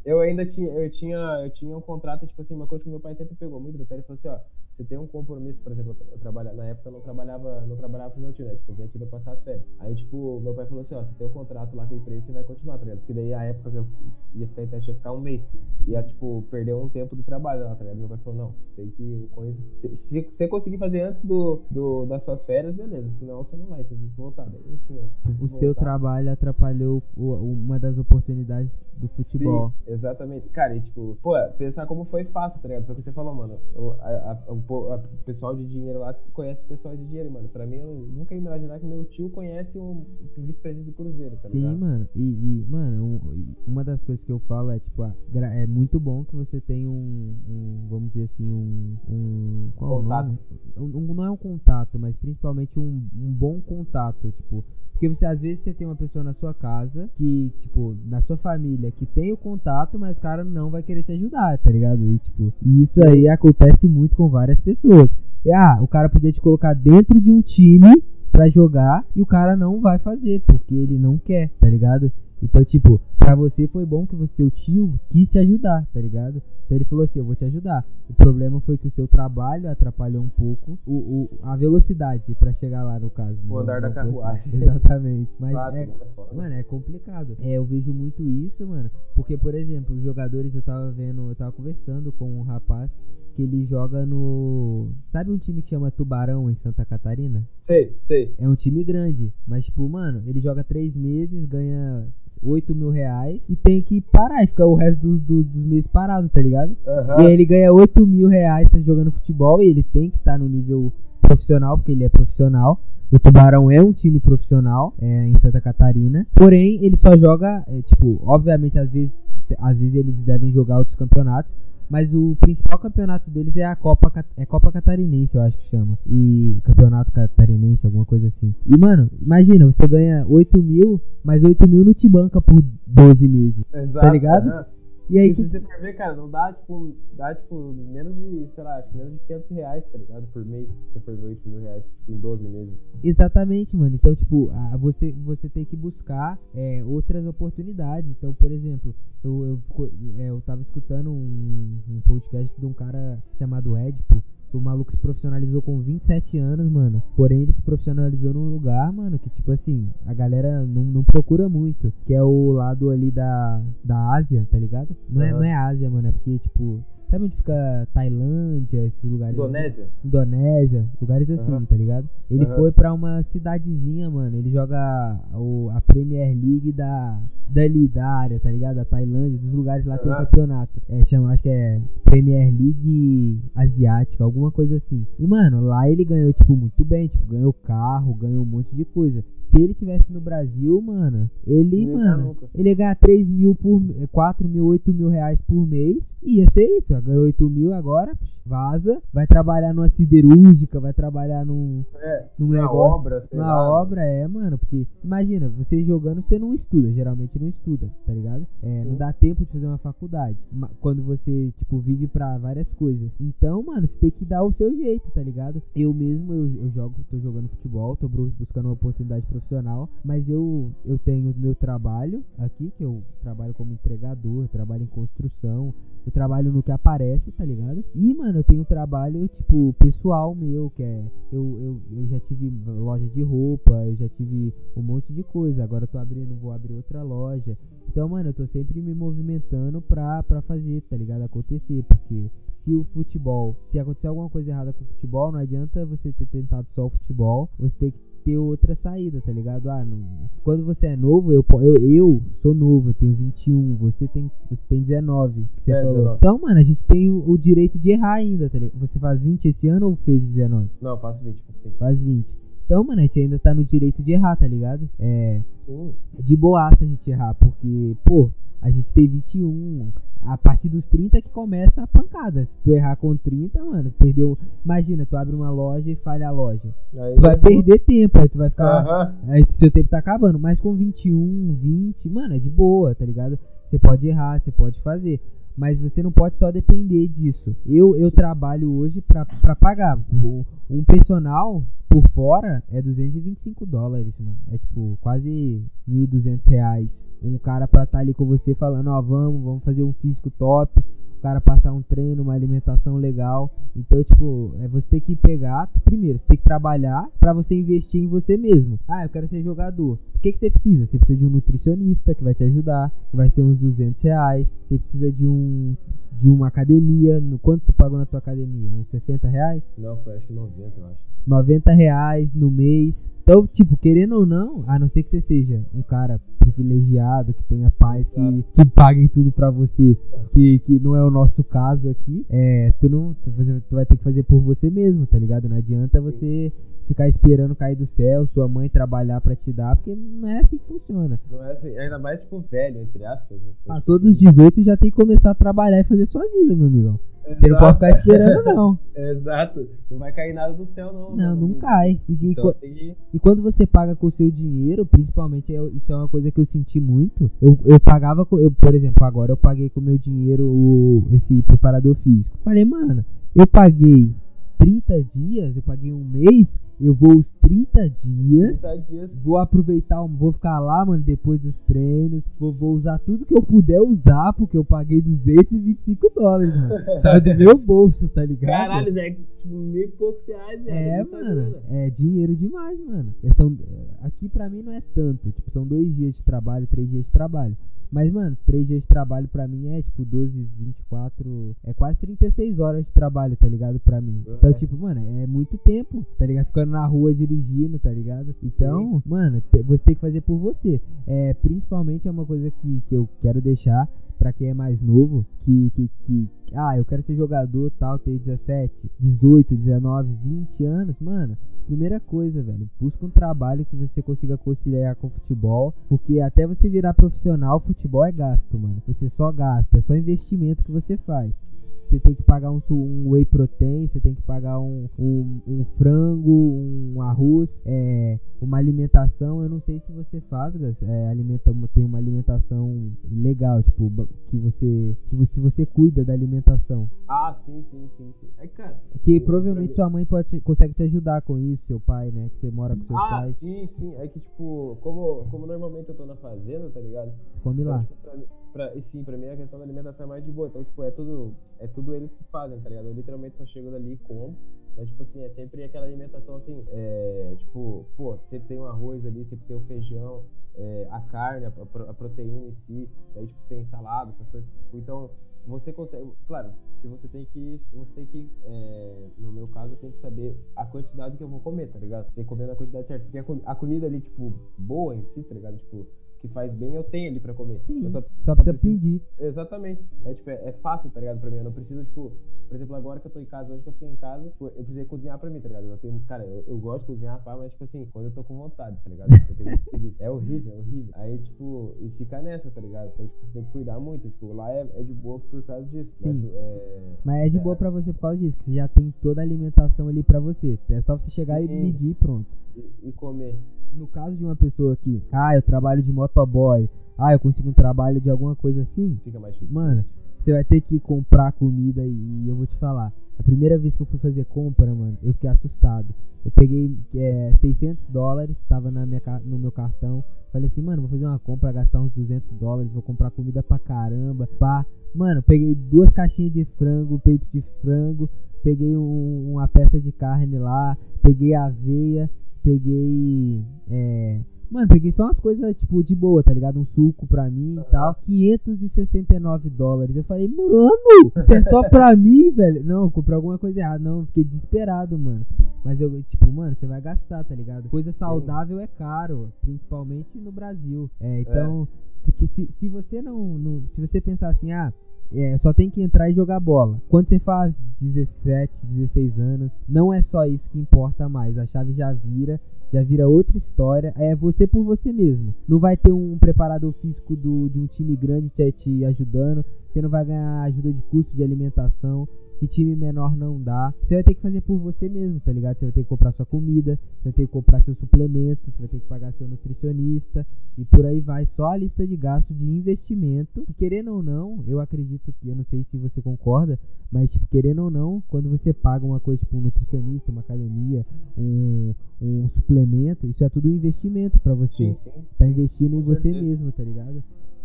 eu 0.05 0.21
ainda 0.21 0.47
tinha, 0.47 0.71
eu 0.71 0.91
tinha, 0.91 1.17
eu 1.17 1.51
tinha 1.51 1.77
um 1.77 1.81
contrato, 1.81 2.27
tipo 2.27 2.41
assim, 2.43 2.55
uma 2.55 2.67
coisa 2.67 2.85
que 2.85 2.91
meu 2.91 3.01
pai 3.01 3.15
sempre 3.15 3.35
pegou 3.35 3.59
muito 3.59 3.79
no 3.79 3.87
pé, 3.87 3.95
ele 3.97 4.03
falou 4.05 4.15
assim, 4.15 4.29
ó, 4.29 4.39
você 4.77 4.85
tem 4.85 4.99
um 4.99 5.07
compromisso, 5.07 5.61
por 5.61 5.71
exemplo, 5.71 5.97
eu 6.11 6.19
trabalha, 6.19 6.53
na 6.53 6.65
época 6.67 6.89
eu 6.89 6.93
não 6.93 7.01
trabalhava, 7.01 7.61
não 7.67 7.77
trabalhava 7.77 8.11
com 8.11 8.21
meu 8.21 8.33
tio, 8.33 8.45
né? 8.45 8.57
Tipo, 8.57 8.73
eu 8.73 8.77
vim 8.77 8.83
aqui 8.85 8.99
pra 8.99 9.07
passar 9.07 9.33
as 9.33 9.43
férias. 9.45 9.65
Aí, 9.79 9.95
tipo, 9.95 10.41
meu 10.41 10.53
pai 10.53 10.67
falou 10.67 10.83
assim, 10.83 10.95
ó, 10.97 11.05
você 11.05 11.15
tem 11.15 11.27
um 11.27 11.31
contrato 11.31 11.77
lá 11.77 11.87
com 11.87 11.95
a 11.95 11.97
empresa, 11.97 12.27
você 12.27 12.33
vai 12.33 12.43
continuar, 12.43 12.79
tá 12.79 12.85
ligado? 12.85 12.99
Porque 12.99 13.15
daí 13.15 13.33
a 13.35 13.45
época 13.45 13.71
que 13.71 13.77
eu 13.77 13.87
ia 14.35 14.49
ficar 14.49 14.63
em 14.63 14.67
teste 14.67 14.91
ia 14.91 14.97
ficar 14.97 15.13
um 15.13 15.21
mês. 15.21 15.49
Ia, 15.87 16.03
tipo, 16.03 16.43
perder 16.51 16.75
um 16.75 16.89
tempo 16.89 17.15
de 17.15 17.23
trabalho 17.23 17.63
lá, 17.65 17.75
tá 17.77 17.85
ligado? 17.85 17.99
Meu 17.99 18.09
pai 18.09 18.19
falou, 18.19 18.39
não, 18.39 18.55
você 18.75 18.83
tem 18.83 18.91
que. 18.91 19.29
Se, 19.71 19.95
se 19.95 20.23
você 20.25 20.49
conseguir 20.49 20.79
fazer 20.79 21.03
antes 21.03 21.25
do, 21.25 21.63
do, 21.71 22.05
das 22.07 22.25
suas 22.25 22.45
férias, 22.45 22.75
beleza. 22.75 23.13
Senão 23.13 23.45
você 23.45 23.57
não 23.57 23.67
vai, 23.67 23.85
você 23.85 23.95
tem 23.95 24.09
que 24.09 24.17
voltar. 24.17 24.47
Daí, 24.47 24.63
enfim, 24.73 24.99
o 25.41 25.49
seu 25.49 25.73
trabalho 25.73 26.33
atrapalhou 26.33 27.01
uma 27.17 27.79
das 27.79 27.97
oportunidades 27.97 28.81
do 28.97 29.07
futebol. 29.09 29.71
Sim, 29.71 29.93
exatamente. 29.93 30.49
Cara, 30.49 30.75
e 30.75 30.81
tipo, 30.81 31.17
pô, 31.23 31.35
pensar 31.59 31.87
como 31.87 32.05
foi 32.07 32.25
fácil, 32.25 32.61
tá 32.61 32.69
ligado? 32.69 32.87
Foi 32.87 32.95
o 32.95 32.97
que 32.97 33.03
você 33.03 33.13
falou, 33.13 33.35
mano. 33.35 33.61
A, 34.01 34.09
a, 34.09 34.33
a, 34.33 34.53
o 34.69 34.99
pessoal 35.25 35.55
de 35.55 35.67
dinheiro 35.67 36.01
lá 36.01 36.15
conhece 36.33 36.63
o 36.63 36.67
pessoal 36.67 36.97
de 36.97 37.05
dinheiro, 37.05 37.31
mano. 37.31 37.49
Pra 37.49 37.67
mim, 37.67 37.77
eu 37.77 38.09
nunca 38.13 38.35
ia 38.35 38.41
imaginar 38.41 38.79
que 38.79 38.87
meu 38.87 39.05
tio 39.05 39.29
conhece 39.31 39.79
o 39.79 40.05
vice-presidente 40.37 40.87
do 40.87 40.93
Cruzeiro, 40.93 41.37
tá 41.37 41.49
Sim, 41.49 41.59
ligado? 41.59 41.79
mano. 41.79 42.09
E, 42.15 42.23
e, 42.23 42.67
mano, 42.69 43.21
uma 43.67 43.85
das 43.85 44.03
coisas 44.03 44.25
que 44.25 44.33
eu 44.33 44.39
falo 44.41 44.71
é, 44.71 44.79
tipo, 44.79 45.05
é 45.05 45.67
muito 45.67 45.99
bom 46.01 46.25
que 46.25 46.35
você 46.35 46.61
tem 46.61 46.89
um, 46.89 47.35
um 47.49 47.87
vamos 47.89 48.13
dizer 48.13 48.25
assim, 48.25 48.45
um. 48.45 48.97
um 49.09 49.71
qual 49.77 50.03
contato. 50.03 50.39
É 50.77 50.81
o 50.81 50.89
nome? 50.89 51.11
Um, 51.11 51.15
não 51.15 51.25
é 51.25 51.31
um 51.31 51.37
contato, 51.37 51.99
mas 51.99 52.17
principalmente 52.17 52.79
um, 52.79 53.07
um 53.17 53.33
bom 53.33 53.61
contato, 53.61 54.33
tipo. 54.33 54.65
Porque 54.95 55.09
você, 55.09 55.27
às 55.27 55.41
vezes, 55.41 55.61
você 55.61 55.75
tem 55.75 55.87
uma 55.87 55.97
pessoa 55.97 56.25
na 56.25 56.33
sua 56.33 56.55
casa 56.55 57.11
que, 57.17 57.53
tipo, 57.59 57.97
na 58.07 58.21
sua 58.21 58.37
família, 58.37 58.93
que 58.93 59.05
tem 59.05 59.33
o 59.33 59.37
contato, 59.37 59.99
mas 59.99 60.17
o 60.17 60.21
cara 60.21 60.45
não 60.45 60.71
vai 60.71 60.83
querer 60.83 61.03
te 61.03 61.13
ajudar, 61.13 61.59
tá 61.59 61.71
ligado? 61.71 62.09
E, 62.09 62.19
tipo, 62.19 62.53
isso 62.65 63.05
aí 63.05 63.29
acontece 63.29 63.89
muito 63.89 64.17
com 64.17 64.29
várias 64.29 64.61
pessoas. 64.61 65.15
E, 65.45 65.53
ah, 65.53 65.79
o 65.83 65.89
cara 65.89 66.09
podia 66.09 66.33
te 66.33 66.41
colocar 66.41 66.75
dentro 66.75 67.21
de 67.21 67.31
um 67.31 67.43
time 67.43 68.03
para 68.31 68.49
jogar 68.49 69.05
e 69.15 69.21
o 69.21 69.27
cara 69.27 69.57
não 69.57 69.81
vai 69.81 69.99
fazer, 69.99 70.41
porque 70.47 70.75
ele 70.75 70.97
não 70.97 71.19
quer, 71.19 71.51
tá 71.61 71.69
ligado? 71.69 72.11
Então, 72.43 72.65
tipo, 72.65 73.01
pra 73.19 73.35
você 73.35 73.67
foi 73.67 73.87
bom 73.87 74.07
que 74.07 74.15
o 74.15 74.27
seu 74.27 74.51
tio 74.51 74.99
quis 75.09 75.29
te 75.29 75.39
ajudar, 75.39 75.87
tá 75.93 76.01
ligado? 76.01 76.43
Então 76.65 76.77
ele 76.77 76.85
falou 76.85 77.05
assim, 77.05 77.19
eu 77.19 77.25
vou 77.25 77.35
te 77.35 77.45
ajudar. 77.45 77.87
O 78.09 78.15
problema 78.15 78.61
foi 78.61 78.77
que 78.77 78.87
o 78.87 78.91
seu 78.91 79.07
trabalho 79.07 79.69
atrapalhou 79.71 80.23
um 80.23 80.29
pouco 80.29 80.79
o, 80.87 80.95
o 80.95 81.39
a 81.43 81.57
velocidade 81.57 82.35
para 82.35 82.53
chegar 82.53 82.83
lá, 82.85 82.99
no 82.99 83.11
caso. 83.11 83.39
O 83.49 83.59
andar 83.59 83.81
da 83.81 83.91
carruagem. 83.91 84.53
Exatamente. 84.55 85.41
Mas 85.41 85.53
claro, 85.53 85.77
é, 85.77 85.89
mano, 86.33 86.55
é 86.55 86.63
complicado. 86.63 87.37
É, 87.41 87.57
eu 87.57 87.65
vejo 87.65 87.93
muito 87.93 88.29
isso, 88.29 88.67
mano. 88.67 88.91
Porque, 89.15 89.37
por 89.37 89.55
exemplo, 89.55 89.95
os 89.95 90.03
jogadores, 90.03 90.55
eu 90.55 90.63
tava 90.63 90.91
vendo, 90.91 91.29
eu 91.29 91.35
tava 91.35 91.53
conversando 91.53 92.13
com 92.13 92.39
um 92.39 92.43
rapaz 92.43 93.01
que 93.35 93.43
ele 93.43 93.65
joga 93.65 94.07
no. 94.07 94.91
Sabe 95.09 95.31
um 95.31 95.39
time 95.39 95.61
que 95.61 95.71
chama 95.71 95.91
Tubarão 95.91 96.51
em 96.51 96.55
Santa 96.55 96.85
Catarina? 96.85 97.47
Sei, 97.63 97.97
sei. 98.01 98.35
É 98.39 98.49
um 98.49 98.55
time 98.55 98.85
grande. 98.85 99.33
Mas, 99.47 99.67
tipo, 99.67 99.89
mano, 99.89 100.23
ele 100.27 100.41
joga 100.41 100.63
três 100.63 100.97
meses, 100.97 101.45
ganha 101.47 102.07
8 102.43 102.75
mil 102.75 102.91
reais 102.91 103.49
e 103.49 103.57
tem 103.57 103.81
que 103.83 104.01
parar 104.01 104.43
e 104.43 104.47
ficar 104.47 104.67
o 104.67 104.75
resto 104.75 105.01
dos, 105.01 105.21
dos, 105.21 105.47
dos 105.47 105.65
meses 105.65 105.87
parado, 105.87 106.29
tá 106.29 106.41
ligado? 106.41 106.77
Uhum. 106.87 107.21
E 107.21 107.27
aí 107.27 107.33
ele 107.33 107.45
ganha 107.45 107.73
8 107.73 108.07
mil 108.07 108.29
reais 108.29 108.69
tá 108.71 108.79
jogando 108.79 109.11
futebol 109.11 109.63
e 109.63 109.69
ele 109.69 109.83
tem 109.83 110.11
que 110.11 110.17
estar 110.17 110.33
tá 110.33 110.39
no 110.39 110.49
nível 110.49 110.93
profissional, 111.21 111.77
porque 111.77 111.93
ele 111.93 112.05
é 112.05 112.09
profissional. 112.09 112.81
O 113.11 113.19
Tubarão 113.19 113.71
é 113.71 113.81
um 113.81 113.93
time 113.93 114.19
profissional 114.19 114.93
é, 115.01 115.29
em 115.29 115.37
Santa 115.37 115.61
Catarina. 115.61 116.27
Porém, 116.35 116.85
ele 116.85 116.97
só 116.97 117.17
joga, 117.17 117.63
é, 117.69 117.83
tipo, 117.83 118.21
obviamente, 118.25 118.79
às 118.79 118.91
vezes, 118.91 119.21
às 119.59 119.79
vezes 119.79 119.95
eles 119.95 120.25
devem 120.25 120.51
jogar 120.51 120.79
outros 120.79 120.97
campeonatos. 120.97 121.55
Mas 121.89 122.15
o 122.15 122.37
principal 122.41 122.79
campeonato 122.79 123.31
deles 123.31 123.57
é 123.57 123.65
a 123.65 123.77
Copa, 123.77 124.25
é 124.37 124.47
Copa 124.47 124.73
Catarinense, 124.73 125.37
eu 125.37 125.43
acho 125.43 125.59
que 125.59 125.65
chama. 125.65 125.99
E 126.07 126.59
Campeonato 126.65 127.13
Catarinense, 127.13 127.87
alguma 127.87 128.05
coisa 128.05 128.27
assim. 128.27 128.55
E, 128.67 128.77
mano, 128.77 129.11
imagina, 129.21 129.65
você 129.65 129.87
ganha 129.87 130.25
8 130.27 130.63
mil, 130.63 131.01
mas 131.23 131.43
8 131.43 131.69
mil 131.69 131.85
não 131.85 131.95
te 131.95 132.09
banca 132.09 132.41
por 132.41 132.63
12 132.87 133.29
meses. 133.29 133.65
Tá 133.71 133.83
Exato. 133.83 134.07
Tá 134.07 134.13
ligado? 134.13 134.47
Uhum. 134.47 134.65
E 135.11 135.19
aí, 135.19 135.31
e 135.31 135.35
se 135.35 135.47
você 135.47 135.61
for 135.61 135.81
ver, 135.81 135.93
cara, 135.95 136.17
não 136.17 136.31
dá, 136.31 136.53
tipo, 136.53 136.95
dá, 137.13 137.35
tipo, 137.35 137.75
menos 137.75 138.17
de, 138.17 138.49
sei 138.55 138.65
lá, 138.65 138.83
menos 138.95 139.13
de 139.13 139.19
500 139.27 139.51
reais, 139.51 139.87
tá 139.87 139.99
ligado? 139.99 140.27
Por 140.29 140.45
mês, 140.45 140.69
se 140.69 140.93
você 140.93 141.01
for 141.01 141.17
ver 141.17 141.27
8 141.27 141.49
mil 141.49 141.61
reais, 141.61 141.85
tipo, 141.85 142.13
em 142.13 142.19
12 142.19 142.49
meses. 142.49 142.75
Exatamente, 143.03 143.77
mano. 143.77 143.97
Então, 143.97 144.15
tipo, 144.15 144.51
a, 144.51 144.77
você, 144.79 145.13
você 145.13 145.49
tem 145.49 145.65
que 145.65 145.77
buscar 145.77 146.39
é, 146.55 146.83
outras 146.85 147.27
oportunidades. 147.27 148.11
Então, 148.11 148.33
por 148.33 148.51
exemplo, 148.51 148.95
eu, 149.23 149.61
eu, 149.79 149.91
é, 150.19 150.31
eu 150.31 150.41
tava 150.41 150.63
escutando 150.63 151.11
um, 151.11 151.79
um 151.89 152.01
podcast 152.01 152.59
de 152.59 152.65
um 152.65 152.73
cara 152.73 153.23
chamado 153.39 153.77
Edipo, 153.77 154.23
o 154.59 154.61
maluco 154.61 154.91
se 154.91 154.99
profissionalizou 154.99 155.61
com 155.63 155.81
27 155.81 156.39
anos, 156.39 156.71
mano. 156.71 157.03
Porém, 157.17 157.43
ele 157.43 157.53
se 157.53 157.63
profissionalizou 157.63 158.33
num 158.33 158.49
lugar, 158.49 158.93
mano, 158.93 159.19
que, 159.19 159.31
tipo 159.31 159.53
assim, 159.53 159.89
a 160.07 160.15
galera 160.15 160.65
não, 160.67 160.85
não 160.85 161.05
procura 161.05 161.49
muito. 161.49 161.93
Que 162.05 162.15
é 162.15 162.23
o 162.23 162.53
lado 162.53 162.91
ali 162.91 163.11
da, 163.11 163.61
da 163.83 164.15
Ásia, 164.15 164.47
tá 164.51 164.59
ligado? 164.59 164.97
Não, 165.09 165.23
é, 165.23 165.33
não 165.33 165.43
é 165.43 165.55
Ásia, 165.55 165.91
mano. 165.91 166.09
É 166.09 166.13
porque, 166.13 166.39
tipo, 166.39 166.85
Sabe 167.15 167.27
onde 167.27 167.37
fica 167.37 167.87
Tailândia, 167.95 168.85
esses 168.87 169.09
lugares? 169.09 169.37
Indonésia? 169.37 169.85
Assim? 169.85 170.09
Indonésia, 170.09 170.87
lugares 171.01 171.31
assim, 171.31 171.53
uhum. 171.53 171.65
tá 171.65 171.77
ligado? 171.77 172.09
Ele 172.29 172.45
uhum. 172.45 172.57
foi 172.57 172.73
pra 172.73 172.93
uma 172.93 173.23
cidadezinha, 173.23 174.11
mano. 174.11 174.37
Ele 174.37 174.51
joga 174.51 175.21
o, 175.33 175.71
a 175.73 175.81
Premier 175.81 176.35
League 176.35 176.73
da, 176.73 177.21
dali, 177.49 177.87
da 177.87 178.05
área, 178.05 178.41
tá 178.41 178.51
ligado? 178.51 178.75
Da 178.77 178.85
Tailândia, 178.85 179.39
dos 179.39 179.53
lugares 179.53 179.87
lá 179.87 179.95
uhum. 179.95 180.01
tem 180.03 180.13
um 180.13 180.17
campeonato. 180.17 180.83
É, 180.89 181.05
chama, 181.05 181.33
acho 181.33 181.43
que 181.45 181.51
é 181.51 181.81
Premier 182.05 182.53
League 182.53 183.41
Asiática, 183.55 184.25
alguma 184.25 184.51
coisa 184.51 184.75
assim. 184.75 185.07
E, 185.17 185.25
mano, 185.25 185.61
lá 185.61 185.89
ele 185.89 186.05
ganhou, 186.05 186.33
tipo, 186.33 186.57
muito 186.57 186.85
bem. 186.85 187.07
Tipo, 187.07 187.27
ganhou 187.27 187.53
carro, 187.53 188.13
ganhou 188.15 188.43
um 188.43 188.47
monte 188.47 188.75
de 188.75 188.85
coisa. 188.85 189.25
Se 189.43 189.61
ele 189.61 189.75
tivesse 189.75 190.13
no 190.13 190.21
Brasil, 190.21 190.81
mano, 190.81 191.31
ele, 191.47 191.87
mano, 191.87 192.37
ele 192.55 192.71
ia 192.71 192.75
ganhar 192.75 192.97
3 192.97 193.31
mil 193.31 193.55
por 193.55 193.81
4 194.11 194.49
mil, 194.49 194.67
8 194.67 194.93
mil 194.93 195.09
reais 195.09 195.41
por 195.43 195.67
mês. 195.67 196.17
Ia 196.23 196.49
ser 196.49 196.65
isso, 196.77 196.95
ó, 196.95 197.01
ganhou 197.05 197.25
8 197.25 197.51
mil 197.51 197.73
agora, 197.73 198.13
vaza, 198.45 199.01
vai 199.13 199.27
trabalhar 199.27 199.73
numa 199.73 199.89
siderúrgica, 199.89 200.81
vai 200.81 200.93
trabalhar 200.93 201.45
num, 201.45 201.85
é, 201.97 202.27
num 202.39 202.49
negócio. 202.49 203.07
Obra, 203.07 203.21
na 203.33 203.47
lá, 203.47 203.83
obra, 203.83 204.05
é, 204.05 204.27
mano, 204.27 204.59
porque 204.59 204.87
imagina, 205.03 205.49
você 205.49 205.83
jogando, 205.85 206.23
você 206.23 206.39
não 206.39 206.53
estuda, 206.53 206.93
geralmente 206.93 207.39
não 207.39 207.49
estuda, 207.49 207.91
tá 208.07 208.13
ligado? 208.13 208.47
É, 208.63 208.85
não 208.85 208.97
dá 208.97 209.13
tempo 209.13 209.45
de 209.45 209.53
fazer 209.53 209.67
uma 209.67 209.79
faculdade. 209.79 210.39
Quando 210.81 211.03
você, 211.03 211.53
tipo, 211.57 211.79
vive 211.79 212.07
pra 212.07 212.39
várias 212.39 212.73
coisas. 212.75 213.13
Então, 213.21 213.63
mano, 213.63 213.87
você 213.87 213.99
tem 213.99 214.11
que 214.11 214.25
dar 214.25 214.43
o 214.43 214.53
seu 214.53 214.75
jeito, 214.77 215.11
tá 215.11 215.23
ligado? 215.23 215.63
Eu 215.75 215.93
mesmo, 215.95 216.33
eu, 216.33 216.65
eu 216.65 216.71
jogo, 216.71 216.97
tô 217.11 217.19
jogando 217.19 217.49
futebol, 217.49 217.97
tô 217.97 218.09
buscando 218.09 218.67
uma 218.67 218.75
oportunidade 218.75 219.27
profissional 219.27 219.89
mas 220.05 220.29
eu, 220.29 220.73
eu 220.85 220.99
tenho 220.99 221.35
meu 221.37 221.55
trabalho 221.55 222.25
aqui, 222.39 222.73
que 222.77 222.85
eu 222.85 223.03
trabalho 223.21 223.55
como 223.55 223.73
entregador, 223.73 224.49
trabalho 224.49 224.85
em 224.85 224.87
construção, 224.87 225.75
eu 226.07 226.13
trabalho 226.13 226.53
no 226.53 226.63
que 226.63 226.71
aparece, 226.85 227.33
tá 227.33 227.45
ligado? 227.45 227.83
E, 227.95 228.15
mano, 228.15 228.39
eu 228.39 228.45
tenho 228.45 228.61
um 228.61 228.65
trabalho, 228.65 229.27
tipo, 229.29 229.73
pessoal 229.79 230.35
meu, 230.35 230.71
que 230.71 230.83
é. 230.83 231.11
Eu, 231.33 231.81
eu, 231.91 231.99
eu 231.99 232.07
já 232.07 232.21
tive 232.21 232.53
loja 232.67 233.09
de 233.09 233.23
roupa, 233.23 233.73
eu 233.87 233.97
já 233.97 234.09
tive 234.11 234.53
um 234.77 234.83
monte 234.83 235.13
de 235.13 235.23
coisa. 235.23 235.65
Agora 235.65 235.85
eu 235.85 235.89
tô 235.89 235.97
abrindo, 235.97 236.37
vou 236.37 236.53
abrir 236.53 236.75
outra 236.75 237.03
loja. 237.03 237.57
Então, 237.89 238.09
mano, 238.09 238.29
eu 238.29 238.35
tô 238.35 238.47
sempre 238.47 238.81
me 238.83 238.95
movimentando 238.95 239.81
pra, 239.81 240.23
pra 240.23 240.43
fazer, 240.43 240.83
tá 240.83 240.97
ligado? 240.97 241.23
Acontecer. 241.23 241.83
Porque 241.85 242.31
se 242.51 242.75
o 242.75 242.85
futebol, 242.85 243.57
se 243.63 243.79
acontecer 243.79 244.07
alguma 244.07 244.29
coisa 244.29 244.51
errada 244.51 244.73
com 244.73 244.85
o 244.85 244.87
futebol, 244.87 245.33
não 245.33 245.39
adianta 245.39 245.87
você 245.87 246.13
ter 246.13 246.27
tentado 246.27 246.71
só 246.71 246.85
o 246.87 246.91
futebol, 246.91 247.49
você 247.59 247.77
tem 247.79 247.91
que 247.91 248.14
ter 248.25 248.39
outra 248.39 248.75
saída, 248.75 249.21
tá 249.21 249.31
ligado? 249.31 249.69
Ah, 249.69 249.85
não... 249.85 249.99
quando 250.43 250.65
você 250.65 250.89
é 250.89 250.97
novo, 250.97 251.33
eu, 251.33 251.45
eu, 251.61 251.75
eu 251.77 252.23
sou 252.37 252.55
novo, 252.55 252.91
eu 252.91 252.95
tenho 252.95 253.15
21, 253.15 253.77
você 253.77 254.09
tem, 254.09 254.31
você 254.49 254.67
tem 254.67 254.81
19, 254.81 255.47
que 255.55 255.63
você 255.63 255.73
é, 255.73 255.83
falou. 255.83 255.97
19. 255.97 256.17
Então, 256.17 256.39
mano, 256.39 256.59
a 256.59 256.63
gente 256.63 256.85
tem 256.85 257.11
o, 257.11 257.23
o, 257.29 257.37
direito 257.37 257.79
de 257.79 257.91
errar 257.91 258.15
ainda, 258.15 258.49
tá 258.49 258.59
ligado? 258.59 258.79
Você 258.81 258.99
faz 258.99 259.23
20 259.23 259.47
esse 259.47 259.69
ano 259.69 259.89
ou 259.89 259.97
fez 259.97 260.27
19? 260.27 260.71
Não, 260.81 260.99
faço 260.99 261.23
20, 261.23 261.37
faço 261.43 261.61
20. 261.65 261.77
Faz 261.77 262.03
20. 262.03 262.37
Então, 262.65 262.83
mano, 262.83 263.01
a 263.01 263.03
gente 263.03 263.21
ainda 263.21 263.39
tá 263.39 263.53
no 263.53 263.65
direito 263.65 264.03
de 264.03 264.13
errar, 264.13 264.37
tá 264.37 264.47
ligado? 264.47 264.89
É. 264.99 265.43
Sim. 265.67 265.93
De 266.19 266.37
boaça 266.37 266.85
a 266.85 266.89
gente 266.89 267.11
errar, 267.11 267.35
porque, 267.35 267.95
pô, 268.05 268.31
a 268.61 268.71
gente 268.71 268.93
tem 268.95 269.07
21. 269.07 269.93
A 270.25 270.39
partir 270.39 270.71
dos 270.71 270.87
30 270.87 271.21
que 271.21 271.29
começa 271.29 271.83
a 271.83 271.87
pancada. 271.87 272.45
Se 272.45 272.59
tu 272.61 272.73
errar 272.73 272.97
com 272.97 273.15
30, 273.15 273.63
mano, 273.63 273.93
perdeu. 273.99 274.39
Imagina, 274.65 275.05
tu 275.05 275.17
abre 275.17 275.35
uma 275.35 275.51
loja 275.51 275.91
e 275.91 275.97
falha 275.97 276.29
a 276.29 276.31
loja. 276.31 276.75
Aí 276.97 277.15
tu 277.15 277.21
vai 277.23 277.37
perder 277.37 277.79
tempo, 277.81 278.19
aí 278.19 278.29
tu 278.29 278.39
vai 278.39 278.49
ficar. 278.49 278.85
Uhum. 278.85 279.31
Aí 279.31 279.45
seu 279.49 279.71
tempo 279.71 279.91
tá 279.91 279.99
acabando. 279.99 280.39
Mas 280.39 280.59
com 280.61 280.75
21, 280.75 281.55
20, 281.55 282.09
mano, 282.09 282.35
é 282.35 282.39
de 282.39 282.49
boa, 282.49 282.95
tá 282.95 283.05
ligado? 283.05 283.39
Você 283.65 283.79
pode 283.79 284.09
errar, 284.09 284.41
você 284.41 284.51
pode 284.51 284.81
fazer. 284.81 285.21
Mas 285.57 285.79
você 285.79 286.03
não 286.03 286.11
pode 286.11 286.37
só 286.37 286.51
depender 286.51 287.07
disso. 287.07 287.55
Eu, 287.65 287.97
eu 287.97 288.11
trabalho 288.11 288.73
hoje 288.73 289.01
pra 289.01 289.25
pagar. 289.55 289.99
Um, 290.13 290.83
personal 290.85 291.63
por 291.89 292.09
fora 292.09 292.63
é 292.73 292.83
225 292.83 293.65
dólares, 293.65 294.19
mano. 294.19 294.37
É 294.51 294.59
tipo 294.59 294.99
quase 295.01 295.65
1.200 295.89 296.49
reais. 296.49 297.09
Um 297.23 297.39
cara 297.39 297.69
pra 297.69 297.85
estar 297.85 297.99
tá 297.99 298.03
ali 298.03 298.13
com 298.13 298.25
você 298.25 298.55
falando: 298.55 298.89
Ó, 298.89 299.01
vamos, 299.01 299.43
vamos 299.43 299.65
fazer 299.65 299.85
um 299.85 299.93
físico 299.93 300.31
top 300.31 300.83
cara 301.25 301.41
passar 301.41 301.73
um 301.73 301.81
treino, 301.81 302.23
uma 302.23 302.35
alimentação 302.35 302.97
legal. 302.97 303.51
Então, 303.75 304.05
tipo, 304.05 304.55
é 304.61 304.69
você 304.69 304.91
tem 304.91 305.01
que 305.01 305.17
pegar, 305.17 305.67
primeiro, 305.83 306.19
você 306.19 306.27
tem 306.29 306.37
que 306.37 306.45
trabalhar 306.45 307.09
para 307.19 307.33
você 307.33 307.55
investir 307.55 308.03
em 308.03 308.07
você 308.07 308.37
mesmo. 308.37 308.79
Ah, 308.87 309.05
eu 309.05 309.09
quero 309.09 309.27
ser 309.27 309.43
jogador. 309.43 309.99
O 310.15 310.19
que, 310.21 310.33
que 310.33 310.39
você 310.39 310.51
precisa? 310.51 310.85
Você 310.85 310.99
precisa 310.99 311.19
de 311.19 311.25
um 311.25 311.31
nutricionista 311.31 312.15
que 312.15 312.23
vai 312.23 312.35
te 312.35 312.45
ajudar, 312.45 312.93
que 313.11 313.17
vai 313.17 313.31
ser 313.31 313.43
uns 313.43 313.59
200 313.59 314.03
reais. 314.03 314.59
Você 314.69 314.79
precisa 314.79 315.11
de 315.11 315.27
um 315.27 315.75
de 316.13 316.29
uma 316.29 316.49
academia. 316.49 317.19
No 317.21 317.39
quanto 317.39 317.65
tu 317.65 317.73
pagou 317.73 317.99
na 317.99 318.05
tua 318.05 318.19
academia? 318.19 318.71
Uns 318.71 318.89
60 318.89 319.27
reais? 319.27 319.63
Não, 319.79 319.97
foi 320.05 320.17
acho 320.17 320.27
que 320.27 320.33
90, 320.35 320.79
eu 320.79 320.87
acho. 320.87 321.15
90 321.27 321.73
reais 321.73 322.35
no 322.35 322.51
mês. 322.51 323.11
Então, 323.23 323.47
tipo, 323.47 323.79
querendo 323.79 324.17
ou 324.17 324.27
não, 324.27 324.63
a 324.67 324.79
não 324.79 324.89
ser 324.89 325.03
que 325.03 325.11
você 325.11 325.23
seja 325.23 325.65
um 325.75 325.83
cara 325.83 326.21
privilegiado, 326.39 327.33
que 327.33 327.43
tenha 327.45 327.71
pais 327.85 328.09
que, 328.09 328.45
que 328.55 328.65
paguem 328.65 329.07
tudo 329.09 329.31
para 329.31 329.51
você, 329.51 329.97
que, 330.35 330.59
que 330.61 330.79
não 330.81 330.97
é 330.97 331.05
o 331.05 331.11
nosso 331.11 331.45
caso 331.45 331.91
aqui, 331.91 332.25
é, 332.31 332.71
tu, 332.81 332.89
não, 332.89 333.13
tu, 333.15 333.31
tu 333.31 333.75
vai 333.75 333.85
ter 333.85 333.97
que 333.97 334.03
fazer 334.03 334.23
por 334.23 334.41
você 334.41 334.71
mesmo, 334.71 335.07
tá 335.07 335.19
ligado? 335.19 335.49
Não 335.49 335.57
adianta 335.57 336.01
você 336.01 336.51
ficar 336.87 337.07
esperando 337.07 337.55
cair 337.55 337.77
do 337.77 337.87
céu, 337.87 338.27
sua 338.27 338.49
mãe 338.49 338.69
trabalhar 338.71 339.21
para 339.21 339.37
te 339.37 339.53
dar, 339.53 339.77
porque 339.77 339.95
não 339.95 340.29
é 340.29 340.41
assim 340.41 340.57
que 340.57 340.65
funciona. 340.65 341.21
Não 341.31 341.45
é 341.45 341.53
assim, 341.53 341.77
ainda 341.77 341.99
mais 341.99 342.23
pro 342.23 342.41
velho, 342.41 342.81
entre 342.81 343.05
aspas. 343.05 343.39
Passou 343.67 344.01
dos 344.01 344.17
18 344.17 344.63
já 344.63 344.77
tem 344.77 344.91
que 344.91 344.97
começar 344.97 345.33
a 345.33 345.35
trabalhar 345.35 345.81
e 345.81 345.85
fazer 345.85 346.07
sua 346.07 346.23
vida, 346.23 346.57
meu 346.57 346.67
amigão. 346.67 347.01
Exato. 347.27 347.41
Você 347.41 347.49
não 347.49 347.59
pode 347.59 347.75
ficar 347.75 347.91
esperando, 347.91 348.45
não. 348.55 348.79
Exato. 348.95 349.69
Não 349.91 349.99
vai 349.99 350.13
cair 350.13 350.35
nada 350.35 350.53
do 350.53 350.65
céu, 350.65 350.93
não. 350.93 351.17
Não, 351.17 351.37
não 351.37 351.55
cai. 351.55 352.01
E, 352.09 352.27
então, 352.31 352.51
e, 352.63 352.97
e, 353.15 353.19
quando 353.19 353.43
você 353.43 353.67
paga 353.67 353.97
com 353.97 354.07
o 354.07 354.11
seu 354.11 354.31
dinheiro, 354.31 354.85
principalmente, 354.85 355.55
é, 355.55 355.63
isso 355.69 355.93
é 355.93 355.97
uma 355.97 356.09
coisa 356.09 356.31
que 356.31 356.41
eu 356.41 356.45
senti 356.45 356.81
muito. 356.81 357.31
Eu, 357.41 357.59
eu 357.65 357.81
pagava, 357.81 358.27
com, 358.27 358.39
eu, 358.39 358.51
por 358.51 358.75
exemplo, 358.75 359.05
agora 359.05 359.33
eu 359.33 359.37
paguei 359.37 359.71
com 359.71 359.81
o 359.81 359.83
meu 359.83 359.99
dinheiro 359.99 360.45
o, 360.45 361.09
esse 361.13 361.43
preparador 361.43 361.95
físico. 361.95 362.39
Falei, 362.45 362.65
mano, 362.65 363.05
eu 363.35 363.47
paguei 363.47 364.15
30 364.59 365.05
dias, 365.05 365.57
eu 365.57 365.63
paguei 365.63 365.93
um 365.93 366.05
mês, 366.05 366.59
eu 366.81 366.95
vou 366.95 367.17
os 367.17 367.33
30 367.33 367.91
dias, 367.91 368.63
30 368.63 368.79
dias. 368.83 369.15
vou 369.17 369.37
aproveitar, 369.37 370.03
vou 370.07 370.33
ficar 370.33 370.59
lá, 370.61 370.85
mano, 370.85 371.03
depois 371.03 371.41
dos 371.41 371.61
treinos, 371.61 372.29
vou, 372.39 372.53
vou 372.53 372.75
usar 372.75 372.99
tudo 372.99 373.27
que 373.27 373.37
eu 373.37 373.43
puder 373.43 373.81
usar, 373.81 374.33
porque 374.33 374.57
eu 374.57 374.65
paguei 374.65 375.01
225 375.01 376.13
dólares, 376.15 376.55
mano. 376.55 376.75
Sai 376.99 377.21
do 377.21 377.35
meu 377.35 377.57
bolso, 377.59 378.09
tá 378.09 378.25
ligado? 378.25 378.51
Caralho, 378.51 378.93
Zé, 378.93 379.11
tipo, 379.11 379.55
mil 379.55 379.83
e 379.83 379.89
poucos 379.89 380.27
reais, 380.27 380.65
velho. 380.65 380.77
É, 380.77 381.05
mano, 381.05 381.57
é 381.71 381.91
dinheiro 381.91 382.35
demais, 382.35 382.79
mano. 382.85 383.15
É, 383.23 383.33
são, 383.33 383.57
aqui 384.03 384.29
pra 384.29 384.49
mim 384.49 384.63
não 384.63 384.73
é 384.73 384.83
tanto, 384.95 385.31
tipo, 385.31 385.51
são 385.51 385.67
dois 385.67 385.95
dias 385.95 386.17
de 386.17 386.25
trabalho, 386.25 386.67
três 386.67 386.89
dias 386.89 387.07
de 387.07 387.13
trabalho. 387.13 387.57
Mas, 387.95 388.11
mano, 388.11 388.37
3 388.45 388.67
dias 388.67 388.83
de 388.83 388.89
trabalho 388.89 389.29
pra 389.29 389.47
mim 389.47 389.69
é 389.69 389.81
tipo 389.81 390.05
12, 390.05 390.49
24. 390.59 391.55
É 391.63 391.73
quase 391.73 391.97
36 392.01 392.59
horas 392.59 392.87
de 392.87 392.93
trabalho, 392.93 393.37
tá 393.37 393.47
ligado? 393.47 393.79
Pra 393.79 394.01
mim. 394.01 394.25
Uhum. 394.27 394.35
Então, 394.35 394.53
tipo, 394.53 394.77
mano, 394.77 395.01
é 395.01 395.29
muito 395.29 395.57
tempo, 395.57 396.05
tá 396.19 396.27
ligado? 396.27 396.47
Ficando 396.47 396.73
na 396.73 396.85
rua 396.85 397.15
dirigindo, 397.15 397.79
tá 397.79 397.93
ligado? 397.93 398.35
Então, 398.43 399.01
Sim. 399.01 399.03
mano, 399.09 399.41
você 399.65 399.85
tem 399.85 399.95
que 399.95 400.01
fazer 400.01 400.23
por 400.23 400.37
você. 400.39 400.83
É, 401.07 401.35
principalmente 401.35 402.09
é 402.09 402.11
uma 402.11 402.27
coisa 402.27 402.51
que, 402.51 402.83
que 402.89 402.97
eu 402.97 403.09
quero 403.21 403.41
deixar 403.41 403.89
pra 404.19 404.33
quem 404.33 404.49
é 404.49 404.55
mais 404.55 404.81
novo, 404.81 405.27
que, 405.41 405.71
que, 405.71 405.91
que 406.05 406.29
ah, 406.55 406.77
eu 406.77 406.85
quero 406.85 407.03
ser 407.03 407.17
jogador 407.17 407.71
tal, 407.73 407.99
ter 407.99 408.19
17, 408.19 408.91
18, 408.99 409.57
19, 409.57 410.15
20 410.23 410.65
anos, 410.65 410.97
mano. 411.01 411.37
Primeira 411.67 411.99
coisa, 411.99 412.43
velho, 412.43 412.69
busca 412.79 413.07
um 413.07 413.11
trabalho 413.11 413.65
que 413.65 413.75
você 413.75 414.03
consiga 414.03 414.37
conciliar 414.37 414.95
com 414.97 415.09
futebol, 415.09 415.75
porque 415.89 416.21
até 416.21 416.47
você 416.47 416.69
virar 416.69 416.93
profissional, 416.93 417.59
futebol 417.59 418.05
é 418.05 418.13
gasto, 418.13 418.59
mano. 418.59 418.83
Você 418.87 419.09
só 419.09 419.33
gasta, 419.33 419.79
é 419.79 419.81
só 419.81 419.95
investimento 419.95 420.63
que 420.63 420.71
você 420.71 420.97
faz 420.99 421.43
você 421.85 422.01
tem 422.01 422.15
que 422.15 422.23
pagar 422.23 422.51
um, 422.51 422.59
um 422.71 423.11
whey 423.11 423.25
protein, 423.25 423.87
você 423.87 424.01
tem 424.01 424.15
que 424.15 424.23
pagar 424.23 424.59
um, 424.59 424.89
um, 424.99 425.41
um 425.47 425.65
frango, 425.77 426.31
um 426.31 427.01
arroz, 427.03 427.63
é, 427.65 428.19
uma 428.41 428.59
alimentação. 428.59 429.43
Eu 429.43 429.49
não 429.49 429.61
sei 429.61 429.79
se 429.81 429.93
você 429.93 430.21
faz, 430.23 430.57
Gas, 430.57 430.83
é, 430.83 431.09
alimenta, 431.09 431.55
tem 431.75 431.85
uma 431.85 431.99
alimentação 431.99 432.93
legal, 433.11 433.63
tipo, 433.63 433.91
que 434.29 434.39
você, 434.39 434.97
que 435.09 435.27
se 435.27 435.41
você 435.41 435.67
cuida 435.67 436.05
da 436.05 436.13
alimentação. 436.13 436.89
Ah, 437.09 437.35
sim, 437.35 437.63
sim, 437.71 437.89
sim. 437.97 438.13
sim. 438.21 438.29
É, 438.39 438.47
cara. 438.47 438.81
Que 439.03 439.21
provavelmente 439.21 439.75
sua 439.75 439.91
mãe 439.91 440.05
pode, 440.05 440.41
consegue 440.41 440.75
te 440.75 440.83
ajudar 440.83 441.23
com 441.23 441.39
isso, 441.39 441.67
seu 441.67 441.81
pai, 441.81 442.11
né? 442.11 442.31
Que 442.31 442.41
você 442.41 442.51
mora 442.51 442.75
com 442.75 442.85
seus 442.85 442.99
ah, 442.99 443.09
pais. 443.09 443.37
Sim, 443.39 443.69
sim. 443.79 443.95
É 443.97 444.09
que, 444.09 444.21
tipo, 444.21 444.79
como, 444.81 445.27
como 445.31 445.47
normalmente 445.47 445.91
eu 445.91 445.95
tô 445.95 446.07
na 446.07 446.17
fazenda, 446.17 446.71
tá 446.71 446.81
ligado? 446.81 447.13
Você 447.13 447.41
come 447.41 447.63
então, 447.63 447.73
lá. 447.73 447.85
Tipo, 447.85 448.44
pra, 448.55 448.81
sim, 448.81 449.03
pra 449.03 449.19
mim 449.19 449.27
a 449.27 449.37
questão 449.37 449.59
da 449.59 449.65
alimentação 449.65 450.07
é 450.07 450.09
mais 450.09 450.25
de 450.25 450.31
boa. 450.31 450.47
Então, 450.47 450.63
tipo, 450.63 450.83
é 450.85 450.91
tudo, 450.93 451.35
é 451.59 451.67
tudo 451.67 451.93
eles 451.93 452.13
que 452.15 452.23
fazem, 452.25 452.59
tá 452.61 452.69
ligado? 452.69 452.87
Eu 452.87 452.95
literalmente 452.95 453.37
só 453.37 453.45
chego 453.45 453.71
dali 453.71 453.95
e 453.95 453.99
como. 453.99 454.39
Mas, 454.77 454.89
tipo 454.89 455.03
assim, 455.03 455.23
é 455.23 455.29
sempre 455.31 455.63
aquela 455.63 455.87
alimentação 455.87 456.37
assim, 456.37 456.65
é, 456.69 457.35
tipo, 457.39 457.87
pô, 457.97 458.19
sempre 458.25 458.49
tem 458.49 458.59
um 458.59 458.65
arroz 458.65 459.05
ali, 459.07 459.25
sempre 459.25 459.47
tem 459.47 459.57
o 459.57 459.61
um 459.61 459.65
feijão, 459.67 460.25
é, 460.57 460.89
a 460.91 461.01
carne, 461.01 461.47
a, 461.47 461.49
a, 461.49 461.95
proteína 461.95 462.47
em 462.47 462.53
si, 462.53 462.89
daí, 463.15 463.27
tipo, 463.27 463.41
tem 463.49 463.63
salada, 463.65 464.11
essas 464.11 464.29
coisas. 464.29 464.49
Tipo, 464.51 464.77
então, 464.77 465.11
você 465.47 465.73
consegue, 465.73 466.11
claro, 466.27 466.53
que 466.81 466.89
você 466.89 467.07
tem 467.07 467.25
que, 467.27 467.61
você 467.73 467.93
tem 467.93 468.07
que, 468.07 468.29
é, 468.45 469.09
no 469.19 469.31
meu 469.31 469.47
caso, 469.49 469.75
eu 469.75 469.79
tenho 469.79 469.93
que 469.93 470.01
saber 470.01 470.37
a 470.57 470.67
quantidade 470.67 471.17
que 471.17 471.23
eu 471.23 471.29
vou 471.29 471.41
comer, 471.41 471.69
tá 471.69 471.79
ligado? 471.79 472.13
Tem 472.13 472.25
que 472.25 472.29
comer 472.29 472.47
na 472.47 472.57
quantidade 472.57 472.89
certa, 472.89 473.05
porque 473.05 473.19
a, 473.19 473.53
a 473.53 473.55
comida 473.55 473.87
ali, 473.87 474.01
tipo, 474.01 474.33
boa 474.59 474.97
em 474.97 475.05
si, 475.05 475.23
tá 475.23 475.35
ligado? 475.35 475.57
Tipo, 475.59 475.87
que 476.25 476.29
faz 476.29 476.51
bem, 476.55 476.75
eu 476.75 476.83
tenho 476.85 477.11
ali 477.11 477.21
pra 477.21 477.35
comer. 477.35 477.59
Sim, 477.59 477.83
só, 477.91 478.03
só, 478.19 478.35
precisa 478.35 478.53
preciso... 478.53 478.75
pedir. 478.81 479.03
Exatamente. 479.19 479.85
É, 480.07 480.15
tipo, 480.15 480.31
é, 480.31 480.49
é, 480.49 480.53
fácil, 480.53 480.91
tá 480.91 480.99
ligado, 480.99 481.21
pra 481.21 481.31
mim. 481.31 481.37
Eu 481.37 481.45
não 481.45 481.53
preciso, 481.53 481.85
tipo, 481.85 482.13
por 482.49 482.55
exemplo, 482.57 482.75
agora 482.77 482.99
que 482.99 483.07
eu 483.07 483.11
tô 483.11 483.19
em 483.21 483.27
casa, 483.27 483.53
hoje 483.53 483.63
que 483.63 483.69
eu 483.69 483.73
fiquei 483.75 483.89
em 483.89 483.97
casa, 483.97 484.27
tipo, 484.31 484.47
eu 484.47 484.53
precisei 484.53 484.87
cozinhar 484.87 485.19
pra 485.19 485.29
mim, 485.29 485.39
tá 485.39 485.49
ligado? 485.49 485.67
Eu 485.67 485.77
tenho, 485.77 486.01
cara, 486.09 486.25
eu, 486.25 486.43
eu 486.47 486.59
gosto 486.59 486.81
de 486.81 486.87
cozinhar, 486.87 487.23
pá, 487.23 487.37
mas, 487.37 487.53
tipo 487.53 487.65
assim, 487.65 487.87
quando 487.93 488.07
eu 488.07 488.13
tô 488.13 488.25
com 488.25 488.39
vontade, 488.39 488.79
tá 488.83 488.89
ligado? 488.89 489.11
Eu 489.13 489.37
tenho 489.37 489.93
É 490.01 490.11
horrível, 490.11 490.55
é 490.55 490.57
horrível. 490.57 490.95
Aí, 490.95 491.19
tipo, 491.19 491.75
e 491.81 491.91
fica 491.91 492.23
nessa, 492.23 492.51
tá 492.51 492.61
ligado? 492.61 492.91
Então, 492.95 493.07
tipo, 493.07 493.27
você 493.27 493.33
tem 493.35 493.45
que 493.45 493.53
cuidar 493.53 493.79
muito. 493.79 494.09
Tipo, 494.09 494.33
lá 494.33 494.51
é, 494.51 494.67
é 494.77 494.83
de 494.83 494.95
boa 494.95 495.21
por 495.21 495.43
causa 495.43 495.67
disso. 495.67 495.91
Sim. 495.97 496.23
Mas 496.23 496.33
é, 496.33 496.81
mas 497.05 497.27
é 497.27 497.29
de 497.29 497.39
boa 497.39 497.55
pra 497.55 497.69
você 497.69 497.93
por 497.93 498.01
causa 498.01 498.19
disso, 498.19 498.39
que 498.39 498.45
você 498.47 498.55
já 498.55 498.69
tem 498.69 498.95
toda 499.03 499.21
a 499.21 499.25
alimentação 499.25 499.89
ali 499.89 500.03
pra 500.03 500.21
você. 500.21 500.59
É 500.71 500.81
só 500.81 500.97
você 500.97 501.11
chegar 501.11 501.39
Sim. 501.39 501.45
e 501.45 501.49
medir 501.49 501.91
e 501.91 501.95
pronto. 501.95 502.27
E, 502.57 502.89
e 502.89 502.93
comer. 502.93 503.37
No 503.75 503.87
caso 503.89 504.17
de 504.17 504.25
uma 504.25 504.37
pessoa 504.37 504.77
que, 504.77 505.03
ah, 505.11 505.35
eu 505.35 505.43
trabalho 505.43 505.83
de 505.83 505.93
motoboy, 505.93 506.69
ah, 506.97 507.13
eu 507.13 507.19
consigo 507.19 507.51
um 507.51 507.53
trabalho 507.53 508.01
de 508.01 508.09
alguma 508.09 508.37
coisa 508.37 508.63
assim. 508.63 508.99
Fica 509.05 509.19
mais 509.19 509.35
difícil. 509.35 509.55
Mano, 509.55 509.85
você 510.21 510.33
vai 510.33 510.45
ter 510.45 510.61
que 510.61 510.79
comprar 510.81 511.33
comida 511.33 511.85
e, 511.85 512.29
eu 512.29 512.37
vou 512.37 512.47
te 512.47 512.57
falar. 512.57 512.93
A 513.19 513.23
primeira 513.23 513.59
vez 513.59 513.77
que 513.77 513.83
eu 513.83 513.87
fui 513.87 513.99
fazer 513.99 514.25
compra, 514.25 514.75
mano, 514.75 514.97
eu 515.03 515.13
fiquei 515.13 515.29
assustado. 515.29 515.95
Eu 516.25 516.31
peguei 516.31 516.77
é, 516.95 517.33
600 517.39 517.91
dólares, 517.91 518.43
tava 518.45 518.71
na 518.71 518.87
minha, 518.87 519.03
no 519.25 519.39
meu 519.39 519.53
cartão. 519.53 520.03
Falei 520.33 520.47
assim, 520.47 520.63
mano, 520.63 520.83
vou 520.83 520.91
fazer 520.91 521.07
uma 521.07 521.19
compra, 521.19 521.53
gastar 521.53 521.81
uns 521.81 521.93
200 521.93 522.33
dólares, 522.33 522.73
vou 522.73 522.83
comprar 522.83 523.11
comida 523.11 523.43
pra 523.43 523.59
caramba, 523.59 524.29
pá. 524.39 524.65
Mano, 524.95 525.23
peguei 525.23 525.55
duas 525.55 525.93
caixinhas 525.93 526.33
de 526.33 526.45
frango, 526.45 526.99
peito 527.01 527.29
de 527.31 527.43
frango, 527.61 528.09
peguei 528.43 528.77
um, 528.77 529.33
uma 529.33 529.47
peça 529.47 529.81
de 529.81 529.93
carne 529.93 530.39
lá, 530.39 530.77
peguei 531.03 531.35
aveia, 531.35 532.11
peguei 532.45 533.43
é, 533.69 534.21
Mano, 534.55 534.69
peguei 534.69 534.93
só 534.93 535.05
umas 535.05 535.19
coisas, 535.19 535.53
tipo, 535.57 535.83
de 535.83 535.97
boa, 535.97 536.23
tá 536.23 536.33
ligado? 536.33 536.61
Um 536.61 536.65
suco 536.65 537.09
pra 537.09 537.29
mim 537.29 537.57
e 537.59 537.65
tal. 537.73 537.97
569 538.03 539.51
dólares. 539.51 539.97
Eu 539.97 540.05
falei, 540.05 540.29
mano, 540.29 540.71
isso 541.17 541.35
é 541.35 541.43
só 541.43 541.69
pra 541.69 541.95
mim, 541.99 542.31
velho. 542.31 542.63
Não, 542.63 542.89
comprei 542.89 543.17
alguma 543.17 543.37
coisa 543.37 543.59
errada. 543.59 543.83
Não, 543.83 544.07
fiquei 544.07 544.23
desesperado, 544.23 544.97
mano. 544.97 545.27
Mas 545.65 545.81
eu, 545.81 546.01
tipo, 546.05 546.31
mano, 546.31 546.55
você 546.55 546.69
vai 546.69 546.81
gastar, 546.81 547.25
tá 547.25 547.35
ligado? 547.35 547.69
Coisa 547.69 547.91
saudável 547.91 548.59
Sim. 548.59 548.63
é 548.63 548.67
caro, 548.69 549.33
principalmente 549.41 550.17
no 550.21 550.31
Brasil. 550.31 550.89
É, 551.01 551.23
então, 551.23 551.67
é. 552.07 552.27
Se, 552.29 552.49
se 552.53 552.69
você 552.69 553.03
não, 553.03 553.37
não. 553.37 553.65
Se 553.73 553.81
você 553.81 554.01
pensar 554.01 554.29
assim, 554.29 554.53
ah. 554.53 554.73
É, 555.15 555.39
só 555.39 555.53
tem 555.53 555.71
que 555.71 555.83
entrar 555.83 556.11
e 556.11 556.15
jogar 556.15 556.41
bola. 556.41 556.81
Quando 556.89 557.09
você 557.09 557.19
faz 557.19 557.61
17, 557.81 558.67
16 558.67 559.19
anos, 559.19 559.63
não 559.69 559.93
é 559.93 560.03
só 560.03 560.25
isso 560.25 560.51
que 560.51 560.59
importa 560.59 561.09
mais. 561.09 561.39
A 561.39 561.47
chave 561.47 561.73
já 561.73 561.93
vira 561.93 562.41
já 562.75 562.83
vira 562.83 563.09
outra 563.09 563.39
história. 563.39 563.95
É 563.97 564.17
você 564.17 564.49
por 564.49 564.65
você 564.65 564.93
mesmo. 564.93 565.33
Não 565.47 565.61
vai 565.61 565.77
ter 565.77 565.93
um 565.93 566.19
preparador 566.19 566.73
físico 566.73 567.15
do, 567.15 567.49
de 567.49 567.61
um 567.61 567.67
time 567.67 567.95
grande 567.95 568.31
te, 568.31 568.51
te 568.51 568.85
ajudando. 568.85 569.45
Você 569.69 569.81
não 569.81 569.89
vai 569.89 570.05
ganhar 570.05 570.43
ajuda 570.43 570.73
de 570.73 570.83
custo 570.83 571.15
de 571.15 571.23
alimentação. 571.23 572.09
Que 572.39 572.47
time 572.47 572.75
menor 572.77 573.17
não 573.17 573.41
dá. 573.41 573.73
Você 573.83 573.95
vai 573.95 574.05
ter 574.05 574.15
que 574.15 574.23
fazer 574.23 574.41
por 574.41 574.59
você 574.59 574.89
mesmo, 574.89 575.21
tá 575.21 575.33
ligado? 575.33 575.57
Você 575.57 575.67
vai 575.67 575.73
ter 575.73 575.83
que 575.83 575.89
comprar 575.89 576.13
sua 576.13 576.27
comida, 576.27 576.79
você 576.99 577.05
vai 577.05 577.13
ter 577.13 577.27
que 577.27 577.33
comprar 577.33 577.63
seu 577.63 577.75
suplemento, 577.75 578.51
você 578.51 578.59
vai 578.59 578.69
ter 578.69 578.81
que 578.81 578.87
pagar 578.87 579.13
seu 579.13 579.27
nutricionista 579.29 580.27
e 580.57 580.65
por 580.65 580.87
aí 580.87 581.01
vai. 581.01 581.25
Só 581.27 581.47
a 581.47 581.57
lista 581.57 581.87
de 581.87 581.97
gastos 581.97 582.37
de 582.37 582.45
investimento. 582.45 583.45
Que 583.47 583.55
querendo 583.55 583.93
ou 583.93 584.03
não, 584.03 584.43
eu 584.47 584.61
acredito 584.61 585.13
que, 585.13 585.29
eu 585.29 585.35
não 585.35 585.45
sei 585.45 585.65
se 585.65 585.77
você 585.77 586.01
concorda, 586.01 586.59
mas 586.91 587.13
tipo, 587.13 587.27
querendo 587.29 587.63
ou 587.63 587.71
não, 587.71 588.03
quando 588.09 588.29
você 588.29 588.53
paga 588.53 588.85
uma 588.85 589.01
coisa 589.01 589.21
tipo 589.21 589.37
um 589.37 589.41
nutricionista, 589.41 590.11
uma 590.11 590.21
academia, 590.21 590.85
um, 591.17 591.75
um 592.01 592.29
suplemento, 592.29 593.07
isso 593.07 593.25
é 593.25 593.29
tudo 593.29 593.49
um 593.49 593.53
investimento 593.53 594.19
para 594.19 594.35
você. 594.35 594.73
Sim, 594.73 594.77
sim. 594.85 595.05
Tá 595.19 595.27
investindo 595.27 595.77
em 595.77 595.83
você 595.83 596.11
mesmo, 596.13 596.53
tá 596.53 596.63
ligado? 596.63 597.03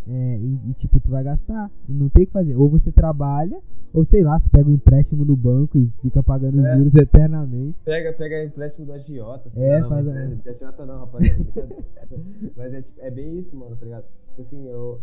É, 0.10 0.38
e, 0.38 0.72
e, 0.72 0.74
tipo, 0.74 0.99
tu 0.99 1.12
vai 1.12 1.24
gastar. 1.24 1.70
E 1.88 1.93
não 1.93 2.10
tem 2.10 2.24
o 2.24 2.28
que 2.28 2.34
fazer. 2.34 2.55
Ou 2.55 2.68
você 2.68 2.91
trabalha, 2.91 3.62
ou 3.93 4.03
sei 4.03 4.24
lá, 4.24 4.39
você 4.39 4.49
pega 4.49 4.68
um 4.68 4.74
empréstimo 4.74 5.24
no 5.24 5.36
banco 5.36 5.78
e 5.78 5.88
fica 6.01 6.24
pagando 6.24 6.66
é. 6.66 6.78
juros 6.78 6.95
eternamente. 6.95 7.78
Pega, 7.86 8.12
pega 8.14 8.43
empréstimo 8.43 8.88
do 8.88 8.93
agiota. 8.93 9.51
É, 9.55 9.80
não, 9.80 9.89
faz. 9.89 10.05
Não, 10.05 10.14
é, 10.14 10.38
agiota 10.49 10.86
não, 10.86 10.99
rapaziada. 10.99 11.45
Mas 12.57 12.74
é, 12.74 12.82
tipo, 12.82 13.01
é 13.01 13.12
bem 13.12 13.38
isso, 13.38 13.55
mano, 13.55 13.76
tá 13.76 13.86
ligado? 13.86 14.05
Tipo 14.40 14.56
assim, 14.56 14.68
eu, 14.70 15.02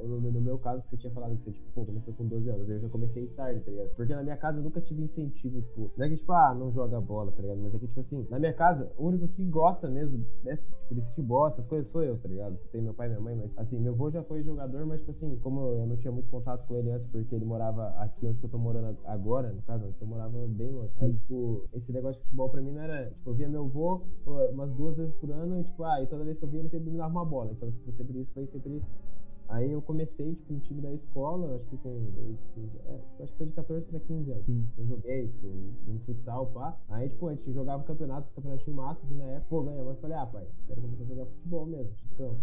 eu, 0.00 0.08
no 0.08 0.40
meu 0.40 0.58
caso, 0.58 0.80
que 0.82 0.90
você 0.90 0.96
tinha 0.96 1.12
falado 1.12 1.36
que 1.36 1.42
você, 1.42 1.50
tipo, 1.50 1.72
pô, 1.74 1.84
começou 1.84 2.14
com 2.14 2.24
12 2.28 2.48
anos, 2.48 2.68
eu 2.68 2.78
já 2.78 2.88
comecei 2.88 3.26
tarde, 3.28 3.60
tá 3.60 3.70
ligado? 3.72 3.88
Porque 3.96 4.14
na 4.14 4.22
minha 4.22 4.36
casa 4.36 4.58
eu 4.58 4.62
nunca 4.62 4.80
tive 4.80 5.02
incentivo, 5.02 5.60
tipo, 5.60 5.90
não 5.96 6.06
é 6.06 6.08
que, 6.08 6.16
tipo, 6.16 6.32
ah, 6.32 6.54
não 6.54 6.70
joga 6.70 7.00
bola, 7.00 7.32
tá 7.32 7.42
ligado? 7.42 7.58
Mas 7.58 7.74
é 7.74 7.78
que, 7.80 7.88
tipo 7.88 7.98
assim, 7.98 8.24
na 8.30 8.38
minha 8.38 8.52
casa, 8.52 8.92
o 8.96 9.08
único 9.08 9.26
que 9.26 9.44
gosta 9.44 9.90
mesmo 9.90 10.24
desse, 10.44 10.72
tipo, 10.72 10.94
de 10.94 11.00
futebol, 11.02 11.48
essas 11.48 11.66
coisas, 11.66 11.88
sou 11.88 12.04
eu, 12.04 12.16
tá 12.16 12.28
ligado? 12.28 12.56
Tem 12.70 12.80
meu 12.80 12.94
pai 12.94 13.08
e 13.08 13.10
minha 13.10 13.20
mãe, 13.20 13.34
mas, 13.34 13.50
assim, 13.58 13.80
meu 13.80 13.92
avô 13.92 14.08
já 14.08 14.22
foi 14.22 14.44
jogador, 14.44 14.86
mas, 14.86 15.00
tipo 15.00 15.10
assim, 15.10 15.36
como 15.38 15.60
eu 15.72 15.86
não 15.86 15.96
tinha 15.96 16.12
muito 16.12 16.30
contato 16.30 16.64
com 16.68 16.76
ele 16.76 16.92
antes, 16.92 17.08
porque 17.08 17.34
ele 17.34 17.44
morava 17.44 17.88
aqui 17.98 18.24
onde 18.24 18.40
eu 18.40 18.48
tô 18.48 18.58
morando 18.58 18.96
agora, 19.04 19.52
no 19.52 19.62
caso, 19.62 19.92
eu 20.00 20.06
morava 20.06 20.46
bem 20.46 20.70
longe. 20.70 20.92
Aí, 21.00 21.12
tipo, 21.12 21.64
esse 21.74 21.92
negócio 21.92 22.20
de 22.20 22.24
futebol 22.26 22.50
pra 22.50 22.62
mim 22.62 22.70
não 22.70 22.82
era, 22.82 23.10
tipo, 23.10 23.30
eu 23.30 23.34
via 23.34 23.48
meu 23.48 23.64
avô 23.64 24.06
umas 24.52 24.72
duas 24.74 24.96
vezes 24.96 25.14
por 25.16 25.30
ano 25.32 25.60
e, 25.60 25.64
tipo, 25.64 25.82
ah, 25.82 26.00
e 26.00 26.06
toda 26.06 26.24
vez 26.24 26.38
que 26.38 26.44
eu 26.44 26.48
via 26.48 26.60
ele 26.60 26.68
sempre 26.68 26.90
me 26.90 26.98
dava 26.98 27.10
uma 27.10 27.24
bola. 27.24 27.50
Então, 27.50 27.70
tipo, 27.70 27.92
sempre 27.92 28.20
isso 28.20 28.32
foi 28.32 28.46
sempre 28.46 28.75
Aí 29.48 29.70
eu 29.70 29.80
comecei, 29.80 30.34
tipo, 30.34 30.54
no 30.54 30.60
time 30.60 30.80
da 30.80 30.92
escola, 30.92 31.54
acho 31.54 31.66
que 31.66 31.76
com. 31.76 32.10
É, 32.86 33.22
acho 33.22 33.32
que 33.32 33.38
foi 33.38 33.46
de 33.46 33.52
14 33.52 33.86
pra 33.86 34.00
15 34.00 34.30
anos. 34.32 34.44
Sim. 34.44 34.68
Eu 34.76 34.86
joguei, 34.86 35.28
tipo, 35.28 35.46
no 35.86 36.00
futsal, 36.00 36.46
pá. 36.46 36.76
Aí, 36.88 37.08
tipo, 37.08 37.28
a 37.28 37.34
gente 37.34 37.52
jogava 37.52 37.84
campeonatos, 37.84 38.32
campeonatinho 38.34 38.76
massa, 38.76 39.00
e 39.08 39.14
na 39.14 39.24
época, 39.24 39.46
pô, 39.48 39.62
ganhamos. 39.62 39.94
Eu 39.94 40.00
falei, 40.00 40.16
ah, 40.16 40.26
pai, 40.26 40.46
quero 40.66 40.80
começar 40.80 41.04
a 41.04 41.06
jogar 41.06 41.26
futebol 41.26 41.66
mesmo, 41.66 41.92
de 41.92 42.14
campo. 42.16 42.40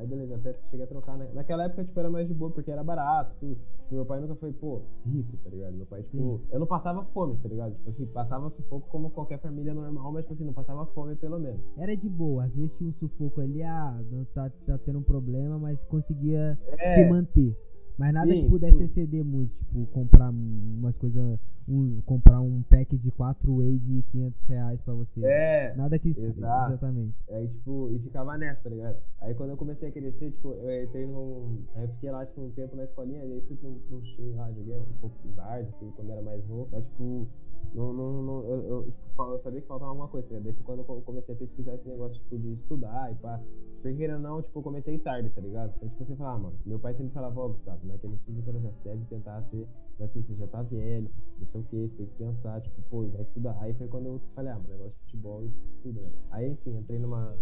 Aí 0.00 0.06
beleza, 0.06 0.34
até 0.36 0.54
cheguei 0.70 0.84
a 0.84 0.86
trocar. 0.86 1.18
Né? 1.18 1.28
Naquela 1.34 1.64
época, 1.64 1.84
tipo, 1.84 2.00
era 2.00 2.08
mais 2.08 2.26
de 2.26 2.32
boa, 2.32 2.50
porque 2.50 2.70
era 2.70 2.82
barato, 2.82 3.36
tudo. 3.38 3.54
Tipo, 3.54 3.94
meu 3.96 4.06
pai 4.06 4.18
nunca 4.18 4.34
foi, 4.34 4.50
pô, 4.50 4.80
rico, 5.04 5.36
tá 5.44 5.50
ligado? 5.50 5.74
Meu 5.74 5.84
pai, 5.84 6.02
tipo, 6.02 6.16
Sim. 6.16 6.40
eu 6.50 6.58
não 6.58 6.66
passava 6.66 7.04
fome, 7.12 7.36
tá 7.36 7.48
ligado? 7.50 7.74
Tipo 7.74 7.90
assim, 7.90 8.06
passava 8.06 8.48
sufoco 8.48 8.88
como 8.88 9.10
qualquer 9.10 9.38
família 9.40 9.74
normal, 9.74 10.10
mas, 10.10 10.22
tipo 10.24 10.32
assim, 10.32 10.44
não 10.44 10.54
passava 10.54 10.86
fome 10.86 11.16
pelo 11.16 11.38
menos. 11.38 11.60
Era 11.76 11.94
de 11.94 12.08
boa, 12.08 12.44
às 12.44 12.54
vezes 12.54 12.78
tinha 12.78 12.88
um 12.88 12.94
sufoco 12.94 13.42
ali, 13.42 13.62
ah, 13.62 14.02
tá, 14.32 14.50
tá 14.66 14.78
tendo 14.78 15.00
um 15.00 15.02
problema, 15.02 15.58
mas 15.58 15.84
conseguia 15.84 16.58
é. 16.78 16.94
se 16.94 17.10
manter. 17.10 17.54
Mas 18.00 18.14
nada 18.14 18.32
sim, 18.32 18.44
que 18.44 18.48
pudesse 18.48 18.78
sim. 18.78 18.84
exceder 18.84 19.22
muito, 19.22 19.54
tipo, 19.58 19.84
comprar 19.88 20.30
umas 20.30 20.96
coisas, 20.96 21.38
um, 21.68 22.00
comprar 22.06 22.40
um 22.40 22.62
pack 22.62 22.96
de 22.96 23.10
4 23.10 23.54
whey 23.54 23.78
de 23.78 24.02
500 24.10 24.44
reais 24.46 24.80
pra 24.80 24.94
você. 24.94 25.22
É. 25.22 25.74
Nada 25.76 25.98
que 25.98 26.08
isso, 26.08 26.24
exato. 26.30 26.72
exatamente. 26.72 27.14
Aí, 27.28 27.46
tipo, 27.46 27.90
e 27.90 27.98
ficava 27.98 28.38
nessa, 28.38 28.64
tá 28.64 28.70
ligado? 28.70 28.96
Aí 29.20 29.34
quando 29.34 29.50
eu 29.50 29.56
comecei 29.58 29.90
a 29.90 29.92
crescer, 29.92 30.30
tipo, 30.30 30.54
eu 30.54 30.82
entrei 30.82 31.06
num. 31.06 31.62
Aí 31.74 31.84
eu 31.84 31.88
fiquei 31.90 32.10
lá, 32.10 32.24
tipo, 32.24 32.40
um 32.40 32.50
tempo 32.52 32.74
na 32.74 32.84
escolinha, 32.84 33.20
aí 33.20 33.42
fui 33.46 33.56
pra 33.56 33.68
um, 33.68 34.00
time 34.00 34.32
lá, 34.32 34.50
joguei 34.50 34.78
um 34.78 34.84
pouco 34.98 35.16
de 35.22 35.34
várzea, 35.34 35.74
quando 35.94 36.10
era 36.10 36.22
mais 36.22 36.42
novo. 36.48 36.70
Mas, 36.72 36.82
tipo, 36.86 37.28
não, 37.74 37.92
não, 37.92 38.22
não, 38.22 38.44
eu, 38.44 38.62
eu, 38.62 38.84
tipo, 38.90 39.22
eu 39.22 39.38
sabia 39.40 39.60
que 39.60 39.66
faltava 39.66 39.90
alguma 39.90 40.08
coisa, 40.08 40.26
tá 40.28 40.40
Daí 40.40 40.52
quando 40.64 40.80
eu 40.80 41.02
comecei 41.02 41.34
a 41.34 41.38
pesquisar 41.38 41.74
esse 41.74 41.88
negócio, 41.88 42.20
tipo, 42.22 42.38
de 42.38 42.52
estudar 42.54 43.12
e 43.12 43.14
pá. 43.16 43.40
Porque 43.80 43.96
querendo 43.96 44.20
não, 44.20 44.42
tipo, 44.42 44.58
eu 44.58 44.62
comecei 44.62 44.98
tarde, 44.98 45.30
tá 45.30 45.40
ligado? 45.40 45.72
Então, 45.76 45.88
tipo, 45.88 46.04
você 46.04 46.16
fala, 46.16 46.34
ah, 46.34 46.38
mano, 46.38 46.58
meu 46.66 46.78
pai 46.78 46.92
sempre 46.92 47.14
falava, 47.14 47.40
ó, 47.40 47.46
oh, 47.46 47.48
Gustavo, 47.50 47.86
naquele 47.86 48.16
tipo 48.18 48.42
quando 48.42 48.60
já 48.60 48.72
se 48.72 48.84
deve 48.84 49.04
tentar 49.06 49.42
ser, 49.44 49.66
vai 49.98 50.08
ser, 50.08 50.22
você 50.22 50.34
já 50.34 50.46
tá 50.48 50.62
velho, 50.62 51.10
não 51.38 51.46
sei 51.46 51.60
o 51.60 51.64
que, 51.64 51.88
você 51.88 51.96
tem 51.96 52.06
que 52.06 52.14
pensar, 52.16 52.60
tipo, 52.60 52.82
pô, 52.90 53.06
vai 53.08 53.22
estudar. 53.22 53.56
Aí 53.60 53.72
foi 53.74 53.88
quando 53.88 54.06
eu 54.06 54.20
falei, 54.34 54.52
ah, 54.52 54.56
mano, 54.56 54.68
negócio 54.68 54.92
de 54.92 54.98
futebol 55.04 55.44
e 55.44 55.50
tudo, 55.82 56.00
né? 56.00 56.10
Aí, 56.30 56.50
enfim, 56.50 56.76
entrei 56.76 56.98
numa, 56.98 57.34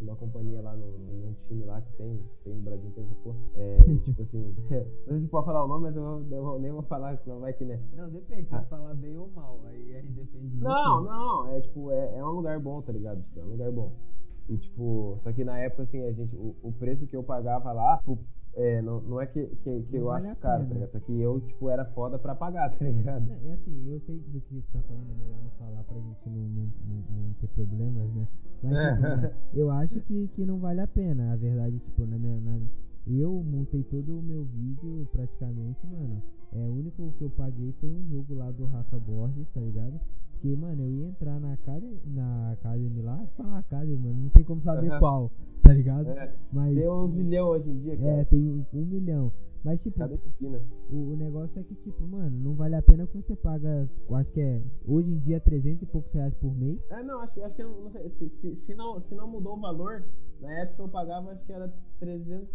numa 0.00 0.16
companhia 0.16 0.60
lá, 0.60 0.74
no, 0.76 0.98
num 0.98 1.34
time 1.46 1.64
lá 1.64 1.80
que 1.80 1.92
tem, 1.96 2.22
tem 2.44 2.54
no 2.54 2.62
Brasil 2.62 2.88
inteiro, 2.88 3.08
pô. 3.22 3.34
É, 3.54 3.78
tipo 4.04 4.22
assim, 4.22 4.54
não 5.06 5.12
sei 5.12 5.20
se 5.20 5.28
pode 5.28 5.46
falar 5.46 5.64
o 5.64 5.68
nome, 5.68 5.84
mas 5.84 5.96
eu, 5.96 6.26
eu, 6.30 6.58
nem 6.58 6.72
vou 6.72 6.82
falar, 6.82 7.16
senão 7.18 7.40
vai 7.40 7.52
que, 7.52 7.64
né? 7.64 7.80
Não, 7.94 8.08
depende, 8.10 8.48
se 8.48 8.54
ah. 8.54 8.62
falar 8.62 8.94
bem 8.94 9.16
ou 9.16 9.30
mal, 9.30 9.60
aí, 9.66 9.94
aí 9.94 10.02
depende 10.02 10.48
de 10.48 10.62
Não, 10.62 11.02
você. 11.02 11.10
não, 11.10 11.48
é 11.48 11.60
tipo, 11.60 11.90
é, 11.90 12.18
é 12.18 12.24
um 12.24 12.30
lugar 12.30 12.60
bom, 12.60 12.82
tá 12.82 12.92
ligado? 12.92 13.22
Tipo, 13.22 13.40
é 13.40 13.44
um 13.44 13.48
lugar 13.48 13.72
bom. 13.72 13.92
E, 14.48 14.56
tipo, 14.58 15.16
só 15.20 15.32
que 15.32 15.44
na 15.44 15.58
época, 15.58 15.82
assim, 15.82 16.02
a 16.04 16.12
gente, 16.12 16.36
o, 16.36 16.54
o 16.62 16.72
preço 16.72 17.06
que 17.06 17.16
eu 17.16 17.22
pagava 17.22 17.72
lá, 17.72 17.98
tipo, 17.98 18.18
é, 18.56 18.80
não, 18.80 19.02
não 19.02 19.20
é 19.20 19.26
que, 19.26 19.46
que, 19.62 19.82
que 19.82 19.96
eu 19.96 20.06
vale 20.06 20.28
acho 20.28 20.40
caro, 20.40 20.64
tá 20.64 20.72
ligado? 20.72 20.90
Só 20.90 21.00
que 21.00 21.20
eu, 21.20 21.40
tipo, 21.42 21.68
era 21.68 21.84
foda 21.84 22.18
pra 22.18 22.34
pagar, 22.34 22.70
tá 22.74 22.84
ligado? 22.86 23.30
É, 23.30 23.50
é 23.50 23.52
assim, 23.52 23.86
eu 23.86 24.00
sei 24.00 24.18
do 24.18 24.40
que 24.40 24.54
você 24.54 24.72
tá 24.72 24.80
falando, 24.88 25.10
é 25.10 25.14
melhor 25.14 25.42
não 25.42 25.50
falar 25.58 25.84
pra 25.84 25.96
gente 25.96 26.28
não, 26.30 26.40
não, 26.40 26.72
não, 26.88 27.22
não 27.22 27.32
ter 27.34 27.48
problemas, 27.48 28.14
né? 28.14 28.26
Mas, 28.62 28.78
tipo, 28.78 29.00
né, 29.02 29.32
eu 29.52 29.70
acho 29.70 30.00
que, 30.00 30.28
que 30.28 30.46
não 30.46 30.58
vale 30.58 30.80
a 30.80 30.86
pena. 30.86 31.32
A 31.32 31.36
verdade, 31.36 31.78
tipo, 31.80 32.06
na 32.06 32.16
minha. 32.16 32.40
Na, 32.40 32.58
eu 33.06 33.30
montei 33.44 33.84
todo 33.84 34.18
o 34.18 34.22
meu 34.22 34.44
vídeo 34.44 35.06
praticamente, 35.12 35.86
mano. 35.86 36.22
É, 36.52 36.58
o 36.66 36.72
único 36.72 37.12
que 37.18 37.22
eu 37.24 37.30
paguei 37.30 37.72
foi 37.78 37.90
um 37.90 38.08
jogo 38.08 38.34
lá 38.34 38.50
do 38.50 38.64
Rafa 38.66 38.98
Borges, 38.98 39.46
tá 39.52 39.60
ligado? 39.60 40.00
Porque, 40.32 40.56
mano, 40.56 40.82
eu 40.82 40.90
ia 40.90 41.06
entrar 41.08 41.38
na 41.40 41.52
Academy, 41.52 42.00
na 42.06 42.52
Academy 42.52 43.02
lá, 43.02 43.26
falar 43.36 43.58
Academy, 43.58 43.96
mano, 43.96 44.22
não 44.22 44.28
tem 44.30 44.44
como 44.44 44.62
saber 44.62 44.90
uhum. 44.92 44.98
qual, 44.98 45.30
tá 45.66 45.72
ligado? 45.72 46.10
É, 46.10 46.32
Mas, 46.52 46.74
tem 46.74 46.88
um 46.88 47.08
milhão 47.08 47.48
hoje 47.48 47.70
em 47.70 47.78
dia, 47.80 47.94
é, 47.94 47.96
cara. 47.96 48.20
É, 48.20 48.24
tem 48.24 48.40
um, 48.40 48.64
um 48.72 48.84
milhão. 48.84 49.32
Mas, 49.64 49.80
tipo, 49.82 50.00
o, 50.90 50.96
o, 50.96 51.16
negócio 51.16 51.58
é 51.58 51.62
que, 51.64 51.74
tipo, 51.74 52.06
mano, 52.06 52.38
não 52.38 52.54
vale 52.54 52.76
a 52.76 52.82
pena 52.82 53.04
que 53.04 53.16
você 53.16 53.34
paga, 53.34 53.90
acho 54.12 54.30
que 54.30 54.40
é, 54.40 54.62
hoje 54.86 55.10
em 55.10 55.18
dia, 55.18 55.40
300 55.40 55.82
e 55.82 55.86
poucos 55.86 56.12
reais 56.12 56.32
por 56.34 56.54
mês. 56.54 56.86
É, 56.88 57.02
não, 57.02 57.20
acho, 57.20 57.42
acho 57.42 57.56
que, 57.56 57.64
não, 57.64 57.90
se, 58.08 58.28
se, 58.28 58.54
se, 58.54 58.74
não, 58.76 59.00
se 59.00 59.12
não 59.16 59.26
mudou 59.26 59.56
o 59.56 59.60
valor, 59.60 60.04
na 60.40 60.52
época 60.52 60.82
eu 60.82 60.88
pagava, 60.88 61.32
acho 61.32 61.44
que 61.44 61.52
era 61.52 61.72
300, 61.98 62.48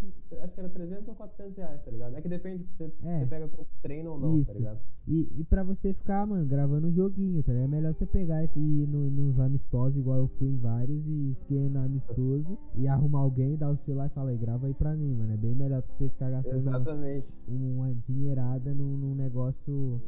acho 0.44 0.54
que 0.54 0.60
era 0.60 0.70
300 0.70 1.08
ou 1.08 1.16
400 1.16 1.58
reais, 1.58 1.82
tá 1.84 1.92
ligado? 1.92 2.16
É 2.16 2.22
que 2.22 2.30
depende 2.30 2.64
se 2.64 2.74
você, 2.74 2.94
é. 3.04 3.20
você 3.20 3.26
pega 3.26 3.48
com 3.48 3.66
treino 3.82 4.12
ou 4.12 4.20
não, 4.20 4.34
tá 4.34 4.40
Isso. 4.40 4.54
tá 4.54 4.60
ligado? 4.60 4.80
E, 5.08 5.30
e 5.40 5.44
pra 5.44 5.64
você 5.64 5.94
ficar, 5.94 6.26
mano, 6.28 6.46
gravando 6.46 6.88
um 6.88 6.92
joguinho, 6.92 7.42
tá 7.44 7.52
ligado? 7.52 7.66
É 7.66 7.76
melhor 7.76 7.94
você 7.94 8.06
pegar 8.06 8.44
e 8.44 8.48
ir 8.60 8.88
no, 8.88 9.10
nos 9.10 9.40
amistosos, 9.40 9.98
igual 9.98 10.20
eu 10.20 10.28
fui 10.28 10.50
em 10.50 10.58
vários, 10.58 11.06
e 11.08 11.36
fiquei 11.40 11.70
no 11.70 11.80
amistoso, 11.80 12.58
e 12.76 12.88
arrumar 12.88 13.20
alguém, 13.20 13.58
dar 13.58 13.72
o 13.72 13.78
celular 13.78 14.08
e 14.08 14.10
falar, 14.10 14.34
grava 14.36 14.68
aí 14.68 14.74
pra 14.74 14.96
mim, 14.96 15.16
mano. 15.16 15.34
É 15.34 15.38
bem 15.38 15.56
melhor 15.56 15.82
do 15.82 15.88
que 15.88 15.96
você 15.96 16.10
ficar 16.10 16.30
gastando 16.30 16.56
Exatamente. 16.56 17.28
Uma, 17.48 17.86
uma 17.86 17.96
dinheirada 18.08 18.74
num, 18.74 18.98
num 18.98 19.16
negócio 19.16 20.02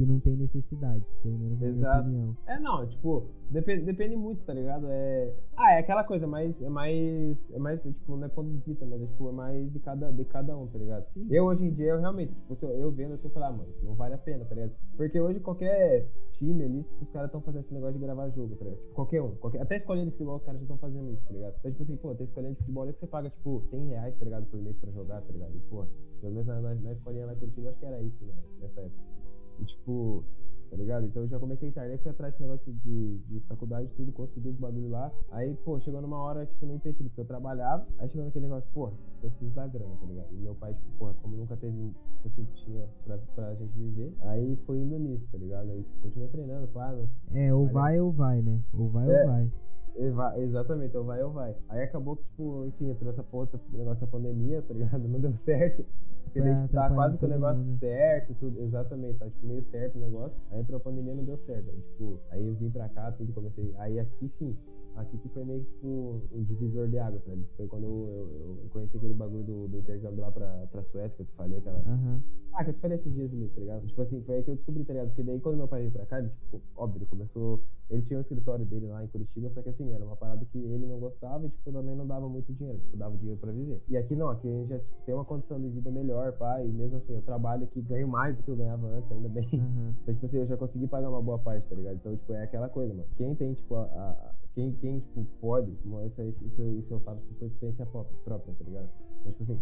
que 0.00 0.06
não 0.06 0.18
tem 0.18 0.34
necessidade, 0.34 1.04
pelo 1.22 1.36
menos 1.36 1.60
na 1.60 1.68
Exato. 1.68 2.08
minha 2.08 2.22
opinião. 2.22 2.36
É, 2.46 2.58
não, 2.58 2.86
tipo, 2.86 3.26
depende, 3.50 3.84
depende 3.84 4.16
muito, 4.16 4.42
tá 4.46 4.54
ligado? 4.54 4.86
É, 4.88 5.30
ah, 5.54 5.74
é 5.74 5.80
aquela 5.80 6.02
coisa, 6.04 6.26
mas 6.26 6.62
é 6.62 6.70
mais, 6.70 7.50
é 7.50 7.58
mais, 7.58 7.82
tipo, 7.82 8.16
não 8.16 8.24
é 8.24 8.28
ponto 8.28 8.48
de 8.48 8.56
vista, 8.64 8.86
mas 8.86 9.02
é, 9.02 9.06
tipo, 9.06 9.28
é 9.28 9.32
mais 9.32 9.70
de 9.70 9.78
cada, 9.78 10.10
de 10.10 10.24
cada 10.24 10.56
um, 10.56 10.66
tá 10.68 10.78
ligado? 10.78 11.06
Sim. 11.10 11.26
Eu, 11.30 11.44
hoje 11.44 11.66
em 11.66 11.74
dia, 11.74 11.88
eu 11.88 12.00
realmente, 12.00 12.32
tipo, 12.48 12.66
eu 12.66 12.90
vendo 12.90 13.12
assim, 13.12 13.28
eu 13.28 13.30
falo, 13.30 13.44
ah, 13.44 13.52
mano, 13.52 13.68
não 13.82 13.94
vale 13.94 14.14
a 14.14 14.18
pena, 14.18 14.42
tá 14.46 14.54
ligado? 14.54 14.72
Porque 14.96 15.20
hoje 15.20 15.38
qualquer 15.40 16.06
time 16.38 16.64
ali, 16.64 16.82
tipo, 16.82 17.04
os 17.04 17.10
caras 17.10 17.28
estão 17.28 17.42
fazendo 17.42 17.64
esse 17.64 17.74
negócio 17.74 17.98
de 17.98 18.00
gravar 18.00 18.30
jogo, 18.30 18.56
tá 18.56 18.64
ligado? 18.64 18.80
Tipo, 18.80 18.94
qualquer 18.94 19.20
um, 19.20 19.34
qualquer, 19.36 19.60
até 19.60 19.76
escolhendo 19.76 20.06
de 20.06 20.12
futebol, 20.12 20.36
os 20.36 20.44
caras 20.44 20.60
já 20.60 20.64
estão 20.64 20.78
fazendo 20.78 21.12
isso, 21.12 21.26
tá 21.26 21.34
ligado? 21.34 21.54
Então, 21.58 21.72
tipo 21.72 21.82
assim, 21.82 21.96
pô, 21.96 22.14
tem 22.14 22.26
escolhendo 22.26 22.54
de 22.54 22.60
futebol 22.60 22.84
ali 22.84 22.94
que 22.94 23.00
você 23.00 23.06
paga, 23.06 23.28
tipo, 23.28 23.62
100 23.66 23.88
reais, 23.88 24.16
tá 24.18 24.24
ligado, 24.24 24.46
por 24.46 24.62
mês 24.62 24.76
pra 24.78 24.90
jogar, 24.92 25.20
tá 25.20 25.30
ligado? 25.30 25.54
E, 25.54 25.60
pô, 25.68 25.84
pelo 26.22 26.32
menos 26.32 26.46
na, 26.46 26.58
na, 26.62 26.74
na 26.74 26.92
escolinha 26.92 27.26
lá 27.26 27.34
em 27.34 27.36
Curitiba, 27.36 27.68
acho 27.68 27.78
que 27.78 27.84
era 27.84 28.00
isso, 28.00 28.24
né, 28.24 28.32
nessa 28.62 28.80
época. 28.80 29.19
E, 29.58 29.64
tipo, 29.64 30.24
tá 30.70 30.76
ligado? 30.76 31.04
Então 31.04 31.22
eu 31.22 31.28
já 31.28 31.38
comecei 31.38 31.70
tarde, 31.72 31.92
aí 31.92 31.98
fui 31.98 32.10
atrás 32.10 32.32
desse 32.32 32.42
negócio 32.42 32.72
de, 32.72 33.18
de 33.18 33.40
faculdade, 33.40 33.88
tudo, 33.96 34.12
consegui 34.12 34.48
os 34.48 34.56
bagulho 34.56 34.88
lá. 34.88 35.12
Aí, 35.32 35.54
pô, 35.64 35.78
chegou 35.80 36.00
numa 36.00 36.18
hora, 36.18 36.46
tipo, 36.46 36.64
no 36.64 36.74
empecilho, 36.74 37.10
porque 37.10 37.20
eu 37.20 37.26
trabalhava, 37.26 37.86
aí 37.98 38.08
chegou 38.08 38.24
naquele 38.24 38.46
negócio, 38.46 38.68
pô, 38.72 38.92
preciso 39.20 39.50
da 39.50 39.66
grana, 39.66 39.96
tá 40.00 40.06
ligado? 40.06 40.28
E 40.32 40.36
meu 40.36 40.54
pai, 40.54 40.72
tipo, 40.74 40.88
pô, 40.98 41.12
como 41.22 41.36
nunca 41.36 41.56
teve, 41.56 41.92
tipo 42.22 42.28
assim, 42.28 42.46
tinha 42.54 42.86
pra, 43.04 43.18
pra 43.34 43.54
gente 43.56 43.72
viver, 43.76 44.14
aí 44.20 44.56
foi 44.64 44.78
indo 44.78 44.98
nisso, 44.98 45.26
tá 45.32 45.38
ligado? 45.38 45.70
Aí, 45.70 45.82
tipo, 45.82 46.02
continuei 46.02 46.28
treinando, 46.28 46.68
pá. 46.68 46.94
É, 47.32 47.52
ou 47.52 47.66
vai 47.66 48.00
ou 48.00 48.12
vai, 48.12 48.40
né? 48.40 48.60
Ou 48.72 48.88
vai 48.88 49.10
é, 49.10 49.20
ou 49.20 49.26
vai. 49.26 49.52
Exatamente, 49.96 50.96
ou 50.96 51.04
vai 51.04 51.22
ou 51.22 51.32
vai. 51.32 51.54
Aí 51.68 51.82
acabou 51.82 52.16
que, 52.16 52.24
tipo, 52.24 52.64
enfim, 52.66 52.90
entrou 52.90 53.10
essa 53.10 53.22
porra, 53.22 53.48
esse 53.54 53.76
negócio 53.76 54.06
da 54.06 54.10
pandemia, 54.10 54.62
tá 54.62 54.74
ligado? 54.74 55.06
Não 55.08 55.20
deu 55.20 55.34
certo. 55.36 55.84
Porque 56.24 56.40
daí 56.40 56.54
tipo, 56.62 56.74
tá 56.74 56.90
quase 56.90 57.18
com 57.18 57.26
o 57.26 57.28
negócio 57.28 57.66
mundo. 57.66 57.78
certo, 57.78 58.34
tudo, 58.38 58.60
exatamente, 58.62 59.18
tá 59.18 59.26
tipo, 59.26 59.46
meio 59.46 59.64
certo 59.64 59.96
o 59.96 60.00
negócio. 60.00 60.38
Aí 60.52 60.60
entrou 60.60 60.76
a 60.76 60.80
pandemia 60.80 61.14
não 61.14 61.24
deu 61.24 61.36
certo. 61.38 61.68
Aí, 61.70 61.80
tipo, 61.80 62.20
aí 62.30 62.46
eu 62.46 62.54
vim 62.54 62.70
pra 62.70 62.88
cá, 62.88 63.10
tudo 63.12 63.32
comecei. 63.32 63.74
Aí 63.78 63.98
aqui 63.98 64.28
sim, 64.28 64.56
aqui 64.96 65.18
que 65.18 65.28
foi 65.28 65.44
meio 65.44 65.64
que 65.64 65.70
tipo 65.72 66.20
um 66.32 66.42
divisor 66.42 66.88
de 66.88 66.98
águas, 66.98 67.24
né? 67.26 67.36
Foi 67.56 67.66
quando 67.66 67.84
eu, 67.84 67.90
eu, 67.90 68.58
eu 68.64 68.70
conheci 68.70 68.96
aquele 68.96 69.14
bagulho 69.14 69.44
do, 69.44 69.68
do, 69.68 69.78
intercâmbio 69.78 70.20
lá 70.20 70.30
pra, 70.30 70.66
pra 70.70 70.82
Suécia, 70.82 71.16
que 71.16 71.22
eu 71.22 71.26
te 71.26 71.32
falei, 71.34 71.58
aquela. 71.58 71.78
Uhum. 71.80 72.20
Ah, 72.52 72.64
que 72.64 72.70
eu 72.70 72.74
te 72.74 72.80
falei 72.80 72.98
esses 72.98 73.12
dias 73.12 73.32
ali, 73.32 73.48
tá 73.48 73.60
ligado? 73.60 73.86
Tipo 73.86 74.02
assim, 74.02 74.22
foi 74.22 74.36
aí 74.36 74.42
que 74.42 74.50
eu 74.50 74.56
descobri, 74.56 74.84
tá 74.84 74.92
ligado? 74.92 75.08
Porque 75.08 75.22
daí 75.22 75.40
quando 75.40 75.56
meu 75.56 75.68
pai 75.68 75.80
veio 75.80 75.92
pra 75.92 76.06
cá, 76.06 76.18
ele, 76.18 76.30
tipo, 76.30 76.60
óbvio, 76.76 76.98
ele 76.98 77.06
começou. 77.06 77.62
Ele 77.88 78.02
tinha 78.02 78.18
um 78.18 78.22
escritório 78.22 78.64
dele 78.64 78.86
lá 78.86 79.02
em 79.04 79.08
Curitiba, 79.08 79.50
só 79.50 79.62
que 79.62 79.68
assim, 79.68 79.92
era 79.92 80.04
uma 80.04 80.16
parada 80.16 80.44
que 80.44 80.58
ele 80.58 80.86
não 80.86 80.98
gostava 80.98 81.46
e, 81.46 81.50
tipo, 81.50 81.72
também 81.72 81.96
não 81.96 82.06
dava 82.06 82.28
muito 82.28 82.52
dinheiro, 82.52 82.78
tipo, 82.78 82.96
dava 82.96 83.16
dinheiro 83.16 83.40
pra 83.40 83.50
viver. 83.50 83.82
E 83.88 83.96
aqui 83.96 84.14
não, 84.14 84.28
aqui 84.30 84.48
a 84.48 84.52
gente 84.52 84.68
já 84.68 84.78
tipo, 84.78 84.94
tem 85.04 85.14
uma 85.14 85.24
condição 85.24 85.60
de 85.60 85.68
vida 85.68 85.90
melhor, 85.90 86.32
pai, 86.32 86.66
e 86.66 86.72
mesmo 86.72 86.98
assim, 86.98 87.14
eu 87.14 87.22
trabalho 87.22 87.64
aqui, 87.64 87.80
ganho 87.80 88.08
mais 88.08 88.36
do 88.36 88.42
que 88.42 88.50
eu 88.50 88.56
ganhava 88.56 88.86
antes, 88.86 89.10
ainda 89.10 89.28
bem. 89.28 89.48
Uhum. 89.52 89.94
Então, 90.02 90.14
tipo 90.14 90.26
assim, 90.26 90.38
eu 90.38 90.46
já 90.46 90.56
consegui 90.56 90.86
pagar 90.86 91.10
uma 91.10 91.22
boa 91.22 91.38
parte, 91.38 91.66
tá 91.66 91.74
ligado? 91.74 91.96
Então, 91.96 92.16
tipo, 92.16 92.32
é 92.32 92.44
aquela 92.44 92.68
coisa, 92.68 92.94
mano. 92.94 93.08
Quem 93.16 93.34
tem, 93.34 93.54
tipo, 93.54 93.74
a, 93.74 93.82
a 93.82 94.34
quem, 94.54 94.72
quem, 94.74 95.00
tipo, 95.00 95.24
pode, 95.40 95.70
isso, 96.06 96.22
isso, 96.22 96.62
isso 96.62 96.94
eu 96.94 97.00
falo 97.00 97.20
por 97.38 97.46
experiência 97.46 97.86
própria, 97.86 98.54
tá 98.54 98.64
ligado? 98.64 98.90
Mas, 99.24 99.36
tipo 99.36 99.42
assim, 99.44 99.60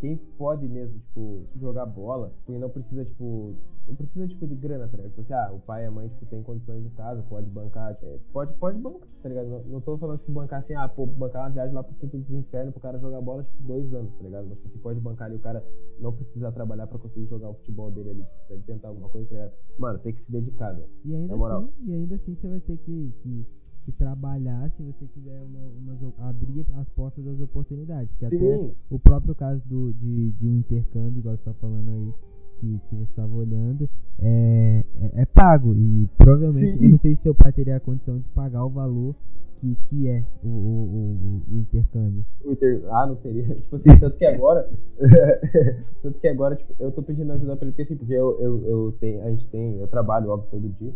quem 0.00 0.16
pode 0.36 0.68
mesmo, 0.68 0.98
tipo, 0.98 1.46
jogar 1.60 1.86
bola, 1.86 2.32
tipo, 2.38 2.52
e 2.52 2.58
não 2.58 2.68
precisa, 2.68 3.04
tipo, 3.04 3.54
não 3.86 3.94
precisa, 3.94 4.26
tipo, 4.26 4.46
de 4.48 4.56
grana, 4.56 4.88
tá 4.88 4.96
ligado? 4.96 5.10
Tipo 5.10 5.20
assim, 5.20 5.34
ah, 5.34 5.52
o 5.52 5.60
pai 5.60 5.84
e 5.84 5.86
a 5.86 5.90
mãe, 5.90 6.08
tipo, 6.08 6.26
tem 6.26 6.42
condições 6.42 6.82
de 6.82 6.90
casa, 6.90 7.22
pode 7.22 7.48
bancar, 7.50 7.94
tipo, 7.94 8.18
pode, 8.32 8.52
pode 8.54 8.78
bancar, 8.78 9.08
tá 9.22 9.28
ligado? 9.28 9.48
Não, 9.48 9.62
não 9.64 9.80
tô 9.80 9.96
falando, 9.98 10.18
tipo, 10.18 10.32
bancar 10.32 10.58
assim, 10.58 10.74
ah, 10.74 10.88
pô, 10.88 11.06
bancar 11.06 11.42
uma 11.42 11.50
viagem 11.50 11.74
lá 11.74 11.84
pro 11.84 11.94
quinto 11.94 12.18
dos 12.18 12.32
infernos 12.32 12.72
pro 12.72 12.82
cara 12.82 12.98
jogar 12.98 13.20
bola, 13.20 13.44
tipo, 13.44 13.62
dois 13.62 13.94
anos, 13.94 14.12
tá 14.14 14.24
ligado? 14.24 14.46
Mas, 14.48 14.58
tipo, 14.58 14.70
você 14.70 14.78
pode 14.78 14.98
bancar 14.98 15.28
ali, 15.28 15.36
o 15.36 15.40
cara 15.40 15.64
não 16.00 16.12
precisa 16.12 16.50
trabalhar 16.50 16.88
pra 16.88 16.98
conseguir 16.98 17.26
jogar 17.26 17.50
o 17.50 17.54
futebol 17.54 17.90
dele 17.90 18.10
ali, 18.10 18.24
tipo, 18.24 18.46
pra 18.46 18.56
ele 18.56 18.64
tentar 18.64 18.88
alguma 18.88 19.08
coisa, 19.08 19.28
tá 19.28 19.34
ligado? 19.34 19.52
Mano, 19.78 19.98
tem 20.00 20.14
que 20.14 20.22
se 20.22 20.32
dedicar, 20.32 20.72
velho. 20.72 20.88
E 21.04 21.14
ainda 21.14 21.34
assim, 21.34 21.72
e 21.84 21.92
ainda 21.92 22.14
assim 22.16 22.34
você 22.34 22.48
vai 22.48 22.60
ter 22.60 22.76
que, 22.78 23.14
que 23.22 23.46
que 23.84 23.92
trabalhar 23.92 24.70
se 24.70 24.82
você 24.82 25.06
quiser 25.06 25.40
uma, 25.42 25.60
uma, 25.60 26.28
abrir 26.28 26.64
as 26.74 26.88
portas 26.90 27.24
das 27.24 27.40
oportunidades. 27.40 28.08
Porque 28.12 28.26
Sim. 28.26 28.36
até 28.36 28.70
o 28.90 28.98
próprio 28.98 29.34
caso 29.34 29.62
do, 29.66 29.92
de, 29.94 30.32
de 30.32 30.46
um 30.46 30.58
intercâmbio, 30.58 31.18
igual 31.18 31.36
você 31.36 31.40
está 31.40 31.54
falando 31.54 31.90
aí, 31.90 32.12
que, 32.60 32.80
que 32.88 32.96
você 32.96 33.10
estava 33.10 33.34
olhando, 33.34 33.88
é, 34.18 34.84
é, 35.00 35.22
é, 35.22 35.26
pago. 35.26 35.74
E 35.74 36.08
provavelmente, 36.16 36.78
Sim. 36.78 36.84
eu 36.84 36.90
não 36.90 36.98
sei 36.98 37.14
se 37.14 37.22
seu 37.22 37.34
pai 37.34 37.52
teria 37.52 37.76
a 37.76 37.80
condição 37.80 38.18
de 38.18 38.28
pagar 38.28 38.64
o 38.64 38.70
valor 38.70 39.14
que, 39.62 39.76
que 39.88 40.08
é 40.08 40.24
o, 40.42 40.48
o, 40.48 40.50
o, 40.50 41.54
o 41.54 41.58
intercâmbio. 41.58 42.24
O 42.44 42.52
inter... 42.52 42.82
Ah, 42.88 43.06
não 43.06 43.16
teria. 43.16 43.54
Tipo 43.54 43.76
assim, 43.76 43.96
tanto 43.98 44.16
que 44.16 44.24
agora. 44.24 44.68
tanto 46.02 46.18
que 46.18 46.28
agora, 46.28 46.56
tipo, 46.56 46.74
eu 46.80 46.90
tô 46.90 47.02
pedindo 47.02 47.32
ajuda 47.32 47.56
pra 47.56 47.66
ele, 47.66 47.72
porque 47.72 47.82
assim, 47.82 47.96
porque 47.96 48.12
eu, 48.12 48.38
eu, 48.40 48.66
eu 48.66 48.92
tenho, 49.00 49.22
a 49.22 49.30
gente 49.30 49.48
tem, 49.48 49.78
eu 49.78 49.86
trabalho, 49.86 50.30
óbvio, 50.30 50.50
todo 50.50 50.68
dia. 50.80 50.92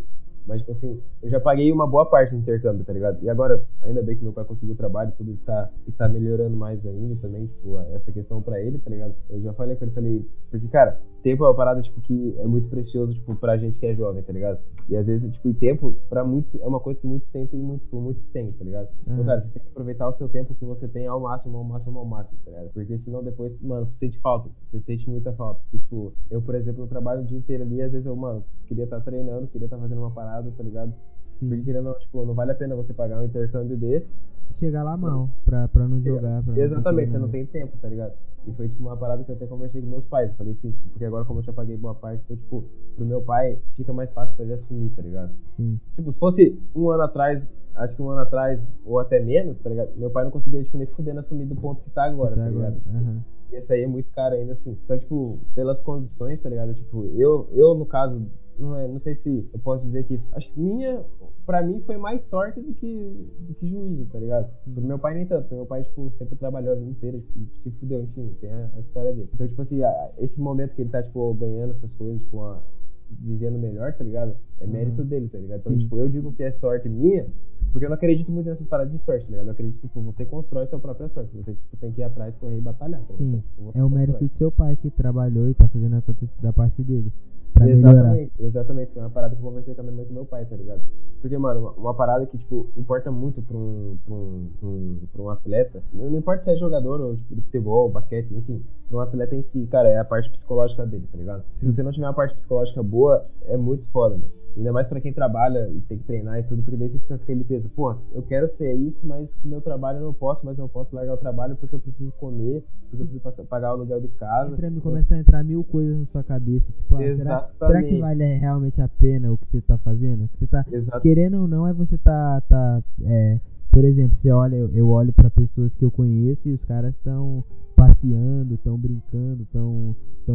Mas, 0.47 0.61
tipo 0.61 0.73
assim, 0.73 1.01
eu 1.23 1.29
já 1.29 1.41
paguei 1.41 1.73
uma 1.73 1.87
boa 1.87 2.07
parte 2.07 2.35
do 2.35 2.39
intercâmbio, 2.39 2.85
tá 2.85 2.93
ligado? 2.93 3.23
E 3.23 3.29
agora, 3.29 3.65
ainda 3.83 4.03
bem 4.03 4.17
que 4.17 4.23
meu 4.23 4.33
pai 4.33 4.45
conseguiu 4.45 4.75
o 4.75 4.79
trabalho 4.79 5.13
tudo 5.17 5.33
e 5.33 5.37
tá, 5.39 5.71
e 5.87 5.93
tá 5.93 6.09
melhorando 6.09 6.57
mais 6.57 6.85
ainda 6.87 7.17
também, 7.17 7.47
tipo, 7.47 7.79
essa 7.93 8.13
questão 8.13 8.41
pra 8.41 8.61
ele, 8.61 8.79
tá 8.79 8.91
ligado? 8.91 9.15
Eu 9.29 9.41
já 9.43 9.53
falei 9.53 9.77
com 9.77 9.85
ele, 9.85 9.93
falei, 9.93 10.27
porque, 10.51 10.69
cara, 10.69 11.01
tempo 11.23 11.45
é 11.45 11.49
uma 11.49 11.55
parada, 11.57 11.81
tipo, 11.81 12.01
que 12.01 12.37
é 12.39 12.47
muito 12.47 12.69
precioso, 12.69 13.13
tipo, 13.13 13.35
pra 13.35 13.57
gente 13.57 13.81
que 13.81 13.87
é 13.87 13.95
jovem, 13.95 14.23
tá 14.23 14.33
ligado? 14.33 14.61
E 14.89 14.97
às 14.97 15.09
vezes, 15.09 15.29
tipo, 15.35 15.49
e 15.49 15.55
tempo, 15.55 15.93
pra 16.09 16.25
muitos, 16.25 16.55
é 16.55 16.67
uma 16.67 16.79
coisa 16.79 17.01
que 17.01 17.07
muitos 17.09 17.29
tentam 17.29 17.59
e 17.59 17.63
muitos, 17.63 17.87
tipo, 17.87 18.01
muitos 18.01 18.27
têm, 18.27 18.53
tá 18.53 18.65
ligado? 18.65 18.89
Uhum. 19.05 19.15
Então, 19.15 19.25
cara, 19.25 19.43
você 19.43 19.53
tem 19.53 19.63
que 19.63 19.69
aproveitar 19.69 20.07
o 20.07 20.13
seu 20.13 20.29
tempo 20.29 20.55
que 20.55 20.65
você 20.65 20.87
tem 20.87 21.09
ao 21.09 21.19
máximo, 21.19 21.59
ao 21.59 21.65
máximo, 21.65 21.99
ao 21.99 22.05
máximo, 22.05 22.39
tá 22.45 22.51
ligado? 22.53 22.71
Porque 22.73 22.97
senão 22.97 23.25
depois, 23.25 23.61
mano, 23.61 23.87
você 23.87 24.07
sente 24.07 24.19
falta, 24.21 24.49
você 24.63 24.79
sente 24.79 25.11
muita 25.11 25.33
falta. 25.33 25.61
Porque, 25.63 25.79
tipo, 25.79 26.13
eu, 26.31 26.41
por 26.41 26.55
exemplo, 26.55 26.85
eu 26.85 26.87
trabalho 26.87 27.23
o 27.23 27.25
dia 27.25 27.39
inteiro 27.39 27.65
ali, 27.65 27.83
às 27.83 27.91
vezes 27.91 28.07
eu, 28.07 28.15
mano, 28.15 28.45
queria 28.67 28.85
estar 28.85 28.99
tá 28.99 29.05
treinando, 29.05 29.49
queria 29.49 29.67
estar 29.67 29.77
tá 29.77 29.83
fazendo 29.83 29.99
uma 29.99 30.13
parada, 30.13 30.36
tá 30.45 30.63
ligado? 30.63 30.93
Sim. 31.39 31.49
Porque 31.49 31.73
não, 31.73 31.95
tipo, 31.99 32.25
não 32.25 32.35
vale 32.35 32.53
a 32.53 32.55
pena 32.55 32.75
você 32.75 32.95
pagar 32.95 33.21
um 33.21 33.25
intercâmbio 33.25 33.77
desse. 33.77 34.15
Chegar 34.53 34.85
lá 34.85 34.97
mal, 34.97 35.29
pra, 35.45 35.69
pra 35.69 35.87
não 35.89 36.01
jogar. 36.01 36.43
Pra 36.43 36.59
Exatamente, 36.59 37.13
você 37.13 37.19
não 37.19 37.29
tem 37.29 37.45
tempo, 37.45 37.77
tá 37.79 37.89
ligado? 37.89 38.13
E 38.47 38.53
foi, 38.53 38.69
tipo, 38.69 38.83
uma 38.83 38.97
parada 38.97 39.25
que 39.25 39.31
eu 39.31 39.35
até 39.35 39.47
conversei 39.47 39.83
com 39.83 39.89
meus 39.89 40.07
pais. 40.07 40.31
Eu 40.31 40.37
falei 40.37 40.53
assim, 40.53 40.71
tipo, 40.71 40.89
porque 40.91 41.05
agora 41.05 41.25
como 41.25 41.41
eu 41.41 41.43
já 41.43 41.53
paguei 41.53 41.77
boa 41.77 41.95
parte, 41.95 42.23
então, 42.25 42.37
tipo, 42.37 42.65
pro 42.95 43.05
meu 43.05 43.21
pai 43.21 43.59
fica 43.75 43.93
mais 43.93 44.13
fácil 44.13 44.37
pra 44.37 44.45
ele 44.45 44.55
assumir, 44.55 44.91
tá 44.91 45.03
ligado? 45.03 45.33
Sim. 45.57 45.81
Tipo, 45.97 46.13
se 46.13 46.19
fosse 46.19 46.59
um 46.75 46.89
ano 46.91 47.03
atrás, 47.03 47.53
acho 47.75 47.97
que 47.97 48.03
um 48.03 48.11
ano 48.11 48.21
atrás, 48.21 48.65
ou 48.85 49.01
até 49.01 49.19
menos, 49.19 49.59
tá 49.59 49.69
ligado? 49.69 49.91
Meu 49.97 50.11
pai 50.11 50.25
não 50.25 50.31
conseguia, 50.31 50.63
tipo, 50.63 50.79
nem 50.79 50.87
fudendo 50.87 51.19
assumir 51.19 51.45
do 51.45 51.57
ponto 51.57 51.83
que 51.83 51.91
tá 51.91 52.05
agora, 52.05 52.37
tá, 52.37 52.45
tá 52.45 52.49
ligado? 52.49 52.77
Tipo, 52.77 52.91
uhum. 52.91 53.21
E 53.51 53.57
esse 53.57 53.73
aí 53.73 53.83
é 53.83 53.87
muito 53.87 54.11
caro 54.13 54.35
ainda 54.35 54.53
assim. 54.53 54.77
Só 54.87 54.97
tipo, 54.97 55.39
pelas 55.55 55.81
condições, 55.81 56.41
tá 56.41 56.49
ligado? 56.49 56.73
Tipo, 56.75 57.05
eu, 57.17 57.49
eu 57.53 57.75
no 57.75 57.85
caso, 57.85 58.25
não, 58.59 58.77
é, 58.77 58.89
não 58.89 58.99
sei 58.99 59.15
se 59.15 59.49
eu 59.53 59.59
posso 59.59 59.87
dizer 59.87 60.05
que. 60.05 60.21
Acho 60.33 60.53
que 60.53 60.61
minha, 60.61 61.05
pra 61.45 61.63
mim, 61.63 61.81
foi 61.81 61.97
mais 61.97 62.25
sorte 62.25 62.61
do 62.61 62.73
que, 62.75 63.31
do 63.41 63.55
que 63.55 63.69
juízo, 63.69 64.07
tá 64.07 64.19
ligado? 64.19 64.51
Pro 64.73 64.83
meu 64.83 64.99
pai 64.99 65.15
nem 65.15 65.27
tanto. 65.27 65.55
Meu 65.55 65.67
pai, 65.67 65.83
tipo, 65.83 66.11
sempre 66.13 66.37
trabalhou 66.37 66.73
a 66.73 66.77
vida 66.77 66.91
inteira, 66.91 67.19
tipo, 67.19 67.61
se 67.61 67.71
fudeu, 67.73 68.03
enfim, 68.03 68.35
tem 68.41 68.51
a, 68.51 68.71
a, 68.75 68.81
história 68.81 69.13
dele. 69.13 69.29
Então, 69.33 69.47
tipo 69.47 69.63
assim, 69.63 69.83
a, 69.83 70.11
esse 70.19 70.41
momento 70.41 70.75
que 70.75 70.83
ele 70.83 70.91
tá, 70.91 71.03
tipo, 71.03 71.35
ganhando 71.35 71.71
essas 71.71 71.95
coisas, 71.95 72.21
tipo, 72.21 72.39
uma, 72.39 72.63
vivendo 73.11 73.59
melhor, 73.59 73.93
tá 73.93 74.05
ligado? 74.05 74.37
É 74.61 74.65
uhum. 74.65 74.73
mérito 74.73 75.03
uhum. 75.03 75.09
dele, 75.09 75.29
tá 75.29 75.39
ligado? 75.39 75.61
Então, 75.61 75.73
Sim. 75.73 75.79
tipo, 75.79 75.97
eu 75.97 76.09
digo 76.09 76.33
que 76.33 76.43
é 76.43 76.51
sorte 76.51 76.89
minha, 76.89 77.27
porque 77.73 77.85
eu 77.85 77.91
não 77.91 77.97
acredito 77.97 78.31
muito 78.33 78.47
nessas 78.47 78.67
paradas 78.67 78.93
de 78.93 78.99
sorte, 78.99 79.27
tá 79.27 79.31
ligado? 79.31 79.47
Eu 79.47 79.53
acredito 79.53 79.81
que 79.81 79.89
tipo, 79.89 80.01
você 80.01 80.25
constrói 80.25 80.67
sua 80.67 80.79
própria 80.79 81.09
sorte. 81.09 81.37
Você, 81.37 81.53
tipo, 81.55 81.77
tem 81.77 81.93
que 81.93 82.01
ir 82.01 82.05
atrás, 82.05 82.35
correr 82.37 82.59
e 82.59 82.61
batalhar. 82.61 83.01
Tá 83.01 83.07
Sim, 83.07 83.29
então, 83.29 83.41
tipo, 83.41 83.79
é 83.79 83.85
o 83.85 83.91
mérito 83.91 84.27
do 84.27 84.35
seu 84.35 84.51
pai 84.51 84.77
que 84.77 84.91
trabalhou 84.91 85.49
e 85.49 85.55
tá 85.55 85.69
fazendo 85.69 85.97
acontecer 85.97 86.41
da 86.41 86.53
parte 86.53 86.83
dele. 86.83 87.13
Pra 87.57 87.71
exatamente, 87.71 88.05
melhorar. 88.05 88.31
exatamente. 88.39 88.93
Foi 88.93 89.03
uma 89.03 89.11
parada 89.11 89.35
que 89.35 89.41
eu 89.41 89.47
conversei 89.47 89.75
com 89.75 89.81
a 89.81 89.85
minha 89.85 89.97
mãe 89.97 90.05
e 90.05 90.09
com 90.09 90.15
meu 90.15 90.27
pai, 90.27 90.45
tá 90.45 90.55
ligado? 90.55 90.83
Porque, 91.23 91.39
mano, 91.39 91.61
uma, 91.61 91.71
uma 91.73 91.95
parada 91.95 92.27
que, 92.27 92.37
tipo, 92.37 92.69
importa 92.77 93.11
muito 93.11 93.41
pra 93.41 93.57
um, 93.57 93.97
pra 94.05 94.15
um, 94.15 94.51
pra 94.61 94.69
um, 94.69 94.99
pra 95.11 95.23
um 95.23 95.31
atleta. 95.31 95.83
Não, 95.91 96.11
não, 96.11 96.19
importa 96.19 96.45
se 96.45 96.51
é 96.53 96.57
jogador 96.57 97.01
ou, 97.01 97.17
tipo, 97.17 97.35
de 97.35 97.41
futebol, 97.41 97.89
basquete, 97.89 98.31
enfim. 98.35 98.63
Pra 98.89 98.99
um 98.99 99.01
atleta 99.01 99.35
em 99.35 99.41
si, 99.41 99.67
cara, 99.67 99.89
é 99.89 99.99
a 99.99 100.05
parte 100.05 100.31
psicológica 100.31 100.85
dele, 100.85 101.09
tá 101.11 101.17
ligado? 101.17 101.45
Se 101.57 101.65
você 101.65 101.83
não 101.83 101.91
tiver 101.91 102.07
uma 102.07 102.13
parte 102.13 102.35
psicológica 102.35 102.83
boa, 102.83 103.27
é 103.47 103.57
muito 103.57 103.89
foda, 103.89 104.17
mano. 104.17 104.46
Ainda 104.57 104.73
mais 104.73 104.89
para 104.89 105.01
quem 105.01 105.13
trabalha 105.13 105.69
e 105.69 105.81
tem 105.83 105.99
que 105.99 106.05
treinar 106.05 106.39
e 106.39 106.43
tudo, 106.43 106.63
porque 106.63 106.79
daí 106.79 106.89
você 106.89 106.99
fica 106.99 107.19
com 107.19 107.23
aquele 107.23 107.45
peso. 107.45 107.69
Pô, 107.69 107.95
eu 108.15 108.23
quero 108.23 108.49
ser 108.49 108.73
isso, 108.73 109.07
mas 109.07 109.35
com 109.35 109.47
o 109.47 109.51
meu 109.51 109.61
trabalho 109.61 109.99
eu 109.99 110.05
não 110.07 110.15
posso, 110.15 110.47
mas 110.47 110.57
não 110.57 110.67
posso 110.67 110.97
largar 110.97 111.13
o 111.13 111.19
trabalho 111.19 111.57
porque 111.57 111.75
eu 111.75 111.81
preciso 111.81 112.11
comer, 112.13 112.65
porque 112.89 113.03
eu 113.03 113.21
preciso 113.21 113.47
pagar 113.47 113.71
o 113.71 113.73
aluguel 113.75 114.01
de 114.01 114.09
casa. 114.09 114.55
Entra, 114.55 114.71
começa 114.81 115.15
a 115.15 115.19
entrar 115.19 115.45
mil 115.45 115.63
coisas 115.63 115.99
na 115.99 116.07
sua 116.07 116.25
cabeça. 116.25 116.73
Tipo, 116.73 116.97
ah, 116.97 117.17
será, 117.17 117.51
será, 117.59 117.83
que 117.83 117.99
vale 117.99 118.25
realmente 118.37 118.81
a 118.81 118.89
pena 118.89 119.31
o 119.31 119.37
que 119.37 119.47
você 119.47 119.61
tá 119.61 119.77
fazendo? 119.77 120.27
Que 120.29 120.39
você 120.39 120.47
tá 120.47 120.65
Exato. 120.73 121.03
querendo 121.03 121.43
ou 121.43 121.47
não 121.49 121.67
é 121.67 121.73
você 121.75 121.99
tá. 121.99 122.41
tá 122.49 122.83
é, 123.05 123.39
por 123.71 123.85
exemplo, 123.85 124.17
você 124.17 124.33
olha, 124.33 124.57
eu 124.57 124.89
olho 124.89 125.13
para 125.13 125.29
pessoas 125.29 125.75
que 125.75 125.85
eu 125.85 125.91
conheço 125.91 126.49
e 126.49 126.53
os 126.53 126.65
caras 126.65 126.95
estão 126.95 127.45
passeando, 127.77 128.55
estão 128.55 128.77
brincando, 128.77 129.43
estão 129.43 129.95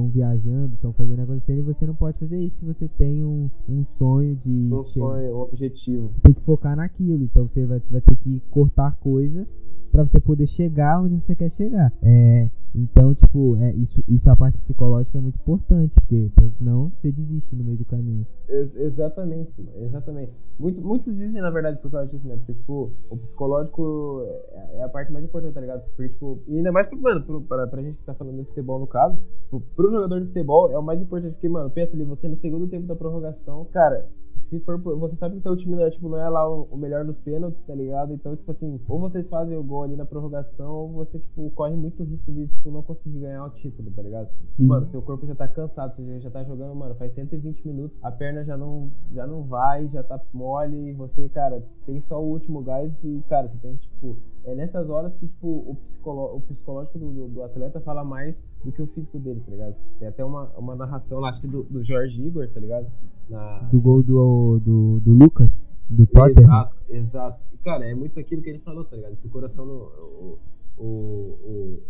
viajando, 0.09 0.75
estão 0.75 0.93
fazendo 0.93 1.23
acontecer 1.23 1.57
e 1.57 1.61
você 1.61 1.85
não 1.85 1.95
pode 1.95 2.17
fazer 2.19 2.39
isso 2.39 2.57
se 2.57 2.65
você 2.65 2.87
tem 2.87 3.25
um, 3.25 3.49
um 3.67 3.83
sonho 3.83 4.35
de. 4.35 4.69
Um 4.71 4.83
sonho, 4.85 5.35
um 5.35 5.41
objetivo. 5.41 6.07
Você 6.07 6.21
tem 6.21 6.33
que 6.33 6.41
focar 6.41 6.75
naquilo, 6.75 7.23
então 7.23 7.47
você 7.47 7.65
vai, 7.65 7.81
vai 7.89 8.01
ter 8.01 8.15
que 8.15 8.41
cortar 8.51 8.95
coisas 8.99 9.59
para 9.91 10.05
você 10.05 10.19
poder 10.19 10.47
chegar 10.47 11.01
onde 11.01 11.19
você 11.19 11.35
quer 11.35 11.49
chegar. 11.49 11.91
É, 12.01 12.49
então, 12.73 13.13
tipo, 13.13 13.57
é, 13.57 13.73
isso, 13.73 14.01
isso 14.07 14.29
a 14.29 14.35
parte 14.35 14.57
psicológica 14.57 15.17
é 15.17 15.21
muito 15.21 15.35
importante, 15.35 15.99
porque 15.99 16.29
senão 16.57 16.89
você 16.95 17.11
desiste 17.11 17.53
no 17.53 17.63
meio 17.63 17.77
do 17.77 17.85
caminho. 17.85 18.25
Ex 18.47 18.75
exatamente, 18.75 19.53
exatamente. 19.75 20.31
Muito, 20.57 20.81
muitos 20.81 21.15
dizem, 21.15 21.41
na 21.41 21.49
verdade, 21.49 21.81
por 21.81 21.91
causa 21.91 22.09
disso, 22.09 22.25
né? 22.27 22.37
Porque, 22.37 22.53
tipo, 22.53 22.91
o 23.09 23.17
psicológico 23.17 24.23
é, 24.53 24.77
é 24.77 24.83
a 24.83 24.89
parte 24.89 25.11
mais 25.11 25.25
importante, 25.25 25.53
tá 25.53 25.61
ligado? 25.61 25.83
Porque, 25.95 26.09
tipo, 26.09 26.39
e 26.47 26.57
ainda 26.57 26.71
mais, 26.71 26.89
mano, 26.91 27.23
pro, 27.23 27.41
pra, 27.41 27.67
pra 27.67 27.81
gente 27.81 27.97
que 27.97 28.05
tá 28.05 28.13
falando 28.13 28.37
de 28.37 28.45
futebol 28.45 28.79
no 28.79 28.87
caso, 28.87 29.17
tipo, 29.43 29.59
pro 29.75 29.91
jogador 29.91 30.21
de 30.21 30.27
futebol 30.27 30.71
é 30.71 30.77
o 30.77 30.83
mais 30.83 31.01
importante, 31.01 31.33
porque, 31.33 31.49
mano, 31.49 31.69
pensa 31.69 31.97
ali, 31.97 32.05
você 32.05 32.29
no 32.29 32.35
segundo 32.37 32.67
tempo 32.67 32.87
da 32.87 32.95
prorrogação, 32.95 33.65
cara, 33.65 34.07
se 34.51 34.59
for. 34.59 34.77
Você 34.79 35.15
sabe 35.15 35.35
que 35.35 35.39
o 35.39 35.43
teu 35.43 35.55
time 35.55 35.75
não 35.75 35.83
é, 35.83 35.89
tipo, 35.89 36.09
não 36.09 36.17
é 36.17 36.27
lá 36.27 36.47
o, 36.47 36.75
melhor 36.77 37.05
nos 37.05 37.17
pênaltis, 37.17 37.61
tá 37.63 37.73
ligado? 37.73 38.13
Então, 38.13 38.35
tipo 38.35 38.51
assim, 38.51 38.79
ou 38.87 38.99
vocês 38.99 39.29
fazem 39.29 39.57
o 39.57 39.63
gol 39.63 39.83
ali 39.83 39.95
na 39.95 40.05
prorrogação, 40.05 40.71
ou 40.71 40.89
você, 40.89 41.19
tipo, 41.19 41.49
corre 41.51 41.75
muito 41.75 42.03
risco 42.03 42.31
de, 42.31 42.47
tipo, 42.47 42.69
não 42.69 42.83
conseguir 42.83 43.19
ganhar 43.19 43.45
o 43.45 43.49
título, 43.51 43.89
tá 43.91 44.01
ligado? 44.01 44.29
Sim. 44.41 44.65
Mano, 44.65 44.87
teu 44.87 45.01
corpo 45.01 45.25
já 45.25 45.35
tá 45.35 45.47
cansado, 45.47 45.95
você 45.95 46.19
já 46.19 46.29
tá 46.29 46.43
jogando, 46.43 46.75
mano, 46.75 46.95
faz 46.95 47.13
120 47.13 47.65
minutos, 47.67 47.99
a 48.03 48.11
perna 48.11 48.43
já 48.43 48.57
não, 48.57 48.91
já 49.13 49.25
não 49.25 49.43
vai, 49.43 49.87
já 49.87 50.03
tá 50.03 50.19
mole, 50.33 50.89
e 50.89 50.93
você, 50.93 51.29
cara, 51.29 51.63
tem 51.85 51.99
só 52.01 52.21
o 52.21 52.27
último 52.27 52.61
gás 52.61 53.03
e, 53.03 53.23
cara, 53.29 53.47
você 53.47 53.57
tem 53.57 53.75
que, 53.77 53.87
tipo. 53.87 54.17
É 54.43 54.55
nessas 54.55 54.89
horas 54.89 55.15
que, 55.17 55.27
tipo, 55.27 55.47
o, 55.47 55.75
psicolo, 55.85 56.37
o 56.37 56.41
psicológico 56.41 56.97
do, 56.97 57.11
do, 57.11 57.27
do, 57.27 57.43
atleta 57.43 57.79
fala 57.79 58.03
mais 58.03 58.43
do 58.65 58.71
que 58.71 58.81
o 58.81 58.87
físico 58.87 59.19
dele, 59.19 59.39
tá 59.45 59.51
ligado? 59.51 59.75
Tem 59.99 60.07
até 60.07 60.25
uma, 60.25 60.49
uma 60.57 60.75
narração 60.75 61.19
lá, 61.19 61.29
acho 61.29 61.41
que 61.41 61.47
do, 61.47 61.61
do 61.63 61.83
Jorge 61.83 62.19
Igor, 62.25 62.49
tá 62.49 62.59
ligado? 62.59 62.87
Na... 63.29 63.59
Do 63.71 63.79
gol 63.81 64.03
do, 64.03 64.59
do, 64.59 64.99
do 64.99 65.11
Lucas, 65.11 65.67
do 65.89 66.05
Tottenham. 66.05 66.43
Exato, 66.43 66.75
exato. 66.89 67.43
E, 67.53 67.57
cara, 67.57 67.85
é 67.85 67.93
muito 67.93 68.19
aquilo 68.19 68.41
que 68.41 68.49
ele 68.49 68.59
falou, 68.59 68.83
tá 68.85 68.95
ligado? 68.95 69.15
Que 69.17 69.27
o 69.27 69.29
coração 69.29 69.65
não. 69.65 69.75
O, 69.75 70.39
o, 70.77 70.83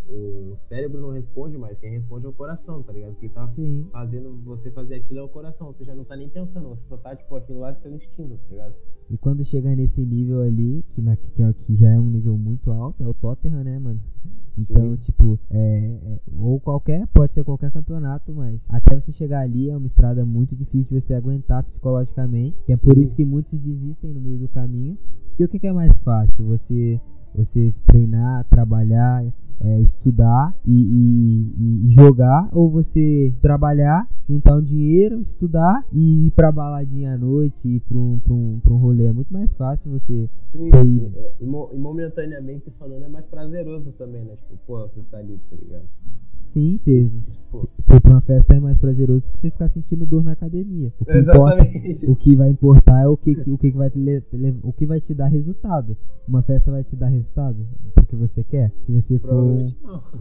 o, 0.09 0.51
o 0.51 0.55
cérebro 0.55 0.99
não 1.01 1.11
responde 1.11 1.57
mais, 1.57 1.77
quem 1.79 1.91
responde 1.91 2.25
é 2.25 2.29
o 2.29 2.33
coração, 2.33 2.81
tá 2.83 2.91
ligado? 2.91 3.13
Porque 3.13 3.29
tá 3.29 3.47
Sim. 3.47 3.87
fazendo 3.91 4.35
você 4.43 4.69
fazer 4.71 4.95
aquilo 4.95 5.19
é 5.19 5.23
o 5.23 5.29
coração, 5.29 5.67
você 5.71 5.83
já 5.83 5.95
não 5.95 6.03
tá 6.03 6.15
nem 6.15 6.29
pensando, 6.29 6.69
você 6.69 6.85
só 6.87 6.97
tá, 6.97 7.15
tipo, 7.15 7.35
aquilo 7.35 7.59
lá 7.59 7.71
é 7.71 7.75
seu 7.75 7.93
instinto, 7.93 8.37
tá 8.37 8.51
ligado? 8.51 8.73
E 9.09 9.17
quando 9.17 9.43
chega 9.43 9.75
nesse 9.75 10.05
nível 10.05 10.41
ali, 10.41 10.85
que, 10.95 11.01
na, 11.01 11.15
que, 11.17 11.43
é- 11.43 11.53
que 11.53 11.75
já 11.75 11.89
é 11.89 11.99
um 11.99 12.09
nível 12.09 12.37
muito 12.37 12.71
alto, 12.71 13.03
é 13.03 13.07
o 13.07 13.13
Tottenham, 13.13 13.63
né, 13.63 13.77
mano? 13.77 14.01
Então, 14.57 14.95
Sim. 14.95 14.97
tipo, 14.97 15.39
é, 15.49 15.99
é- 16.03 16.19
ou 16.37 16.59
qualquer, 16.59 17.07
pode 17.07 17.33
ser 17.33 17.43
qualquer 17.43 17.71
campeonato, 17.71 18.33
mas 18.33 18.67
até 18.69 18.93
você 18.97 19.11
chegar 19.11 19.41
ali 19.41 19.69
é 19.69 19.75
uma 19.75 19.87
estrada 19.87 20.25
muito 20.25 20.55
difícil 20.55 20.97
de 20.97 21.01
você 21.05 21.13
aguentar 21.13 21.63
psicologicamente, 21.63 22.63
que 22.63 22.71
é 22.73 22.77
por 22.77 22.95
Sim. 22.95 23.01
isso 23.01 23.15
que 23.15 23.25
muitos 23.25 23.57
desistem 23.59 24.13
no 24.13 24.21
meio 24.21 24.39
do 24.39 24.47
caminho. 24.49 24.97
E 25.39 25.43
o 25.43 25.47
que, 25.47 25.59
que 25.59 25.67
é 25.67 25.73
mais 25.73 26.01
fácil? 26.01 26.45
Você, 26.47 26.99
você 27.35 27.73
treinar, 27.87 28.43
trabalhar, 28.45 29.23
é, 29.63 29.79
estudar 29.81 30.55
e, 30.65 30.71
e- 30.73 31.87
e- 31.87 31.91
jogar, 31.91 32.49
ou 32.51 32.69
você 32.69 33.31
trabalhar, 33.41 34.07
juntar 34.27 34.55
um 34.55 34.61
dinheiro, 34.61 35.19
estudar 35.21 35.85
e 35.93 36.27
ir 36.27 36.31
pra 36.31 36.51
baladinha 36.51 37.13
à 37.13 37.17
noite, 37.17 37.67
ir 37.67 37.79
pra 37.81 37.97
um, 37.97 38.19
pra 38.19 38.33
um, 38.33 38.59
pra 38.63 38.73
um 38.73 38.77
rolê. 38.77 39.05
É 39.05 39.13
muito 39.13 39.31
mais 39.31 39.53
fácil 39.53 39.91
você. 39.91 40.27
Sim, 40.51 40.69
Sim. 40.69 41.11
é, 41.15 41.45
mo- 41.45 41.69
e 41.73 41.77
momentaneamente 41.77 42.71
falando 42.79 43.03
é 43.03 43.07
mais 43.07 43.25
prazeroso 43.25 43.91
também, 43.97 44.23
né? 44.23 44.33
Tipo, 44.35 44.57
pô, 44.65 44.81
você 44.87 45.01
tá 45.11 45.17
ali, 45.19 45.39
tá 45.49 45.55
ligado? 45.61 45.83
Sim, 46.51 46.77
você, 46.77 47.09
Pô. 47.51 47.67
você 47.79 47.93
ir 47.95 48.01
pra 48.01 48.11
uma 48.11 48.21
festa 48.21 48.53
é 48.55 48.59
mais 48.59 48.77
prazeroso 48.77 49.21
do 49.21 49.31
que 49.31 49.39
você 49.39 49.49
ficar 49.49 49.67
sentindo 49.67 50.05
dor 50.05 50.23
na 50.23 50.33
academia. 50.33 50.91
O 50.99 51.05
que, 51.05 51.17
importa, 51.17 51.57
Exatamente. 51.67 52.05
o 52.05 52.15
que 52.15 52.35
vai 52.35 52.49
importar 52.49 53.01
é 53.01 53.07
o 53.07 53.15
que, 53.17 53.31
o 53.49 53.57
que 53.57 53.71
vai 53.71 53.89
te, 53.89 53.97
le- 53.99 54.23
o 54.63 54.73
que 54.73 54.85
vai 54.85 54.99
te 54.99 55.13
dar 55.15 55.27
resultado. 55.27 55.95
Uma 56.27 56.41
festa 56.43 56.71
vai 56.71 56.83
te 56.83 56.95
dar 56.95 57.07
resultado 57.09 57.65
porque 57.95 58.15
você 58.15 58.43
quer. 58.43 58.71
Se 58.85 58.91
você 58.91 59.17
for. 59.19 59.65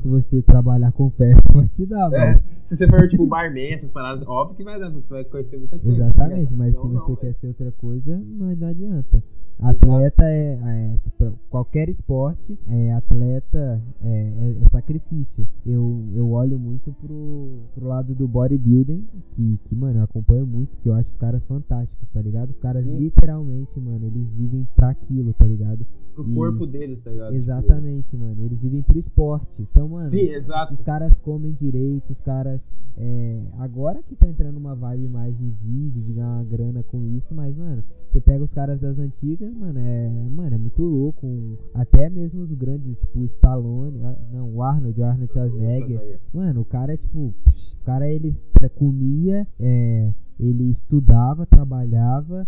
Se 0.01 0.09
você 0.09 0.43
trabalhar 0.43 0.93
com 0.93 1.11
festa, 1.11 1.53
vai 1.53 1.67
te 1.69 1.85
dar, 1.87 2.13
É, 2.13 2.33
mas. 2.35 2.43
se 2.69 2.77
você 2.77 2.89
for, 2.89 3.09
tipo, 3.09 3.27
barman, 3.27 3.73
essas 3.75 3.91
paradas, 3.91 4.27
óbvio 4.27 4.57
que 4.57 4.65
vai 4.65 4.79
dar, 4.79 4.91
você 4.91 5.13
vai 5.13 5.25
conhecer 5.25 5.57
muita 5.59 5.79
coisa. 5.79 5.99
tá 5.99 6.05
Exatamente, 6.27 6.55
mas 6.55 6.77
se 6.77 6.87
você 6.89 7.11
não, 7.11 7.17
quer 7.17 7.27
velho. 7.27 7.37
ser 7.41 7.47
outra 7.49 7.73
coisa, 7.73 8.17
não, 8.25 8.49
adianta. 8.49 9.23
Atleta 9.63 10.23
é, 10.25 10.55
é- 10.55 11.33
qualquer 11.51 11.91
esporte, 11.91 12.59
é, 12.67 12.93
atleta 12.95 13.83
é, 14.03 14.09
é- 14.11 14.57
é 14.65 14.69
sacrifício. 14.71 15.47
Eu, 15.67 16.09
eu 16.15 16.20
olho 16.29 16.59
muito 16.59 16.93
pro, 16.93 17.61
pro 17.75 17.87
lado 17.87 18.15
do 18.15 18.27
bodybuilding, 18.29 19.05
que, 19.35 19.59
que, 19.65 19.75
mano, 19.75 19.99
eu 20.01 20.03
acompanho 20.05 20.47
muito, 20.47 20.71
porque 20.71 20.89
eu 20.89 20.95
acho 20.95 21.11
os 21.11 21.17
caras 21.17 21.45
fantásticos, 21.45 22.09
tá 22.13 22.21
ligado? 22.21 22.51
Os 22.51 22.59
caras 22.59 22.85
Sim. 22.85 22.97
literalmente, 22.99 23.79
mano, 23.81 24.07
eles 24.07 24.29
vivem 24.31 24.67
pra 24.77 24.91
aquilo, 24.91 25.33
tá 25.35 25.45
ligado? 25.45 25.87
Pro 26.15 26.29
e- 26.29 26.35
corpo 26.35 26.67
deles, 26.67 27.01
tá 27.03 27.11
ligado? 27.11 27.35
Exatamente, 27.35 28.17
mano. 28.17 28.45
Eles 28.45 28.59
vivem 28.61 28.83
pro 28.83 28.99
esporte. 28.99 29.63
Então, 29.63 29.89
mano, 29.89 30.09
Sim, 30.09 30.29
exato. 30.31 30.75
os 30.75 30.83
caras 30.83 31.19
comem 31.21 31.53
direito, 31.53 32.11
os 32.11 32.21
caras. 32.21 32.73
é, 32.97 33.41
agora 33.59 34.03
que 34.03 34.15
tá 34.17 34.27
entrando 34.29 34.57
uma 34.57 34.75
vibe 34.75 35.09
mais 35.09 35.37
de 35.39 35.49
vídeo, 35.49 36.03
de 36.03 36.13
ganhar 36.13 36.35
uma 36.35 36.45
grana 36.45 36.83
com 36.83 37.05
isso, 37.07 37.33
mas, 37.35 37.57
mano, 37.57 37.83
você 38.11 38.21
pega 38.21 38.43
os 38.43 38.53
caras 38.53 38.81
das 38.81 38.99
antigas, 38.99 39.55
mano, 39.55 39.79
é, 39.79 40.09
mano, 40.29 40.55
é 40.55 40.59
muito 40.59 40.83
louco. 40.83 41.57
até 41.73 42.11
mesmo 42.11 42.43
os 42.43 42.53
grandes, 42.53 42.99
tipo 43.01 43.21
o 43.21 43.25
Stallone, 43.25 44.01
ah, 44.05 44.17
não, 44.33 44.53
o 44.53 44.63
Arnold, 44.63 45.01
o 45.01 45.05
Arnold 45.05 45.27
Tipo, 45.29 45.33
Schwarzenegger. 45.35 46.10
Mano, 46.33 46.61
o 46.61 46.65
cara 46.65 46.95
é 46.95 46.97
tipo. 46.97 47.19
O 47.19 47.85
cara 47.85 48.09
ele 48.09 48.33
comia, 48.77 49.47
é, 49.59 50.13
ele 50.41 50.71
estudava, 50.71 51.45
trabalhava, 51.47 52.47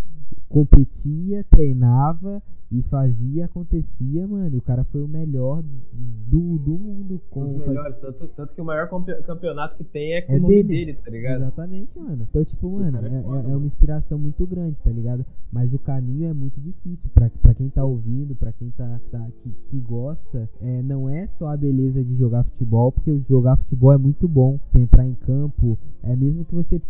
competia, 0.49 1.45
treinava 1.51 2.43
e 2.71 2.81
fazia, 2.83 3.45
acontecia, 3.45 4.27
mano. 4.27 4.55
E 4.55 4.59
o 4.59 4.63
cara 4.63 4.83
foi 4.85 5.03
o 5.03 5.09
melhor 5.09 5.63
do, 5.93 6.59
do 6.59 6.79
mundo. 6.79 7.21
Com, 7.31 7.57
Os 7.57 7.67
melhores, 7.67 7.97
tanto, 8.01 8.27
tanto 8.29 8.55
que 8.55 8.61
o 8.63 8.65
maior 8.65 8.89
campe- 8.89 9.23
campeonato 9.25 9.77
que 9.77 9.85
tem 9.85 10.15
é 10.15 10.23
com 10.23 10.33
É 10.33 10.37
o 10.37 10.41
nome 10.41 10.55
dele. 10.63 10.69
dele, 10.87 10.99
tá 11.05 11.11
ligado? 11.11 11.43
Exatamente, 11.43 11.99
mano. 11.99 12.27
Então, 12.31 12.43
tipo, 12.45 12.71
mano, 12.71 12.99
é 12.99 13.19
é, 13.19 13.23
foda, 13.23 13.49
é- 13.49 13.53
é 13.53 13.57
uma 13.57 13.67
inspiração 13.67 14.19
muito 14.19 14.47
grande, 14.47 14.83
tá 14.83 14.91
ligado? 14.91 15.25
Mas 15.53 15.75
o 15.75 15.79
caminho 15.79 16.31
é 16.31 16.33
muito 16.33 16.59
difícil. 16.61 17.11
Pra, 17.13 17.29
pra 17.43 17.53
quem 17.55 17.69
tá 17.69 17.85
ouvindo, 17.85 18.35
pra 18.35 18.53
quem 18.53 18.71
tá, 18.71 18.99
tá 19.11 19.27
que, 19.43 19.51
que 19.69 19.79
gosta, 19.79 20.49
é, 20.63 20.81
não 20.83 21.11
é 21.11 21.27
só 21.27 21.49
a 21.49 21.57
beleza 21.59 22.03
de 22.03 22.15
jogar 22.17 22.43
futebol, 22.45 22.91
porque 22.91 23.21
jogar 23.29 23.57
futebol 23.57 23.93
é 23.93 23.99
muito 23.99 24.27
bom. 24.27 24.59
Você 24.67 24.79
entrar 24.81 25.07
em 25.07 25.15
campo, 25.15 25.79
é 26.03 26.17
mesmo 26.17 26.43
que 26.47 26.55
você 26.55 26.81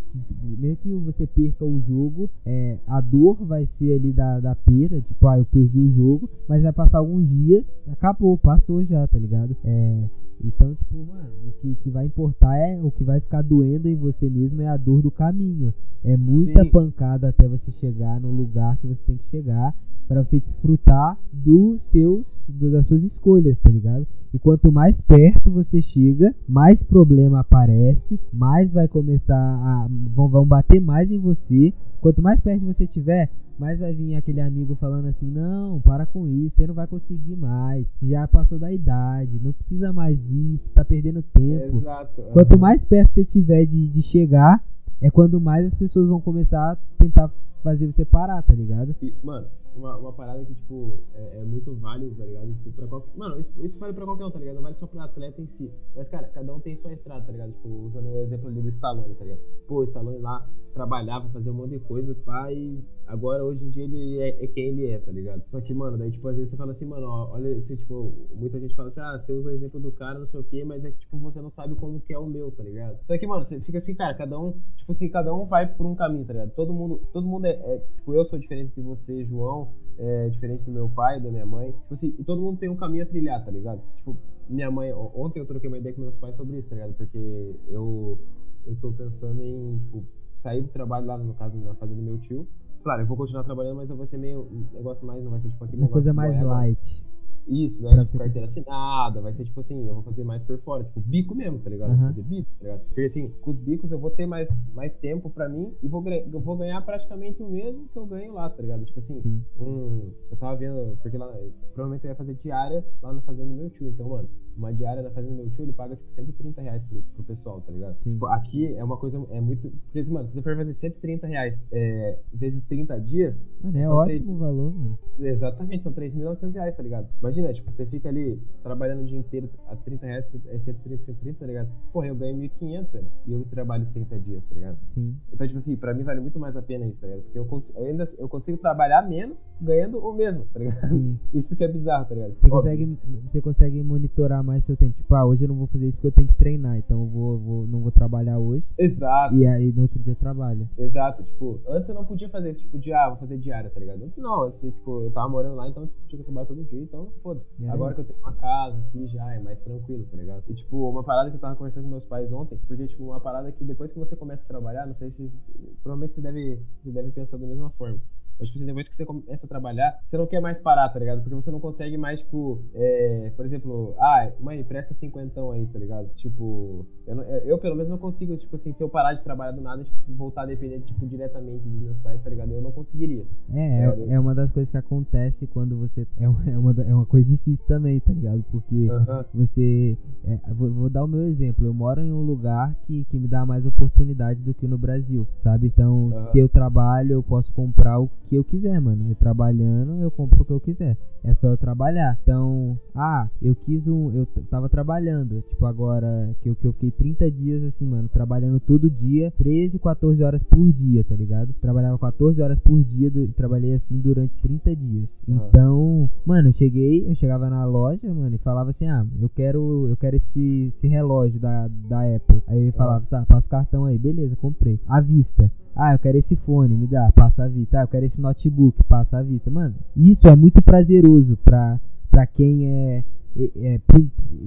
mesmo 0.59 0.77
que 0.77 0.92
você 1.01 1.27
perca 1.27 1.65
o 1.65 1.81
jogo, 1.81 2.29
é, 2.45 2.79
a 2.87 3.01
dor 3.01 3.37
vai 3.45 3.65
ser 3.67 3.95
ali 3.95 4.13
da, 4.13 4.41
da 4.41 4.55
perda, 4.55 5.01
tipo, 5.01 5.27
ah, 5.27 5.39
eu 5.39 5.45
perdi 5.45 5.79
o 5.79 5.91
jogo, 5.91 6.29
mas 6.49 6.63
vai 6.63 6.73
passar 6.73 6.99
alguns 6.99 7.29
dias, 7.29 7.77
acabou, 7.91 8.37
passou 8.39 8.85
já, 8.85 9.07
tá 9.07 9.19
ligado? 9.19 9.57
É, 9.65 10.05
então, 10.45 10.75
tipo, 10.75 10.97
mano, 10.97 11.31
o 11.49 11.53
que, 11.61 11.75
que 11.77 11.91
vai 11.91 12.07
importar 12.07 12.57
é 12.57 12.77
o 12.83 12.91
que 12.91 13.05
vai 13.05 13.21
ficar 13.21 13.43
doendo 13.43 13.89
em 13.89 13.95
você 13.97 14.29
mesmo 14.29 14.61
é 14.63 14.67
a 14.69 14.77
dor 14.77 15.01
do 15.03 15.11
caminho. 15.11 15.73
É 16.05 16.17
muita 16.17 16.65
Sim. 16.65 16.71
pancada 16.71 17.29
até 17.29 17.47
você 17.47 17.71
chegar 17.71 18.21
no 18.21 18.31
lugar 18.31 18.77
que 18.79 18.87
você 18.89 19.05
tem 19.07 19.17
que 19.17 19.27
chegar 19.27 19.73
para 20.09 20.25
você 20.25 20.41
desfrutar 20.41 21.17
dos 21.33 21.85
seus 21.85 22.51
do- 22.59 22.73
das 22.73 22.87
suas 22.87 23.05
escolhas, 23.05 23.57
tá 23.61 23.71
ligado? 23.71 24.05
E 24.35 24.39
quanto 24.39 24.73
mais 24.73 25.01
perto 25.01 25.51
você 25.51 25.83
chega, 25.83 26.35
mais 26.49 26.83
problema 26.83 27.41
aparece, 27.41 28.19
mais 28.33 28.71
vai 28.71 28.89
começar 28.89 29.37
a 29.37 29.87
vão, 30.15 30.29
vão 30.29 30.47
bater 30.47 30.81
mais 30.81 31.11
em 31.11 31.19
você. 31.19 31.73
Quanto 32.01 32.23
mais 32.23 32.41
perto 32.41 32.65
você 32.65 32.87
tiver, 32.87 33.31
mais 33.59 33.79
vai 33.79 33.95
vir 33.95 34.17
aquele 34.17 34.41
amigo 34.41 34.75
falando 34.77 35.07
assim: 35.07 35.31
"Não, 35.31 35.81
para 35.81 36.07
com 36.07 36.27
isso, 36.27 36.57
você 36.57 36.67
não 36.67 36.75
vai 36.75 36.87
conseguir 36.87 37.37
mais. 37.37 37.95
Já 38.03 38.27
passou 38.27 38.59
da 38.59 38.73
idade, 38.73 39.39
não 39.43 39.53
precisa 39.53 39.93
mais 39.93 40.31
isso, 40.31 40.73
tá 40.73 40.85
perdendo 40.85 41.23
tempo". 41.23 41.77
Exato. 41.77 42.23
Quanto 42.33 42.59
mais 42.59 42.87
perto 42.87 43.13
você 43.13 43.25
tiver 43.27 43.67
de, 43.67 43.87
de 43.89 44.01
chegar, 44.01 44.65
é 45.01 45.11
quando 45.11 45.39
mais 45.41 45.67
as 45.67 45.75
pessoas 45.75 46.09
vão 46.09 46.21
começar 46.21 46.73
a 46.73 46.77
tentar 46.99 47.31
fazer 47.63 47.87
você 47.87 48.05
parar, 48.05 48.43
tá 48.43 48.55
ligado? 48.55 48.97
E, 49.03 49.13
mano, 49.23 49.47
uma, 49.75 49.97
uma 49.97 50.13
parada 50.13 50.45
que, 50.45 50.55
tipo, 50.55 50.99
é, 51.15 51.41
é 51.41 51.45
muito 51.45 51.75
válido, 51.75 52.15
tá 52.15 52.25
ligado? 52.25 52.53
Tipo, 52.55 52.73
pra 52.73 52.87
qualquer... 52.87 53.17
Mano, 53.17 53.41
isso, 53.41 53.65
isso 53.65 53.79
vale 53.79 53.93
pra 53.93 54.05
qualquer 54.05 54.27
um, 54.27 54.31
tá 54.31 54.39
ligado? 54.39 54.57
Não 54.57 54.63
vale 54.63 54.77
só 54.77 54.87
pro 54.87 55.01
atleta 55.01 55.41
em 55.41 55.47
si. 55.47 55.71
Mas, 55.95 56.09
cara, 56.09 56.29
cada 56.29 56.55
um 56.55 56.61
tem 56.61 56.77
sua 56.77 56.93
estrada, 56.93 57.25
tá 57.25 57.33
ligado? 57.33 57.53
Tipo, 57.53 57.69
usando 57.69 58.09
o 58.09 58.19
exemplo 58.19 58.49
ali 58.49 58.61
do 58.61 58.69
Stallone, 58.69 59.15
tá 59.15 59.25
ligado? 59.25 59.41
Pô, 59.67 59.81
o 59.81 59.85
Stallone 59.85 60.19
lá 60.19 60.49
trabalhava, 60.73 61.29
fazia 61.29 61.53
um 61.53 61.55
monte 61.55 61.73
de 61.73 61.81
coisa, 61.81 62.15
pá, 62.25 62.51
e 62.53 62.83
agora, 63.07 63.45
hoje 63.45 63.65
em 63.65 63.71
dia, 63.71 63.85
ele 63.85 64.19
é, 64.21 64.45
é 64.45 64.47
quem 64.47 64.69
ele 64.69 64.87
é, 64.87 64.99
tá 64.99 65.13
ligado? 65.13 65.43
Só 65.49 65.61
que, 65.61 65.75
mano, 65.75 65.99
daí, 65.99 66.11
tipo, 66.11 66.27
às 66.29 66.37
vezes 66.37 66.51
você 66.51 66.57
fala 66.57 66.73
assim, 66.73 66.87
mano, 66.87 67.07
ó, 67.07 67.35
olha, 67.35 67.55
você, 67.61 67.77
tipo, 67.77 68.13
muita 68.35 68.59
gente 68.59 68.75
fala 68.75 68.89
assim, 68.89 69.01
ah, 69.01 69.19
você 69.19 69.33
usa 69.33 69.51
o 69.51 69.53
exemplo 69.53 69.81
do 69.81 69.93
cara, 69.93 70.19
não 70.19 70.27
sei 70.27 70.41
o 70.41 70.45
quê, 70.45 70.65
mas 70.65 70.85
é 70.85 70.91
que, 70.91 70.99
tipo, 70.99 71.19
você 71.19 71.41
não 71.41 71.51
sabe 71.51 71.75
como 71.75 72.01
que 72.01 72.13
é 72.13 72.19
o 72.19 72.27
meu, 72.27 72.51
tá 72.51 72.63
ligado? 72.63 72.99
Só 73.07 73.19
que, 73.19 73.27
mano, 73.27 73.45
você 73.45 73.61
fica 73.61 73.79
assim, 73.79 73.95
cara, 73.95 74.15
cada 74.15 74.39
um, 74.39 74.53
tipo 74.77 74.91
assim, 74.91 75.11
cada 75.11 75.35
um 75.35 75.45
vai 75.45 75.67
por 75.67 75.87
um 75.87 75.95
caminho, 75.95 76.25
tá 76.25 76.33
ligado? 76.33 76.53
Todo 76.53 76.73
mundo, 76.73 77.03
todo 77.13 77.27
mundo 77.27 77.47
é, 77.47 77.51
é, 77.51 77.79
tipo, 77.97 78.15
eu 78.15 78.25
sou 78.25 78.39
diferente 78.39 78.75
de 78.75 78.81
você, 78.81 79.25
João, 79.25 79.72
é 79.99 80.29
diferente 80.29 80.65
do 80.65 80.73
meu 80.73 80.89
pai, 80.89 81.21
da 81.21 81.31
minha 81.31 81.47
mãe, 81.47 81.73
tipo 81.73 81.95
assim, 81.95 82.11
todo 82.25 82.41
mundo 82.41 82.59
tem 82.59 82.69
um 82.69 82.77
caminho 82.77 83.05
a 83.05 83.07
trilhar, 83.07 83.45
tá 83.45 83.51
ligado? 83.51 83.81
Tipo, 83.97 84.17
minha 84.49 84.71
mãe, 84.71 84.93
ontem 84.93 85.41
eu 85.41 85.47
troquei 85.47 85.69
uma 85.69 85.79
ideia 85.79 85.95
com 85.95 86.01
meus 86.01 86.17
pais 86.17 86.37
sobre 86.37 86.59
isso, 86.59 86.69
tá 86.69 86.75
ligado? 86.75 86.95
Porque 86.95 87.57
eu, 87.69 88.19
eu 88.67 88.77
tô 88.77 88.93
pensando 88.93 89.41
em, 89.43 89.79
tipo, 89.79 90.05
sair 90.37 90.63
do 90.63 90.69
trabalho 90.69 91.07
lá, 91.07 91.19
no 91.19 91.35
caso, 91.35 91.57
na 91.59 91.75
fazenda 91.75 92.01
do 92.01 92.05
meu 92.05 92.19
tio. 92.19 92.47
Claro, 92.83 93.03
eu 93.03 93.07
vou 93.07 93.17
continuar 93.17 93.45
trabalhando, 93.45 93.77
mas 93.77 93.89
vai 93.89 94.07
ser 94.07 94.19
meio 94.19 94.41
um 94.41 94.67
negócio 94.73 95.07
mais, 95.07 95.23
não 95.23 95.31
vai 95.31 95.41
ser 95.41 95.49
tipo 95.51 95.65
aquele 95.65 95.83
Uma 95.83 95.87
negócio 95.87 96.03
coisa 96.03 96.13
mais 96.13 96.43
light. 96.43 97.07
Isso, 97.47 97.83
né? 97.83 98.05
Tipo, 98.05 98.19
carteira 98.19 98.47
assinada, 98.47 99.21
vai 99.21 99.33
ser 99.33 99.45
tipo 99.45 99.61
assim, 99.61 99.87
eu 99.87 99.95
vou 99.95 100.03
fazer 100.03 100.25
mais 100.25 100.43
por 100.43 100.59
fora, 100.59 100.85
tipo, 100.85 101.01
bico 101.01 101.35
mesmo, 101.35 101.59
tá 101.59 101.71
ligado? 101.71 101.89
Vou 101.91 101.99
Aham. 101.99 102.09
fazer 102.09 102.23
bico, 102.23 102.51
tá 102.59 102.65
ligado? 102.65 102.81
Porque 102.87 103.01
assim, 103.03 103.29
com 103.41 103.51
os 103.51 103.57
bicos 103.57 103.91
eu 103.91 103.99
vou 103.99 104.11
ter 104.11 104.27
mais, 104.27 104.49
mais 104.75 104.97
tempo 104.97 105.29
pra 105.29 105.49
mim 105.49 105.73
e 105.83 105.89
vou, 105.89 106.05
eu 106.09 106.41
vou 106.41 106.57
ganhar 106.57 106.81
praticamente 106.83 107.43
o 107.43 107.49
mesmo 107.49 107.89
que 107.89 107.99
eu 107.99 108.07
ganho 108.07 108.33
lá, 108.35 108.49
tá 108.49 108.63
ligado? 108.63 108.85
Tipo 108.85 108.99
assim, 108.99 109.21
Sim. 109.21 109.43
um, 109.59 110.13
eu 110.31 110.37
tava 110.37 110.57
vendo, 110.57 110.97
porque 111.03 111.17
lá, 111.17 111.27
provavelmente 111.75 112.05
eu 112.05 112.11
ia 112.11 112.17
fazer 112.17 112.35
diária 112.35 112.85
lá 113.03 113.13
na 113.13 113.21
fazenda 113.23 113.49
do 113.49 113.55
meu 113.55 113.71
tio, 113.71 113.89
então, 113.89 114.09
mano, 114.09 114.29
uma 114.57 114.73
diária 114.73 115.03
na 115.03 115.11
fazenda 115.11 115.35
do 115.35 115.43
meu 115.43 115.51
tio, 115.51 115.65
ele 115.65 115.73
paga, 115.73 115.97
tipo, 115.97 116.13
130 116.15 116.61
reais 116.63 116.83
pro, 116.85 117.03
pro 117.15 117.25
pessoal, 117.25 117.61
tá 117.61 117.73
ligado? 117.73 117.97
Sim. 118.03 118.13
Tipo, 118.15 118.27
aqui 118.27 118.67
é 118.75 118.85
uma 118.85 118.97
coisa, 118.97 119.25
é 119.31 119.41
muito, 119.41 119.71
porque, 119.71 119.99
assim, 120.01 120.13
mano, 120.13 120.27
se 120.27 120.35
você 120.35 120.43
for 120.43 120.57
fazer 120.57 120.73
130 120.73 121.27
reais 121.27 121.63
é, 121.73 122.19
vezes 122.33 122.63
30 122.65 123.01
dias, 123.01 123.45
Mano, 123.63 123.79
é 123.79 123.89
ótimo 123.89 124.33
o 124.35 124.39
valor, 124.39 124.75
mano. 124.75 124.99
Exatamente, 125.19 125.83
são 125.85 125.93
3.900 125.93 126.53
reais, 126.55 126.75
tá 126.75 126.83
ligado? 126.83 127.09
Imagina, 127.21 127.53
tipo, 127.53 127.71
você 127.73 127.87
fica 127.87 128.09
ali 128.09 128.41
trabalhando 128.63 129.03
o 129.03 129.05
dia 129.05 129.19
inteiro 129.19 129.49
a 129.69 129.77
30 129.77 130.07
reais, 130.07 130.25
é 130.47 130.59
130, 130.59 131.03
130, 131.03 131.39
tá 131.39 131.47
ligado? 131.47 131.69
Porra, 131.93 132.07
eu 132.09 132.15
ganho 132.17 132.37
1.500, 132.37 132.91
velho. 132.93 133.07
E 133.27 133.33
eu 133.33 133.45
trabalho 133.45 133.85
os 133.85 133.91
30 133.91 134.19
dias, 134.21 134.45
tá 134.45 134.55
ligado? 134.55 134.79
Sim. 134.87 135.17
Então, 135.33 135.47
tipo 135.47 135.59
assim, 135.59 135.77
pra 135.77 135.95
mim 135.95 136.03
vale 136.03 136.21
muito 136.21 136.39
mais 136.39 136.57
a 136.57 136.63
pena 136.63 136.87
isso, 136.87 137.01
tá 137.01 137.07
ligado? 137.07 137.23
Porque 137.25 137.39
eu, 137.39 137.45
cons- 137.47 137.73
eu 137.77 137.85
ainda 137.85 138.05
eu 138.19 138.29
consigo 138.29 138.59
trabalhar 138.59 139.03
menos 139.09 139.37
ganhando 139.61 139.99
o 139.99 140.13
mesmo, 140.13 140.45
tá 140.53 140.59
ligado? 140.59 140.87
Sim. 140.89 141.19
Isso 141.33 141.57
que 141.57 141.65
é 141.65 141.69
bizarro, 141.69 142.05
tá 142.07 142.15
ligado? 142.15 142.35
Você 142.35 142.47
Óbvio. 142.47 142.61
consegue, 142.61 142.99
você 143.29 143.41
consegue 143.41 143.83
monitorar 143.83 144.42
mais 144.43 144.65
seu 144.65 144.77
tempo. 144.77 144.97
Tipo, 144.97 145.15
ah, 145.15 145.25
hoje 145.25 145.45
eu 145.45 145.49
não 145.49 145.57
vou 145.57 145.67
fazer 145.67 145.87
isso 145.89 145.97
porque 145.97 146.09
eu 146.09 146.13
tenho 146.13 146.29
que 146.29 146.35
treinar, 146.35 146.77
então 146.79 147.01
eu 147.01 147.07
vou, 147.07 147.39
vou 147.39 147.67
não 147.67 147.81
vou 147.81 147.91
trabalhar 147.91 148.39
hoje. 148.39 148.65
Exato. 148.79 149.35
E 149.37 149.47
aí 149.47 149.73
no 149.73 149.83
outro 149.83 149.99
dia 150.01 150.13
eu 150.13 150.17
trabalho. 150.17 150.69
Exato, 150.79 151.23
tipo, 151.23 151.61
antes 151.69 151.89
eu 151.89 151.95
não 151.95 152.05
podia 152.05 152.29
fazer 152.29 152.51
isso, 152.51 152.63
tipo, 152.63 152.79
de, 152.79 152.93
ah, 152.93 153.09
vou 153.09 153.19
fazer 153.19 153.39
diária, 153.39 153.71
tá 153.71 153.79
ligado? 153.81 154.03
Antes 154.05 154.19
não, 154.19 154.43
antes, 154.43 154.61
tipo, 154.61 155.03
eu 155.03 155.11
tava 155.11 155.29
morando 155.29 155.55
lá, 155.57 155.69
então 155.69 155.87
tipo, 155.87 155.99
tinha 156.09 156.19
que 156.19 156.25
trabalhar 156.25 156.47
todo 156.47 156.65
dia, 156.65 156.83
então 156.83 157.09
foda-se. 157.23 157.47
É 157.63 157.69
Agora 157.71 157.93
isso. 157.93 158.03
que 158.05 158.11
eu 158.11 158.15
tenho 158.15 158.27
uma 158.27 158.33
casa 158.37 158.79
aqui 158.79 159.07
já, 159.07 159.33
é 159.35 159.39
mais 159.41 159.59
tranquilo, 159.61 160.05
tá 160.11 160.17
ligado? 160.17 160.43
E, 160.49 160.55
tipo, 160.55 160.89
uma 160.89 161.03
parada 161.03 161.31
que 161.31 161.37
eu 161.37 161.41
tava 161.41 161.57
conversando 161.57 161.85
com 161.85 161.91
meus 161.91 162.05
pais 162.05 162.33
ontem, 162.33 162.59
porque, 162.67 162.87
tipo, 162.87 163.05
uma 163.05 163.21
parada 163.21 163.51
que 163.53 163.65
depois 163.65 163.93
que 163.93 163.99
você 163.99 164.17
começa 164.17 164.45
a 164.45 164.49
trabalhar, 164.49 164.87
não 164.87 164.93
sei 164.95 165.11
se. 165.11 165.29
se- 165.41 165.53
provavelmente 165.83 166.15
você 166.15 166.21
deve, 166.21 166.59
você 166.83 166.91
deve 166.93 167.11
pensar 167.11 167.37
da 167.39 167.47
mesma 167.47 167.71
forma. 167.71 167.99
Mas, 168.43 168.49
tipo, 168.49 168.59
assim, 168.59 168.67
depois 168.67 168.89
que 168.89 168.97
você 168.97 169.07
começa 169.07 169.47
a 169.47 169.49
trabalhar, 169.49 169.97
você 170.09 170.19
não 170.19 170.27
quer 170.27 170.41
mais 170.41 170.59
parar, 170.59 170.89
tá 170.89 170.99
ligado? 170.99 171.23
Porque 171.23 171.35
você 171.37 171.51
não 171.53 171.61
consegue 171.61 171.97
mais, 171.97 172.19
tipo, 172.19 172.59
é, 172.75 173.31
por 173.37 173.45
exemplo, 173.45 173.95
ah, 174.01 174.29
mãe, 174.41 174.65
presta 174.65 174.95
cinquentão 174.95 175.53
aí, 175.53 175.65
tá 175.69 175.79
ligado? 175.79 176.09
Tipo, 176.17 176.85
eu, 177.07 177.15
não- 177.15 177.23
eu, 177.23 177.57
pelo 177.59 177.77
menos 177.77 177.89
não 177.89 177.99
consigo, 177.99 178.35
tipo 178.35 178.57
assim, 178.57 178.73
se 178.73 178.83
eu 178.83 178.89
parar 178.89 179.15
de 179.15 179.23
trabalhar 179.23 179.53
do 179.53 179.61
nada, 179.61 179.85
tipo, 179.85 179.97
voltar 180.17 180.43
a 180.43 180.47
depender, 180.47 180.81
tipo, 180.81 181.07
diretamente 181.07 181.69
dos 181.69 181.81
meus 181.81 181.99
pais, 181.99 182.21
tá 182.21 182.31
ligado? 182.31 182.51
Eu 182.53 182.61
não 182.61 182.73
conseguiria. 182.73 183.25
É, 183.55 183.61
É, 183.61 183.85
é, 184.11 184.15
é 184.15 184.21
uma 184.21 184.35
das 184.35 184.51
coisas 184.51 184.69
que 184.71 184.77
acontece 184.77 185.47
quando 185.47 185.77
você. 185.79 186.05
É 186.19 186.29
uma, 186.29 186.51
é, 186.51 186.59
uma, 186.59 186.73
é 186.89 186.95
uma 186.95 187.07
coisa 187.07 187.29
difícil 187.29 187.67
também, 187.69 188.01
tá 188.01 188.13
ligado? 188.13 188.45
Porque 188.51 188.89
você. 189.33 189.97
é, 190.25 190.39
vou, 190.53 190.71
vou 190.73 190.91
dar 190.91 191.05
o 191.05 191.09
meu 191.09 191.23
exemplo. 191.29 191.65
Eu 191.65 191.73
moro 191.75 192.01
em 192.01 192.13
um 192.13 192.23
lugar 192.23 192.75
que, 192.87 193.05
que 193.05 193.19
me 193.19 193.29
dá 193.29 193.47
mais 193.47 193.65
oportunidade 193.65 194.41
do 194.43 194.53
que 194.55 194.67
no 194.67 194.77
Brasil, 194.79 195.27
sabe? 195.35 195.69
Então, 195.69 196.11
se 196.27 196.39
eu 196.39 196.49
trabalho, 196.49 197.13
eu 197.13 197.23
posso 197.23 197.53
comprar 197.53 197.99
o 198.01 198.09
que 198.27 198.32
eu 198.37 198.45
quiser, 198.45 198.81
mano. 198.81 199.09
Eu 199.09 199.15
trabalhando, 199.15 200.01
eu 200.01 200.11
compro 200.11 200.43
o 200.43 200.45
que 200.45 200.53
eu 200.53 200.61
quiser. 200.61 200.97
É 201.25 201.35
só 201.35 201.49
eu 201.49 201.57
trabalhar. 201.57 202.19
Então, 202.23 202.79
ah, 202.95 203.29
eu 203.41 203.55
quis 203.55 203.87
um. 203.87 204.11
Eu 204.13 204.27
tava 204.51 204.69
trabalhando. 204.69 205.43
Tipo, 205.49 205.67
agora 205.67 206.35
que 206.41 206.49
eu, 206.49 206.57
que 206.57 206.67
eu 206.67 206.73
fiquei 206.73 206.91
30 206.91 207.31
dias 207.31 207.63
assim, 207.63 207.87
mano, 207.87 208.09
trabalhando 208.09 208.59
todo 208.59 208.91
dia, 208.91 209.33
13, 209.39 209.79
14 209.79 210.23
horas 210.23 210.43
por 210.43 210.73
dia, 210.73 211.05
tá 211.05 211.15
ligado? 211.15 211.53
Trabalhava 211.61 211.99
14 211.99 212.43
horas 212.43 212.59
por 212.59 212.83
dia 212.83 213.11
e 213.15 213.29
trabalhei 213.29 213.75
assim 213.75 214.01
durante 214.01 214.39
30 214.41 214.75
dias. 214.75 215.21
Aham. 215.29 215.47
Então, 215.49 216.11
mano, 216.27 216.49
eu 216.49 216.53
cheguei, 216.53 217.09
eu 217.09 217.15
chegava 217.15 217.49
na 217.49 217.65
loja, 217.65 218.13
mano, 218.13 218.35
e 218.35 218.39
falava 218.39 218.71
assim: 218.71 218.89
"Ah, 218.89 219.07
eu 219.21 219.29
quero, 219.29 219.89
eu 219.89 219.97
quero 219.97 220.17
esse, 220.17 220.67
esse 220.69 220.89
relógio 220.89 221.39
da, 221.39 221.69
da 221.69 222.01
Apple". 222.17 222.43
Aí 222.49 222.59
ele 222.59 222.73
falava: 222.73 223.07
"Tá, 223.09 223.25
passa 223.27 223.47
o 223.47 223.51
cartão 223.51 223.85
aí". 223.85 223.97
Beleza, 223.97 224.35
comprei. 224.37 224.81
À 224.89 225.01
vista. 225.01 225.51
Ah, 225.75 225.93
eu 225.93 225.99
quero 225.99 226.19
esse 226.19 226.37
fone, 226.37 226.77
me 226.77 226.87
dá, 226.87 227.11
passa 227.15 227.45
a 227.45 227.49
vista. 227.49 227.79
Ah, 227.79 227.83
eu 227.83 227.89
quero 227.89 228.05
esse 228.05 228.21
notebook, 228.21 228.83
passa 228.85 229.19
a 229.19 229.23
vista. 229.23 229.51
Mano, 229.51 229.75
isso 229.97 230.29
é 230.29 230.37
muito 230.37 230.61
prazeroso 230.63 231.37
pra, 231.45 231.81
pra 232.11 232.27
quem 232.27 232.67
é, 232.67 233.05
é, 233.37 233.81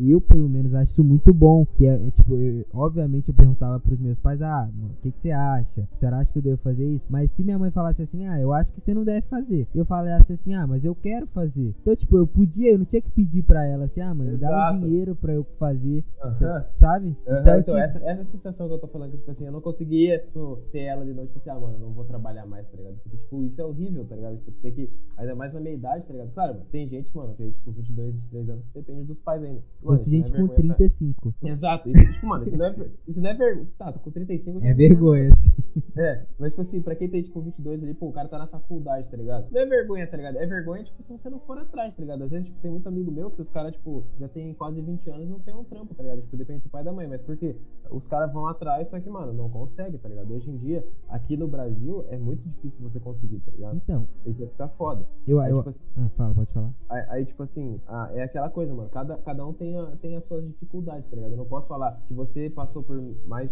eu 0.02 0.20
pelo 0.22 0.48
menos 0.50 0.74
acho 0.74 0.92
isso 0.92 1.04
muito 1.04 1.34
bom, 1.34 1.66
que 1.66 1.86
é, 1.86 1.96
é, 2.08 2.12
tipo, 2.12 2.36
eu- 2.36 2.66
obviamente 2.74 3.30
eu 3.30 3.36
perguntava 3.36 3.80
pros 3.80 4.00
meus 4.00 4.18
pais, 4.20 4.42
ah, 4.42 4.70
mano, 4.76 4.94
o 4.94 5.02
que 5.02 5.12
que 5.12 5.22
você 5.22 5.32
acha? 5.32 5.88
A 5.92 5.96
senhora 5.96 6.18
acha 6.18 6.32
que 6.32 6.40
eu 6.40 6.44
devo 6.44 6.58
fazer 6.58 6.86
isso? 6.88 7.08
Mas 7.10 7.32
se 7.32 7.44
minha 7.44 7.58
mãe 7.60 7.72
falasse 7.72 8.02
assim, 8.02 8.26
ah, 8.26 8.40
eu 8.40 8.54
acho 8.54 8.74
que 8.74 8.82
você 8.82 8.94
não 8.94 9.04
deve 9.04 9.22
fazer. 9.28 9.68
Eu 9.74 9.86
falasse 9.86 10.34
assim, 10.34 10.54
ah, 10.54 10.68
mas 10.68 10.84
eu 10.84 10.94
quero 10.96 11.28
fazer. 11.28 11.74
Então, 11.82 11.96
tipo, 11.96 12.18
eu 12.18 12.28
podia, 12.28 12.72
eu 12.72 12.78
não 12.80 12.86
tinha 12.86 13.02
que 13.02 13.12
pedir 13.12 13.44
pra 13.44 13.66
ela 13.66 13.86
assim, 13.86 14.02
ah, 14.02 14.14
mãe, 14.14 14.30
me 14.30 14.38
dá 14.38 14.48
um 14.48 14.52
Exato. 14.52 14.80
dinheiro 14.80 15.16
pra 15.16 15.34
eu 15.34 15.44
fazer, 15.58 16.04
Aham. 16.24 16.66
sabe? 16.74 17.16
Então, 17.22 17.40
então, 17.40 17.64
tipo, 17.64 17.78
essa, 17.78 17.98
essa 18.00 18.20
é 18.20 18.22
a 18.22 18.26
sensação 18.26 18.68
que 18.68 18.74
eu 18.74 18.80
tô 18.80 18.88
falando, 18.88 19.12
que, 19.12 19.18
tipo 19.18 19.32
assim, 19.32 19.46
eu 19.46 19.52
não 19.52 19.62
conseguia 19.62 20.20
tipo, 20.20 20.58
ter 20.72 20.82
ela 20.82 21.06
de 21.06 21.14
noite, 21.14 21.28
tipo 21.30 21.40
assim, 21.40 21.50
ah, 21.50 21.60
mano, 21.60 21.76
eu 21.76 21.80
não 21.80 21.94
vou 21.94 22.06
trabalhar 22.06 22.46
mais, 22.46 22.68
tá 22.70 22.78
ligado? 22.78 22.96
Porque, 23.04 23.18
tipo, 23.18 23.44
isso 23.44 23.62
é 23.62 23.66
horrível, 23.66 24.06
tá 24.06 24.16
ligado? 24.16 24.38
Tipo, 24.38 24.52
tem 24.62 24.72
que, 24.74 24.90
ainda 25.18 25.36
mais 25.36 25.54
na 25.54 25.60
meia 25.60 25.76
idade, 25.76 26.06
tá 26.06 26.14
ligado? 26.14 26.32
Claro, 26.34 26.56
tem 26.72 26.88
gente, 26.88 27.16
mano, 27.16 27.34
que, 27.36 27.52
tipo, 27.52 27.72
22, 27.72 28.14
23 28.16 28.50
anos, 28.50 28.64
depende 28.76 29.04
dos 29.06 29.20
pais 29.20 29.44
ainda. 29.44 29.62
Mano, 29.82 29.96
isso 30.00 30.10
não 30.10 30.14
é 30.14 30.18
gente 30.18 30.32
com 30.32 30.38
vergonha 30.38 30.56
pra- 30.68 30.76
35. 30.76 31.34
Exato, 31.44 31.90
isso, 31.90 32.14
tipo, 32.14 32.28
mano, 32.28 32.48
isso 32.48 32.58
não 32.58 32.66
é, 32.66 32.76
isso 33.08 33.22
não 33.22 33.30
é 33.30 33.34
vergonha. 33.34 33.68
Tá, 33.78 33.92
tô 33.92 34.00
com 34.00 34.12
35 34.12 34.60
já 34.60 34.68
É 34.68 34.74
vergonha, 34.74 35.32
assim. 35.32 35.54
É, 35.98 36.26
mas, 36.38 36.52
tipo 36.54 36.62
assim, 36.62 36.82
pra 36.82 36.96
quem 36.96 37.10
tem, 37.10 37.24
tipo, 37.24 37.42
22 37.42 37.82
ali, 37.84 37.94
pô, 37.94 38.08
o 38.10 38.14
cara 38.14 38.28
tá 38.28 38.38
na 38.38 38.48
faculdade, 38.48 39.10
tá 39.10 39.18
ligado? 39.18 39.48
Não 39.52 39.62
é 39.62 39.66
vergonha, 39.66 40.08
tá 40.08 40.18
ligado? 40.18 40.38
É 40.38 40.46
vergonha, 40.46 40.84
tipo, 40.84 41.02
se 41.04 41.12
você 41.18 41.30
não 41.30 41.40
for 41.40 41.58
atrás, 41.58 41.94
tá 41.96 42.02
ligado? 42.02 42.24
Às 42.24 42.32
vezes, 42.32 42.48
tipo, 42.48 42.60
tem 42.62 42.72
muito 42.72 42.88
amigo 42.88 43.12
meu 43.12 43.32
que 43.32 43.42
os 43.42 43.50
caras, 43.50 43.74
tipo, 43.74 44.04
já 44.20 44.28
tem 44.28 44.54
quase 44.54 44.82
20 44.82 45.10
anos 45.10 45.26
e 45.26 45.30
não 45.30 45.40
tem 45.40 45.56
um 45.56 45.64
trampo, 45.64 45.94
tá 45.96 46.04
ligado? 46.04 46.22
Tipo, 46.22 46.38
depende 46.38 46.64
do 46.64 46.70
pai 46.70 46.82
e 46.82 46.86
da 46.86 46.92
mãe, 46.92 47.08
mas 47.08 47.22
por 47.22 47.36
quê? 47.38 47.56
Os 47.90 48.08
caras 48.08 48.32
vão 48.34 48.48
atrás, 48.48 48.90
só 48.90 49.00
que, 49.00 49.10
mano, 49.10 49.32
não 49.34 49.50
consegue, 49.50 49.98
tá 49.98 50.10
ligado? 50.10 50.34
Hoje 50.34 50.50
em 50.50 50.58
dia, 50.58 50.86
aqui 51.10 51.38
no 51.38 51.48
Brasil, 51.48 52.04
é 52.10 52.18
muito 52.18 52.42
difícil 52.50 52.82
você 52.82 53.00
conseguir, 53.00 53.40
tá 53.40 53.52
ligado? 53.52 53.76
Então, 53.78 54.08
Ele 54.26 54.36
vai 54.36 54.48
ficar 54.48 54.68
foda. 54.70 55.06
eu, 55.28 55.40
Aí, 55.40 55.52
eu, 55.52 55.58
tipo 55.58 55.70
assim, 55.70 55.84
ah, 55.98 56.10
fala, 56.10 56.36
pode 56.36 56.52
falar. 56.52 56.72
Aí, 56.90 57.06
aí, 57.10 57.26
tipo 57.26 57.44
assim, 57.44 57.80
ah, 57.88 58.10
é 58.14 58.24
aquela 58.24 58.50
coisa, 58.50 58.65
mano. 58.74 58.90
Cada, 58.90 59.18
cada 59.18 59.46
um 59.46 59.54
tem, 59.54 59.78
a- 59.78 59.96
tem 60.02 60.16
as 60.16 60.24
suas 60.26 60.46
dificuldades, 60.46 61.08
tá 61.08 61.16
ligado? 61.16 61.32
Eu 61.32 61.38
não 61.38 61.46
posso 61.46 61.68
falar 61.68 62.02
que 62.08 62.14
você 62.14 62.50
passou 62.50 62.82
por 62.84 63.02
mais 63.28 63.50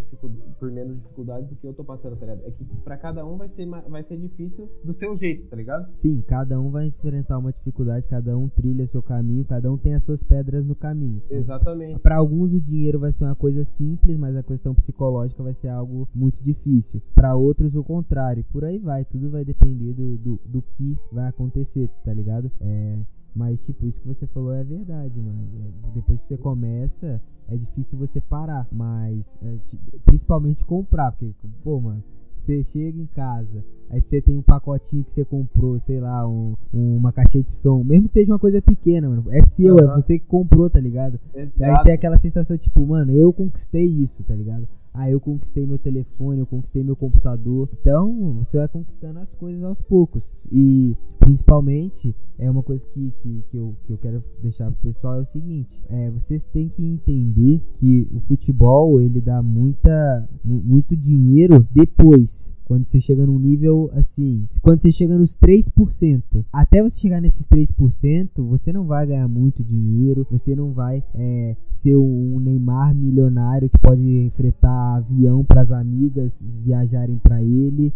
por 0.60 0.72
menos 0.72 0.98
dificuldades 0.98 1.50
do 1.50 1.56
que 1.56 1.68
eu 1.68 1.74
tô 1.74 1.84
passando, 1.84 2.16
tá 2.16 2.26
ligado? 2.26 2.46
É 2.46 2.52
que 2.52 2.64
pra 2.84 2.98
cada 2.98 3.26
um 3.26 3.38
vai 3.38 3.50
ser, 3.50 3.66
vai 3.68 4.04
ser 4.04 4.18
difícil 4.18 4.70
do 4.84 4.94
seu 4.94 5.16
jeito, 5.16 5.48
tá 5.50 5.56
ligado? 5.56 5.92
Sim, 5.96 6.22
cada 6.28 6.60
um 6.60 6.70
vai 6.70 6.88
enfrentar 6.88 7.38
uma 7.38 7.52
dificuldade, 7.52 8.08
cada 8.08 8.38
um 8.38 8.48
trilha 8.50 8.86
o 8.86 8.88
seu 8.88 9.02
caminho, 9.04 9.46
cada 9.46 9.72
um 9.72 9.78
tem 9.78 9.94
as 9.96 10.04
suas 10.04 10.24
pedras 10.24 10.66
no 10.66 10.76
caminho. 10.76 11.22
Exatamente. 11.30 12.00
Para 12.00 12.18
alguns 12.18 12.54
o 12.54 12.60
dinheiro 12.62 13.00
vai 13.00 13.12
ser 13.12 13.26
uma 13.26 13.36
coisa 13.36 13.64
simples, 13.64 14.18
mas 14.18 14.36
a 14.36 14.44
questão 14.44 14.74
psicológica 14.74 15.44
vai 15.44 15.54
ser 15.54 15.70
algo 15.70 16.08
muito 16.14 16.42
difícil. 16.44 17.02
Para 17.14 17.36
outros 17.36 17.76
o 17.76 17.84
contrário. 17.84 18.44
Por 18.52 18.64
aí 18.66 18.80
vai, 18.80 19.06
tudo 19.06 19.30
vai 19.30 19.44
depender 19.44 19.94
do, 19.94 20.18
do, 20.18 20.40
do 20.46 20.62
que 20.62 20.98
vai 21.12 21.28
acontecer, 21.28 21.90
tá 22.04 22.14
ligado? 22.14 22.52
É, 22.62 22.98
mas 23.36 23.64
tipo, 23.66 23.86
isso 23.86 24.00
que 24.00 24.08
você 24.08 24.28
falou 24.28 24.54
é 24.54 24.64
verdade, 24.64 25.20
mano. 25.20 25.48
É, 25.60 25.92
depois 25.94 26.20
que 26.22 26.28
você 26.28 26.38
começa, 26.38 27.22
é 27.48 27.58
difícil 27.58 27.98
você 27.98 28.22
parar, 28.22 28.68
mas 28.72 29.38
é, 29.42 29.58
principalmente 30.06 30.64
comprar, 30.66 31.12
porque 31.12 31.48
pô, 31.64 31.80
mano, 31.80 32.04
você 32.34 32.64
chega 32.64 33.00
em 33.00 33.06
casa, 33.08 33.64
aí 33.90 34.02
você 34.02 34.22
tem 34.22 34.38
um 34.38 34.42
pacotinho 34.42 35.04
que 35.04 35.14
você 35.14 35.24
comprou, 35.24 35.80
sei 35.80 36.00
lá, 36.00 36.28
um, 36.28 36.56
uma 36.74 37.12
caixa 37.12 37.42
de 37.42 37.50
som, 37.50 37.84
mesmo 37.84 38.08
que 38.08 38.16
seja 38.16 38.32
uma 38.32 38.40
coisa 38.40 38.62
pequena, 38.62 39.10
mano, 39.10 39.26
é 39.30 39.44
seu, 39.46 39.80
é 39.80 39.84
Aham. 39.84 39.96
você 39.96 40.20
que 40.20 40.26
comprou, 40.26 40.70
tá 40.70 40.80
ligado? 40.80 41.20
Aí 41.34 41.44
Exato. 41.44 41.84
tem 41.84 41.94
aquela 41.94 42.20
sensação, 42.20 42.58
tipo, 42.58 42.86
mano, 42.86 43.12
eu 43.14 43.32
conquistei 43.32 43.86
isso, 43.86 44.24
tá 44.24 44.36
ligado? 44.36 44.68
Ah, 44.96 45.10
eu 45.10 45.20
conquistei 45.20 45.66
meu 45.66 45.80
telefone, 45.80 46.40
eu 46.42 46.46
conquistei 46.46 46.84
meu 46.84 46.96
computador. 46.96 47.68
Então, 47.82 48.34
você 48.34 48.58
vai 48.60 48.68
conquistando 48.68 49.18
as 49.20 49.34
coisas 49.34 49.64
aos 49.64 49.82
poucos. 49.82 50.48
E, 50.52 50.96
principalmente, 51.20 52.16
é 52.38 52.50
uma 52.50 52.62
coisa 52.62 52.86
que, 52.94 53.12
que, 53.24 53.44
que, 53.50 53.58
eu, 53.58 53.76
que 53.86 53.92
eu 53.94 53.98
quero 53.98 54.24
deixar 54.40 54.70
pro 54.72 54.82
pessoal 54.84 55.16
é 55.16 55.22
o 55.22 55.26
seguinte. 55.26 55.84
É, 55.90 56.12
vocês 56.12 56.46
têm 56.46 56.70
que 56.70 56.86
entender 56.86 57.60
que 57.80 58.08
o 58.14 58.20
futebol, 58.20 59.02
ele 59.02 59.20
dá 59.20 59.42
muita, 59.42 60.30
mu- 60.46 60.62
muito 60.64 60.96
dinheiro 60.96 61.68
depois. 61.72 62.53
Quando 62.66 62.86
você 62.86 63.00
chega 63.00 63.26
num 63.26 63.40
nível 63.40 63.90
assim, 63.94 64.48
quando 64.62 64.82
você 64.82 64.92
chega 64.92 65.18
nos 65.18 65.38
3%, 65.38 66.46
até 66.52 66.82
você 66.82 67.00
chegar 67.00 67.22
nesses 67.22 67.48
3%, 67.48 68.30
você 68.38 68.72
não 68.72 68.86
vai 68.86 69.08
ganhar 69.08 69.28
muito 69.28 69.64
dinheiro, 69.64 70.26
você 70.30 70.56
não 70.56 70.72
vai 70.72 71.04
é, 71.14 71.56
ser 71.72 71.96
um 71.96 72.40
Neymar 72.40 72.96
milionário 72.96 73.70
que 73.70 73.80
pode 73.80 74.32
fretar 74.36 74.98
avião 74.98 75.44
para 75.44 75.62
as 75.62 75.72
amigas 75.72 76.44
viajarem 76.64 77.18
para 77.18 77.42
ele. 77.42 77.94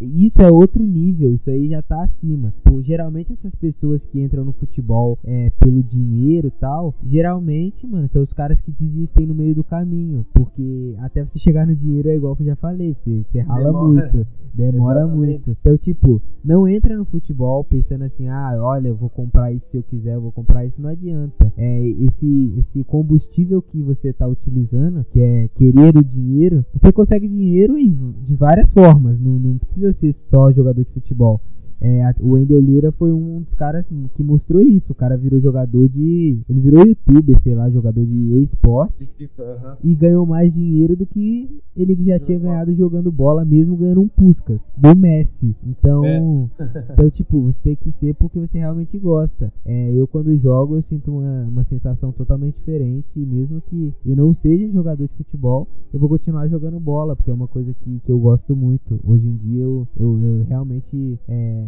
Isso 0.00 0.40
é 0.40 0.50
outro 0.50 0.82
nível, 0.82 1.34
isso 1.34 1.50
aí 1.50 1.68
já 1.68 1.82
tá 1.82 2.02
acima. 2.02 2.52
Pô, 2.64 2.82
geralmente 2.82 3.32
essas 3.32 3.54
pessoas 3.54 4.06
que 4.06 4.22
entram 4.22 4.44
no 4.44 4.52
futebol 4.52 5.18
é, 5.24 5.50
pelo 5.60 5.82
dinheiro 5.82 6.48
e 6.48 6.52
tal, 6.52 6.94
geralmente, 7.04 7.86
mano, 7.86 8.08
são 8.08 8.22
os 8.22 8.32
caras 8.32 8.60
que 8.60 8.70
desistem 8.70 9.26
no 9.26 9.34
meio 9.34 9.54
do 9.54 9.64
caminho, 9.64 10.26
porque 10.34 10.94
até 10.98 11.24
você 11.24 11.38
chegar 11.38 11.66
no 11.66 11.74
dinheiro 11.74 12.08
é 12.08 12.16
igual 12.16 12.34
que 12.36 12.42
eu 12.42 12.46
já 12.46 12.56
falei, 12.56 12.94
você, 12.94 13.22
você 13.24 13.40
rala 13.40 13.64
Demora. 13.64 13.97
Muito, 14.00 14.26
demora 14.54 15.06
muito. 15.06 15.50
Então, 15.50 15.76
tipo, 15.76 16.20
não 16.44 16.66
entra 16.66 16.96
no 16.96 17.04
futebol 17.04 17.64
pensando 17.64 18.04
assim, 18.04 18.28
ah, 18.28 18.56
olha, 18.60 18.88
eu 18.88 18.96
vou 18.96 19.08
comprar 19.08 19.52
isso 19.52 19.68
se 19.68 19.76
eu 19.76 19.82
quiser, 19.82 20.14
eu 20.14 20.20
vou 20.20 20.32
comprar 20.32 20.64
isso, 20.64 20.80
não 20.80 20.90
adianta. 20.90 21.52
É 21.56 21.86
esse 22.04 22.52
esse 22.56 22.82
combustível 22.84 23.62
que 23.62 23.82
você 23.82 24.12
tá 24.12 24.26
utilizando, 24.26 25.04
que 25.10 25.20
é 25.20 25.48
querer 25.48 25.96
o 25.96 26.04
dinheiro, 26.04 26.64
você 26.72 26.92
consegue 26.92 27.28
dinheiro 27.28 27.74
de 28.22 28.34
várias 28.34 28.72
formas, 28.72 29.20
não, 29.20 29.38
não 29.38 29.58
precisa 29.58 29.92
ser 29.92 30.12
só 30.12 30.52
jogador 30.52 30.84
de 30.84 30.90
futebol. 30.90 31.40
É, 31.80 32.02
o 32.20 32.32
Wendel 32.32 32.60
Lira 32.60 32.90
foi 32.90 33.12
um 33.12 33.40
dos 33.40 33.54
caras 33.54 33.88
que 34.14 34.22
mostrou 34.22 34.60
isso. 34.60 34.92
O 34.92 34.96
cara 34.96 35.16
virou 35.16 35.40
jogador 35.40 35.88
de. 35.88 36.40
Ele 36.48 36.60
virou 36.60 36.86
youtuber, 36.86 37.38
sei 37.38 37.54
lá, 37.54 37.70
jogador 37.70 38.04
de 38.04 38.42
esporte 38.42 39.10
Aham. 39.38 39.76
e 39.84 39.94
ganhou 39.94 40.26
mais 40.26 40.54
dinheiro 40.54 40.96
do 40.96 41.06
que 41.06 41.48
ele 41.76 41.96
já 42.04 42.18
tinha 42.18 42.38
ganhado 42.38 42.74
jogando 42.74 43.12
bola, 43.12 43.44
mesmo 43.44 43.76
ganhando 43.76 44.00
um 44.00 44.08
Puskas 44.08 44.72
do 44.76 44.96
Messi. 44.96 45.54
Então, 45.64 46.50
então 46.92 47.10
tipo, 47.10 47.40
você 47.42 47.62
tem 47.62 47.76
que 47.76 47.92
ser 47.92 48.14
porque 48.14 48.38
você 48.38 48.58
realmente 48.58 48.98
gosta. 48.98 49.52
É, 49.64 49.92
eu 49.92 50.06
quando 50.06 50.36
jogo 50.36 50.76
eu 50.76 50.82
sinto 50.82 51.12
uma, 51.12 51.44
uma 51.44 51.64
sensação 51.64 52.10
totalmente 52.10 52.56
diferente, 52.56 53.20
e 53.20 53.26
mesmo 53.26 53.60
que 53.60 53.94
eu 54.04 54.16
não 54.16 54.34
seja 54.34 54.70
jogador 54.72 55.06
de 55.06 55.14
futebol, 55.14 55.68
eu 55.92 56.00
vou 56.00 56.08
continuar 56.08 56.48
jogando 56.48 56.80
bola, 56.80 57.14
porque 57.14 57.30
é 57.30 57.34
uma 57.34 57.48
coisa 57.48 57.72
que, 57.72 58.00
que 58.00 58.10
eu 58.10 58.18
gosto 58.18 58.56
muito. 58.56 58.98
Hoje 59.04 59.26
em 59.26 59.36
dia 59.36 59.62
eu, 59.62 59.86
eu, 59.98 60.18
eu 60.20 60.44
realmente 60.48 61.18
é, 61.28 61.67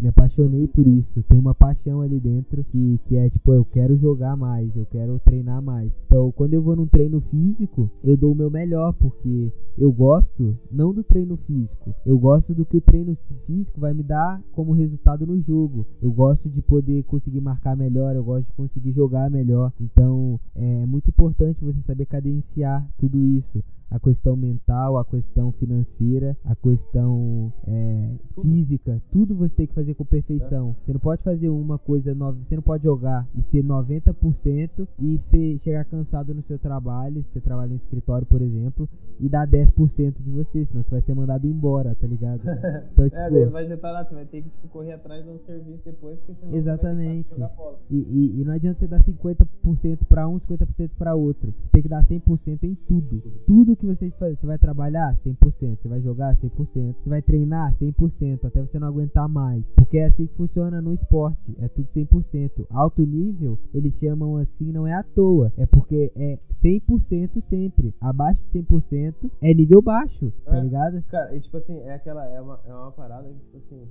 me 0.00 0.08
apaixonei 0.08 0.66
por 0.66 0.86
isso. 0.86 1.22
Tem 1.24 1.38
uma 1.38 1.54
paixão 1.54 2.00
ali 2.00 2.18
dentro 2.18 2.64
que, 2.64 2.98
que 3.04 3.16
é 3.16 3.28
tipo, 3.28 3.52
eu 3.52 3.64
quero 3.64 3.96
jogar 3.96 4.36
mais, 4.36 4.74
eu 4.74 4.86
quero 4.86 5.18
treinar 5.20 5.62
mais. 5.62 5.92
Então, 6.06 6.32
quando 6.32 6.54
eu 6.54 6.62
vou 6.62 6.74
num 6.74 6.86
treino 6.86 7.20
físico, 7.20 7.90
eu 8.02 8.16
dou 8.16 8.32
o 8.32 8.34
meu 8.34 8.50
melhor, 8.50 8.92
porque 8.94 9.52
eu 9.76 9.92
gosto 9.92 10.56
não 10.70 10.92
do 10.92 11.04
treino 11.04 11.36
físico, 11.36 11.94
eu 12.04 12.18
gosto 12.18 12.54
do 12.54 12.64
que 12.64 12.78
o 12.78 12.80
treino 12.80 13.14
físico 13.46 13.80
vai 13.80 13.92
me 13.92 14.02
dar 14.02 14.42
como 14.52 14.72
resultado 14.72 15.26
no 15.26 15.40
jogo. 15.40 15.86
Eu 16.00 16.10
gosto 16.12 16.48
de 16.48 16.62
poder 16.62 17.04
conseguir 17.04 17.40
marcar 17.40 17.76
melhor, 17.76 18.16
eu 18.16 18.24
gosto 18.24 18.46
de 18.46 18.54
conseguir 18.54 18.92
jogar 18.92 19.30
melhor. 19.30 19.72
Então, 19.80 20.40
é 20.54 20.86
muito 20.86 21.10
importante 21.10 21.62
você 21.62 21.80
saber 21.80 22.06
cadenciar 22.06 22.88
tudo 22.98 23.22
isso 23.24 23.62
a 23.90 23.98
questão 23.98 24.36
mental, 24.36 24.96
a 24.96 25.04
questão 25.04 25.50
financeira, 25.50 26.38
a 26.44 26.54
questão 26.54 27.52
é, 27.66 28.14
física, 28.40 29.02
tudo 29.10 29.34
você 29.34 29.54
tem 29.54 29.66
que 29.66 29.74
fazer 29.74 29.89
com 29.94 30.04
perfeição. 30.04 30.74
Você 30.84 30.92
não 30.92 31.00
pode 31.00 31.22
fazer 31.22 31.48
uma 31.48 31.78
coisa, 31.78 32.14
você 32.14 32.54
não 32.54 32.62
pode 32.62 32.84
jogar 32.84 33.26
e 33.34 33.42
ser 33.42 33.62
90% 33.62 34.88
e 34.98 35.18
ser, 35.18 35.58
chegar 35.58 35.84
cansado 35.84 36.34
no 36.34 36.42
seu 36.42 36.58
trabalho, 36.58 37.22
se 37.24 37.32
você 37.32 37.40
trabalha 37.40 37.70
no 37.70 37.76
escritório, 37.76 38.26
por 38.26 38.42
exemplo, 38.42 38.88
e 39.18 39.28
dar 39.28 39.46
10% 39.46 40.22
de 40.22 40.30
você, 40.30 40.64
senão 40.64 40.82
você 40.82 40.90
vai 40.90 41.00
ser 41.00 41.14
mandado 41.14 41.46
embora, 41.46 41.94
tá 41.94 42.06
ligado? 42.06 42.40
Então, 42.92 43.04
é, 43.04 43.10
tipo, 43.10 43.36
é, 43.36 43.46
vai 43.46 43.68
juntar 43.68 43.90
lá, 43.90 44.04
você 44.04 44.14
vai 44.14 44.24
ter 44.24 44.42
que 44.42 44.48
tipo, 44.48 44.68
correr 44.68 44.92
atrás 44.92 45.24
de 45.24 45.30
um 45.30 45.38
serviço 45.38 45.82
depois, 45.84 46.18
porque 46.18 46.34
senão 46.34 46.54
Exatamente. 46.54 47.00
Você 47.00 47.06
vai 47.06 47.16
ter 47.16 47.24
que 47.28 47.34
jogar 47.34 47.48
bola. 47.56 47.78
E, 47.90 47.96
e, 47.96 48.40
e 48.40 48.44
não 48.44 48.52
adianta 48.52 48.78
você 48.78 48.86
dar 48.86 48.98
50% 48.98 49.98
para 50.08 50.28
um, 50.28 50.38
50% 50.38 50.90
para 50.98 51.14
outro. 51.14 51.52
Você 51.58 51.68
tem 51.70 51.82
que 51.82 51.88
dar 51.88 52.02
100% 52.02 52.64
em 52.64 52.74
tudo. 52.74 53.22
Tudo 53.46 53.76
que 53.76 53.86
você 53.86 54.10
faz, 54.12 54.38
você 54.38 54.46
vai 54.46 54.58
trabalhar 54.58 55.14
100%, 55.14 55.76
você 55.76 55.88
vai 55.88 56.00
jogar 56.00 56.34
100%, 56.34 56.50
você 56.60 56.94
vai 57.08 57.22
treinar 57.22 57.72
100%, 57.74 58.44
até 58.44 58.60
você 58.60 58.78
não 58.78 58.88
aguentar 58.88 59.28
mais. 59.28 59.70
Porque 59.80 59.96
é 59.96 60.04
assim 60.04 60.26
que 60.26 60.34
funciona 60.34 60.82
no 60.82 60.92
esporte, 60.92 61.56
é 61.58 61.66
tudo 61.66 61.88
100%. 61.88 62.66
Alto 62.68 63.00
nível, 63.00 63.58
eles 63.72 63.98
chamam 63.98 64.36
assim 64.36 64.70
não 64.70 64.86
é 64.86 64.92
à 64.92 65.02
toa, 65.02 65.50
é 65.56 65.64
porque 65.64 66.12
é 66.14 66.38
100% 66.52 67.40
sempre. 67.40 67.94
Abaixo 67.98 68.42
de 68.44 68.62
100% 68.62 69.30
é 69.40 69.54
nível 69.54 69.80
baixo, 69.80 70.30
tá 70.44 70.58
é, 70.58 70.60
ligado? 70.60 71.02
Cara, 71.08 71.34
e 71.34 71.40
tipo 71.40 71.56
assim, 71.56 71.78
é 71.78 71.94
aquela 71.94 72.28
é 72.28 72.38
uma, 72.42 72.60
é 72.66 72.74
uma 72.74 72.92
parada 72.92 73.26
que 73.26 73.40
tipo 73.40 73.56
assim, 73.56 73.88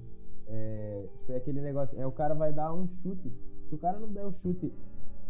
é, 0.47 1.05
tipo, 1.17 1.31
é 1.31 1.37
aquele 1.37 1.59
negócio, 1.59 1.99
é 1.99 2.05
o 2.05 2.11
cara 2.11 2.35
vai 2.35 2.53
dar 2.53 2.71
um 2.71 2.87
chute. 3.01 3.33
Se 3.67 3.73
o 3.73 3.77
cara 3.79 3.99
não 3.99 4.13
der 4.13 4.25
o 4.25 4.31
chute 4.31 4.71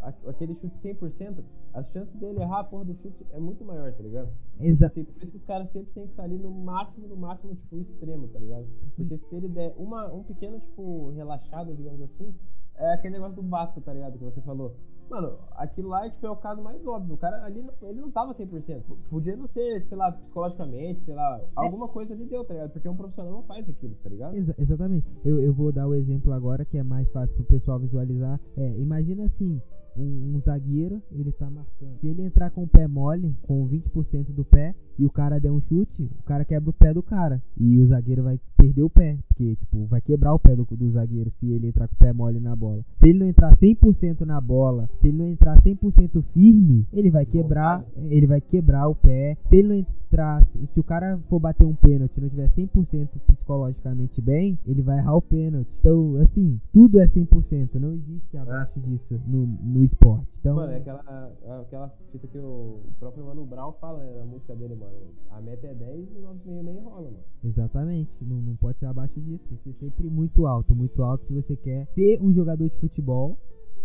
aquele 0.02 0.56
chute 0.56 0.78
100%, 0.78 1.44
as 1.74 1.92
chances 1.92 2.16
dele 2.16 2.42
errar 2.42 2.62
a 2.62 2.64
porra 2.64 2.86
do 2.86 2.96
chute 2.96 3.26
é 3.32 3.40
muito 3.40 3.64
maior, 3.66 3.92
tá 3.94 4.04
ligado? 4.04 4.30
Exato. 4.60 4.92
Assim, 4.92 5.04
por 5.04 5.22
isso 5.22 5.32
que 5.32 5.38
os 5.38 5.44
caras 5.44 5.70
sempre 5.70 5.92
tem 5.94 6.06
que 6.06 6.12
estar 6.12 6.24
ali 6.24 6.38
no 6.38 6.52
máximo, 6.52 7.08
no 7.08 7.18
máximo, 7.18 7.56
tipo, 7.56 7.78
extremo, 7.78 8.28
tá 8.28 8.40
ligado? 8.40 8.68
Porque 8.96 9.18
se 9.18 9.36
ele 9.36 9.48
der 9.50 9.74
uma, 9.78 10.12
um 10.14 10.24
pequeno, 10.24 10.60
tipo, 10.60 11.10
relaxado, 11.12 11.76
digamos 11.76 12.02
assim, 12.02 12.34
é 12.76 12.94
aquele 12.94 13.16
negócio 13.16 13.36
do 13.36 13.48
Vasco, 13.48 13.82
tá 13.82 13.94
ligado? 13.94 14.18
Que 14.18 14.24
você 14.24 14.42
falou. 14.42 14.76
Mano, 15.10 15.40
aquilo 15.56 15.90
lá 15.90 16.08
tipo, 16.08 16.28
é 16.28 16.30
o 16.30 16.36
caso 16.36 16.62
mais 16.62 16.86
óbvio. 16.86 17.16
O 17.16 17.18
cara 17.18 17.44
ali, 17.44 17.66
ele 17.82 18.00
não 18.00 18.12
tava 18.12 18.34
100%. 18.34 18.84
Podia 19.10 19.36
não 19.36 19.48
ser, 19.48 19.82
sei 19.82 19.98
lá, 19.98 20.12
psicologicamente, 20.12 21.02
sei 21.02 21.16
lá, 21.16 21.42
alguma 21.56 21.88
é. 21.88 21.90
coisa 21.90 22.14
ali 22.14 22.26
deu, 22.26 22.46
tá 22.46 22.54
ligado? 22.54 22.72
Porque 22.72 22.88
um 22.88 22.96
profissional 22.96 23.34
não 23.34 23.44
faz 23.44 23.68
aquilo, 23.68 23.96
tá 24.04 24.10
ligado? 24.10 24.36
Exa 24.36 24.54
exatamente. 24.58 25.12
Eu, 25.26 25.40
eu 25.40 25.52
vou 25.52 25.72
dar 25.72 25.88
o 25.88 25.96
exemplo 25.96 26.32
agora 26.32 26.64
que 26.64 26.78
é 26.78 26.84
mais 26.84 27.10
fácil 27.12 27.36
pro 27.36 27.46
pessoal 27.46 27.80
visualizar. 27.80 28.40
É, 28.56 28.78
imagina 28.78 29.24
assim, 29.24 29.60
um, 30.00 30.36
um, 30.36 30.42
zagueiro, 30.42 31.02
ele 31.12 31.32
tá 31.32 31.50
marcando. 31.50 32.00
Se 32.00 32.08
ele 32.08 32.24
entrar 32.24 32.50
com 32.52 32.64
o 32.64 32.68
pé 32.68 32.88
mole, 32.88 33.36
com 33.42 33.68
20% 33.68 34.34
do 34.34 34.46
pé, 34.46 34.74
e 35.00 35.06
o 35.06 35.10
cara 35.10 35.40
der 35.40 35.50
um 35.50 35.62
chute, 35.62 36.12
o 36.20 36.24
cara 36.24 36.44
quebra 36.44 36.70
o 36.70 36.74
pé 36.74 36.94
do 36.94 37.02
cara. 37.02 37.42
E 37.58 37.80
o 37.80 37.86
zagueiro 37.86 38.22
vai 38.22 38.38
perder 38.58 38.84
o 38.84 38.90
pé. 38.90 39.18
Porque, 39.30 39.56
tipo, 39.56 39.86
vai 39.86 40.02
quebrar 40.02 40.34
o 40.34 40.40
pé 40.40 40.54
do, 40.54 40.66
do 40.66 40.92
zagueiro 40.92 41.30
se 41.32 41.50
ele 41.50 41.70
entrar 41.70 41.88
com 41.88 41.96
o 41.96 41.98
pé 41.98 42.12
mole 42.12 42.40
na 42.42 42.54
bola. 42.54 42.84
Se 42.96 43.08
ele 43.08 43.20
não 43.20 43.26
entrar 43.26 43.54
100% 43.54 44.26
na 44.26 44.42
bola, 44.42 44.90
se 44.92 45.08
ele 45.08 45.18
não 45.18 45.28
entrar 45.28 45.58
100% 45.58 46.22
firme, 46.34 46.86
ele 46.92 47.10
vai 47.10 47.26
quebrar, 47.26 47.86
ele 47.96 48.28
vai 48.28 48.42
quebrar 48.42 48.90
o 48.90 48.96
pé. 48.96 49.38
Se 49.46 49.56
ele 49.56 49.68
não 49.70 49.76
entrar, 49.76 50.44
se 50.44 50.80
o 50.80 50.84
cara 50.84 51.18
for 51.30 51.40
bater 51.40 51.66
um 51.66 51.76
pênalti 51.76 52.18
e 52.18 52.22
não 52.22 52.30
tiver 52.30 52.48
100% 52.48 53.08
psicologicamente 53.26 54.22
bem, 54.22 54.60
ele 54.68 54.82
vai 54.82 54.98
errar 54.98 55.16
o 55.16 55.22
pênalti. 55.22 55.78
Então, 55.80 56.18
assim, 56.18 56.60
tudo 56.74 57.00
é 57.00 57.06
100%, 57.06 57.76
não 57.76 57.94
existe 57.94 58.38
abaixo 58.38 58.78
é. 58.78 58.82
disso 58.82 59.18
no, 59.26 59.48
no 59.48 59.82
esporte. 59.82 60.28
Então, 60.40 60.56
mano, 60.56 60.74
é 60.74 60.78
aquela, 60.78 61.32
é 61.46 61.62
aquela 61.62 61.90
fita 62.12 62.28
que 62.28 62.38
o 62.38 62.80
próprio 63.00 63.26
Mano 63.26 63.46
Brown 63.46 63.72
fala 63.80 64.04
né, 64.04 64.12
na 64.18 64.26
música 64.26 64.56
dele, 64.56 64.76
mano. 64.76 64.89
A 65.30 65.42
meta 65.42 65.68
é 65.68 65.74
10 65.74 66.12
e 66.12 66.20
9,5 66.20 66.64
nem 66.64 66.80
rola, 66.80 67.12
mano. 67.12 67.24
Exatamente, 67.44 68.12
não, 68.22 68.42
não 68.42 68.56
pode 68.56 68.80
ser 68.80 68.88
abaixo 68.88 69.20
disso. 69.22 69.46
Tem 69.48 69.58
que 69.58 69.64
ser 69.64 69.74
sempre 69.74 70.10
muito 70.10 70.46
alto, 70.46 70.76
muito 70.76 71.02
alto 71.02 71.26
se 71.26 71.34
você 71.34 71.56
quer 71.56 71.88
ser 71.94 72.22
um 72.22 72.34
jogador 72.34 72.70
de 72.70 72.78
futebol. 72.78 73.38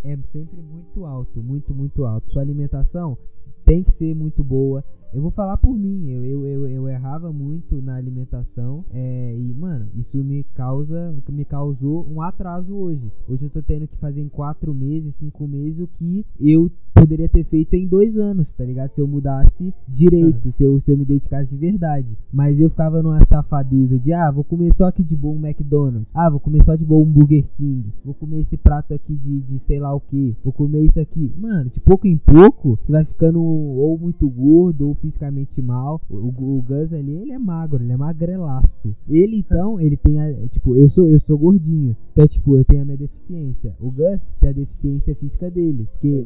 É 0.02 0.16
sempre 0.32 0.60
muito 0.60 1.06
alto, 1.06 1.42
muito, 1.42 1.74
muito 1.74 2.04
alto. 2.04 2.30
Sua 2.30 2.42
alimentação 2.42 3.16
tem 3.64 3.82
que 3.82 3.92
ser 3.92 4.14
muito 4.14 4.44
boa 4.44 4.84
eu 5.14 5.22
vou 5.22 5.30
falar 5.30 5.56
por 5.58 5.78
mim, 5.78 6.10
eu, 6.10 6.24
eu, 6.24 6.44
eu, 6.44 6.66
eu 6.66 6.88
errava 6.88 7.32
muito 7.32 7.80
na 7.80 7.94
alimentação 7.94 8.84
é, 8.90 9.36
e, 9.38 9.54
mano, 9.54 9.86
isso 9.94 10.18
me 10.18 10.42
causa, 10.54 11.14
me 11.28 11.44
causou 11.44 12.04
um 12.10 12.20
atraso 12.20 12.74
hoje. 12.74 13.12
Hoje 13.28 13.44
eu 13.44 13.50
tô 13.50 13.62
tendo 13.62 13.86
que 13.86 13.96
fazer 13.96 14.20
em 14.20 14.28
quatro 14.28 14.74
meses, 14.74 15.14
cinco 15.14 15.46
meses 15.46 15.80
o 15.80 15.86
que 15.86 16.26
eu 16.40 16.68
poderia 16.92 17.28
ter 17.28 17.44
feito 17.44 17.74
em 17.74 17.86
dois 17.86 18.16
anos, 18.16 18.52
tá 18.52 18.64
ligado? 18.64 18.90
Se 18.90 19.00
eu 19.00 19.06
mudasse 19.06 19.74
direito, 19.86 20.50
se, 20.50 20.64
eu, 20.64 20.80
se 20.80 20.90
eu 20.90 20.96
me 20.96 21.04
dedicasse 21.04 21.50
de 21.50 21.56
verdade. 21.56 22.16
Mas 22.32 22.58
eu 22.58 22.70
ficava 22.70 23.02
numa 23.02 23.24
safadeza 23.24 23.98
de, 23.98 24.12
ah, 24.12 24.30
vou 24.30 24.42
comer 24.42 24.72
só 24.74 24.86
aqui 24.86 25.04
de 25.04 25.16
bom 25.16 25.36
um 25.36 25.46
McDonald's, 25.46 26.08
ah, 26.14 26.30
vou 26.30 26.40
comer 26.40 26.64
só 26.64 26.74
de 26.74 26.84
bom 26.84 27.02
um 27.02 27.10
Burger 27.10 27.44
King, 27.56 27.92
vou 28.04 28.14
comer 28.14 28.40
esse 28.40 28.56
prato 28.56 28.94
aqui 28.94 29.14
de, 29.14 29.40
de 29.40 29.58
sei 29.58 29.78
lá 29.78 29.94
o 29.94 30.00
que, 30.00 30.36
vou 30.42 30.52
comer 30.52 30.84
isso 30.84 30.98
aqui. 30.98 31.32
Mano, 31.36 31.70
de 31.70 31.80
pouco 31.80 32.06
em 32.06 32.16
pouco, 32.16 32.78
você 32.82 32.90
vai 32.90 33.04
ficando 33.04 33.42
ou 33.42 33.98
muito 33.98 34.28
gordo 34.28 34.88
ou 34.88 34.94
fisicamente 35.04 35.60
mal. 35.60 36.00
O, 36.08 36.16
o, 36.16 36.58
o 36.58 36.62
Gus 36.62 36.94
ali, 36.94 37.12
ele 37.12 37.32
é 37.32 37.38
magro, 37.38 37.82
ele 37.82 37.92
é 37.92 37.96
magrelaço. 37.96 38.96
Ele 39.08 39.36
então, 39.36 39.78
ele 39.78 39.96
tem 39.96 40.18
a, 40.18 40.48
tipo, 40.48 40.74
eu 40.74 40.88
sou 40.88 41.08
eu 41.08 41.20
sou 41.20 41.36
gordinho. 41.36 41.94
Então, 42.12 42.26
tipo, 42.26 42.56
eu 42.56 42.64
tenho 42.64 42.82
a 42.82 42.84
minha 42.84 42.96
deficiência. 42.96 43.74
O 43.78 43.90
Gus 43.90 44.34
tem 44.40 44.50
a 44.50 44.52
deficiência 44.52 45.14
física 45.14 45.50
dele, 45.50 45.86
porque 45.92 46.24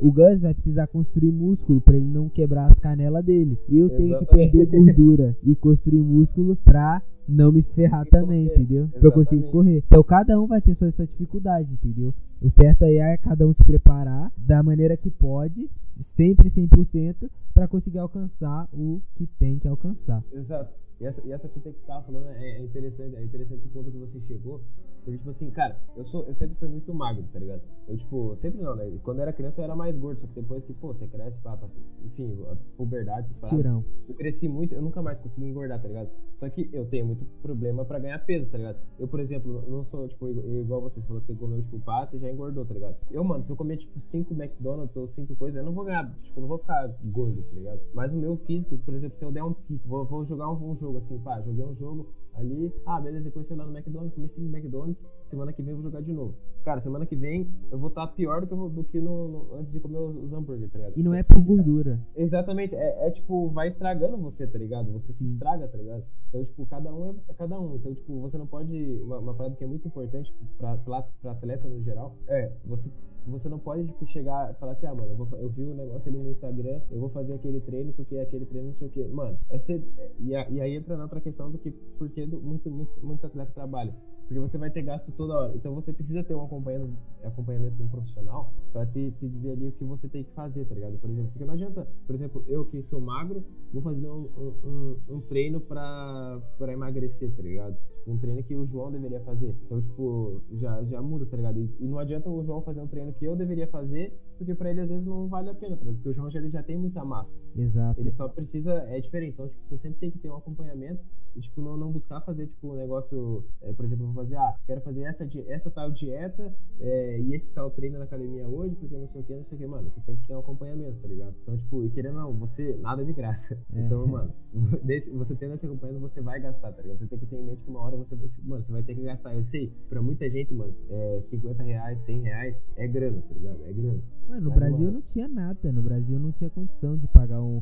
o 0.00 0.12
Gus 0.12 0.40
vai 0.42 0.52
precisar 0.52 0.86
construir 0.88 1.32
músculo 1.32 1.80
para 1.80 1.96
ele 1.96 2.06
não 2.06 2.28
quebrar 2.28 2.70
as 2.70 2.78
canelas 2.78 3.24
dele. 3.24 3.58
E 3.68 3.78
eu 3.78 3.86
Exatamente. 3.86 4.10
tenho 4.10 4.50
que 4.50 4.56
perder 4.56 4.66
gordura 4.66 5.36
e 5.42 5.54
construir 5.54 6.02
músculo 6.02 6.56
pra 6.56 7.02
não 7.30 7.52
me 7.52 7.62
ferrar 7.62 8.06
também, 8.06 8.46
correr. 8.46 8.60
entendeu? 8.60 8.82
Exatamente. 8.82 9.00
Pra 9.00 9.08
eu 9.08 9.12
conseguir 9.12 9.50
correr. 9.50 9.84
Então 9.86 10.02
cada 10.02 10.40
um 10.40 10.46
vai 10.46 10.60
ter 10.60 10.74
sua, 10.74 10.90
sua 10.90 11.06
dificuldade, 11.06 11.72
entendeu? 11.72 12.14
O 12.40 12.50
certo 12.50 12.84
aí 12.84 12.96
é 12.96 13.16
cada 13.18 13.46
um 13.46 13.52
se 13.52 13.62
preparar 13.64 14.32
da 14.36 14.62
maneira 14.62 14.96
que 14.96 15.10
pode, 15.10 15.68
sempre 15.74 16.48
100%, 16.48 17.30
para 17.52 17.68
conseguir 17.68 17.98
alcançar 17.98 18.66
o 18.72 19.00
que 19.14 19.26
tem 19.26 19.58
que 19.58 19.68
alcançar. 19.68 20.24
Exato. 20.32 20.72
E 21.00 21.06
essa, 21.06 21.22
e 21.26 21.32
essa 21.32 21.48
fita 21.48 21.70
que 21.70 21.78
você 21.78 21.86
tava 21.86 22.04
falando 22.04 22.28
é, 22.28 22.58
é, 22.58 22.62
interessante, 22.62 23.16
é 23.16 23.24
interessante 23.24 23.60
esse 23.60 23.68
ponto 23.68 23.90
que 23.90 23.96
você 23.96 24.20
chegou. 24.20 24.60
Porque, 25.04 25.18
tipo 25.18 25.30
assim, 25.30 25.50
cara, 25.50 25.76
eu, 25.96 26.04
sou, 26.04 26.24
eu 26.26 26.34
sempre 26.34 26.56
fui 26.56 26.68
muito 26.68 26.92
magro, 26.94 27.24
tá 27.32 27.38
ligado? 27.38 27.62
Eu, 27.88 27.96
tipo, 27.96 28.36
sempre 28.36 28.60
não, 28.60 28.76
né? 28.76 28.90
Quando 29.02 29.18
eu 29.18 29.22
era 29.22 29.32
criança 29.32 29.60
eu 29.60 29.64
era 29.64 29.74
mais 29.74 29.96
gordo, 29.96 30.20
só 30.20 30.26
que 30.26 30.34
depois 30.34 30.64
que, 30.64 30.72
pô, 30.74 30.92
você 30.92 31.06
cresce, 31.06 31.38
pá, 31.40 31.56
pá 31.56 31.68
enfim, 32.04 32.38
a 32.50 32.56
puberdade, 32.76 33.28
essas 33.30 33.48
Tirão. 33.48 33.84
Eu 34.08 34.14
cresci 34.14 34.48
muito, 34.48 34.74
eu 34.74 34.82
nunca 34.82 35.02
mais 35.02 35.18
consegui 35.18 35.46
engordar, 35.46 35.80
tá 35.80 35.88
ligado? 35.88 36.10
Só 36.38 36.48
que 36.48 36.70
eu 36.72 36.86
tenho 36.86 37.06
muito 37.06 37.24
problema 37.42 37.84
pra 37.84 37.98
ganhar 37.98 38.18
peso, 38.24 38.46
tá 38.50 38.58
ligado? 38.58 38.78
Eu, 38.98 39.08
por 39.08 39.20
exemplo, 39.20 39.64
não 39.68 39.84
sou, 39.84 40.08
tipo, 40.08 40.28
igual 40.28 40.80
você 40.80 41.00
falou 41.02 41.20
que 41.20 41.28
você 41.28 41.34
comeu, 41.34 41.62
tipo, 41.62 41.78
pá, 41.80 42.06
você 42.06 42.18
já 42.18 42.30
engordou, 42.30 42.64
tá 42.64 42.74
ligado? 42.74 42.96
Eu, 43.10 43.24
mano, 43.24 43.42
se 43.42 43.50
eu 43.50 43.56
comer, 43.56 43.76
tipo, 43.76 44.00
cinco 44.00 44.34
McDonald's 44.34 44.96
ou 44.96 45.08
cinco 45.08 45.34
coisas, 45.36 45.58
eu 45.58 45.64
não 45.64 45.72
vou 45.72 45.84
ganhar, 45.84 46.10
tipo, 46.22 46.38
eu 46.38 46.42
não 46.42 46.48
vou 46.48 46.58
ficar 46.58 46.88
gordo, 47.04 47.42
tá 47.42 47.54
ligado? 47.54 47.80
Mas 47.94 48.12
o 48.12 48.16
meu 48.16 48.36
físico, 48.36 48.78
por 48.78 48.94
exemplo, 48.94 49.18
se 49.18 49.24
eu 49.24 49.32
der 49.32 49.42
um 49.42 49.52
pico, 49.52 49.86
vou, 49.86 50.04
vou 50.04 50.24
jogar 50.24 50.50
um, 50.50 50.70
um 50.70 50.74
jogo 50.74 50.98
assim, 50.98 51.18
pá, 51.18 51.40
joguei 51.40 51.64
um 51.64 51.74
jogo 51.74 52.08
ali, 52.40 52.72
ah, 52.86 53.00
beleza, 53.00 53.24
depois 53.24 53.46
fui 53.46 53.56
lá 53.56 53.66
no 53.66 53.76
McDonald's, 53.76 54.14
comi 54.14 54.28
cinco 54.28 54.54
McDonald's, 54.54 54.98
semana 55.28 55.52
que 55.52 55.62
vem 55.62 55.70
eu 55.70 55.76
vou 55.76 55.84
jogar 55.84 56.02
de 56.02 56.12
novo. 56.12 56.34
Cara, 56.64 56.80
semana 56.80 57.06
que 57.06 57.16
vem 57.16 57.48
eu 57.70 57.78
vou 57.78 57.88
estar 57.88 58.06
tá 58.06 58.12
pior 58.12 58.42
do 58.42 58.46
que, 58.46 58.52
eu, 58.52 58.68
do 58.68 58.84
que 58.84 59.00
no, 59.00 59.28
no, 59.28 59.54
antes 59.54 59.72
de 59.72 59.80
comer 59.80 59.98
os 59.98 60.32
hambúrguer, 60.32 60.68
tá 60.68 60.78
ligado? 60.78 60.98
E 60.98 61.02
não 61.02 61.14
é 61.14 61.22
por 61.22 61.42
gordura. 61.42 61.98
Exatamente, 62.14 62.74
é, 62.74 63.06
é, 63.06 63.10
tipo, 63.10 63.48
vai 63.50 63.68
estragando 63.68 64.18
você, 64.18 64.46
tá 64.46 64.58
ligado? 64.58 64.92
Você 64.92 65.12
se 65.12 65.24
estraga, 65.24 65.68
tá 65.68 65.78
ligado? 65.78 66.04
Então, 66.28 66.44
tipo, 66.44 66.66
cada 66.66 66.92
um 66.94 67.10
é, 67.10 67.14
é 67.28 67.34
cada 67.34 67.60
um. 67.60 67.76
Então, 67.76 67.94
tipo, 67.94 68.20
você 68.20 68.36
não 68.36 68.46
pode. 68.46 69.00
Uma, 69.02 69.18
uma 69.18 69.34
parada 69.34 69.56
que 69.56 69.64
é 69.64 69.66
muito 69.66 69.86
importante 69.86 70.30
tipo, 70.32 70.44
pra, 70.58 70.76
pra, 70.76 71.02
pra 71.22 71.32
atleta 71.32 71.68
no 71.68 71.82
geral 71.82 72.16
é 72.28 72.52
você 72.64 72.90
você 73.26 73.48
não 73.48 73.58
pode, 73.58 73.86
tipo, 73.86 74.06
chegar 74.06 74.50
e 74.50 74.54
falar 74.54 74.72
assim, 74.72 74.86
ah, 74.86 74.94
mano, 74.94 75.10
eu, 75.10 75.16
vou, 75.16 75.38
eu 75.38 75.48
vi 75.50 75.64
o 75.64 75.72
um 75.72 75.74
negócio 75.74 76.08
ali 76.08 76.18
no 76.18 76.30
Instagram, 76.30 76.80
eu 76.90 77.00
vou 77.00 77.08
fazer 77.10 77.34
aquele 77.34 77.60
treino 77.60 77.92
porque 77.92 78.16
é 78.16 78.22
aquele 78.22 78.46
treino 78.46 78.68
não 78.68 78.74
sei 78.74 78.88
o 78.88 78.90
quê. 78.90 79.06
Mano, 79.06 79.38
é 79.48 79.58
ser, 79.58 79.82
e, 80.18 80.34
a, 80.34 80.48
e 80.48 80.60
aí 80.60 80.76
entra 80.76 80.96
na 80.96 81.04
outra 81.04 81.20
questão 81.20 81.50
do 81.50 81.58
que, 81.58 81.70
porque 81.98 82.26
do, 82.26 82.40
muito, 82.40 82.70
muito, 82.70 83.06
muito 83.06 83.26
atleta 83.26 83.52
trabalha. 83.52 83.94
Porque 84.30 84.38
você 84.38 84.56
vai 84.56 84.70
ter 84.70 84.82
gasto 84.82 85.10
toda 85.10 85.34
hora. 85.34 85.56
Então 85.56 85.74
você 85.74 85.92
precisa 85.92 86.22
ter 86.22 86.36
um 86.36 86.44
acompanhamento, 86.44 87.76
de 87.76 87.82
um 87.82 87.88
profissional 87.88 88.54
pra 88.72 88.86
te, 88.86 89.10
te 89.18 89.28
dizer 89.28 89.50
ali 89.50 89.66
o 89.66 89.72
que 89.72 89.82
você 89.82 90.06
tem 90.06 90.22
que 90.22 90.30
fazer, 90.30 90.64
tá 90.66 90.74
ligado? 90.76 90.98
Por 90.98 91.10
exemplo, 91.10 91.32
porque 91.32 91.44
não 91.44 91.54
adianta, 91.54 91.84
por 92.06 92.14
exemplo, 92.14 92.44
eu 92.46 92.64
que 92.64 92.80
sou 92.80 93.00
magro, 93.00 93.42
vou 93.72 93.82
fazer 93.82 94.08
um, 94.08 94.28
um, 94.64 94.96
um 95.16 95.20
treino 95.22 95.60
pra 95.60 96.40
emagrecer, 96.60 97.34
tá 97.34 97.42
ligado? 97.42 97.74
Tipo, 97.74 98.12
um 98.12 98.18
treino 98.18 98.40
que 98.44 98.54
o 98.54 98.64
João 98.64 98.92
deveria 98.92 99.20
fazer. 99.22 99.52
Então, 99.64 99.82
tipo, 99.82 100.40
já, 100.52 100.80
já 100.84 101.02
muda, 101.02 101.26
tá 101.26 101.36
ligado? 101.36 101.68
E 101.80 101.88
não 101.88 101.98
adianta 101.98 102.30
o 102.30 102.44
João 102.44 102.62
fazer 102.62 102.80
um 102.82 102.86
treino 102.86 103.12
que 103.12 103.24
eu 103.24 103.34
deveria 103.34 103.66
fazer, 103.66 104.16
porque 104.40 104.54
pra 104.54 104.70
ele 104.70 104.80
às 104.80 104.88
vezes 104.88 105.04
não 105.04 105.28
vale 105.28 105.50
a 105.50 105.54
pena, 105.54 105.76
tá? 105.76 105.84
Porque 105.84 106.08
o 106.08 106.14
João 106.14 106.30
já, 106.30 106.38
ele 106.38 106.48
já 106.48 106.62
tem 106.62 106.78
muita 106.78 107.04
massa. 107.04 107.30
Exato. 107.54 108.00
Ele 108.00 108.10
só 108.10 108.26
precisa, 108.26 108.72
é 108.88 108.98
diferente. 108.98 109.34
Então, 109.34 109.46
tipo, 109.46 109.60
você 109.68 109.76
sempre 109.76 110.00
tem 110.00 110.10
que 110.10 110.18
ter 110.18 110.30
um 110.30 110.36
acompanhamento 110.36 111.04
e, 111.36 111.40
tipo, 111.40 111.60
não, 111.60 111.76
não 111.76 111.92
buscar 111.92 112.22
fazer, 112.22 112.46
tipo, 112.46 112.72
um 112.72 112.74
negócio, 112.74 113.44
é, 113.60 113.70
por 113.74 113.84
exemplo, 113.84 114.06
vou 114.06 114.14
fazer, 114.14 114.36
ah, 114.36 114.56
quero 114.66 114.80
fazer 114.80 115.02
essa, 115.02 115.28
essa 115.46 115.70
tal 115.70 115.90
dieta 115.90 116.54
é, 116.80 117.20
e 117.20 117.34
esse 117.34 117.52
tal 117.52 117.70
treino 117.70 117.98
na 117.98 118.04
academia 118.04 118.48
hoje, 118.48 118.74
porque 118.76 118.96
não 118.96 119.06
sei 119.06 119.20
o 119.20 119.24
que, 119.24 119.36
não 119.36 119.44
sei 119.44 119.56
o 119.56 119.60
que, 119.60 119.66
mano, 119.66 119.90
você 119.90 120.00
tem 120.00 120.16
que 120.16 120.26
ter 120.26 120.34
um 120.34 120.38
acompanhamento, 120.38 120.98
tá 121.02 121.08
ligado? 121.08 121.34
Então, 121.42 121.56
tipo, 121.58 121.84
e 121.84 121.90
querendo 121.90 122.14
não, 122.14 122.32
você, 122.32 122.76
nada 122.80 123.04
de 123.04 123.12
graça. 123.12 123.60
É. 123.74 123.80
Então, 123.90 124.06
mano, 124.06 124.32
desse, 124.84 125.10
você 125.10 125.34
tendo 125.34 125.54
esse 125.54 125.66
acompanhamento, 125.66 126.00
você 126.00 126.22
vai 126.22 126.40
gastar, 126.40 126.70
tá 126.72 126.80
ligado? 126.80 126.98
Você 126.98 127.06
tem 127.08 127.18
que 127.18 127.26
ter 127.26 127.36
em 127.36 127.44
mente 127.44 127.62
que 127.62 127.70
uma 127.70 127.80
hora 127.80 127.96
você, 127.96 128.14
mano, 128.44 128.62
você 128.62 128.70
vai 128.70 128.82
ter 128.84 128.94
que 128.94 129.02
gastar. 129.02 129.34
Eu 129.34 129.42
sei, 129.44 129.72
pra 129.88 130.00
muita 130.00 130.30
gente, 130.30 130.54
mano, 130.54 130.72
é, 130.88 131.20
50 131.20 131.62
reais, 131.64 132.00
100 132.02 132.20
reais 132.22 132.62
é 132.76 132.86
grana, 132.86 133.20
tá 133.20 133.34
ligado? 133.34 133.64
É 133.64 133.72
grana. 133.72 134.00
Mano, 134.30 134.42
no 134.42 134.50
Mas, 134.50 134.58
Brasil 134.60 134.78
mano, 134.78 134.92
não 134.92 135.02
tinha 135.02 135.26
nada, 135.26 135.72
no 135.72 135.82
Brasil 135.82 136.18
não 136.20 136.30
tinha 136.30 136.48
condição 136.48 136.96
de 136.96 137.08
pagar 137.08 137.42
um. 137.42 137.60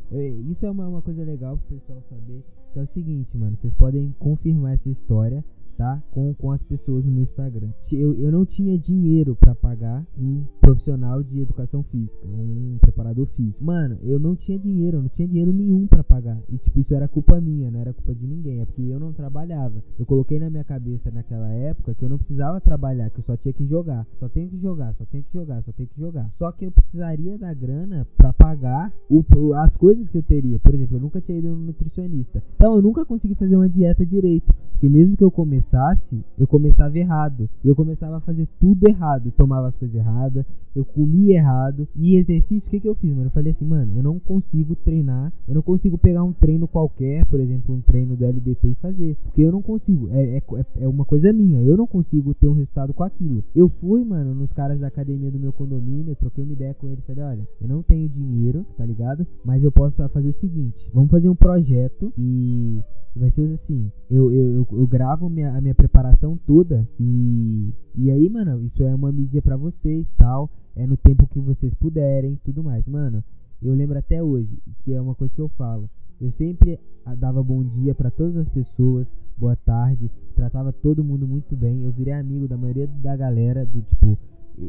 Isso 0.50 0.66
é 0.66 0.70
uma, 0.70 0.86
uma 0.86 1.00
coisa 1.00 1.24
legal 1.24 1.56
pro 1.56 1.78
pessoal 1.78 2.02
saber. 2.02 2.44
Que 2.74 2.78
é 2.78 2.82
o 2.82 2.86
seguinte, 2.86 3.38
mano, 3.38 3.56
vocês 3.56 3.72
podem 3.72 4.14
confirmar 4.18 4.74
essa 4.74 4.90
história 4.90 5.42
tá? 5.78 6.02
Com, 6.10 6.34
com 6.34 6.50
as 6.50 6.60
pessoas 6.60 7.04
no 7.04 7.12
meu 7.12 7.22
Instagram. 7.22 7.70
Eu, 7.92 8.12
eu 8.18 8.32
não 8.32 8.44
tinha 8.44 8.76
dinheiro 8.76 9.36
para 9.36 9.54
pagar 9.54 10.04
um 10.18 10.42
profissional 10.60 11.22
de 11.22 11.40
educação 11.40 11.84
física, 11.84 12.26
um 12.26 12.76
preparador 12.80 13.26
físico. 13.26 13.64
Mano, 13.64 13.96
eu 14.02 14.18
não 14.18 14.34
tinha 14.34 14.58
dinheiro, 14.58 14.98
eu 14.98 15.02
não 15.02 15.08
tinha 15.08 15.28
dinheiro 15.28 15.52
nenhum 15.52 15.86
para 15.86 16.02
pagar. 16.02 16.36
E 16.48 16.58
tipo, 16.58 16.80
isso 16.80 16.92
era 16.94 17.06
culpa 17.06 17.40
minha, 17.40 17.70
não 17.70 17.80
era 17.80 17.94
culpa 17.94 18.12
de 18.12 18.26
ninguém, 18.26 18.60
é 18.60 18.66
porque 18.66 18.82
eu 18.82 18.98
não 18.98 19.12
trabalhava. 19.12 19.82
Eu 19.96 20.04
coloquei 20.04 20.40
na 20.40 20.50
minha 20.50 20.64
cabeça 20.64 21.12
naquela 21.12 21.48
época 21.52 21.94
que 21.94 22.04
eu 22.04 22.08
não 22.08 22.18
precisava 22.18 22.60
trabalhar, 22.60 23.08
que 23.10 23.20
eu 23.20 23.22
só 23.22 23.36
tinha 23.36 23.52
que 23.52 23.64
jogar. 23.64 24.04
Só 24.18 24.28
tenho 24.28 24.48
que 24.48 24.58
jogar, 24.58 24.92
só 24.94 25.04
tenho 25.04 25.22
que 25.22 25.32
jogar, 25.32 25.62
só 25.62 25.72
tenho 25.72 25.88
que 25.88 26.00
jogar. 26.00 26.28
Só 26.32 26.50
que 26.50 26.66
eu 26.66 26.72
precisaria 26.72 27.38
da 27.38 27.54
grana 27.54 28.04
para 28.16 28.32
pagar 28.32 28.92
o, 29.08 29.22
as 29.54 29.76
coisas 29.76 30.10
que 30.10 30.18
eu 30.18 30.22
teria. 30.24 30.58
Por 30.58 30.74
exemplo, 30.74 30.96
eu 30.96 31.00
nunca 31.00 31.20
tinha 31.20 31.38
ido 31.38 31.50
no 31.50 31.56
nutricionista. 31.56 32.42
Então 32.56 32.74
eu 32.74 32.82
nunca 32.82 33.06
consegui 33.06 33.36
fazer 33.36 33.54
uma 33.54 33.68
dieta 33.68 34.04
direito. 34.04 34.52
Porque 34.72 34.88
mesmo 34.88 35.16
que 35.16 35.24
eu 35.24 35.30
comecei 35.30 35.67
começasse, 35.68 36.24
eu 36.38 36.46
começava 36.46 36.98
errado. 36.98 37.48
Eu 37.62 37.76
começava 37.76 38.16
a 38.16 38.20
fazer 38.20 38.48
tudo 38.58 38.88
errado. 38.88 39.26
Eu 39.26 39.32
tomava 39.32 39.68
as 39.68 39.76
coisas 39.76 39.94
erradas, 39.94 40.46
eu 40.74 40.84
comia 40.84 41.36
errado. 41.36 41.86
E 41.94 42.16
exercício, 42.16 42.68
o 42.68 42.70
que, 42.70 42.80
que 42.80 42.88
eu 42.88 42.94
fiz, 42.94 43.12
mano? 43.12 43.26
Eu 43.26 43.30
falei 43.30 43.50
assim, 43.50 43.66
mano, 43.66 43.96
eu 43.96 44.02
não 44.02 44.18
consigo 44.18 44.74
treinar. 44.74 45.32
Eu 45.46 45.54
não 45.54 45.62
consigo 45.62 45.98
pegar 45.98 46.24
um 46.24 46.32
treino 46.32 46.66
qualquer, 46.66 47.26
por 47.26 47.38
exemplo, 47.38 47.74
um 47.74 47.80
treino 47.80 48.16
do 48.16 48.24
LDP 48.24 48.68
e 48.68 48.74
fazer. 48.76 49.16
Porque 49.24 49.42
eu 49.42 49.52
não 49.52 49.60
consigo. 49.60 50.08
É, 50.10 50.38
é, 50.38 50.42
é 50.76 50.88
uma 50.88 51.04
coisa 51.04 51.32
minha. 51.32 51.60
Eu 51.62 51.76
não 51.76 51.86
consigo 51.86 52.32
ter 52.32 52.48
um 52.48 52.54
resultado 52.54 52.94
com 52.94 53.02
aquilo. 53.02 53.44
Eu 53.54 53.68
fui, 53.68 54.02
mano, 54.04 54.34
nos 54.34 54.52
caras 54.52 54.80
da 54.80 54.86
academia 54.86 55.30
do 55.30 55.38
meu 55.38 55.52
condomínio. 55.52 56.12
Eu 56.12 56.16
troquei 56.16 56.44
uma 56.44 56.52
ideia 56.52 56.74
com 56.74 56.88
eles. 56.88 57.04
Falei, 57.04 57.24
olha, 57.24 57.48
eu 57.60 57.68
não 57.68 57.82
tenho 57.82 58.08
dinheiro, 58.08 58.64
tá 58.76 58.86
ligado? 58.86 59.26
Mas 59.44 59.62
eu 59.62 59.70
posso 59.70 60.06
fazer 60.08 60.28
o 60.28 60.32
seguinte: 60.32 60.90
vamos 60.94 61.10
fazer 61.10 61.28
um 61.28 61.34
projeto 61.34 62.12
e 62.16 62.82
vai 63.18 63.30
ser 63.30 63.50
assim, 63.50 63.90
eu, 64.10 64.32
eu, 64.32 64.54
eu, 64.54 64.68
eu 64.72 64.86
gravo 64.86 65.28
minha, 65.28 65.57
a 65.58 65.60
minha 65.60 65.74
preparação 65.74 66.36
toda. 66.46 66.88
E, 66.98 67.74
e 67.94 68.10
aí, 68.10 68.28
mano, 68.28 68.64
isso 68.64 68.82
é 68.82 68.94
uma 68.94 69.12
mídia 69.12 69.42
para 69.42 69.56
vocês, 69.56 70.12
tal, 70.16 70.48
é 70.74 70.86
no 70.86 70.96
tempo 70.96 71.26
que 71.26 71.40
vocês 71.40 71.74
puderem, 71.74 72.38
tudo 72.44 72.62
mais. 72.62 72.86
Mano, 72.86 73.22
eu 73.60 73.74
lembro 73.74 73.98
até 73.98 74.22
hoje, 74.22 74.56
que 74.84 74.94
é 74.94 75.00
uma 75.00 75.14
coisa 75.14 75.34
que 75.34 75.40
eu 75.40 75.48
falo, 75.48 75.90
eu 76.20 76.30
sempre 76.30 76.78
dava 77.16 77.42
bom 77.42 77.62
dia 77.64 77.94
para 77.94 78.10
todas 78.10 78.36
as 78.36 78.48
pessoas, 78.48 79.16
boa 79.36 79.56
tarde, 79.56 80.10
tratava 80.34 80.72
todo 80.72 81.04
mundo 81.04 81.26
muito 81.26 81.56
bem, 81.56 81.82
eu 81.82 81.90
virei 81.90 82.12
amigo 82.12 82.46
da 82.46 82.56
maioria 82.56 82.86
da 82.86 83.16
galera, 83.16 83.64
do 83.64 83.82
tipo, 83.82 84.18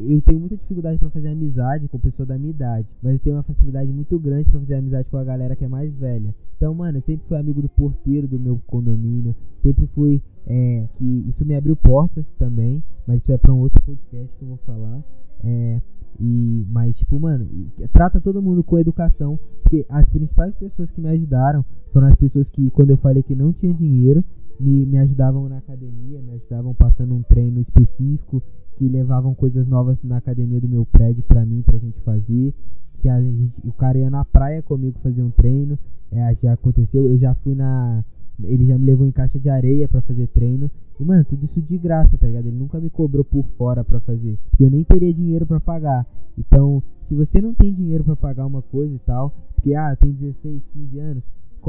eu 0.08 0.22
tenho 0.22 0.40
muita 0.40 0.56
dificuldade 0.56 1.00
para 1.00 1.10
fazer 1.10 1.30
amizade 1.30 1.88
com 1.88 2.00
pessoa 2.00 2.26
da 2.26 2.38
minha 2.38 2.52
idade, 2.52 2.96
mas 3.02 3.14
eu 3.14 3.20
tenho 3.20 3.36
uma 3.36 3.44
facilidade 3.44 3.92
muito 3.92 4.20
grande 4.20 4.50
para 4.50 4.60
fazer 4.60 4.76
amizade 4.76 5.10
com 5.10 5.18
a 5.18 5.24
galera 5.24 5.56
que 5.56 5.66
é 5.66 5.68
mais 5.68 5.94
velha. 5.96 6.34
Então, 6.56 6.74
mano, 6.76 6.98
eu 6.98 7.02
sempre 7.02 7.28
fui 7.28 7.38
amigo 7.38 7.62
do 7.62 7.70
porteiro 7.70 8.28
do 8.28 8.40
meu 8.40 8.62
condomínio, 8.68 9.36
sempre 9.64 9.88
fui 9.88 10.22
é, 10.46 10.88
que 10.96 11.26
isso 11.28 11.46
me 11.46 11.56
abriu 11.56 11.76
portas 11.76 12.34
também, 12.34 12.84
mas 13.08 13.22
isso 13.22 13.32
é 13.32 13.38
para 13.38 13.54
um 13.54 13.60
outro 13.60 13.82
podcast 13.82 14.36
que 14.38 14.44
eu 14.44 14.50
vou 14.50 14.58
falar. 14.58 15.04
É, 15.44 15.82
e 16.20 16.66
mas 16.70 17.00
tipo, 17.00 17.20
mano, 17.20 17.48
trata 17.94 18.20
todo 18.20 18.42
mundo 18.42 18.64
com 18.64 18.78
educação, 18.78 19.40
porque 19.64 19.86
as 19.90 20.10
principais 20.10 20.54
pessoas 20.56 20.92
que 20.92 21.00
me 21.00 21.10
ajudaram 21.10 21.64
foram 21.94 22.08
as 22.08 22.16
pessoas 22.16 22.50
que 22.50 22.70
quando 22.72 22.92
eu 22.92 22.98
falei 22.98 23.24
que 23.24 23.34
não 23.34 23.54
tinha 23.54 23.74
dinheiro, 23.74 24.24
me, 24.60 24.86
me 24.86 24.98
ajudavam 25.00 25.48
na 25.48 25.58
academia, 25.58 26.22
me 26.22 26.34
ajudavam 26.34 26.74
passando 26.74 27.16
um 27.16 27.24
treino 27.24 27.60
específico, 27.62 28.44
que 28.80 28.88
levavam 28.88 29.36
coisas 29.36 29.68
novas 29.68 29.98
na 30.02 30.16
academia 30.16 30.62
do 30.62 30.70
meu 30.70 30.86
prédio 30.86 31.22
para 31.24 31.46
mim, 31.46 31.62
pra 31.62 31.78
gente 31.78 32.00
fazer. 32.00 32.54
Que 33.02 33.10
a 33.10 33.20
gente, 33.20 33.52
o 33.66 33.74
cara 33.74 33.98
ia 33.98 34.10
na 34.10 34.24
praia 34.24 34.64
comigo 34.64 34.98
fazer 35.04 35.22
um 35.22 35.30
treino. 35.30 35.78
É, 36.10 36.34
já 36.34 36.54
aconteceu, 36.54 37.06
eu 37.10 37.18
já 37.18 37.36
fui 37.36 37.54
na. 37.54 38.04
Ele 38.42 38.66
já 38.66 38.78
me 38.78 38.86
levou 38.86 39.06
em 39.06 39.12
caixa 39.12 39.38
de 39.38 39.50
areia 39.50 39.86
para 39.90 40.00
fazer 40.02 40.28
treino. 40.28 40.72
E, 40.98 41.04
mano, 41.04 41.26
tudo 41.26 41.44
isso 41.44 41.62
de 41.62 41.78
graça, 41.78 42.18
tá 42.18 42.26
ligado? 42.26 42.48
Ele 42.48 42.58
nunca 42.58 42.80
me 42.80 42.90
cobrou 42.90 43.24
por 43.24 43.44
fora 43.58 43.84
para 43.84 44.00
fazer. 44.00 44.40
Porque 44.50 44.64
eu 44.64 44.70
nem 44.70 44.84
teria 44.86 45.14
dinheiro 45.14 45.46
para 45.46 45.60
pagar. 45.60 46.08
Então, 46.38 46.82
se 47.02 47.14
você 47.14 47.42
não 47.42 47.54
tem 47.54 47.74
dinheiro 47.74 48.06
para 48.06 48.16
pagar 48.16 48.46
uma 48.46 48.62
coisa 48.62 48.96
e 48.96 49.00
tal, 49.00 49.34
porque, 49.56 49.76
ah, 49.76 49.94
tenho 49.98 50.14
16, 50.14 50.64
15 50.74 51.00
anos, 51.00 51.24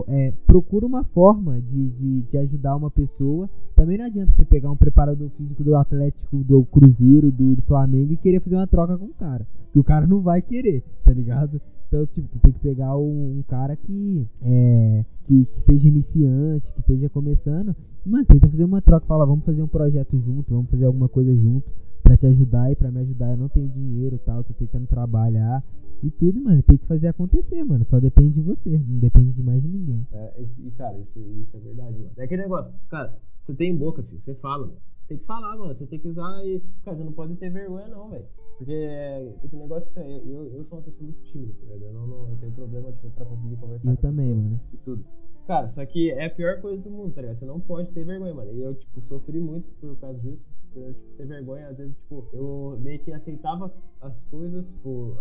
é, 0.08 0.32
procura 0.46 0.86
uma 0.86 1.04
forma 1.04 1.60
de, 1.60 1.90
de, 1.90 2.22
de, 2.22 2.38
ajudar 2.38 2.76
uma 2.76 2.90
pessoa. 2.90 3.48
Também 3.74 3.98
não 3.98 4.04
adianta 4.04 4.32
você 4.32 4.44
pegar 4.44 4.70
um 4.70 4.76
preparador 4.76 5.28
físico 5.30 5.64
do 5.64 5.76
Atlético, 5.76 6.38
do 6.44 6.64
Cruzeiro, 6.64 7.30
do, 7.30 7.56
do 7.56 7.62
Flamengo 7.62 8.12
e 8.12 8.16
querer 8.16 8.40
fazer 8.40 8.56
uma 8.56 8.66
troca 8.66 8.96
com 8.96 9.06
o 9.06 9.14
cara. 9.14 9.46
Que 9.72 9.78
o 9.78 9.84
cara 9.84 10.06
não 10.06 10.20
vai 10.20 10.42
querer, 10.42 10.82
tá 11.04 11.12
ligado? 11.12 11.60
Então, 11.88 12.06
tipo, 12.06 12.28
tu 12.28 12.38
tem 12.38 12.52
que 12.52 12.60
pegar 12.60 12.96
um, 12.96 13.38
um 13.38 13.42
cara 13.48 13.74
que, 13.74 14.26
é, 14.42 15.04
que, 15.24 15.44
que 15.46 15.60
seja 15.60 15.88
iniciante, 15.88 16.72
que 16.72 16.80
esteja 16.80 17.08
começando. 17.08 17.74
Mano, 18.06 18.24
tenta 18.24 18.48
fazer 18.48 18.64
uma 18.64 18.80
troca. 18.80 19.06
Fala, 19.06 19.26
vamos 19.26 19.44
fazer 19.44 19.62
um 19.62 19.68
projeto 19.68 20.18
junto, 20.18 20.54
vamos 20.54 20.70
fazer 20.70 20.84
alguma 20.84 21.08
coisa 21.08 21.34
junto 21.34 21.70
para 22.02 22.16
te 22.16 22.26
ajudar 22.26 22.70
e 22.70 22.76
para 22.76 22.90
me 22.90 23.00
ajudar. 23.00 23.30
Eu 23.30 23.36
não 23.36 23.48
tenho 23.48 23.68
dinheiro 23.68 24.20
tal, 24.24 24.44
tô 24.44 24.54
tentando 24.54 24.86
trabalhar 24.86 25.62
e 26.02 26.10
tudo, 26.10 26.40
mano. 26.40 26.62
Tem 26.62 26.76
que 26.76 26.86
fazer 26.86 27.08
acontecer, 27.08 27.62
mano. 27.64 27.84
Só 27.84 27.98
depende 28.00 28.34
de 28.34 28.40
você, 28.40 28.70
não 28.70 28.98
depende 28.98 29.32
de 29.32 29.42
mais 29.42 29.62
de 29.62 29.68
ninguém. 29.68 30.06
É, 30.12 30.42
e, 30.58 30.70
cara, 30.72 30.98
isso, 30.98 31.18
isso 31.42 31.56
é 31.56 31.60
verdade, 31.60 31.98
mano. 31.98 32.12
É 32.16 32.24
aquele 32.24 32.42
negócio, 32.42 32.72
cara, 32.88 33.16
você 33.40 33.54
tem 33.54 33.76
boca, 33.76 34.02
filho, 34.02 34.20
você 34.20 34.34
fala, 34.34 34.66
mano. 34.66 34.78
Tem 35.10 35.18
que 35.18 35.24
falar, 35.24 35.56
mano. 35.56 35.74
Você 35.74 35.84
tem 35.86 35.98
que 35.98 36.06
usar 36.06 36.44
e. 36.46 36.62
Cara, 36.84 36.96
você 36.96 37.02
não 37.02 37.12
pode 37.12 37.34
ter 37.34 37.50
vergonha, 37.50 37.88
não, 37.88 38.10
velho. 38.10 38.24
Porque 38.56 38.72
esse 39.42 39.56
negócio, 39.56 40.00
eu, 40.00 40.52
eu 40.52 40.64
sou 40.64 40.78
uma 40.78 40.84
pessoa 40.84 41.02
muito 41.02 41.20
tímida, 41.24 41.52
tá 41.54 41.74
ligado? 41.74 41.82
Eu 41.82 41.92
não, 41.92 42.06
não 42.06 42.30
eu 42.30 42.36
tenho 42.36 42.52
problema, 42.52 42.92
tipo, 42.92 43.10
pra 43.10 43.24
conseguir 43.24 43.56
conversar. 43.56 43.90
Eu 43.90 43.96
também, 43.96 44.32
mano. 44.32 44.60
E 44.72 44.76
tudo. 44.76 45.04
Cara, 45.48 45.66
só 45.66 45.84
que 45.84 46.12
é 46.12 46.26
a 46.26 46.30
pior 46.30 46.60
coisa 46.60 46.80
do 46.80 46.90
mundo, 46.90 47.12
tá 47.12 47.22
ligado? 47.22 47.36
Você 47.36 47.44
não 47.44 47.58
pode 47.58 47.90
ter 47.90 48.04
vergonha, 48.04 48.32
mano. 48.32 48.52
E 48.52 48.60
eu, 48.60 48.72
tipo, 48.76 49.00
sofri 49.00 49.40
muito 49.40 49.68
por 49.80 49.96
causa 49.96 50.16
disso. 50.20 50.44
Por 50.72 50.82
eu, 50.82 50.94
tipo, 50.94 51.16
ter 51.16 51.26
vergonha. 51.26 51.66
Às 51.66 51.78
vezes, 51.78 51.96
tipo, 51.96 52.28
eu 52.32 52.78
meio 52.80 53.00
que 53.00 53.12
aceitava 53.12 53.74
as 54.00 54.16
coisas, 54.30 54.70
tipo, 54.74 55.16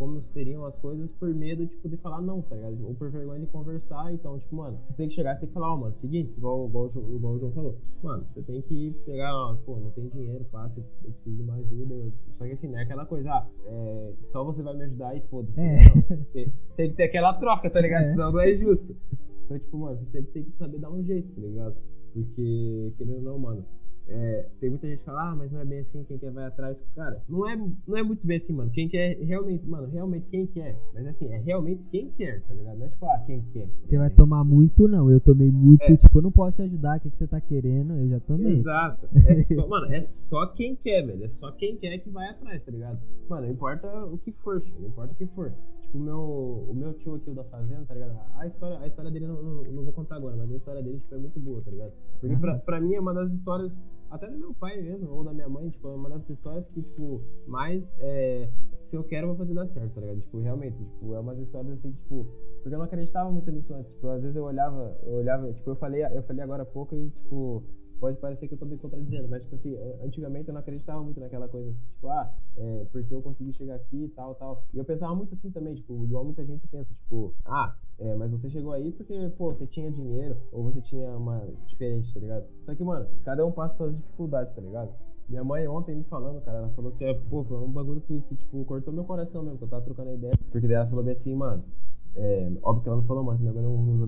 como 0.00 0.22
seriam 0.22 0.64
as 0.64 0.78
coisas 0.78 1.12
por 1.12 1.28
medo, 1.34 1.66
tipo, 1.66 1.86
de 1.86 1.98
falar 1.98 2.22
não, 2.22 2.40
tá 2.40 2.56
ligado? 2.56 2.86
Ou 2.86 2.94
por 2.94 3.10
vergonha 3.10 3.38
de 3.40 3.46
conversar. 3.48 4.10
Então, 4.14 4.38
tipo, 4.38 4.56
mano, 4.56 4.78
você 4.86 4.94
tem 4.94 5.08
que 5.08 5.14
chegar, 5.14 5.34
você 5.34 5.40
tem 5.40 5.48
que 5.48 5.52
falar, 5.52 5.72
ó, 5.72 5.74
oh, 5.74 5.76
mano, 5.76 5.92
seguinte, 5.92 6.32
igual, 6.38 6.66
igual, 6.66 6.88
igual 6.88 7.34
o 7.34 7.38
João 7.38 7.52
falou. 7.52 7.78
Mano, 8.02 8.24
você 8.26 8.40
tem 8.40 8.62
que 8.62 8.96
pegar, 9.04 9.30
ó, 9.36 9.54
pô, 9.56 9.76
não 9.76 9.90
tem 9.90 10.08
dinheiro, 10.08 10.42
passa, 10.50 10.80
eu 10.80 11.12
preciso 11.12 11.36
de 11.36 11.42
mais 11.42 11.66
ajuda. 11.66 12.12
Só 12.38 12.46
que 12.46 12.52
assim, 12.52 12.68
não 12.68 12.78
é 12.78 12.82
aquela 12.82 13.04
coisa, 13.04 13.30
ah, 13.30 13.46
é, 13.66 14.14
só 14.22 14.42
você 14.42 14.62
vai 14.62 14.74
me 14.74 14.84
ajudar 14.84 15.14
e 15.14 15.20
foda-se. 15.20 15.60
É. 15.60 15.78
Você 16.24 16.50
tem 16.78 16.90
que 16.90 16.96
ter 16.96 17.02
aquela 17.02 17.34
troca, 17.34 17.68
tá 17.68 17.80
ligado? 17.82 18.04
É. 18.04 18.06
Senão 18.06 18.32
não 18.32 18.40
é 18.40 18.50
justo. 18.52 18.96
Então, 19.44 19.58
tipo, 19.58 19.76
mano, 19.76 19.98
você 19.98 20.06
sempre 20.06 20.32
tem 20.32 20.44
que 20.44 20.56
saber 20.56 20.78
dar 20.78 20.90
um 20.90 21.04
jeito, 21.04 21.30
tá 21.34 21.42
ligado? 21.42 21.76
Porque, 22.14 22.94
querendo 22.96 23.18
ou 23.18 23.22
não, 23.22 23.38
mano, 23.38 23.66
é, 24.12 24.48
tem 24.58 24.70
muita 24.70 24.88
gente 24.88 24.98
que 24.98 25.04
fala, 25.04 25.30
ah, 25.30 25.36
mas 25.36 25.52
não 25.52 25.60
é 25.60 25.64
bem 25.64 25.78
assim, 25.78 26.02
quem 26.02 26.18
quer 26.18 26.32
vai 26.32 26.44
atrás. 26.44 26.82
Cara, 26.96 27.22
não 27.28 27.48
é, 27.48 27.56
não 27.56 27.96
é 27.96 28.02
muito 28.02 28.26
bem 28.26 28.36
assim, 28.38 28.52
mano. 28.52 28.70
Quem 28.72 28.88
quer, 28.88 29.16
realmente, 29.20 29.64
mano, 29.66 29.88
realmente 29.88 30.26
quem 30.28 30.46
quer. 30.48 30.76
Mas 30.92 31.06
assim, 31.06 31.32
é 31.32 31.38
realmente 31.38 31.84
quem 31.90 32.10
quer, 32.10 32.42
tá 32.42 32.52
ligado? 32.52 32.78
Não 32.78 32.86
é 32.86 32.88
tipo, 32.88 33.06
ah, 33.06 33.22
quem 33.24 33.42
quer. 33.52 33.68
Você 33.84 33.98
vai 33.98 34.10
tomar 34.10 34.42
muito, 34.42 34.88
não. 34.88 35.08
Eu 35.08 35.20
tomei 35.20 35.50
muito, 35.52 35.82
é. 35.84 35.96
tipo, 35.96 36.18
eu 36.18 36.22
não 36.22 36.32
posso 36.32 36.56
te 36.56 36.62
ajudar, 36.62 36.98
o 36.98 37.00
que, 37.00 37.10
que 37.10 37.16
você 37.16 37.26
tá 37.26 37.40
querendo? 37.40 37.94
Eu 37.94 38.08
já 38.08 38.20
tomei. 38.20 38.54
Exato. 38.54 39.08
É 39.26 39.36
só, 39.54 39.68
mano, 39.68 39.86
é 39.94 40.02
só 40.02 40.46
quem 40.46 40.74
quer, 40.74 41.06
velho. 41.06 41.24
É 41.24 41.28
só 41.28 41.52
quem 41.52 41.76
quer 41.76 41.98
que 41.98 42.10
vai 42.10 42.28
atrás, 42.28 42.62
tá 42.64 42.72
ligado? 42.72 42.98
Mano, 43.28 43.46
não 43.46 43.52
importa 43.52 43.86
o 44.06 44.18
que 44.18 44.32
for, 44.32 44.60
filho, 44.60 44.80
não 44.80 44.88
importa 44.88 45.12
o 45.12 45.16
que 45.16 45.26
for. 45.26 45.52
Tipo, 45.90 45.98
o 45.98 46.00
meu, 46.00 46.66
o 46.68 46.74
meu 46.74 46.94
tio 46.94 47.16
aqui, 47.16 47.30
o 47.30 47.34
da 47.34 47.44
Fazenda, 47.44 47.84
tá 47.84 47.94
ligado? 47.94 48.18
A 48.36 48.46
história, 48.46 48.78
a 48.78 48.86
história 48.86 49.10
dele 49.10 49.26
não, 49.26 49.42
não, 49.42 49.64
não 49.64 49.84
vou 49.84 49.92
contar 49.92 50.16
agora, 50.16 50.36
mas 50.36 50.50
a 50.50 50.56
história 50.56 50.82
dele, 50.82 51.00
tipo, 51.00 51.14
é 51.14 51.18
muito 51.18 51.40
boa, 51.40 51.60
tá 51.62 51.70
ligado? 51.70 51.92
Porque 52.20 52.36
pra, 52.36 52.58
pra 52.58 52.80
mim 52.80 52.94
é 52.94 53.00
uma 53.00 53.12
das 53.12 53.32
histórias, 53.32 53.80
até 54.10 54.28
do 54.30 54.38
meu 54.38 54.54
pai 54.54 54.80
mesmo, 54.80 55.10
ou 55.10 55.24
da 55.24 55.32
minha 55.32 55.48
mãe, 55.48 55.68
tipo, 55.68 55.88
é 55.88 55.94
uma 55.94 56.08
das 56.08 56.28
histórias 56.30 56.68
que, 56.68 56.82
tipo, 56.82 57.22
mais, 57.46 57.94
é, 57.98 58.48
se 58.84 58.96
eu 58.96 59.04
quero, 59.04 59.24
eu 59.24 59.28
vou 59.28 59.36
fazer 59.36 59.54
dar 59.54 59.66
certo, 59.66 59.94
tá 59.94 60.00
ligado? 60.00 60.20
Tipo, 60.20 60.38
realmente, 60.38 60.78
tipo, 60.78 61.14
é 61.14 61.20
umas 61.20 61.38
histórias 61.38 61.72
assim, 61.72 61.92
tipo, 61.92 62.26
porque 62.62 62.74
eu 62.74 62.78
não 62.78 62.86
acreditava 62.86 63.30
muito 63.30 63.50
nisso 63.50 63.74
antes, 63.74 63.92
tipo, 63.92 64.08
às 64.08 64.22
vezes 64.22 64.36
eu 64.36 64.44
olhava, 64.44 64.96
eu 65.04 65.14
olhava, 65.14 65.52
tipo, 65.52 65.70
eu 65.70 65.76
falei, 65.76 66.04
eu 66.04 66.22
falei 66.22 66.44
agora 66.44 66.62
há 66.62 66.66
pouco 66.66 66.94
e, 66.94 67.10
tipo, 67.10 67.64
pode 68.00 68.16
parecer 68.16 68.48
que 68.48 68.54
eu 68.54 68.58
tô 68.58 68.64
me 68.64 68.78
contradizendo, 68.78 69.28
mas, 69.28 69.42
tipo 69.42 69.54
assim, 69.54 69.76
antigamente 70.02 70.48
eu 70.48 70.54
não 70.54 70.60
acreditava 70.60 71.02
muito 71.02 71.20
naquela 71.20 71.46
coisa, 71.46 71.70
tipo, 71.70 72.08
ah, 72.08 72.34
é, 72.56 72.86
porque 72.90 73.14
eu 73.14 73.22
consegui 73.22 73.52
chegar 73.52 73.74
aqui 73.74 74.04
e 74.04 74.08
tal, 74.08 74.34
tal. 74.34 74.64
E 74.72 74.78
eu 74.78 74.84
pensava 74.84 75.14
muito 75.14 75.34
assim 75.34 75.50
também, 75.50 75.74
tipo, 75.74 76.02
igual 76.04 76.24
muita 76.24 76.44
gente 76.44 76.66
pensa, 76.66 76.92
tipo, 76.94 77.34
ah, 77.44 77.76
é, 77.98 78.14
mas 78.14 78.30
você 78.30 78.48
chegou 78.48 78.72
aí 78.72 78.90
porque, 78.92 79.28
pô, 79.36 79.54
você 79.54 79.66
tinha 79.66 79.90
dinheiro, 79.90 80.36
ou 80.50 80.64
você 80.64 80.80
tinha 80.80 81.10
uma 81.16 81.46
diferente, 81.66 82.12
tá 82.12 82.20
ligado? 82.20 82.46
Só 82.64 82.74
que, 82.74 82.82
mano, 82.82 83.06
cada 83.22 83.44
um 83.44 83.52
passa 83.52 83.76
suas 83.76 83.94
dificuldades, 83.94 84.52
tá 84.54 84.62
ligado? 84.62 84.90
Minha 85.28 85.44
mãe 85.44 85.68
ontem 85.68 85.94
me 85.94 86.02
falando, 86.04 86.40
cara, 86.40 86.58
ela 86.58 86.70
falou 86.70 86.90
assim, 86.90 87.04
pô, 87.28 87.44
foi 87.44 87.58
um 87.58 87.70
bagulho 87.70 88.00
que, 88.00 88.20
que, 88.22 88.34
tipo, 88.34 88.64
cortou 88.64 88.92
meu 88.92 89.04
coração 89.04 89.42
mesmo, 89.42 89.58
que 89.58 89.64
eu 89.64 89.68
tava 89.68 89.84
trocando 89.84 90.12
ideia. 90.12 90.34
Porque 90.50 90.66
daí 90.66 90.76
ela 90.76 90.88
falou 90.88 91.04
bem 91.04 91.12
assim, 91.12 91.36
mano, 91.36 91.62
é, 92.16 92.50
óbvio 92.62 92.82
que 92.82 92.88
ela 92.88 92.98
não 92.98 93.04
falou 93.04 93.24
mais, 93.24 93.40
minha 93.40 93.52
mãe 93.52 93.62
não 93.62 93.74
usa. 93.74 94.06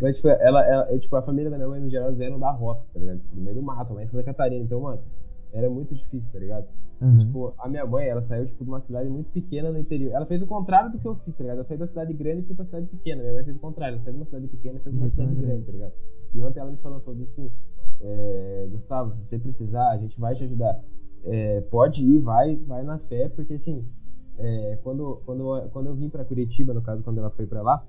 Mas, 0.00 0.16
tipo, 0.16 0.28
ela, 0.28 0.64
ela, 0.64 0.92
é, 0.92 0.98
tipo, 0.98 1.16
a 1.16 1.22
família 1.22 1.50
da 1.50 1.56
minha 1.56 1.68
mãe, 1.68 1.80
no 1.80 1.90
geral, 1.90 2.08
eles 2.08 2.20
eram 2.20 2.38
da 2.38 2.50
roça, 2.50 2.86
tá 2.92 3.00
ligado? 3.00 3.18
Tipo, 3.18 3.36
no 3.36 3.42
meio 3.42 3.56
do 3.56 3.62
mato, 3.62 3.92
lá 3.92 4.02
em 4.02 4.06
Santa 4.06 4.22
Catarina. 4.22 4.64
Então, 4.64 4.80
mano, 4.80 5.00
era 5.52 5.68
muito 5.68 5.94
difícil, 5.94 6.32
tá 6.32 6.38
ligado? 6.38 6.66
Uhum. 7.00 7.18
Tipo, 7.18 7.54
a 7.58 7.68
minha 7.68 7.84
mãe, 7.84 8.06
ela 8.06 8.22
saiu, 8.22 8.46
tipo, 8.46 8.64
de 8.64 8.70
uma 8.70 8.80
cidade 8.80 9.08
muito 9.08 9.30
pequena 9.30 9.70
no 9.70 9.78
interior. 9.78 10.12
Ela 10.14 10.26
fez 10.26 10.40
o 10.40 10.46
contrário 10.46 10.92
do 10.92 10.98
que 10.98 11.06
eu 11.06 11.16
fiz, 11.16 11.34
tá 11.34 11.42
ligado? 11.42 11.58
Eu 11.58 11.64
saí 11.64 11.76
da 11.76 11.86
cidade 11.86 12.12
grande 12.14 12.42
e 12.42 12.46
fui 12.46 12.54
pra 12.54 12.64
cidade 12.64 12.86
pequena. 12.86 13.22
Minha 13.22 13.34
mãe 13.34 13.44
fez 13.44 13.56
o 13.56 13.60
contrário. 13.60 13.96
Ela 13.96 14.04
saiu 14.04 14.14
de 14.14 14.20
uma 14.20 14.26
cidade 14.26 14.46
pequena 14.48 14.78
e 14.78 14.80
foi 14.80 14.92
pra 14.92 15.00
uma 15.00 15.10
cidade 15.10 15.34
grande, 15.34 15.64
tá 15.64 15.72
ligado? 15.72 15.92
E 16.34 16.42
ontem 16.42 16.60
ela 16.60 16.70
me 16.70 16.76
falou, 16.78 17.00
falou 17.00 17.22
assim, 17.22 17.50
é, 18.00 18.68
Gustavo, 18.70 19.12
se 19.12 19.24
você 19.24 19.38
precisar, 19.38 19.90
a 19.90 19.96
gente 19.98 20.18
vai 20.18 20.34
te 20.34 20.44
ajudar. 20.44 20.80
É, 21.24 21.60
pode 21.62 22.04
ir, 22.04 22.20
vai, 22.20 22.56
vai 22.56 22.84
na 22.84 22.98
fé, 22.98 23.28
porque 23.28 23.54
assim, 23.54 23.84
é, 24.38 24.78
quando, 24.82 25.22
quando, 25.24 25.68
quando 25.70 25.86
eu 25.86 25.94
vim 25.94 26.08
para 26.08 26.24
Curitiba, 26.24 26.74
no 26.74 26.82
caso, 26.82 27.02
quando 27.02 27.18
ela 27.18 27.30
foi 27.30 27.46
para 27.46 27.62
lá, 27.62 27.84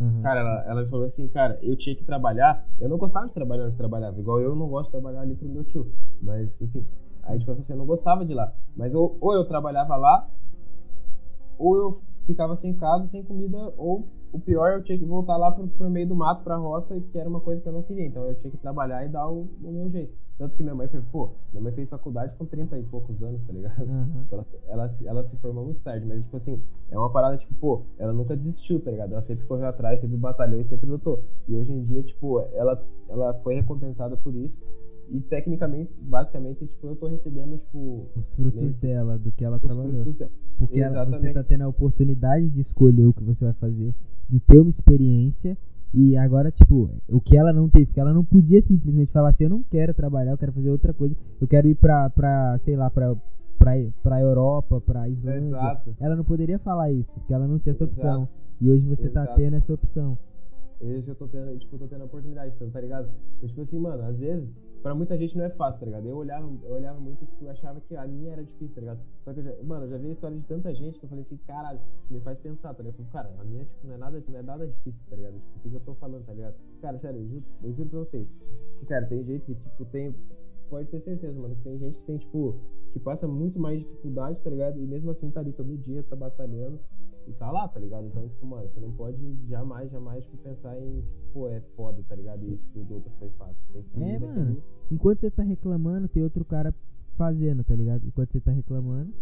uhum. 0.00 0.22
cara, 0.22 0.40
ela, 0.40 0.64
ela 0.66 0.88
falou 0.88 1.06
assim, 1.06 1.28
cara, 1.28 1.58
eu 1.62 1.76
tinha 1.76 1.94
que 1.94 2.04
trabalhar. 2.04 2.66
Eu 2.80 2.88
não 2.88 2.98
gostava 2.98 3.26
de 3.26 3.34
trabalhar 3.34 3.66
onde 3.66 3.76
trabalhava, 3.76 4.18
igual 4.18 4.40
eu 4.40 4.54
não 4.54 4.68
gosto 4.68 4.86
de 4.86 4.92
trabalhar 4.92 5.20
ali 5.20 5.34
pro 5.34 5.48
meu 5.48 5.64
tio. 5.64 5.92
Mas, 6.20 6.60
enfim, 6.60 6.84
aí 7.22 7.38
tipo 7.38 7.52
assim, 7.52 7.72
eu 7.72 7.78
não 7.78 7.86
gostava 7.86 8.24
de 8.24 8.34
lá. 8.34 8.52
Mas 8.76 8.94
ou, 8.94 9.16
ou 9.20 9.34
eu 9.34 9.44
trabalhava 9.44 9.96
lá, 9.96 10.28
ou 11.58 11.76
eu 11.76 12.02
ficava 12.26 12.56
sem 12.56 12.74
casa, 12.74 13.06
sem 13.06 13.22
comida, 13.22 13.56
ou 13.76 14.08
o 14.32 14.38
pior, 14.38 14.72
eu 14.72 14.82
tinha 14.82 14.98
que 14.98 15.04
voltar 15.04 15.36
lá 15.36 15.50
pro, 15.50 15.66
pro 15.66 15.90
meio 15.90 16.08
do 16.08 16.14
mato, 16.14 16.44
pra 16.44 16.56
roça, 16.56 16.98
que 17.00 17.18
era 17.18 17.28
uma 17.28 17.40
coisa 17.40 17.60
que 17.60 17.68
eu 17.68 17.72
não 17.72 17.82
queria. 17.82 18.06
Então 18.06 18.24
eu 18.24 18.34
tinha 18.36 18.50
que 18.50 18.58
trabalhar 18.58 19.04
e 19.04 19.08
dar 19.08 19.28
o, 19.28 19.48
o 19.62 19.72
meu 19.72 19.90
jeito. 19.90 20.14
Tanto 20.40 20.56
que 20.56 20.62
minha 20.62 20.74
mãe 20.74 20.88
foi, 20.88 21.02
pô, 21.12 21.28
minha 21.52 21.62
mãe 21.62 21.70
fez 21.74 21.90
faculdade 21.90 22.34
com 22.38 22.46
30 22.46 22.78
e 22.78 22.82
poucos 22.84 23.22
anos, 23.22 23.42
tá 23.46 23.52
ligado? 23.52 23.82
Uhum. 23.82 24.22
Tipo, 24.24 24.36
ela, 24.36 24.46
ela, 24.68 24.90
ela, 25.04 25.22
se 25.22 25.36
formou 25.36 25.66
muito 25.66 25.82
tarde, 25.82 26.06
mas, 26.06 26.22
tipo 26.22 26.34
assim, 26.34 26.58
é 26.90 26.98
uma 26.98 27.12
parada, 27.12 27.36
tipo, 27.36 27.52
pô, 27.56 27.82
ela 27.98 28.10
nunca 28.14 28.34
desistiu, 28.34 28.80
tá 28.80 28.90
ligado? 28.90 29.12
Ela 29.12 29.20
sempre 29.20 29.44
correu 29.44 29.66
atrás, 29.66 30.00
sempre 30.00 30.16
batalhou 30.16 30.58
e 30.58 30.64
sempre 30.64 30.88
lutou. 30.88 31.22
E 31.46 31.54
hoje 31.54 31.70
em 31.70 31.84
dia, 31.84 32.02
tipo, 32.02 32.40
ela, 32.54 32.82
ela 33.10 33.34
foi 33.42 33.56
recompensada 33.56 34.16
por 34.16 34.34
isso. 34.34 34.64
E 35.10 35.20
tecnicamente, 35.20 35.92
basicamente, 36.00 36.66
tipo, 36.66 36.86
eu 36.86 36.96
tô 36.96 37.06
recebendo, 37.06 37.58
tipo. 37.58 38.06
Os 38.16 38.34
frutos 38.34 38.74
dela, 38.76 39.18
do 39.18 39.30
que 39.32 39.44
ela 39.44 39.58
trabalhou. 39.58 40.06
Porque 40.58 40.80
ela, 40.80 41.04
você 41.04 41.34
tá 41.34 41.44
tendo 41.44 41.64
a 41.64 41.68
oportunidade 41.68 42.48
de 42.48 42.60
escolher 42.60 43.04
o 43.04 43.12
que 43.12 43.22
você 43.22 43.44
vai 43.44 43.52
fazer, 43.52 43.94
de 44.26 44.40
ter 44.40 44.58
uma 44.58 44.70
experiência 44.70 45.58
e 45.92 46.16
agora, 46.16 46.50
tipo, 46.50 46.90
o 47.08 47.20
que 47.20 47.36
ela 47.36 47.52
não 47.52 47.68
teve, 47.68 47.86
porque 47.86 48.00
ela 48.00 48.14
não 48.14 48.24
podia 48.24 48.60
simplesmente 48.60 49.12
falar 49.12 49.30
assim, 49.30 49.44
eu 49.44 49.50
não 49.50 49.62
quero 49.62 49.92
trabalhar, 49.92 50.30
eu 50.30 50.38
quero 50.38 50.52
fazer 50.52 50.70
outra 50.70 50.92
coisa, 50.92 51.16
eu 51.40 51.48
quero 51.48 51.66
ir 51.66 51.74
pra, 51.74 52.08
pra 52.10 52.58
sei 52.60 52.76
lá, 52.76 52.88
pra, 52.90 53.14
pra, 53.58 53.72
pra 54.02 54.20
Europa, 54.20 54.80
pra 54.80 55.08
Islândia. 55.08 55.48
Exato. 55.48 55.96
Ela 56.00 56.14
não 56.14 56.24
poderia 56.24 56.58
falar 56.58 56.92
isso, 56.92 57.12
porque 57.14 57.34
ela 57.34 57.48
não 57.48 57.58
tinha 57.58 57.72
essa 57.72 57.84
opção. 57.84 58.22
Exato. 58.22 58.40
E 58.60 58.70
hoje 58.70 58.86
você 58.86 59.08
tá 59.08 59.22
Exato. 59.22 59.28
tá 59.28 59.34
tendo 59.34 59.56
essa 59.56 59.74
opção. 59.74 60.18
Hoje 60.80 61.06
eu 61.06 61.14
tô 61.14 61.28
tendo, 61.28 61.58
tipo, 61.58 61.78
tô 61.78 61.86
tendo 61.86 62.02
a 62.02 62.06
oportunidade, 62.06 62.54
tá 62.72 62.80
ligado? 62.80 63.10
Eu, 63.42 63.48
tipo 63.48 63.60
assim, 63.60 63.78
mano, 63.78 64.02
às 64.02 64.18
vezes 64.18 64.48
pra 64.82 64.94
muita 64.94 65.16
gente 65.18 65.36
não 65.36 65.44
é 65.44 65.50
fácil, 65.50 65.80
tá 65.80 65.86
ligado? 65.86 66.06
Eu 66.06 66.16
olhava, 66.16 66.50
eu 66.64 66.72
olhava 66.72 66.98
muito 66.98 67.26
e 67.40 67.48
achava 67.48 67.80
que 67.80 67.94
a 67.94 68.06
minha 68.06 68.32
era 68.32 68.42
difícil, 68.42 68.74
tá 68.74 68.80
ligado? 68.80 69.00
Só 69.24 69.32
que 69.34 69.40
eu 69.40 69.44
já, 69.44 69.62
mano, 69.62 69.84
eu 69.84 69.90
já 69.90 69.98
vi 69.98 70.06
a 70.08 70.12
história 70.12 70.36
de 70.36 70.42
tanta 70.44 70.74
gente 70.74 70.98
que 70.98 71.04
eu 71.04 71.08
falei 71.08 71.24
assim, 71.24 71.36
caralho, 71.46 71.80
me 72.10 72.20
faz 72.20 72.38
pensar, 72.38 72.72
tá 72.72 72.82
ligado? 72.82 73.06
Cara, 73.12 73.30
a 73.38 73.44
minha, 73.44 73.64
tipo, 73.64 73.86
não 73.86 73.94
é 73.94 73.98
nada, 73.98 74.24
não 74.26 74.38
é 74.38 74.42
nada 74.42 74.66
difícil, 74.66 75.00
tá 75.10 75.16
ligado? 75.16 75.34
Tipo, 75.34 75.58
o 75.58 75.60
que, 75.60 75.68
que 75.68 75.76
eu 75.76 75.80
tô 75.80 75.94
falando, 75.96 76.24
tá 76.24 76.32
ligado? 76.32 76.54
Cara, 76.80 76.98
sério, 76.98 77.20
eu 77.20 77.28
juro, 77.28 77.44
eu 77.62 77.72
juro 77.74 77.88
pra 77.90 77.98
vocês. 77.98 78.28
Que, 78.78 78.86
cara, 78.86 79.06
tem 79.06 79.22
gente 79.24 79.44
que, 79.44 79.54
tipo, 79.54 79.84
tem. 79.86 80.14
Pode 80.70 80.88
ter 80.88 81.00
certeza, 81.00 81.38
mano, 81.38 81.56
que 81.56 81.62
tem 81.62 81.78
gente 81.78 81.98
que 81.98 82.06
tem, 82.06 82.16
tipo, 82.16 82.56
que 82.92 83.00
passa 83.00 83.26
muito 83.26 83.58
mais 83.58 83.80
dificuldade, 83.80 84.40
tá 84.40 84.48
ligado? 84.48 84.78
E 84.78 84.86
mesmo 84.86 85.10
assim 85.10 85.30
tá 85.30 85.40
ali 85.40 85.52
todo 85.52 85.76
dia, 85.76 86.02
tá 86.04 86.16
batalhando 86.16 86.78
e 87.30 87.32
tá 87.34 87.50
lá, 87.50 87.68
tá 87.68 87.80
ligado? 87.80 88.06
Então, 88.06 88.28
tipo, 88.28 88.46
mano, 88.46 88.68
você 88.68 88.80
não 88.80 88.92
pode 88.92 89.36
jamais, 89.48 89.90
jamais, 89.90 90.24
tipo, 90.24 90.36
pensar 90.38 90.78
em, 90.78 91.00
tipo, 91.00 91.32
pô, 91.32 91.48
é 91.48 91.60
foda, 91.76 92.02
tá 92.08 92.14
ligado? 92.14 92.44
E, 92.44 92.56
tipo, 92.56 92.84
do 92.84 92.94
outro 92.94 93.10
foi 93.18 93.30
fácil. 93.38 93.56
Tem 93.72 93.82
que 93.82 94.02
é, 94.02 94.18
mano. 94.18 94.62
Enquanto 94.90 95.20
você 95.20 95.30
tá 95.30 95.42
reclamando, 95.42 96.08
tem 96.08 96.22
outro 96.22 96.44
cara 96.44 96.74
fazendo, 97.16 97.62
tá 97.64 97.74
ligado? 97.74 98.06
Enquanto 98.06 98.32
você 98.32 98.40
tá 98.40 98.50
reclamando. 98.50 99.12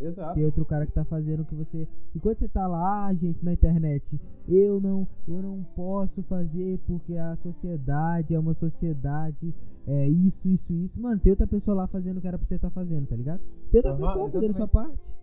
Exato. 0.00 0.34
Tem 0.34 0.44
outro 0.44 0.64
cara 0.64 0.86
que 0.86 0.92
tá 0.92 1.04
fazendo 1.04 1.42
o 1.42 1.44
que 1.44 1.54
você. 1.54 1.86
Enquanto 2.14 2.38
você 2.38 2.48
tá 2.48 2.66
lá, 2.66 3.12
gente, 3.14 3.44
na 3.44 3.52
internet, 3.52 4.20
eu 4.48 4.80
não, 4.80 5.06
eu 5.28 5.40
não 5.40 5.62
posso 5.76 6.22
fazer 6.24 6.78
porque 6.86 7.16
a 7.16 7.36
sociedade 7.36 8.34
é 8.34 8.38
uma 8.38 8.54
sociedade, 8.54 9.54
é 9.86 10.08
isso, 10.08 10.48
isso, 10.48 10.72
isso. 10.72 11.00
Mano, 11.00 11.20
tem 11.20 11.30
outra 11.30 11.46
pessoa 11.46 11.76
lá 11.76 11.86
fazendo 11.86 12.16
o 12.16 12.20
que 12.20 12.26
era 12.26 12.38
pra 12.38 12.46
você 12.46 12.58
tá 12.58 12.70
fazendo, 12.70 13.06
tá 13.06 13.14
ligado? 13.14 13.40
Tem 13.70 13.78
outra 13.78 13.92
uhum, 13.92 14.00
pessoa 14.00 14.30
fazendo 14.30 14.50
a 14.50 14.54
sua 14.54 14.68
parte. 14.68 15.16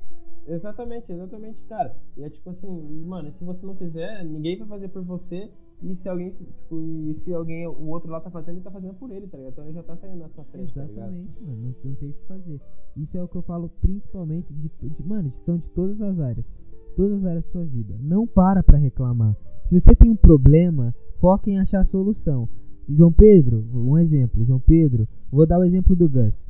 Exatamente, 0.49 1.11
exatamente, 1.11 1.63
cara. 1.69 1.95
E 2.17 2.23
é 2.23 2.29
tipo 2.29 2.49
assim, 2.49 3.03
mano, 3.05 3.31
se 3.31 3.43
você 3.43 3.65
não 3.65 3.75
fizer, 3.75 4.23
ninguém 4.25 4.57
vai 4.57 4.67
fazer 4.67 4.89
por 4.89 5.03
você. 5.03 5.49
E 5.81 5.95
se 5.95 6.09
alguém, 6.09 6.31
tipo, 6.31 6.81
e 6.81 7.13
se 7.13 7.33
alguém, 7.33 7.65
o 7.65 7.87
outro 7.87 8.11
lá 8.11 8.19
tá 8.19 8.29
fazendo, 8.29 8.55
ele 8.55 8.63
tá 8.63 8.71
fazendo 8.71 8.95
por 8.95 9.09
ele, 9.11 9.27
tá 9.27 9.37
ligado? 9.37 9.53
Então 9.53 9.63
ele 9.63 9.73
já 9.73 9.83
tá 9.83 9.95
saindo 9.95 10.17
na 10.17 10.27
sua 10.27 10.43
frente, 10.45 10.73
tá 10.73 10.83
Exatamente, 10.83 11.31
tá 11.33 11.41
mano, 11.41 11.55
não, 11.55 11.67
não 11.67 11.73
tem 11.73 11.93
o 11.93 11.95
que 11.95 12.13
fazer. 12.27 12.59
Isso 12.97 13.17
é 13.17 13.23
o 13.23 13.27
que 13.29 13.37
eu 13.37 13.41
falo 13.43 13.69
principalmente 13.79 14.53
de, 14.53 14.69
de 14.81 15.03
mano, 15.03 15.31
são 15.31 15.57
de 15.57 15.69
todas 15.69 16.01
as 16.01 16.19
áreas. 16.19 16.51
Todas 16.97 17.19
as 17.19 17.25
áreas 17.25 17.45
da 17.45 17.51
sua 17.51 17.63
vida. 17.63 17.95
Não 18.01 18.27
para 18.27 18.61
pra 18.61 18.77
reclamar. 18.77 19.37
Se 19.63 19.79
você 19.79 19.95
tem 19.95 20.11
um 20.11 20.17
problema, 20.17 20.93
foca 21.19 21.49
em 21.49 21.59
achar 21.59 21.79
a 21.79 21.85
solução. 21.85 22.49
João 22.89 23.11
Pedro, 23.11 23.63
um 23.73 23.97
exemplo, 23.97 24.43
João 24.43 24.59
Pedro, 24.59 25.07
vou 25.31 25.45
dar 25.45 25.59
o 25.59 25.63
exemplo 25.63 25.95
do 25.95 26.09
Gus. 26.09 26.45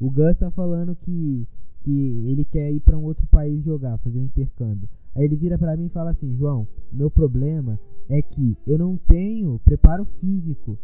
O 0.00 0.10
Gus 0.10 0.38
tá 0.38 0.50
falando 0.50 0.94
que, 0.94 1.46
que 1.82 2.26
ele 2.26 2.44
quer 2.44 2.70
ir 2.72 2.80
para 2.80 2.96
um 2.96 3.04
outro 3.04 3.26
país 3.26 3.62
jogar, 3.64 3.98
fazer 3.98 4.18
um 4.18 4.24
intercâmbio. 4.24 4.88
Aí 5.14 5.24
ele 5.24 5.36
vira 5.36 5.58
para 5.58 5.76
mim 5.76 5.86
e 5.86 5.90
fala 5.90 6.10
assim: 6.10 6.34
João, 6.36 6.66
meu 6.92 7.10
problema 7.10 7.78
é 8.08 8.20
que 8.22 8.56
eu 8.66 8.78
não 8.78 8.96
tenho 8.96 9.60
preparo 9.64 10.04
físico. 10.04 10.78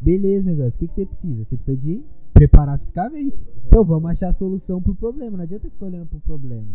Beleza, 0.00 0.54
Gus, 0.54 0.76
o 0.76 0.78
que, 0.78 0.88
que 0.88 0.94
você 0.94 1.06
precisa? 1.06 1.44
Você 1.44 1.56
precisa 1.56 1.76
de 1.76 2.02
preparar 2.32 2.78
fisicamente. 2.78 3.44
Então 3.66 3.84
vamos 3.84 4.10
achar 4.10 4.28
a 4.28 4.32
solução 4.32 4.80
pro 4.80 4.94
problema. 4.94 5.36
Não 5.36 5.44
adianta 5.44 5.68
ficar 5.68 5.86
olhando 5.86 6.06
pro 6.06 6.20
problema. 6.20 6.68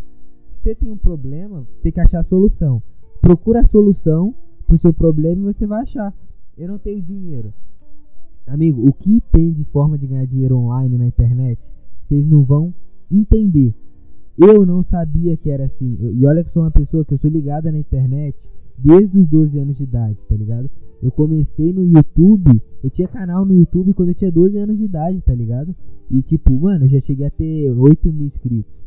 Se 0.50 0.64
você 0.64 0.76
tem 0.76 0.92
um 0.92 0.98
problema, 0.98 1.66
tem 1.82 1.92
que 1.92 2.00
achar 2.00 2.20
a 2.20 2.24
solução. 2.24 2.82
Procura 3.22 3.62
a 3.62 3.66
solução 3.66 4.36
pro 4.68 4.78
seu 4.78 4.94
problema 4.94 5.42
e 5.42 5.54
você 5.54 5.66
vai 5.66 5.82
achar. 5.82 6.14
Eu 6.58 6.68
não 6.68 6.78
tenho 6.78 7.02
dinheiro. 7.02 7.54
Amigo, 8.46 8.88
o 8.88 8.94
que 8.94 9.22
tem 9.32 9.54
de 9.54 9.64
forma 9.64 9.98
de 9.98 10.06
ganhar 10.06 10.26
dinheiro 10.26 10.58
online 10.58 10.98
na 10.98 11.08
internet, 11.08 11.72
vocês 12.04 12.28
não 12.28 12.44
vão 12.44 12.74
entender. 13.18 13.74
Eu 14.38 14.66
não 14.66 14.82
sabia 14.82 15.38
que 15.38 15.50
era 15.50 15.66
assim. 15.66 15.98
Eu, 16.00 16.14
e 16.14 16.26
olha 16.26 16.44
que 16.44 16.52
sou 16.52 16.64
uma 16.64 16.72
pessoa 16.72 17.06
que 17.06 17.14
eu 17.14 17.18
sou 17.18 17.30
ligada 17.30 17.72
na 17.72 17.78
internet 17.78 18.52
desde 18.78 19.18
os 19.20 19.28
12 19.28 19.60
anos 19.60 19.78
de 19.78 19.84
idade, 19.84 20.26
tá 20.26 20.36
ligado? 20.36 20.70
Eu 21.02 21.12
comecei 21.12 21.72
no 21.72 21.84
YouTube, 21.84 22.62
eu 22.84 22.90
tinha 22.90 23.08
canal 23.08 23.46
no 23.46 23.54
YouTube 23.54 23.94
quando 23.94 24.10
eu 24.10 24.16
tinha 24.16 24.32
12 24.32 24.58
anos 24.58 24.78
de 24.78 24.86
idade, 24.86 25.22
tá 25.22 25.34
ligado? 25.34 25.76
E 26.10 26.22
tipo, 26.22 26.58
mano, 26.60 26.86
eu 26.86 26.90
já 26.90 27.00
cheguei 27.00 27.26
a 27.26 27.30
ter 27.30 27.70
8 27.72 28.12
mil 28.12 28.26
inscritos. 28.26 28.86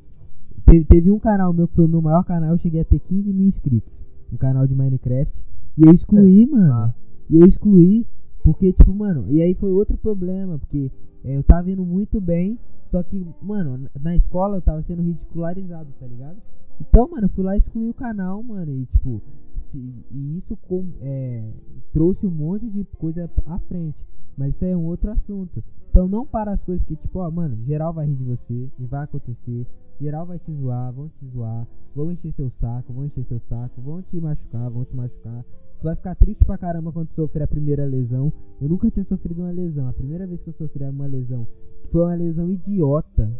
Teve, 0.64 0.84
teve 0.84 1.10
um 1.10 1.18
canal 1.18 1.52
meu 1.52 1.68
que 1.68 1.74
foi 1.74 1.84
o 1.84 1.88
meu 1.88 2.02
maior 2.02 2.24
canal, 2.24 2.50
eu 2.50 2.58
cheguei 2.58 2.80
a 2.80 2.84
ter 2.84 2.98
15 2.98 3.32
mil 3.32 3.46
inscritos. 3.46 4.04
Um 4.32 4.36
canal 4.36 4.66
de 4.66 4.74
Minecraft. 4.74 5.44
E 5.78 5.86
eu 5.86 5.92
excluí, 5.92 6.42
é. 6.42 6.46
mano. 6.46 6.72
Ah. 6.72 6.94
E 7.30 7.36
eu 7.36 7.46
excluí, 7.46 8.06
porque, 8.46 8.72
tipo, 8.72 8.94
mano, 8.94 9.26
e 9.28 9.42
aí 9.42 9.54
foi 9.54 9.72
outro 9.72 9.96
problema, 9.96 10.56
porque 10.56 10.88
é, 11.24 11.36
eu 11.36 11.42
tava 11.42 11.68
indo 11.68 11.84
muito 11.84 12.20
bem, 12.20 12.56
só 12.92 13.02
que, 13.02 13.26
mano, 13.42 13.90
na 14.00 14.14
escola 14.14 14.58
eu 14.58 14.62
tava 14.62 14.80
sendo 14.82 15.02
ridicularizado, 15.02 15.92
tá 15.98 16.06
ligado? 16.06 16.36
Então, 16.80 17.08
mano, 17.08 17.24
eu 17.24 17.28
fui 17.28 17.42
lá 17.42 17.56
e 17.56 17.58
excluí 17.58 17.90
o 17.90 17.94
canal, 17.94 18.40
mano, 18.44 18.72
e 18.72 18.86
tipo, 18.86 19.20
se, 19.56 19.92
e 20.12 20.38
isso 20.38 20.56
com, 20.58 20.92
é, 21.00 21.50
trouxe 21.92 22.24
um 22.24 22.30
monte 22.30 22.70
de 22.70 22.84
coisa 22.96 23.28
à 23.46 23.58
frente. 23.58 24.06
Mas 24.36 24.54
isso 24.54 24.64
é 24.64 24.76
um 24.76 24.84
outro 24.84 25.10
assunto. 25.10 25.64
Então 25.90 26.06
não 26.06 26.24
para 26.24 26.52
as 26.52 26.62
coisas, 26.62 26.84
porque 26.84 27.02
tipo, 27.02 27.18
ó, 27.18 27.28
mano, 27.28 27.58
geral 27.64 27.92
vai 27.92 28.06
rir 28.06 28.14
de 28.14 28.22
você, 28.22 28.70
e 28.78 28.84
vai 28.84 29.02
acontecer. 29.02 29.66
Geral 30.00 30.24
vai 30.24 30.38
te 30.38 30.52
zoar, 30.52 30.92
vão 30.92 31.08
te 31.08 31.26
zoar, 31.26 31.66
vão 31.96 32.12
encher 32.12 32.30
seu 32.30 32.48
saco, 32.48 32.92
vão 32.92 33.06
encher 33.06 33.24
seu 33.24 33.40
saco, 33.40 33.80
vão 33.80 34.02
te 34.02 34.20
machucar, 34.20 34.70
vão 34.70 34.84
te 34.84 34.94
machucar. 34.94 35.44
Tu 35.78 35.84
vai 35.84 35.94
ficar 35.94 36.14
triste 36.14 36.44
pra 36.44 36.56
caramba 36.56 36.90
quando 36.90 37.08
tu 37.08 37.14
sofrer 37.14 37.42
a 37.42 37.46
primeira 37.46 37.84
lesão. 37.84 38.32
Eu 38.60 38.68
nunca 38.68 38.90
tinha 38.90 39.04
sofrido 39.04 39.42
uma 39.42 39.50
lesão. 39.50 39.88
A 39.88 39.92
primeira 39.92 40.26
vez 40.26 40.40
que 40.42 40.48
eu 40.48 40.54
sofri 40.54 40.84
uma 40.84 41.06
lesão 41.06 41.46
foi 41.90 42.02
uma 42.02 42.14
lesão 42.14 42.50
idiota. 42.50 43.30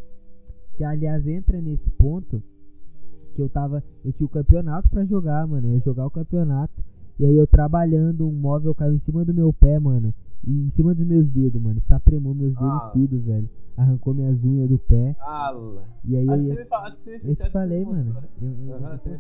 Que 0.77 0.85
aliás 0.85 1.27
entra 1.27 1.61
nesse 1.61 1.91
ponto 1.91 2.43
que 3.35 3.41
eu 3.41 3.49
tava. 3.49 3.83
Eu 4.05 4.13
tinha 4.13 4.27
o 4.27 4.31
campeonato 4.31 4.89
para 4.89 5.05
jogar, 5.05 5.47
mano. 5.47 5.69
Eu 5.69 5.75
ia 5.75 5.81
jogar 5.81 6.07
o 6.07 6.11
campeonato. 6.11 6.85
E 7.19 7.25
aí 7.25 7.37
eu 7.37 7.47
trabalhando, 7.47 8.29
um 8.29 8.33
móvel 8.33 8.75
caiu 8.75 8.93
em 8.93 8.99
cima 8.99 9.25
do 9.25 9.33
meu 9.33 9.53
pé, 9.53 9.79
mano. 9.79 10.13
E 10.47 10.65
em 10.65 10.69
cima 10.69 10.95
dos 10.95 11.07
meus 11.07 11.29
dedos, 11.29 11.61
mano. 11.61 11.81
Sapremou 11.81 12.35
meus 12.35 12.55
dedos 12.55 12.69
ah. 12.69 12.91
tudo, 12.93 13.21
velho. 13.21 13.49
Arrancou 13.77 14.15
minhas 14.15 14.43
unhas 14.45 14.69
do 14.69 14.79
pé. 14.79 15.17
Ah, 15.21 15.55
e 16.05 16.17
aí 16.17 16.29
acho 16.29 16.43
eu, 16.43 16.59
ia... 16.59 16.67
fala, 16.67 16.97
eu 17.25 17.37
te 17.37 17.51
falei, 17.51 17.85
mano. 17.85 18.17
Eu, 18.41 18.49
eu, 18.49 18.55
uhum, 18.55 18.71
eu, 18.71 18.79
postei, 18.81 19.13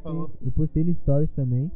eu, 0.42 0.52
postei, 0.52 0.84
no 0.84 0.94
Stories 0.94 1.32
também. 1.32 1.70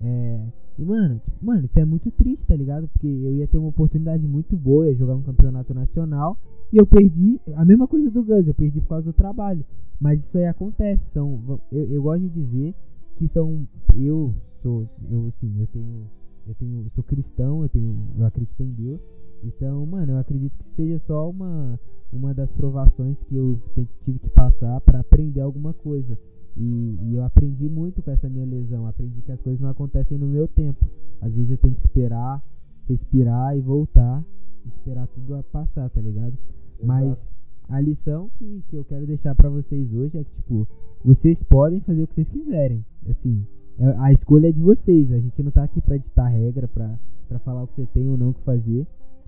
É, 0.00 0.40
e, 0.78 0.84
mano, 0.84 1.20
mano, 1.40 1.66
isso 1.66 1.78
é 1.78 1.84
muito 1.84 2.10
triste, 2.10 2.46
tá 2.46 2.56
ligado? 2.56 2.88
Porque 2.88 3.06
eu 3.06 3.32
ia 3.32 3.46
ter 3.46 3.58
uma 3.58 3.68
oportunidade 3.68 4.26
muito 4.26 4.56
boa, 4.56 4.86
ia 4.86 4.94
jogar 4.94 5.14
um 5.14 5.22
campeonato 5.22 5.72
nacional. 5.72 6.36
E 6.72 6.76
eu 6.76 6.86
perdi 6.86 7.40
a 7.54 7.64
mesma 7.64 7.86
coisa 7.86 8.10
do 8.10 8.24
Gus, 8.24 8.46
eu 8.46 8.54
perdi 8.54 8.80
por 8.80 8.88
causa 8.88 9.04
do 9.04 9.12
trabalho. 9.12 9.64
Mas 10.00 10.24
isso 10.24 10.36
aí 10.36 10.46
acontece. 10.46 11.10
São, 11.10 11.60
eu, 11.70 11.84
eu 11.90 12.02
gosto 12.02 12.22
de 12.22 12.28
dizer 12.30 12.74
que 13.16 13.28
são. 13.28 13.66
Eu 13.94 14.34
sou. 14.62 14.88
Eu 15.08 15.30
sim, 15.32 15.54
eu 15.60 15.66
tenho. 15.68 16.10
Eu 16.46 16.54
tenho. 16.54 16.90
sou 16.94 17.04
cristão, 17.04 17.62
eu 17.62 17.68
tenho. 17.68 17.96
Eu 18.18 18.26
acredito 18.26 18.60
em 18.60 18.72
Deus. 18.72 19.00
Então, 19.44 19.84
mano, 19.86 20.12
eu 20.12 20.18
acredito 20.18 20.56
que 20.56 20.64
seja 20.64 20.98
só 20.98 21.30
uma, 21.30 21.78
uma 22.12 22.34
das 22.34 22.50
provações 22.50 23.22
que 23.22 23.36
eu 23.36 23.60
tive 24.02 24.18
que 24.18 24.30
passar 24.30 24.80
para 24.80 25.00
aprender 25.00 25.40
alguma 25.40 25.72
coisa. 25.72 26.18
E, 26.56 26.98
e, 27.02 27.14
eu 27.16 27.24
aprendi 27.24 27.68
muito 27.68 28.02
com 28.02 28.10
essa 28.10 28.28
minha 28.28 28.46
lesão. 28.46 28.86
Aprendi 28.86 29.20
que 29.22 29.32
as 29.32 29.40
coisas 29.40 29.60
não 29.60 29.70
acontecem 29.70 30.16
no 30.16 30.26
meu 30.26 30.46
tempo. 30.46 30.88
Às 31.20 31.34
vezes 31.34 31.50
eu 31.50 31.58
tenho 31.58 31.74
que 31.74 31.80
esperar, 31.80 32.42
respirar 32.88 33.56
e 33.56 33.60
voltar. 33.60 34.24
Esperar 34.66 35.06
tudo 35.08 35.34
a 35.34 35.42
passar, 35.42 35.90
tá 35.90 36.00
ligado? 36.00 36.32
Exato. 36.32 36.86
Mas 36.86 37.30
a 37.68 37.80
lição 37.80 38.30
que, 38.38 38.62
que 38.68 38.76
eu 38.76 38.84
quero 38.84 39.06
deixar 39.06 39.34
para 39.34 39.48
vocês 39.48 39.92
hoje 39.92 40.18
é 40.18 40.24
que, 40.24 40.34
tipo, 40.34 40.66
vocês 41.04 41.42
podem 41.42 41.80
fazer 41.80 42.02
o 42.02 42.06
que 42.06 42.14
vocês 42.14 42.30
quiserem. 42.30 42.84
Assim, 43.08 43.46
é, 43.78 43.94
a 43.98 44.12
escolha 44.12 44.48
é 44.48 44.52
de 44.52 44.60
vocês. 44.60 45.10
A 45.12 45.18
gente 45.18 45.42
não 45.42 45.50
tá 45.50 45.64
aqui 45.64 45.80
pra 45.80 45.96
ditar 45.96 46.28
regra, 46.28 46.68
pra, 46.68 46.98
pra 47.28 47.38
falar 47.40 47.62
o 47.62 47.66
que 47.66 47.74
você 47.74 47.86
tem 47.86 48.08
ou 48.08 48.16
não 48.16 48.32
que 48.32 48.40
fazer. 48.42 48.86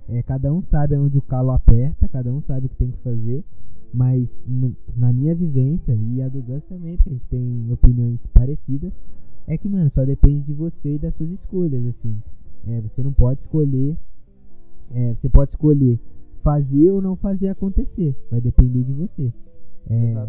É, 0.09 0.23
cada 0.23 0.53
um 0.53 0.62
sabe 0.62 0.97
onde 0.97 1.19
o 1.19 1.23
calo 1.23 1.51
aperta, 1.51 2.09
cada 2.09 2.32
um 2.32 2.40
sabe 2.40 2.66
o 2.66 2.69
que 2.69 2.77
tem 2.77 2.90
que 2.90 2.98
fazer. 2.98 3.44
Mas 3.93 4.45
no, 4.47 4.77
na 4.97 5.13
minha 5.13 5.35
vivência, 5.35 5.95
e 5.95 6.21
a 6.21 6.29
do 6.29 6.43
Gus 6.43 6.65
também, 6.65 6.97
porque 6.97 7.11
a 7.11 7.13
gente 7.13 7.29
tem 7.29 7.73
opiniões 7.73 8.27
parecidas, 8.27 9.01
é 9.47 9.57
que, 9.57 9.69
mano, 9.69 9.89
só 9.91 10.05
depende 10.05 10.45
de 10.45 10.53
você 10.53 10.95
e 10.95 10.99
das 10.99 11.15
suas 11.15 11.31
escolhas, 11.31 11.85
assim. 11.87 12.21
É, 12.67 12.81
você 12.81 13.03
não 13.03 13.13
pode 13.13 13.41
escolher. 13.41 13.97
É, 14.91 15.15
você 15.15 15.29
pode 15.29 15.51
escolher 15.51 16.01
fazer 16.39 16.91
ou 16.91 17.01
não 17.01 17.17
fazer 17.17 17.49
acontecer. 17.49 18.17
Vai 18.31 18.41
depender 18.41 18.83
de 18.85 18.93
você. 18.93 19.33
É, 19.89 20.29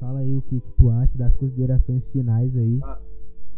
fala 0.00 0.20
aí 0.20 0.36
o 0.36 0.42
que, 0.42 0.60
que 0.60 0.72
tu 0.72 0.90
acha 0.90 1.16
das 1.18 1.36
considerações 1.36 2.10
finais 2.10 2.56
aí. 2.56 2.80
Ah, 2.82 2.98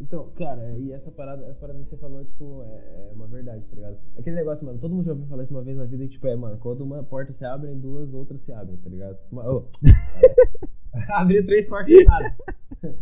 então, 0.01 0.31
cara, 0.36 0.77
e 0.78 0.93
essa 0.93 1.10
parada, 1.10 1.47
essa 1.47 1.60
parada 1.60 1.78
que 1.78 1.89
você 1.89 1.97
falou, 1.97 2.24
tipo, 2.24 2.62
é, 2.62 2.66
é, 2.66 3.12
uma 3.14 3.27
verdade, 3.27 3.64
tá 3.64 3.77
ligado? 3.77 3.97
Aquele 4.18 4.36
negócio, 4.36 4.66
mano, 4.66 4.78
todo 4.78 4.94
mundo 4.94 5.05
já 5.05 5.12
ouviu 5.12 5.27
falar 5.27 5.43
isso 5.43 5.55
uma 5.55 5.62
vez 5.62 5.77
na 5.77 5.85
vida, 5.85 6.05
que, 6.05 6.10
tipo, 6.10 6.27
é, 6.27 6.36
mano, 6.36 6.59
quando 6.59 6.82
uma 6.82 7.02
porta 7.02 7.32
se 7.32 7.44
abre, 7.44 7.74
duas 7.74 8.12
outras 8.12 8.40
se 8.43 8.52
abrem, 8.52 8.77
tá 8.77 8.90
ligado? 8.90 9.18
Uma, 9.32 9.51
oh, 9.51 9.64
é, 10.94 11.12
abriu 11.12 11.44
três 11.47 11.68
portas 11.68 11.94
e 11.94 12.05
nada. 12.05 12.35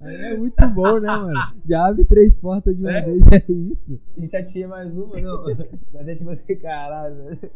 é 0.00 0.36
muito 0.36 0.66
bom, 0.68 0.98
né, 0.98 1.08
mano? 1.08 1.54
Já 1.68 1.88
abre 1.88 2.04
três 2.04 2.38
portas 2.38 2.76
de 2.76 2.82
uma 2.82 2.92
é? 2.92 3.02
vez, 3.02 3.26
é 3.28 3.52
isso. 3.52 4.00
E 4.16 4.26
já 4.26 4.42
tinha 4.42 4.68
mais 4.68 4.96
uma, 4.96 5.20
não. 5.20 5.44
Mas 5.92 6.08
é 6.08 6.14
tipo 6.14 6.30
assim, 6.30 6.56
caralho, 6.56 7.16
velho. 7.16 7.50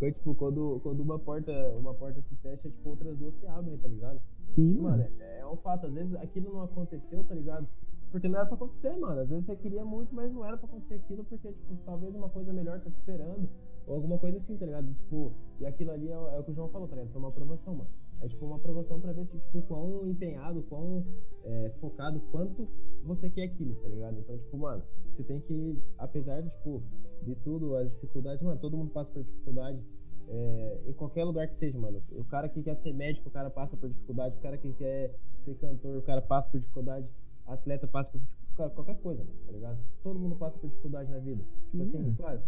Né? 0.00 0.10
tipo, 0.10 0.34
quando, 0.34 0.80
quando 0.82 1.00
uma 1.00 1.18
porta, 1.18 1.52
uma 1.78 1.94
porta 1.94 2.20
se 2.22 2.34
fecha, 2.36 2.68
tipo, 2.68 2.88
outras 2.90 3.16
duas 3.16 3.34
se 3.34 3.46
abrem, 3.46 3.76
tá 3.78 3.88
ligado? 3.88 4.20
Sim, 4.46 4.74
mano. 4.74 5.02
É, 5.20 5.40
é 5.40 5.46
um 5.46 5.56
fato, 5.56 5.86
às 5.86 5.92
vezes 5.92 6.14
aquilo 6.16 6.52
não 6.52 6.62
aconteceu, 6.62 7.24
tá 7.24 7.34
ligado? 7.34 7.66
Porque 8.10 8.28
não 8.28 8.38
era 8.38 8.46
pra 8.46 8.54
acontecer, 8.54 8.96
mano. 8.96 9.20
Às 9.20 9.28
vezes 9.28 9.44
você 9.44 9.56
queria 9.56 9.84
muito, 9.84 10.14
mas 10.14 10.32
não 10.32 10.44
era 10.44 10.56
pra 10.56 10.66
acontecer 10.66 10.94
aquilo, 10.94 11.24
porque, 11.24 11.52
tipo, 11.52 11.76
talvez 11.84 12.14
uma 12.14 12.28
coisa 12.28 12.52
melhor 12.52 12.80
tá 12.80 12.90
te 12.90 12.96
esperando. 12.96 13.48
Ou 13.86 13.94
alguma 13.94 14.18
coisa 14.18 14.38
assim, 14.38 14.56
tá 14.56 14.66
ligado? 14.66 14.92
Tipo, 14.94 15.32
e 15.60 15.66
aquilo 15.66 15.92
ali 15.92 16.08
é, 16.08 16.14
é 16.14 16.38
o 16.38 16.44
que 16.44 16.50
o 16.50 16.54
João 16.54 16.68
falou, 16.68 16.88
tá 16.88 16.96
ligado? 16.96 17.12
Foi 17.12 17.20
uma 17.20 17.28
aprovação, 17.28 17.74
mano. 17.74 17.90
É 18.22 18.28
tipo 18.28 18.46
uma 18.46 18.56
aprovação 18.56 19.00
pra 19.00 19.12
ver 19.12 19.26
se, 19.26 19.38
tipo, 19.38 19.62
quão 19.62 20.06
empenhado, 20.08 20.62
quão 20.68 21.04
é, 21.44 21.70
focado, 21.80 22.20
quanto 22.32 22.66
você 23.04 23.28
quer 23.28 23.44
aquilo, 23.44 23.74
tá 23.76 23.88
ligado? 23.88 24.18
Então, 24.18 24.38
tipo, 24.38 24.56
mano, 24.56 24.82
você 25.14 25.22
tem 25.22 25.40
que, 25.40 25.78
apesar 25.98 26.40
de, 26.40 26.50
tipo, 26.50 26.82
de 27.22 27.34
tudo, 27.36 27.76
as 27.76 27.90
dificuldades, 27.90 28.42
mano, 28.42 28.58
todo 28.60 28.76
mundo 28.76 28.90
passa 28.90 29.10
por 29.12 29.22
dificuldade. 29.22 29.80
É, 30.28 30.80
em 30.86 30.92
qualquer 30.92 31.24
lugar 31.24 31.46
que 31.46 31.54
seja, 31.54 31.78
mano. 31.78 32.02
O 32.12 32.24
cara 32.24 32.48
que 32.48 32.62
quer 32.62 32.74
ser 32.74 32.92
médico, 32.92 33.28
o 33.28 33.32
cara 33.32 33.48
passa 33.48 33.76
por 33.76 33.88
dificuldade. 33.88 34.36
O 34.36 34.40
cara 34.40 34.58
que 34.58 34.72
quer 34.72 35.14
ser 35.44 35.54
cantor, 35.56 35.98
o 35.98 36.02
cara 36.02 36.20
passa 36.20 36.50
por 36.50 36.58
dificuldade. 36.58 37.06
Atleta 37.46 37.86
passa 37.86 38.10
por 38.10 38.18
dificuldade. 38.18 38.74
Qualquer 38.74 38.96
coisa, 38.96 39.22
mano, 39.22 39.36
tá 39.46 39.52
ligado? 39.52 39.78
Todo 40.02 40.18
mundo 40.18 40.34
passa 40.36 40.58
por 40.58 40.68
dificuldade 40.68 41.10
na 41.10 41.18
vida. 41.18 41.44
Tipo 41.70 41.82
assim, 41.82 42.14
claro, 42.14 42.40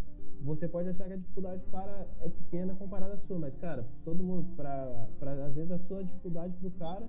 você 0.42 0.68
pode 0.68 0.88
achar 0.88 1.06
que 1.06 1.12
a 1.12 1.16
dificuldade 1.16 1.62
do 1.62 1.70
cara 1.70 2.08
é 2.20 2.28
pequena 2.28 2.74
comparada 2.74 3.14
à 3.14 3.18
sua, 3.18 3.38
mas, 3.38 3.54
cara, 3.56 3.86
todo 4.04 4.22
mundo, 4.22 4.46
pra, 4.56 5.08
pra, 5.18 5.46
às 5.46 5.54
vezes 5.54 5.70
a 5.70 5.78
sua 5.78 6.04
dificuldade 6.04 6.54
pro 6.58 6.70
cara 6.72 7.06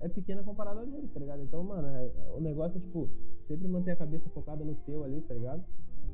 é 0.00 0.08
pequena 0.08 0.42
comparada 0.42 0.80
a 0.80 0.84
dele, 0.84 1.08
tá 1.12 1.20
ligado? 1.20 1.42
Então, 1.42 1.62
mano, 1.62 1.86
é, 1.86 2.10
o 2.34 2.40
negócio 2.40 2.78
é, 2.78 2.80
tipo, 2.80 3.08
sempre 3.46 3.68
manter 3.68 3.92
a 3.92 3.96
cabeça 3.96 4.28
focada 4.30 4.64
no 4.64 4.74
teu 4.86 5.04
ali, 5.04 5.20
tá 5.20 5.34
ligado? 5.34 5.62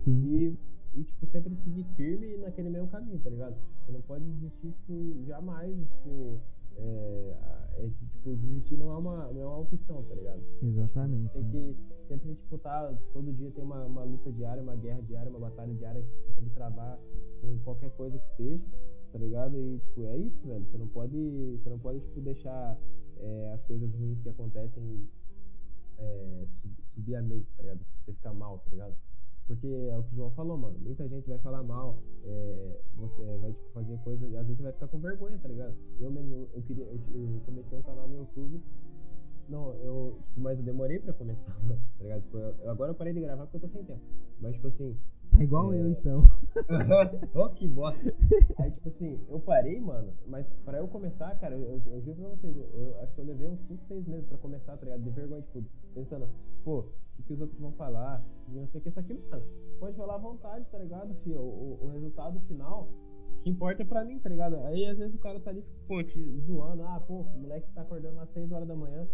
Sim. 0.04 0.56
E, 0.94 0.98
e, 0.98 1.04
tipo, 1.04 1.26
sempre 1.26 1.56
seguir 1.56 1.84
firme 1.96 2.36
naquele 2.38 2.68
mesmo 2.68 2.88
caminho, 2.88 3.18
tá 3.20 3.30
ligado? 3.30 3.56
Você 3.84 3.92
não 3.92 4.00
pode 4.02 4.24
desistir, 4.24 4.72
tipo, 4.72 5.24
jamais, 5.26 5.74
tipo, 5.88 6.38
é, 6.76 7.36
é, 7.78 7.88
tipo, 8.10 8.36
desistir 8.36 8.76
não 8.76 8.92
é, 8.92 8.98
uma, 8.98 9.32
não 9.32 9.40
é 9.40 9.46
uma 9.46 9.58
opção, 9.58 10.02
tá 10.02 10.14
ligado? 10.14 10.42
Exatamente. 10.62 11.32
Tem 11.32 11.44
que 11.50 11.76
sempre, 12.08 12.34
tipo, 12.34 12.58
tá, 12.58 12.92
todo 13.12 13.32
dia 13.32 13.50
tem 13.50 13.62
uma, 13.62 13.84
uma 13.84 14.04
luta 14.04 14.32
diária, 14.32 14.62
uma 14.62 14.74
guerra 14.74 15.02
diária, 15.02 15.30
uma 15.30 15.38
batalha 15.38 15.74
diária 15.74 16.02
que 16.02 16.08
você 16.08 16.32
tem 16.32 16.44
que 16.44 16.54
travar 16.54 16.98
com 17.40 17.58
qualquer 17.60 17.90
coisa 17.90 18.18
que 18.18 18.36
seja, 18.36 18.64
tá 19.12 19.18
ligado? 19.18 19.56
E, 19.56 19.78
tipo, 19.78 20.06
é 20.06 20.16
isso, 20.16 20.46
velho. 20.46 20.64
Você 20.64 20.78
não 20.78 20.88
pode, 20.88 21.58
você 21.58 21.68
não 21.68 21.78
pode, 21.78 22.00
tipo, 22.00 22.20
deixar 22.20 22.78
é, 23.18 23.52
as 23.52 23.64
coisas 23.64 23.92
ruins 23.94 24.20
que 24.20 24.28
acontecem 24.28 25.08
é, 25.98 26.44
subir 26.94 27.16
a 27.16 27.22
mente, 27.22 27.52
tá 27.56 27.62
ligado? 27.62 27.80
Você 28.04 28.12
ficar 28.12 28.32
mal, 28.32 28.58
tá 28.58 28.70
ligado? 28.70 28.96
Porque 29.46 29.66
é 29.66 29.96
o 29.96 30.02
que 30.02 30.12
o 30.12 30.16
João 30.16 30.30
falou, 30.32 30.58
mano. 30.58 30.78
Muita 30.78 31.08
gente 31.08 31.28
vai 31.28 31.38
falar 31.38 31.62
mal, 31.62 31.98
é, 32.24 32.80
você 32.96 33.22
vai 33.38 33.52
tipo, 33.52 33.70
fazer 33.72 33.98
coisas, 34.00 34.34
às 34.34 34.46
vezes 34.46 34.56
você 34.56 34.62
vai 34.62 34.72
ficar 34.72 34.88
com 34.88 34.98
vergonha, 34.98 35.38
tá 35.38 35.48
ligado? 35.48 35.74
Eu 35.98 36.10
mesmo, 36.10 36.48
eu 36.54 36.62
queria, 36.62 36.84
eu, 36.84 37.00
eu 37.14 37.40
comecei 37.46 37.78
um 37.78 37.82
canal 37.82 38.08
no 38.08 38.18
YouTube. 38.18 38.62
Não, 39.48 39.72
eu, 39.76 40.18
tipo, 40.26 40.40
mas 40.40 40.58
eu 40.58 40.64
demorei 40.64 40.98
pra 40.98 41.14
começar, 41.14 41.58
mano, 41.62 41.80
tá 41.96 42.04
ligado? 42.04 42.22
Tipo, 42.22 42.38
eu, 42.38 42.70
agora 42.70 42.90
eu 42.90 42.94
parei 42.94 43.14
de 43.14 43.20
gravar 43.20 43.44
porque 43.44 43.56
eu 43.56 43.60
tô 43.62 43.68
sem 43.68 43.82
tempo. 43.84 44.02
Mas, 44.40 44.54
tipo 44.54 44.68
assim. 44.68 44.96
Tá 45.30 45.42
igual 45.42 45.72
é... 45.72 45.80
eu, 45.80 45.88
então. 45.88 46.22
oh, 47.34 47.48
que 47.50 47.66
bosta. 47.66 48.14
Aí, 48.58 48.70
tipo 48.70 48.88
assim, 48.88 49.18
eu 49.28 49.40
parei, 49.40 49.80
mano, 49.80 50.12
mas 50.26 50.52
pra 50.64 50.78
eu 50.78 50.88
começar, 50.88 51.34
cara, 51.38 51.54
eu, 51.54 51.62
eu, 51.62 51.82
eu 51.86 52.00
juro 52.02 52.16
pra 52.16 52.28
vocês, 52.28 52.56
eu, 52.56 52.68
eu, 52.74 53.00
acho 53.00 53.14
que 53.14 53.20
eu 53.20 53.24
levei 53.24 53.48
uns 53.48 53.60
5, 53.60 53.84
6 53.86 54.06
meses 54.06 54.26
pra 54.26 54.38
começar, 54.38 54.76
tá 54.76 54.84
ligado? 54.84 55.02
De 55.02 55.10
vergonha, 55.10 55.42
tipo, 55.42 55.64
pensando, 55.94 56.28
pô, 56.64 56.84
o 57.18 57.22
que 57.22 57.32
os 57.32 57.40
outros 57.40 57.58
vão 57.58 57.72
falar, 57.72 58.22
e 58.48 58.52
não 58.52 58.66
sei 58.66 58.80
o 58.80 58.82
que, 58.82 58.88
isso 58.88 59.00
aqui, 59.00 59.14
mano. 59.30 59.44
Pode 59.78 59.96
falar 59.96 60.14
à 60.14 60.18
vontade, 60.18 60.66
tá 60.70 60.78
ligado, 60.78 61.14
filho? 61.22 61.40
O, 61.40 61.78
o, 61.82 61.86
o 61.86 61.88
resultado 61.88 62.40
final, 62.40 62.88
que 63.42 63.50
importa 63.50 63.82
é 63.82 63.86
pra 63.86 64.04
mim, 64.04 64.18
tá 64.18 64.28
ligado? 64.28 64.56
Aí 64.66 64.86
às 64.86 64.98
vezes 64.98 65.14
o 65.14 65.18
cara 65.18 65.40
tá 65.40 65.50
ali, 65.50 65.64
pô, 65.86 66.02
te 66.02 66.20
zoando, 66.40 66.82
ah, 66.82 67.00
pô, 67.06 67.20
o 67.20 67.38
moleque 67.38 67.70
tá 67.72 67.82
acordando 67.82 68.18
às 68.20 68.30
6 68.30 68.50
horas 68.50 68.66
da 68.66 68.74
manhã, 68.74 69.06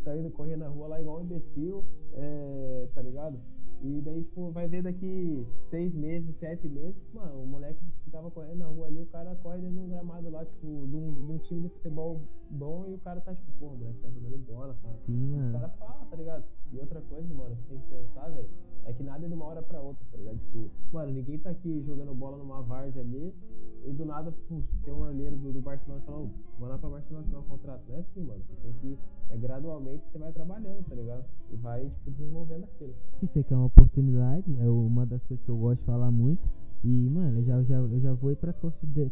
tá 0.00 0.16
indo 0.16 0.30
correr 0.30 0.56
na 0.56 0.68
rua 0.68 0.88
lá 0.88 1.00
igual 1.00 1.18
um 1.18 1.22
imbecil, 1.22 1.84
é, 2.14 2.88
tá 2.94 3.02
ligado? 3.02 3.38
E 3.80 4.00
daí, 4.00 4.24
tipo, 4.24 4.50
vai 4.50 4.66
ver 4.66 4.82
daqui 4.82 5.46
seis 5.70 5.94
meses, 5.94 6.36
sete 6.38 6.68
meses, 6.68 6.96
mano, 7.14 7.42
o 7.42 7.46
moleque 7.46 7.78
que 8.02 8.10
tava 8.10 8.28
correndo 8.28 8.58
na 8.58 8.66
rua 8.66 8.88
ali, 8.88 9.00
o 9.00 9.06
cara 9.06 9.36
corre 9.36 9.58
dentro 9.58 9.76
de 9.76 9.80
um 9.82 9.88
gramado 9.88 10.28
lá, 10.30 10.44
tipo, 10.44 10.66
de 10.66 10.96
um, 10.96 11.26
de 11.26 11.32
um 11.32 11.38
time 11.38 11.62
de 11.62 11.68
futebol 11.68 12.20
bom 12.50 12.86
e 12.88 12.94
o 12.94 12.98
cara 12.98 13.20
tá, 13.20 13.32
tipo, 13.34 13.52
pô, 13.60 13.66
o 13.66 13.76
moleque 13.76 14.00
tá 14.00 14.08
jogando 14.08 14.38
bola, 14.46 14.76
tá? 14.82 14.88
Sim, 15.06 15.30
mano. 15.30 15.46
Os 15.46 15.52
caras 15.52 15.78
falam, 15.78 16.06
tá 16.06 16.16
ligado? 16.16 16.44
E 16.72 16.78
outra 16.78 17.00
coisa, 17.02 17.34
mano, 17.34 17.56
que 17.56 17.62
tem 17.68 17.78
que 17.78 17.88
pensar, 17.88 18.28
velho, 18.30 18.48
é 18.88 18.92
que 18.94 19.02
nada 19.02 19.24
é 19.24 19.28
de 19.28 19.34
uma 19.34 19.44
hora 19.44 19.62
pra 19.62 19.80
outra, 19.80 20.02
tá 20.10 20.16
ligado? 20.16 20.38
Tipo, 20.38 20.70
mano, 20.92 21.12
ninguém 21.12 21.38
tá 21.38 21.50
aqui 21.50 21.82
jogando 21.86 22.14
bola 22.14 22.38
numa 22.38 22.62
várzea 22.62 23.02
ali 23.02 23.34
e 23.84 23.92
do 23.92 24.04
nada, 24.04 24.32
pô, 24.48 24.62
tem 24.82 24.94
um 24.94 25.00
olheiro 25.00 25.36
do, 25.36 25.52
do 25.52 25.60
Barcelona 25.60 26.00
e 26.02 26.06
fala, 26.06 26.18
ô, 26.18 26.30
vou 26.58 26.68
lá 26.68 26.78
pra 26.78 26.88
Barcelona 26.88 27.24
assinar 27.24 27.40
um 27.42 27.44
contrato. 27.44 27.82
Não 27.88 27.96
é 27.96 28.00
assim, 28.00 28.22
mano. 28.24 28.40
Você 28.48 28.56
tem 28.62 28.72
que, 28.80 28.98
é 29.30 29.36
gradualmente, 29.36 30.02
você 30.10 30.18
vai 30.18 30.32
trabalhando, 30.32 30.84
tá 30.88 30.94
ligado? 30.94 31.24
E 31.52 31.56
vai, 31.56 31.84
tipo, 31.90 32.10
desenvolvendo 32.10 32.64
aquilo. 32.64 32.94
Isso 33.22 33.38
aqui 33.38 33.52
é 33.52 33.56
uma 33.56 33.66
oportunidade, 33.66 34.56
é 34.58 34.68
uma 34.68 35.04
das 35.04 35.22
coisas 35.24 35.44
que 35.44 35.50
eu 35.50 35.58
gosto 35.58 35.80
de 35.80 35.86
falar 35.86 36.10
muito, 36.10 36.42
E, 36.84 37.10
mano, 37.10 37.40
eu 37.40 37.44
já, 37.44 37.62
já, 37.64 37.76
eu 37.76 38.00
já 38.00 38.12
vou 38.14 38.30
ir 38.30 38.36
pras 38.36 38.56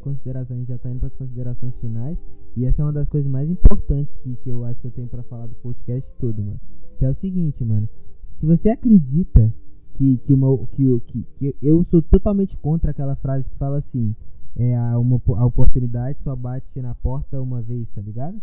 considerações, 0.01 0.51
a 0.51 0.55
gente 0.55 0.69
já 0.69 0.79
tá 0.79 0.89
indo 0.89 1.01
pras 1.01 1.15
considerações 1.17 1.75
finais. 1.77 2.25
E 2.57 2.65
essa 2.65 2.81
é 2.81 2.85
uma 2.85 2.93
das 2.93 3.09
coisas 3.09 3.31
mais 3.31 3.51
importantes 3.51 4.17
que, 4.17 4.37
que 4.37 4.49
eu 4.49 4.65
acho 4.65 4.81
que 4.81 4.87
eu 4.87 4.93
tenho 4.93 5.09
para 5.09 5.23
falar 5.25 5.47
do 5.47 5.55
podcast 5.57 6.15
todo, 6.15 6.43
mano. 6.43 6.61
Que 6.99 7.05
é 7.05 7.11
o 7.11 7.15
seguinte, 7.15 7.65
mano. 7.65 7.89
Se 8.31 8.47
você 8.47 8.69
acredita 8.69 9.53
que, 9.97 10.19
que, 10.19 10.33
uma, 10.33 10.57
que, 10.73 11.01
que, 11.01 11.27
que 11.39 11.57
eu 11.63 11.83
sou 11.85 12.03
totalmente 12.03 12.59
contra 12.59 12.91
aquela 12.91 13.17
frase 13.17 13.51
que 13.51 13.57
fala 13.57 13.79
assim: 13.79 14.15
é, 14.57 14.77
a, 14.77 14.99
uma, 14.99 15.21
a 15.37 15.45
oportunidade 15.45 16.21
só 16.21 16.37
bate 16.37 16.81
na 16.81 16.95
porta 16.95 17.41
uma 17.41 17.63
vez, 17.63 17.89
tá 17.91 18.01
ligado? 18.01 18.41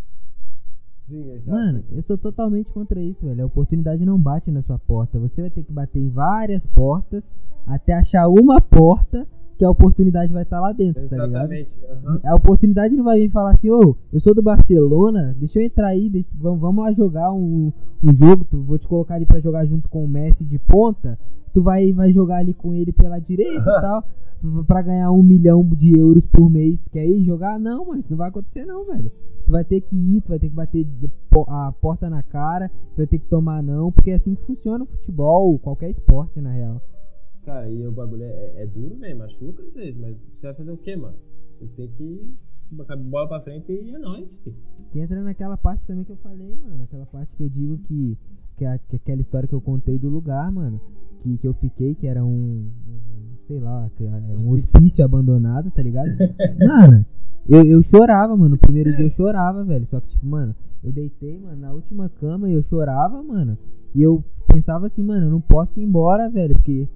Sim, 1.07 1.31
exato. 1.31 1.51
Mano, 1.51 1.83
eu 1.91 2.01
sou 2.01 2.17
totalmente 2.17 2.73
contra 2.73 3.01
isso, 3.01 3.25
velho. 3.25 3.43
A 3.43 3.47
oportunidade 3.47 4.05
não 4.05 4.19
bate 4.19 4.49
na 4.51 4.61
sua 4.61 4.79
porta. 4.79 5.19
Você 5.19 5.41
vai 5.41 5.49
ter 5.49 5.63
que 5.63 5.71
bater 5.71 5.99
em 5.99 6.09
várias 6.09 6.65
portas 6.65 7.33
até 7.67 7.93
achar 7.93 8.27
uma 8.29 8.61
porta 8.61 9.27
que 9.57 9.65
a 9.65 9.69
oportunidade 9.69 10.33
vai 10.33 10.43
estar 10.43 10.57
tá 10.57 10.61
lá 10.61 10.71
dentro, 10.71 11.07
tá 11.07 11.25
ligado? 11.25 11.51
Uhum. 11.51 12.19
A 12.25 12.35
oportunidade 12.35 12.95
não 12.95 13.03
vai 13.03 13.19
vir 13.19 13.29
falar 13.29 13.51
assim, 13.51 13.69
ô, 13.69 13.79
oh, 13.79 13.95
eu 14.11 14.19
sou 14.19 14.33
do 14.33 14.41
Barcelona, 14.41 15.35
deixa 15.37 15.59
eu 15.59 15.65
entrar 15.65 15.87
aí, 15.87 16.09
deixa, 16.09 16.27
vamos, 16.33 16.59
vamos 16.59 16.83
lá 16.83 16.93
jogar 16.93 17.31
um, 17.31 17.71
um 18.03 18.13
jogo, 18.13 18.43
tu, 18.43 18.61
vou 18.61 18.77
te 18.77 18.87
colocar 18.87 19.15
ali 19.15 19.25
para 19.25 19.39
jogar 19.39 19.65
junto 19.65 19.87
com 19.89 20.03
o 20.03 20.07
Messi 20.07 20.43
de 20.45 20.57
ponta, 20.57 21.17
tu 21.53 21.61
vai, 21.61 21.93
vai 21.93 22.11
jogar 22.11 22.37
ali 22.37 22.53
com 22.53 22.73
ele 22.73 22.91
pela 22.91 23.19
direita 23.19 23.61
e 23.61 23.81
tal, 23.81 24.03
para 24.67 24.81
ganhar 24.81 25.11
um 25.11 25.23
milhão 25.23 25.63
de 25.63 25.97
euros 25.97 26.25
por 26.25 26.49
mês, 26.49 26.87
quer 26.87 27.05
ir 27.05 27.23
jogar? 27.23 27.59
Não, 27.59 27.85
mano, 27.85 27.99
isso 27.99 28.11
não 28.11 28.17
vai 28.17 28.29
acontecer 28.29 28.65
não, 28.65 28.85
velho. 28.85 29.11
Tu 29.45 29.51
vai 29.51 29.63
ter 29.63 29.81
que 29.81 29.95
ir, 29.95 30.21
tu 30.21 30.29
vai 30.29 30.39
ter 30.39 30.49
que 30.49 30.55
bater 30.55 30.87
a 31.47 31.73
porta 31.81 32.09
na 32.09 32.23
cara, 32.23 32.69
tu 32.69 32.97
vai 32.97 33.07
ter 33.07 33.19
que 33.19 33.27
tomar 33.27 33.61
não, 33.61 33.91
porque 33.91 34.11
é 34.11 34.15
assim 34.15 34.35
que 34.35 34.41
funciona 34.41 34.83
o 34.83 34.87
futebol, 34.87 35.59
qualquer 35.59 35.89
esporte, 35.89 36.41
na 36.41 36.51
real. 36.51 36.81
Cara, 37.45 37.69
e 37.69 37.85
o 37.85 37.91
bagulho 37.91 38.23
é, 38.23 38.63
é 38.63 38.65
duro, 38.65 38.95
velho, 38.95 39.17
machuca 39.17 39.63
às 39.63 39.73
vezes, 39.73 39.97
mas 39.97 40.15
você 40.35 40.47
vai 40.47 40.55
fazer 40.55 40.71
o 40.71 40.77
quê, 40.77 40.95
mano? 40.95 41.17
Você 41.59 41.67
tem 41.75 41.87
que 41.89 42.35
bola 43.09 43.27
pra 43.27 43.41
frente 43.41 43.71
e 43.71 43.91
é 43.91 43.99
nóis, 43.99 44.33
filho. 44.43 44.55
Que 44.91 44.99
entra 44.99 45.21
naquela 45.21 45.57
parte 45.57 45.85
também 45.85 46.03
que 46.03 46.11
eu 46.11 46.17
falei, 46.17 46.55
mano, 46.55 46.83
aquela 46.83 47.05
parte 47.05 47.35
que 47.35 47.43
eu 47.43 47.49
digo 47.49 47.77
que, 47.79 48.17
que, 48.57 48.65
é, 48.65 48.77
que 48.87 48.95
é 48.95 48.97
aquela 48.97 49.21
história 49.21 49.47
que 49.47 49.53
eu 49.53 49.61
contei 49.61 49.99
do 49.99 50.09
lugar, 50.09 50.51
mano, 50.51 50.81
que, 51.21 51.37
que 51.37 51.47
eu 51.47 51.53
fiquei, 51.53 51.95
que 51.95 52.07
era 52.07 52.23
um, 52.23 52.69
um 52.87 53.23
sei 53.47 53.59
lá, 53.59 53.89
um 54.43 54.51
hospício 54.51 55.03
abandonado, 55.03 55.69
tá 55.71 55.81
ligado? 55.81 56.09
mano, 56.59 57.05
eu, 57.47 57.63
eu 57.65 57.83
chorava, 57.83 58.35
mano. 58.35 58.51
No 58.51 58.57
primeiro 58.57 58.95
dia 58.95 59.05
eu 59.05 59.09
chorava, 59.09 59.63
velho. 59.63 59.85
Só 59.85 59.99
que, 59.99 60.07
tipo, 60.07 60.25
mano, 60.25 60.55
eu 60.83 60.91
deitei, 60.91 61.37
mano, 61.37 61.57
na 61.57 61.73
última 61.73 62.09
cama 62.09 62.49
e 62.49 62.53
eu 62.53 62.63
chorava, 62.63 63.21
mano. 63.21 63.57
E 63.93 64.01
eu 64.01 64.23
pensava 64.47 64.85
assim, 64.85 65.03
mano, 65.03 65.27
eu 65.27 65.31
não 65.31 65.41
posso 65.41 65.79
ir 65.79 65.83
embora, 65.83 66.29
velho. 66.29 66.55
Porque 66.55 66.87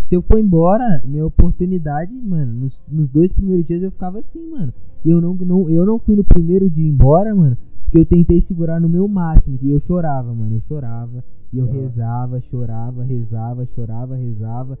se 0.00 0.14
eu 0.14 0.22
for 0.22 0.38
embora, 0.38 1.02
minha 1.04 1.26
oportunidade, 1.26 2.12
mano, 2.12 2.52
nos, 2.52 2.82
nos 2.88 3.08
dois 3.08 3.32
primeiros 3.32 3.64
dias 3.64 3.82
eu 3.82 3.90
ficava 3.90 4.18
assim, 4.18 4.48
mano. 4.50 4.72
E 5.04 5.10
eu 5.10 5.20
não, 5.20 5.34
não, 5.34 5.68
eu 5.68 5.84
não 5.84 5.98
fui 5.98 6.16
no 6.16 6.24
primeiro 6.24 6.70
dia 6.70 6.88
embora, 6.88 7.34
mano. 7.34 7.56
Porque 7.84 7.98
eu 7.98 8.06
tentei 8.06 8.40
segurar 8.40 8.80
no 8.80 8.88
meu 8.88 9.06
máximo. 9.06 9.58
E 9.60 9.70
eu 9.70 9.78
chorava, 9.78 10.32
mano. 10.32 10.56
Eu 10.56 10.60
chorava. 10.60 11.22
E 11.52 11.58
eu 11.58 11.66
rezava, 11.66 12.40
chorava, 12.40 13.04
rezava, 13.04 13.66
chorava, 13.66 14.16
rezava 14.16 14.78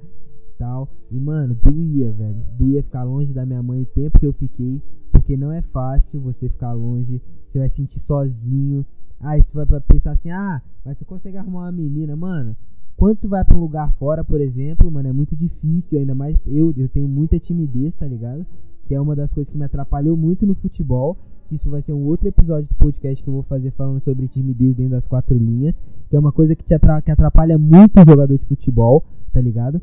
tal. 0.58 0.88
E, 1.10 1.18
mano, 1.18 1.54
doía, 1.54 2.12
velho. 2.12 2.42
Doía 2.56 2.82
ficar 2.82 3.02
longe 3.02 3.34
da 3.34 3.44
minha 3.44 3.62
mãe 3.62 3.82
o 3.82 3.86
tempo 3.86 4.18
que 4.18 4.26
eu 4.26 4.32
fiquei. 4.32 4.80
Porque 5.10 5.36
não 5.36 5.52
é 5.52 5.60
fácil 5.60 6.20
você 6.20 6.48
ficar 6.48 6.72
longe. 6.72 7.20
Você 7.50 7.58
vai 7.58 7.68
se 7.68 7.76
sentir 7.76 7.98
sozinho. 7.98 8.86
Aí 9.20 9.42
você 9.42 9.54
vai 9.54 9.80
pensar 9.80 10.12
assim, 10.12 10.30
ah, 10.30 10.62
mas 10.84 10.96
tu 10.96 11.04
consegue 11.04 11.36
arrumar 11.36 11.62
uma 11.62 11.72
menina, 11.72 12.16
mano. 12.16 12.56
Quando 13.02 13.16
tu 13.16 13.28
vai 13.28 13.44
pra 13.44 13.56
um 13.56 13.60
lugar 13.60 13.90
fora, 13.94 14.22
por 14.22 14.40
exemplo, 14.40 14.88
mano, 14.88 15.08
é 15.08 15.12
muito 15.12 15.34
difícil, 15.34 15.98
ainda 15.98 16.14
mais 16.14 16.36
eu, 16.46 16.72
eu 16.76 16.88
tenho 16.88 17.08
muita 17.08 17.36
timidez, 17.36 17.96
tá 17.96 18.06
ligado? 18.06 18.46
Que 18.86 18.94
é 18.94 19.00
uma 19.00 19.16
das 19.16 19.34
coisas 19.34 19.50
que 19.50 19.58
me 19.58 19.64
atrapalhou 19.64 20.16
muito 20.16 20.46
no 20.46 20.54
futebol. 20.54 21.18
Isso 21.50 21.68
vai 21.68 21.82
ser 21.82 21.94
um 21.94 22.04
outro 22.04 22.28
episódio 22.28 22.68
do 22.68 22.76
podcast 22.76 23.20
que 23.20 23.28
eu 23.28 23.34
vou 23.34 23.42
fazer 23.42 23.72
falando 23.72 24.00
sobre 24.04 24.28
timidez 24.28 24.76
dentro 24.76 24.92
das 24.92 25.08
quatro 25.08 25.36
linhas. 25.36 25.82
Que 26.08 26.14
é 26.14 26.18
uma 26.20 26.30
coisa 26.30 26.54
que 26.54 26.62
te 26.62 26.78
que 27.04 27.10
atrapalha 27.10 27.58
muito 27.58 28.00
o 28.00 28.04
jogador 28.04 28.38
de 28.38 28.46
futebol, 28.46 29.02
tá 29.32 29.40
ligado? 29.40 29.82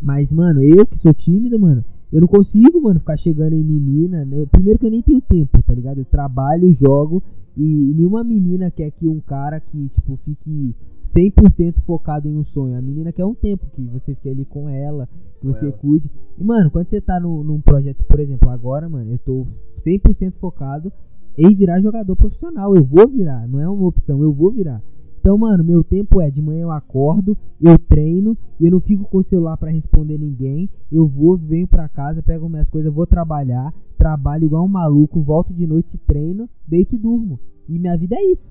Mas, 0.00 0.32
mano, 0.32 0.62
eu 0.62 0.86
que 0.86 0.96
sou 0.96 1.12
tímido, 1.12 1.58
mano, 1.58 1.84
eu 2.12 2.20
não 2.20 2.28
consigo, 2.28 2.80
mano, 2.80 3.00
ficar 3.00 3.16
chegando 3.16 3.54
em 3.54 3.64
menina. 3.64 4.24
Né? 4.24 4.46
Primeiro 4.52 4.78
que 4.78 4.86
eu 4.86 4.90
nem 4.92 5.02
tenho 5.02 5.20
tempo, 5.20 5.60
tá 5.64 5.74
ligado? 5.74 5.98
Eu 5.98 6.04
trabalho, 6.04 6.72
jogo 6.72 7.20
e 7.56 7.92
nenhuma 7.96 8.22
menina 8.22 8.70
quer 8.70 8.90
que 8.92 9.08
um 9.08 9.20
cara 9.20 9.58
que, 9.58 9.88
tipo, 9.88 10.16
fique 10.16 10.76
100% 11.16 11.80
focado 11.80 12.28
em 12.28 12.36
um 12.36 12.44
sonho. 12.44 12.76
A 12.76 12.82
menina 12.82 13.12
quer 13.12 13.24
um 13.24 13.34
tempo 13.34 13.66
que 13.74 13.82
você 13.82 14.14
fique 14.14 14.28
ali 14.28 14.44
com 14.44 14.68
ela, 14.68 15.08
que 15.40 15.46
você 15.46 15.66
ela. 15.66 15.74
cuide. 15.74 16.10
E, 16.38 16.44
mano, 16.44 16.70
quando 16.70 16.88
você 16.88 17.00
tá 17.00 17.18
no, 17.18 17.42
num 17.42 17.60
projeto, 17.60 18.04
por 18.04 18.20
exemplo, 18.20 18.48
agora, 18.50 18.88
mano, 18.88 19.12
eu 19.12 19.18
tô 19.18 19.46
100% 19.84 20.34
focado 20.34 20.92
em 21.36 21.54
virar 21.54 21.80
jogador 21.80 22.14
profissional. 22.14 22.76
Eu 22.76 22.84
vou 22.84 23.08
virar, 23.08 23.48
não 23.48 23.60
é 23.60 23.68
uma 23.68 23.88
opção, 23.88 24.22
eu 24.22 24.32
vou 24.32 24.50
virar. 24.50 24.82
Então, 25.20 25.36
mano, 25.36 25.62
meu 25.62 25.84
tempo 25.84 26.18
é 26.20 26.30
de 26.30 26.40
manhã 26.40 26.62
eu 26.62 26.70
acordo, 26.70 27.36
eu 27.60 27.78
treino, 27.78 28.38
eu 28.58 28.70
não 28.70 28.80
fico 28.80 29.04
com 29.04 29.18
o 29.18 29.22
celular 29.22 29.56
para 29.58 29.70
responder 29.70 30.16
ninguém. 30.16 30.70
Eu 30.90 31.06
vou, 31.06 31.36
venho 31.36 31.68
pra 31.68 31.88
casa, 31.88 32.22
pego 32.22 32.48
minhas 32.48 32.70
coisas, 32.70 32.92
vou 32.92 33.06
trabalhar, 33.06 33.74
trabalho 33.98 34.44
igual 34.44 34.64
um 34.64 34.68
maluco, 34.68 35.20
volto 35.20 35.52
de 35.52 35.66
noite, 35.66 35.98
treino, 35.98 36.48
deito 36.66 36.94
e 36.94 36.98
durmo. 36.98 37.38
E 37.68 37.78
minha 37.78 37.98
vida 37.98 38.16
é 38.16 38.24
isso. 38.30 38.50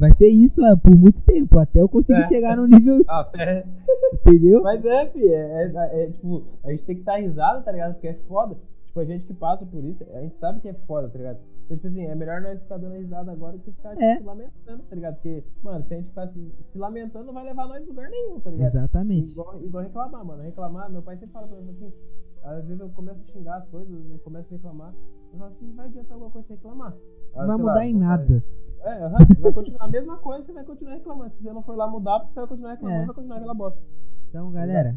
Vai 0.00 0.12
ser 0.12 0.28
isso 0.28 0.64
é, 0.64 0.74
por 0.74 0.96
muito 0.96 1.22
tempo, 1.22 1.58
até 1.58 1.78
eu 1.78 1.88
conseguir 1.88 2.20
é. 2.20 2.28
chegar 2.28 2.56
no 2.56 2.66
nível. 2.66 3.04
Ah, 3.06 3.28
é. 3.36 3.64
Entendeu? 4.14 4.62
Mas 4.62 4.82
é, 4.84 5.10
fi, 5.10 5.28
é, 5.28 5.72
é, 5.74 6.04
é, 6.04 6.10
tipo, 6.10 6.42
a 6.64 6.70
gente 6.70 6.84
tem 6.84 6.94
que 6.96 7.02
estar 7.02 7.12
tá 7.12 7.18
risado, 7.18 7.64
tá 7.64 7.72
ligado? 7.72 7.92
Porque 7.94 8.08
é 8.08 8.14
foda. 8.26 8.56
Tipo, 8.86 9.00
a 9.00 9.04
gente 9.04 9.26
que 9.26 9.34
passa 9.34 9.66
por 9.66 9.84
isso, 9.84 10.04
a 10.14 10.20
gente 10.20 10.38
sabe 10.38 10.60
que 10.60 10.68
é 10.68 10.74
foda, 10.86 11.08
tá 11.08 11.18
ligado? 11.18 11.38
Então, 11.64 11.76
tipo 11.76 11.86
assim, 11.86 12.06
é 12.06 12.14
melhor 12.14 12.40
nós 12.40 12.60
ficar 12.60 12.78
dando 12.78 12.94
risada 12.94 13.30
agora 13.30 13.58
do 13.58 13.62
que 13.62 13.72
ficar 13.72 13.90
tipo, 13.90 14.02
é. 14.02 14.16
se 14.16 14.22
lamentando, 14.24 14.82
tá 14.82 14.96
ligado? 14.96 15.14
Porque, 15.16 15.44
mano, 15.62 15.84
se 15.84 15.94
a 15.94 15.96
gente 15.98 16.08
ficar 16.08 16.26
se, 16.26 16.52
se 16.72 16.78
lamentando, 16.78 17.26
não 17.26 17.34
vai 17.34 17.44
levar 17.44 17.68
nós 17.68 17.82
a 17.82 17.86
lugar 17.86 18.08
nenhum, 18.08 18.40
tá 18.40 18.50
ligado? 18.50 18.68
Exatamente. 18.68 19.32
Igual, 19.32 19.62
igual 19.62 19.84
reclamar, 19.84 20.24
mano. 20.24 20.42
Reclamar, 20.42 20.90
meu 20.90 21.02
pai 21.02 21.16
sempre 21.16 21.32
fala 21.32 21.46
pra 21.46 21.60
mim 21.60 21.70
assim, 21.70 21.92
às 22.42 22.64
vezes 22.64 22.80
eu 22.80 22.88
começo 22.90 23.20
a 23.20 23.32
xingar 23.32 23.56
as 23.56 23.68
coisas, 23.68 24.10
eu 24.10 24.18
começo 24.20 24.48
a 24.48 24.56
reclamar. 24.56 24.94
Eu 25.32 25.38
falo 25.38 25.50
assim, 25.52 25.72
vai 25.74 25.86
adiantar 25.86 26.12
alguma 26.12 26.30
coisa 26.30 26.48
reclamar? 26.48 26.96
Não 27.36 27.46
vai 27.46 27.56
mudar 27.58 27.74
lá, 27.74 27.86
em 27.86 27.94
nada. 27.94 28.44
É, 28.82 29.06
uhum, 29.06 29.12
vai 29.40 29.52
continuar 29.52 29.84
a 29.84 29.88
mesma 29.88 30.16
coisa, 30.16 30.46
você 30.46 30.52
vai 30.52 30.64
continuar 30.64 30.94
reclamando. 30.94 31.30
Se 31.34 31.42
você 31.42 31.52
não 31.52 31.62
for 31.62 31.76
lá 31.76 31.86
mudar, 31.86 32.18
você 32.20 32.34
vai 32.34 32.46
continuar 32.46 32.70
reclamando, 32.72 33.02
é. 33.02 33.06
vai 33.06 33.14
continuar 33.14 33.36
aquela 33.36 33.54
bosta. 33.54 33.80
Então, 34.28 34.50
galera, 34.50 34.96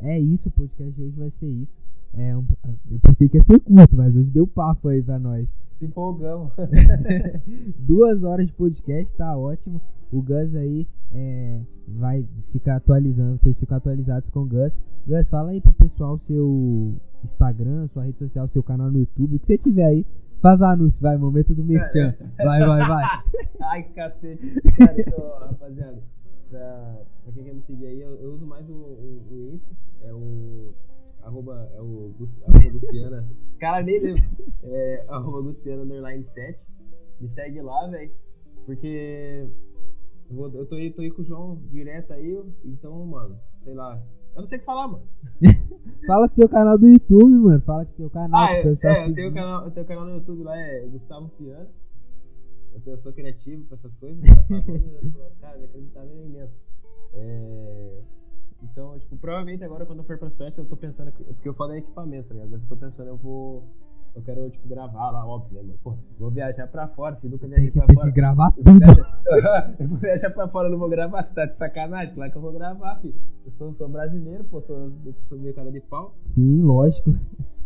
é 0.00 0.18
isso, 0.18 0.48
o 0.48 0.52
podcast 0.52 0.94
de 0.94 1.02
hoje 1.02 1.18
vai 1.18 1.30
ser 1.30 1.48
isso. 1.48 1.78
É 2.14 2.34
um, 2.34 2.46
eu 2.90 2.98
pensei 3.00 3.28
que 3.28 3.36
ia 3.36 3.42
ser 3.42 3.60
curto, 3.60 3.94
mas 3.94 4.16
hoje 4.16 4.30
deu 4.30 4.46
papo 4.46 4.88
aí 4.88 5.02
pra 5.02 5.18
nós. 5.18 5.58
Se 5.66 5.84
empolgamos. 5.84 6.52
Duas 7.78 8.24
horas 8.24 8.46
de 8.46 8.52
podcast, 8.54 9.14
tá 9.14 9.36
ótimo. 9.36 9.80
O 10.10 10.22
Gus 10.22 10.54
aí 10.54 10.86
é, 11.12 11.60
vai 11.86 12.26
ficar 12.50 12.76
atualizando, 12.76 13.38
vocês 13.38 13.58
ficam 13.58 13.76
atualizados 13.76 14.30
com 14.30 14.40
o 14.40 14.46
Gus. 14.46 14.80
Gus, 15.06 15.28
fala 15.28 15.50
aí 15.50 15.60
pro 15.60 15.72
pessoal 15.72 16.18
seu 16.18 16.94
Instagram, 17.22 17.86
sua 17.88 18.04
rede 18.04 18.18
social, 18.18 18.46
seu 18.48 18.62
canal 18.62 18.90
no 18.90 18.98
YouTube, 18.98 19.36
o 19.36 19.40
que 19.40 19.46
você 19.46 19.58
tiver 19.58 19.86
aí. 19.86 20.06
Faz 20.40 20.60
o 20.60 20.64
anúncio, 20.64 21.02
vai, 21.02 21.16
momento 21.16 21.54
do 21.54 21.64
merchan. 21.64 22.14
Vai, 22.36 22.60
vai, 22.60 22.88
vai. 22.88 23.04
Ai, 23.60 23.82
cacete. 23.94 24.60
Cara, 24.78 25.00
então, 25.00 25.38
rapaziada, 25.40 26.00
pra, 26.48 27.00
pra 27.24 27.32
quem 27.32 27.44
quer 27.44 27.54
me 27.54 27.62
seguir 27.62 27.86
aí, 27.86 28.00
eu, 28.00 28.14
eu 28.20 28.34
uso 28.34 28.46
mais 28.46 28.68
o, 28.70 28.72
o, 28.72 29.26
o 29.30 29.50
Insta, 29.52 29.68
é 30.02 30.12
o 30.14 30.72
arroba, 31.22 31.68
é 31.74 31.80
o 31.80 32.14
arroba 32.46 32.70
Guspiana. 32.70 33.28
Cara, 33.58 33.82
nem 33.82 34.00
lembro. 34.00 34.22
É, 34.62 35.04
arroba 35.08 35.42
Guspiana 35.42 35.82
underline 35.82 36.24
7. 36.24 36.58
Me 37.20 37.28
segue 37.28 37.60
lá, 37.60 37.88
velho. 37.88 38.12
Porque 38.64 39.48
eu, 40.30 40.54
eu 40.54 40.66
tô, 40.66 40.74
aí, 40.74 40.92
tô 40.92 41.02
aí 41.02 41.10
com 41.10 41.22
o 41.22 41.24
João 41.24 41.56
direto 41.70 42.12
aí, 42.12 42.42
então, 42.64 43.04
mano, 43.06 43.38
sei 43.62 43.74
lá. 43.74 44.00
Eu 44.34 44.42
não 44.42 44.46
sei 44.46 44.58
o 44.58 44.60
que 44.60 44.66
falar, 44.66 44.88
mano. 44.88 45.02
Fala 46.06 46.28
do 46.28 46.34
seu 46.34 46.48
canal 46.48 46.78
do 46.78 46.86
YouTube, 46.86 47.34
mano. 47.34 47.60
Fala 47.62 47.84
do 47.84 47.92
seu 47.92 48.10
canal. 48.10 48.40
Ah, 48.40 48.52
é, 48.52 48.60
é 48.60 49.08
eu, 49.08 49.14
tenho 49.14 49.34
canal, 49.34 49.64
eu 49.64 49.70
tenho 49.70 49.86
canal 49.86 50.04
no 50.04 50.12
YouTube 50.12 50.44
lá, 50.44 50.56
é 50.56 50.86
Gustavo 50.86 51.28
Piano. 51.30 51.68
Eu, 52.72 52.92
eu 52.92 52.98
sou 52.98 53.12
criativo 53.12 53.64
pra 53.64 53.76
essas 53.76 53.94
coisas. 53.96 54.22
Tá, 54.22 54.34
cara, 55.40 55.56
minha 55.56 55.68
acreditável 55.68 56.16
é 56.16 56.26
imensa. 56.26 56.58
É, 57.14 58.02
então, 58.62 58.98
tipo, 58.98 59.16
provavelmente 59.16 59.64
agora 59.64 59.86
quando 59.86 60.00
eu 60.00 60.04
for 60.04 60.18
pra 60.18 60.30
Suécia, 60.30 60.60
eu 60.60 60.66
tô 60.66 60.76
pensando. 60.76 61.12
Porque 61.12 61.48
eu 61.48 61.54
falo 61.54 61.74
em 61.74 61.78
equipamento, 61.78 62.28
tá 62.28 62.34
ligado? 62.34 62.50
Mas 62.50 62.62
eu 62.62 62.68
tô 62.68 62.76
pensando, 62.76 63.08
eu 63.08 63.16
vou. 63.16 63.64
Eu 64.18 64.24
quero, 64.24 64.50
tipo, 64.50 64.66
gravar 64.66 65.12
lá, 65.12 65.24
óbvio, 65.24 65.54
né, 65.54 65.62
mano? 65.62 65.78
Pô, 65.80 65.96
vou 66.18 66.28
viajar 66.28 66.66
pra 66.66 66.88
fora, 66.88 67.14
filho. 67.16 67.30
Nunca 67.30 67.46
viajei 67.46 67.70
pra 67.70 67.86
tem 67.86 67.94
fora. 67.94 68.06
Tem 68.06 68.14
que 68.14 68.20
gravar 68.20 68.52
eu 68.56 68.64
tudo. 68.64 68.78
Viajar, 68.80 69.76
eu 69.78 69.88
vou 69.88 69.98
viajar 69.98 70.30
pra 70.30 70.48
fora, 70.48 70.68
não 70.68 70.76
vou 70.76 70.88
gravar. 70.88 71.22
Você 71.22 71.34
tá 71.36 71.46
de 71.46 71.54
sacanagem? 71.54 72.14
Claro 72.16 72.32
que 72.32 72.36
eu 72.36 72.42
vou 72.42 72.52
gravar, 72.52 72.96
filho. 72.96 73.14
Eu 73.44 73.50
sou, 73.52 73.72
sou 73.74 73.88
brasileiro, 73.88 74.42
pô, 74.42 74.60
sou, 74.60 74.92
sou 75.20 75.38
meio 75.38 75.54
cara 75.54 75.70
de 75.70 75.80
pau. 75.82 76.16
Sim, 76.26 76.62
lógico. 76.62 77.14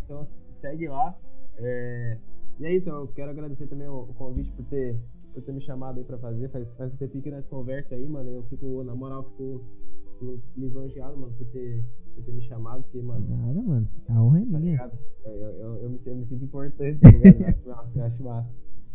Então 0.05 0.23
segue 0.23 0.87
lá. 0.87 1.17
É... 1.57 2.19
E 2.59 2.65
é 2.67 2.75
isso, 2.75 2.87
eu 2.87 3.07
quero 3.07 3.31
agradecer 3.31 3.65
também 3.65 3.87
o, 3.87 4.01
o 4.01 4.13
convite 4.13 4.51
por 4.51 4.63
ter, 4.65 4.95
por 5.33 5.41
ter 5.41 5.53
me 5.53 5.59
chamado 5.59 5.97
aí 5.97 6.03
pra 6.03 6.19
fazer. 6.19 6.49
Faz, 6.49 6.75
faz 6.75 6.93
um 6.93 6.97
tempinho 6.97 7.23
que 7.23 7.31
nós 7.31 7.47
conversa 7.47 7.95
aí, 7.95 8.07
mano. 8.07 8.29
Eu 8.29 8.43
fico, 8.43 8.83
na 8.83 8.93
moral, 8.93 9.23
fico 9.23 9.65
lisonjeado, 10.55 11.17
mano, 11.17 11.33
por 11.33 11.47
ter, 11.47 11.83
por 12.13 12.23
ter 12.23 12.31
me 12.31 12.41
chamado, 12.41 12.83
porque, 12.83 13.01
mano. 13.01 13.25
Nada, 13.27 13.61
mano. 13.61 13.87
A 14.09 14.23
honra 14.23 14.39
é 14.41 14.45
Tá 14.45 14.59
minha. 14.59 14.71
ligado? 14.71 14.97
Eu, 15.25 15.31
eu, 15.33 15.49
eu, 15.51 15.75
eu 15.83 15.89
me, 15.89 15.97
eu 16.05 16.15
me 16.15 16.25
sinto 16.25 16.43
importante, 16.45 16.99
tá 16.99 17.09
ligado? 17.11 17.35
Eu 17.41 17.47
acho 17.47 17.67
massa, 17.67 17.99
eu 17.99 18.03
acho 18.05 18.23
massa. 18.23 18.49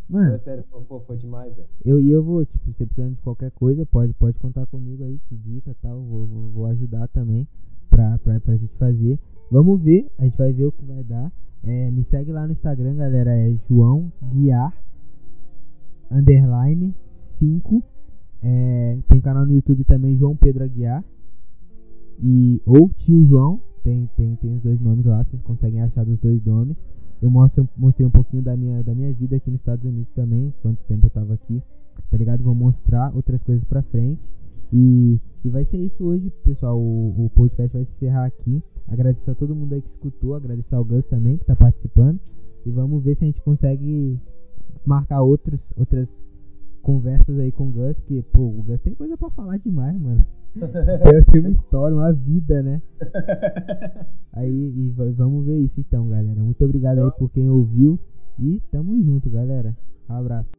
Mano, 0.09 0.35
É 0.35 0.39
sério, 0.39 0.65
pô, 0.71 0.81
pô, 0.81 1.01
foi 1.01 1.17
demais, 1.19 1.55
velho. 1.55 1.69
eu 1.85 2.01
e 2.01 2.11
eu 2.11 2.23
vou, 2.25 2.45
tipo, 2.47 2.65
se 2.65 2.73
você 2.73 2.87
precisando 2.87 3.15
de 3.17 3.21
qualquer 3.21 3.51
coisa, 3.51 3.85
pode, 3.85 4.15
pode 4.15 4.39
contar 4.39 4.65
comigo 4.67 5.05
aí, 5.05 5.21
de 5.31 5.37
dica 5.37 5.71
e 5.71 5.75
tal. 5.75 6.01
Vou, 6.03 6.27
vou, 6.27 6.49
vou 6.51 6.67
ajudar 6.67 7.09
também 7.09 7.47
pra, 7.91 8.19
pra, 8.19 8.41
pra 8.41 8.57
gente 8.57 8.75
fazer. 8.79 9.19
Vamos 9.51 9.81
ver, 9.83 10.11
a 10.19 10.25
gente 10.25 10.39
vai 10.39 10.51
ver 10.53 10.65
o 10.65 10.73
que 10.73 10.85
vai 10.85 11.05
dar. 11.05 11.31
É, 11.63 11.91
me 11.91 12.03
segue 12.05 12.33
lá 12.33 12.47
no 12.47 12.53
Instagram, 12.53 12.97
galera. 12.97 13.37
É 13.37 13.53
João 13.69 14.11
Guiar 14.33 14.73
underline 16.11 16.95
5. 17.13 17.83
É, 18.43 18.99
tem 19.09 19.19
o 19.19 19.23
canal 19.23 19.45
no 19.45 19.53
YouTube 19.53 19.85
também, 19.85 20.17
João 20.17 20.37
Pedro 20.37 20.65
Aguiar. 20.65 21.05
E, 22.23 22.61
ou 22.67 22.89
Tio 22.91 23.25
João. 23.25 23.61
Tem, 23.83 24.09
tem, 24.17 24.37
tem 24.37 24.55
os 24.55 24.63
dois 24.63 24.81
nomes 24.81 25.07
lá, 25.07 25.25
vocês 25.25 25.41
conseguem 25.43 25.81
achar 25.81 26.05
dos 26.05 26.19
dois 26.19 26.45
nomes. 26.45 26.87
Eu 27.23 27.31
mostro, 27.31 27.69
mostrei 27.77 28.07
um 28.07 28.11
pouquinho 28.11 28.43
da 28.43 28.57
minha, 28.57 28.83
da 28.83 28.95
minha 28.95 29.13
vida 29.13 29.37
aqui 29.37 29.51
nos 29.51 29.61
Estados 29.61 29.85
Unidos 29.85 30.11
também, 30.11 30.53
quanto 30.63 30.79
tempo 30.85 31.07
eu 31.07 31.11
tava 31.11 31.35
aqui, 31.35 31.63
tá 32.11 32.17
ligado? 32.17 32.43
Vou 32.45 32.55
mostrar 32.55 33.15
outras 33.15 33.43
coisas 33.43 33.65
pra 33.65 33.83
frente. 33.83 34.31
E, 34.73 35.19
e 35.45 35.49
vai 35.49 35.65
ser 35.65 35.79
isso 35.79 36.05
hoje, 36.05 36.31
pessoal. 36.45 36.79
O, 36.79 37.27
o 37.27 37.31
podcast 37.31 37.73
vai 37.73 37.85
se 37.85 37.93
encerrar 37.97 38.27
aqui. 38.27 38.63
Agradecer 38.87 39.31
a 39.31 39.35
todo 39.35 39.55
mundo 39.55 39.75
aí 39.75 39.83
que 39.83 39.89
escutou, 39.89 40.35
agradecer 40.35 40.75
ao 40.75 40.85
Gus 40.85 41.07
também 41.07 41.39
que 41.39 41.45
tá 41.45 41.57
participando. 41.57 42.21
E 42.65 42.71
vamos 42.71 43.03
ver 43.03 43.15
se 43.15 43.25
a 43.25 43.27
gente 43.27 43.41
consegue 43.43 44.19
marcar 44.85 45.23
outros, 45.23 45.71
outras 45.77 46.23
conversas 46.93 47.39
aí 47.39 47.53
com 47.53 47.69
o 47.69 47.71
Gus, 47.71 48.01
porque, 48.01 48.23
pô, 48.33 48.45
o 48.45 48.63
Gus 48.63 48.81
tem 48.81 48.95
coisa 48.95 49.15
pra 49.15 49.29
falar 49.29 49.59
demais, 49.59 49.95
mano. 50.01 50.25
Eu 50.57 51.23
tenho 51.27 51.45
uma 51.45 51.51
história, 51.51 51.95
uma 51.95 52.11
vida, 52.15 52.63
né? 52.63 52.81
Aí, 54.33 54.73
e 54.75 54.89
va- 54.91 55.05
vamos 55.13 55.45
ver 55.45 55.59
isso 55.59 55.81
então, 55.81 56.09
galera. 56.09 56.41
Muito 56.43 56.65
obrigado 56.65 57.01
aí 57.01 57.11
por 57.19 57.29
quem 57.31 57.49
ouviu. 57.51 57.99
E 58.39 58.61
tamo 58.71 58.99
junto, 59.03 59.29
galera. 59.29 59.77
Abraço. 60.09 60.53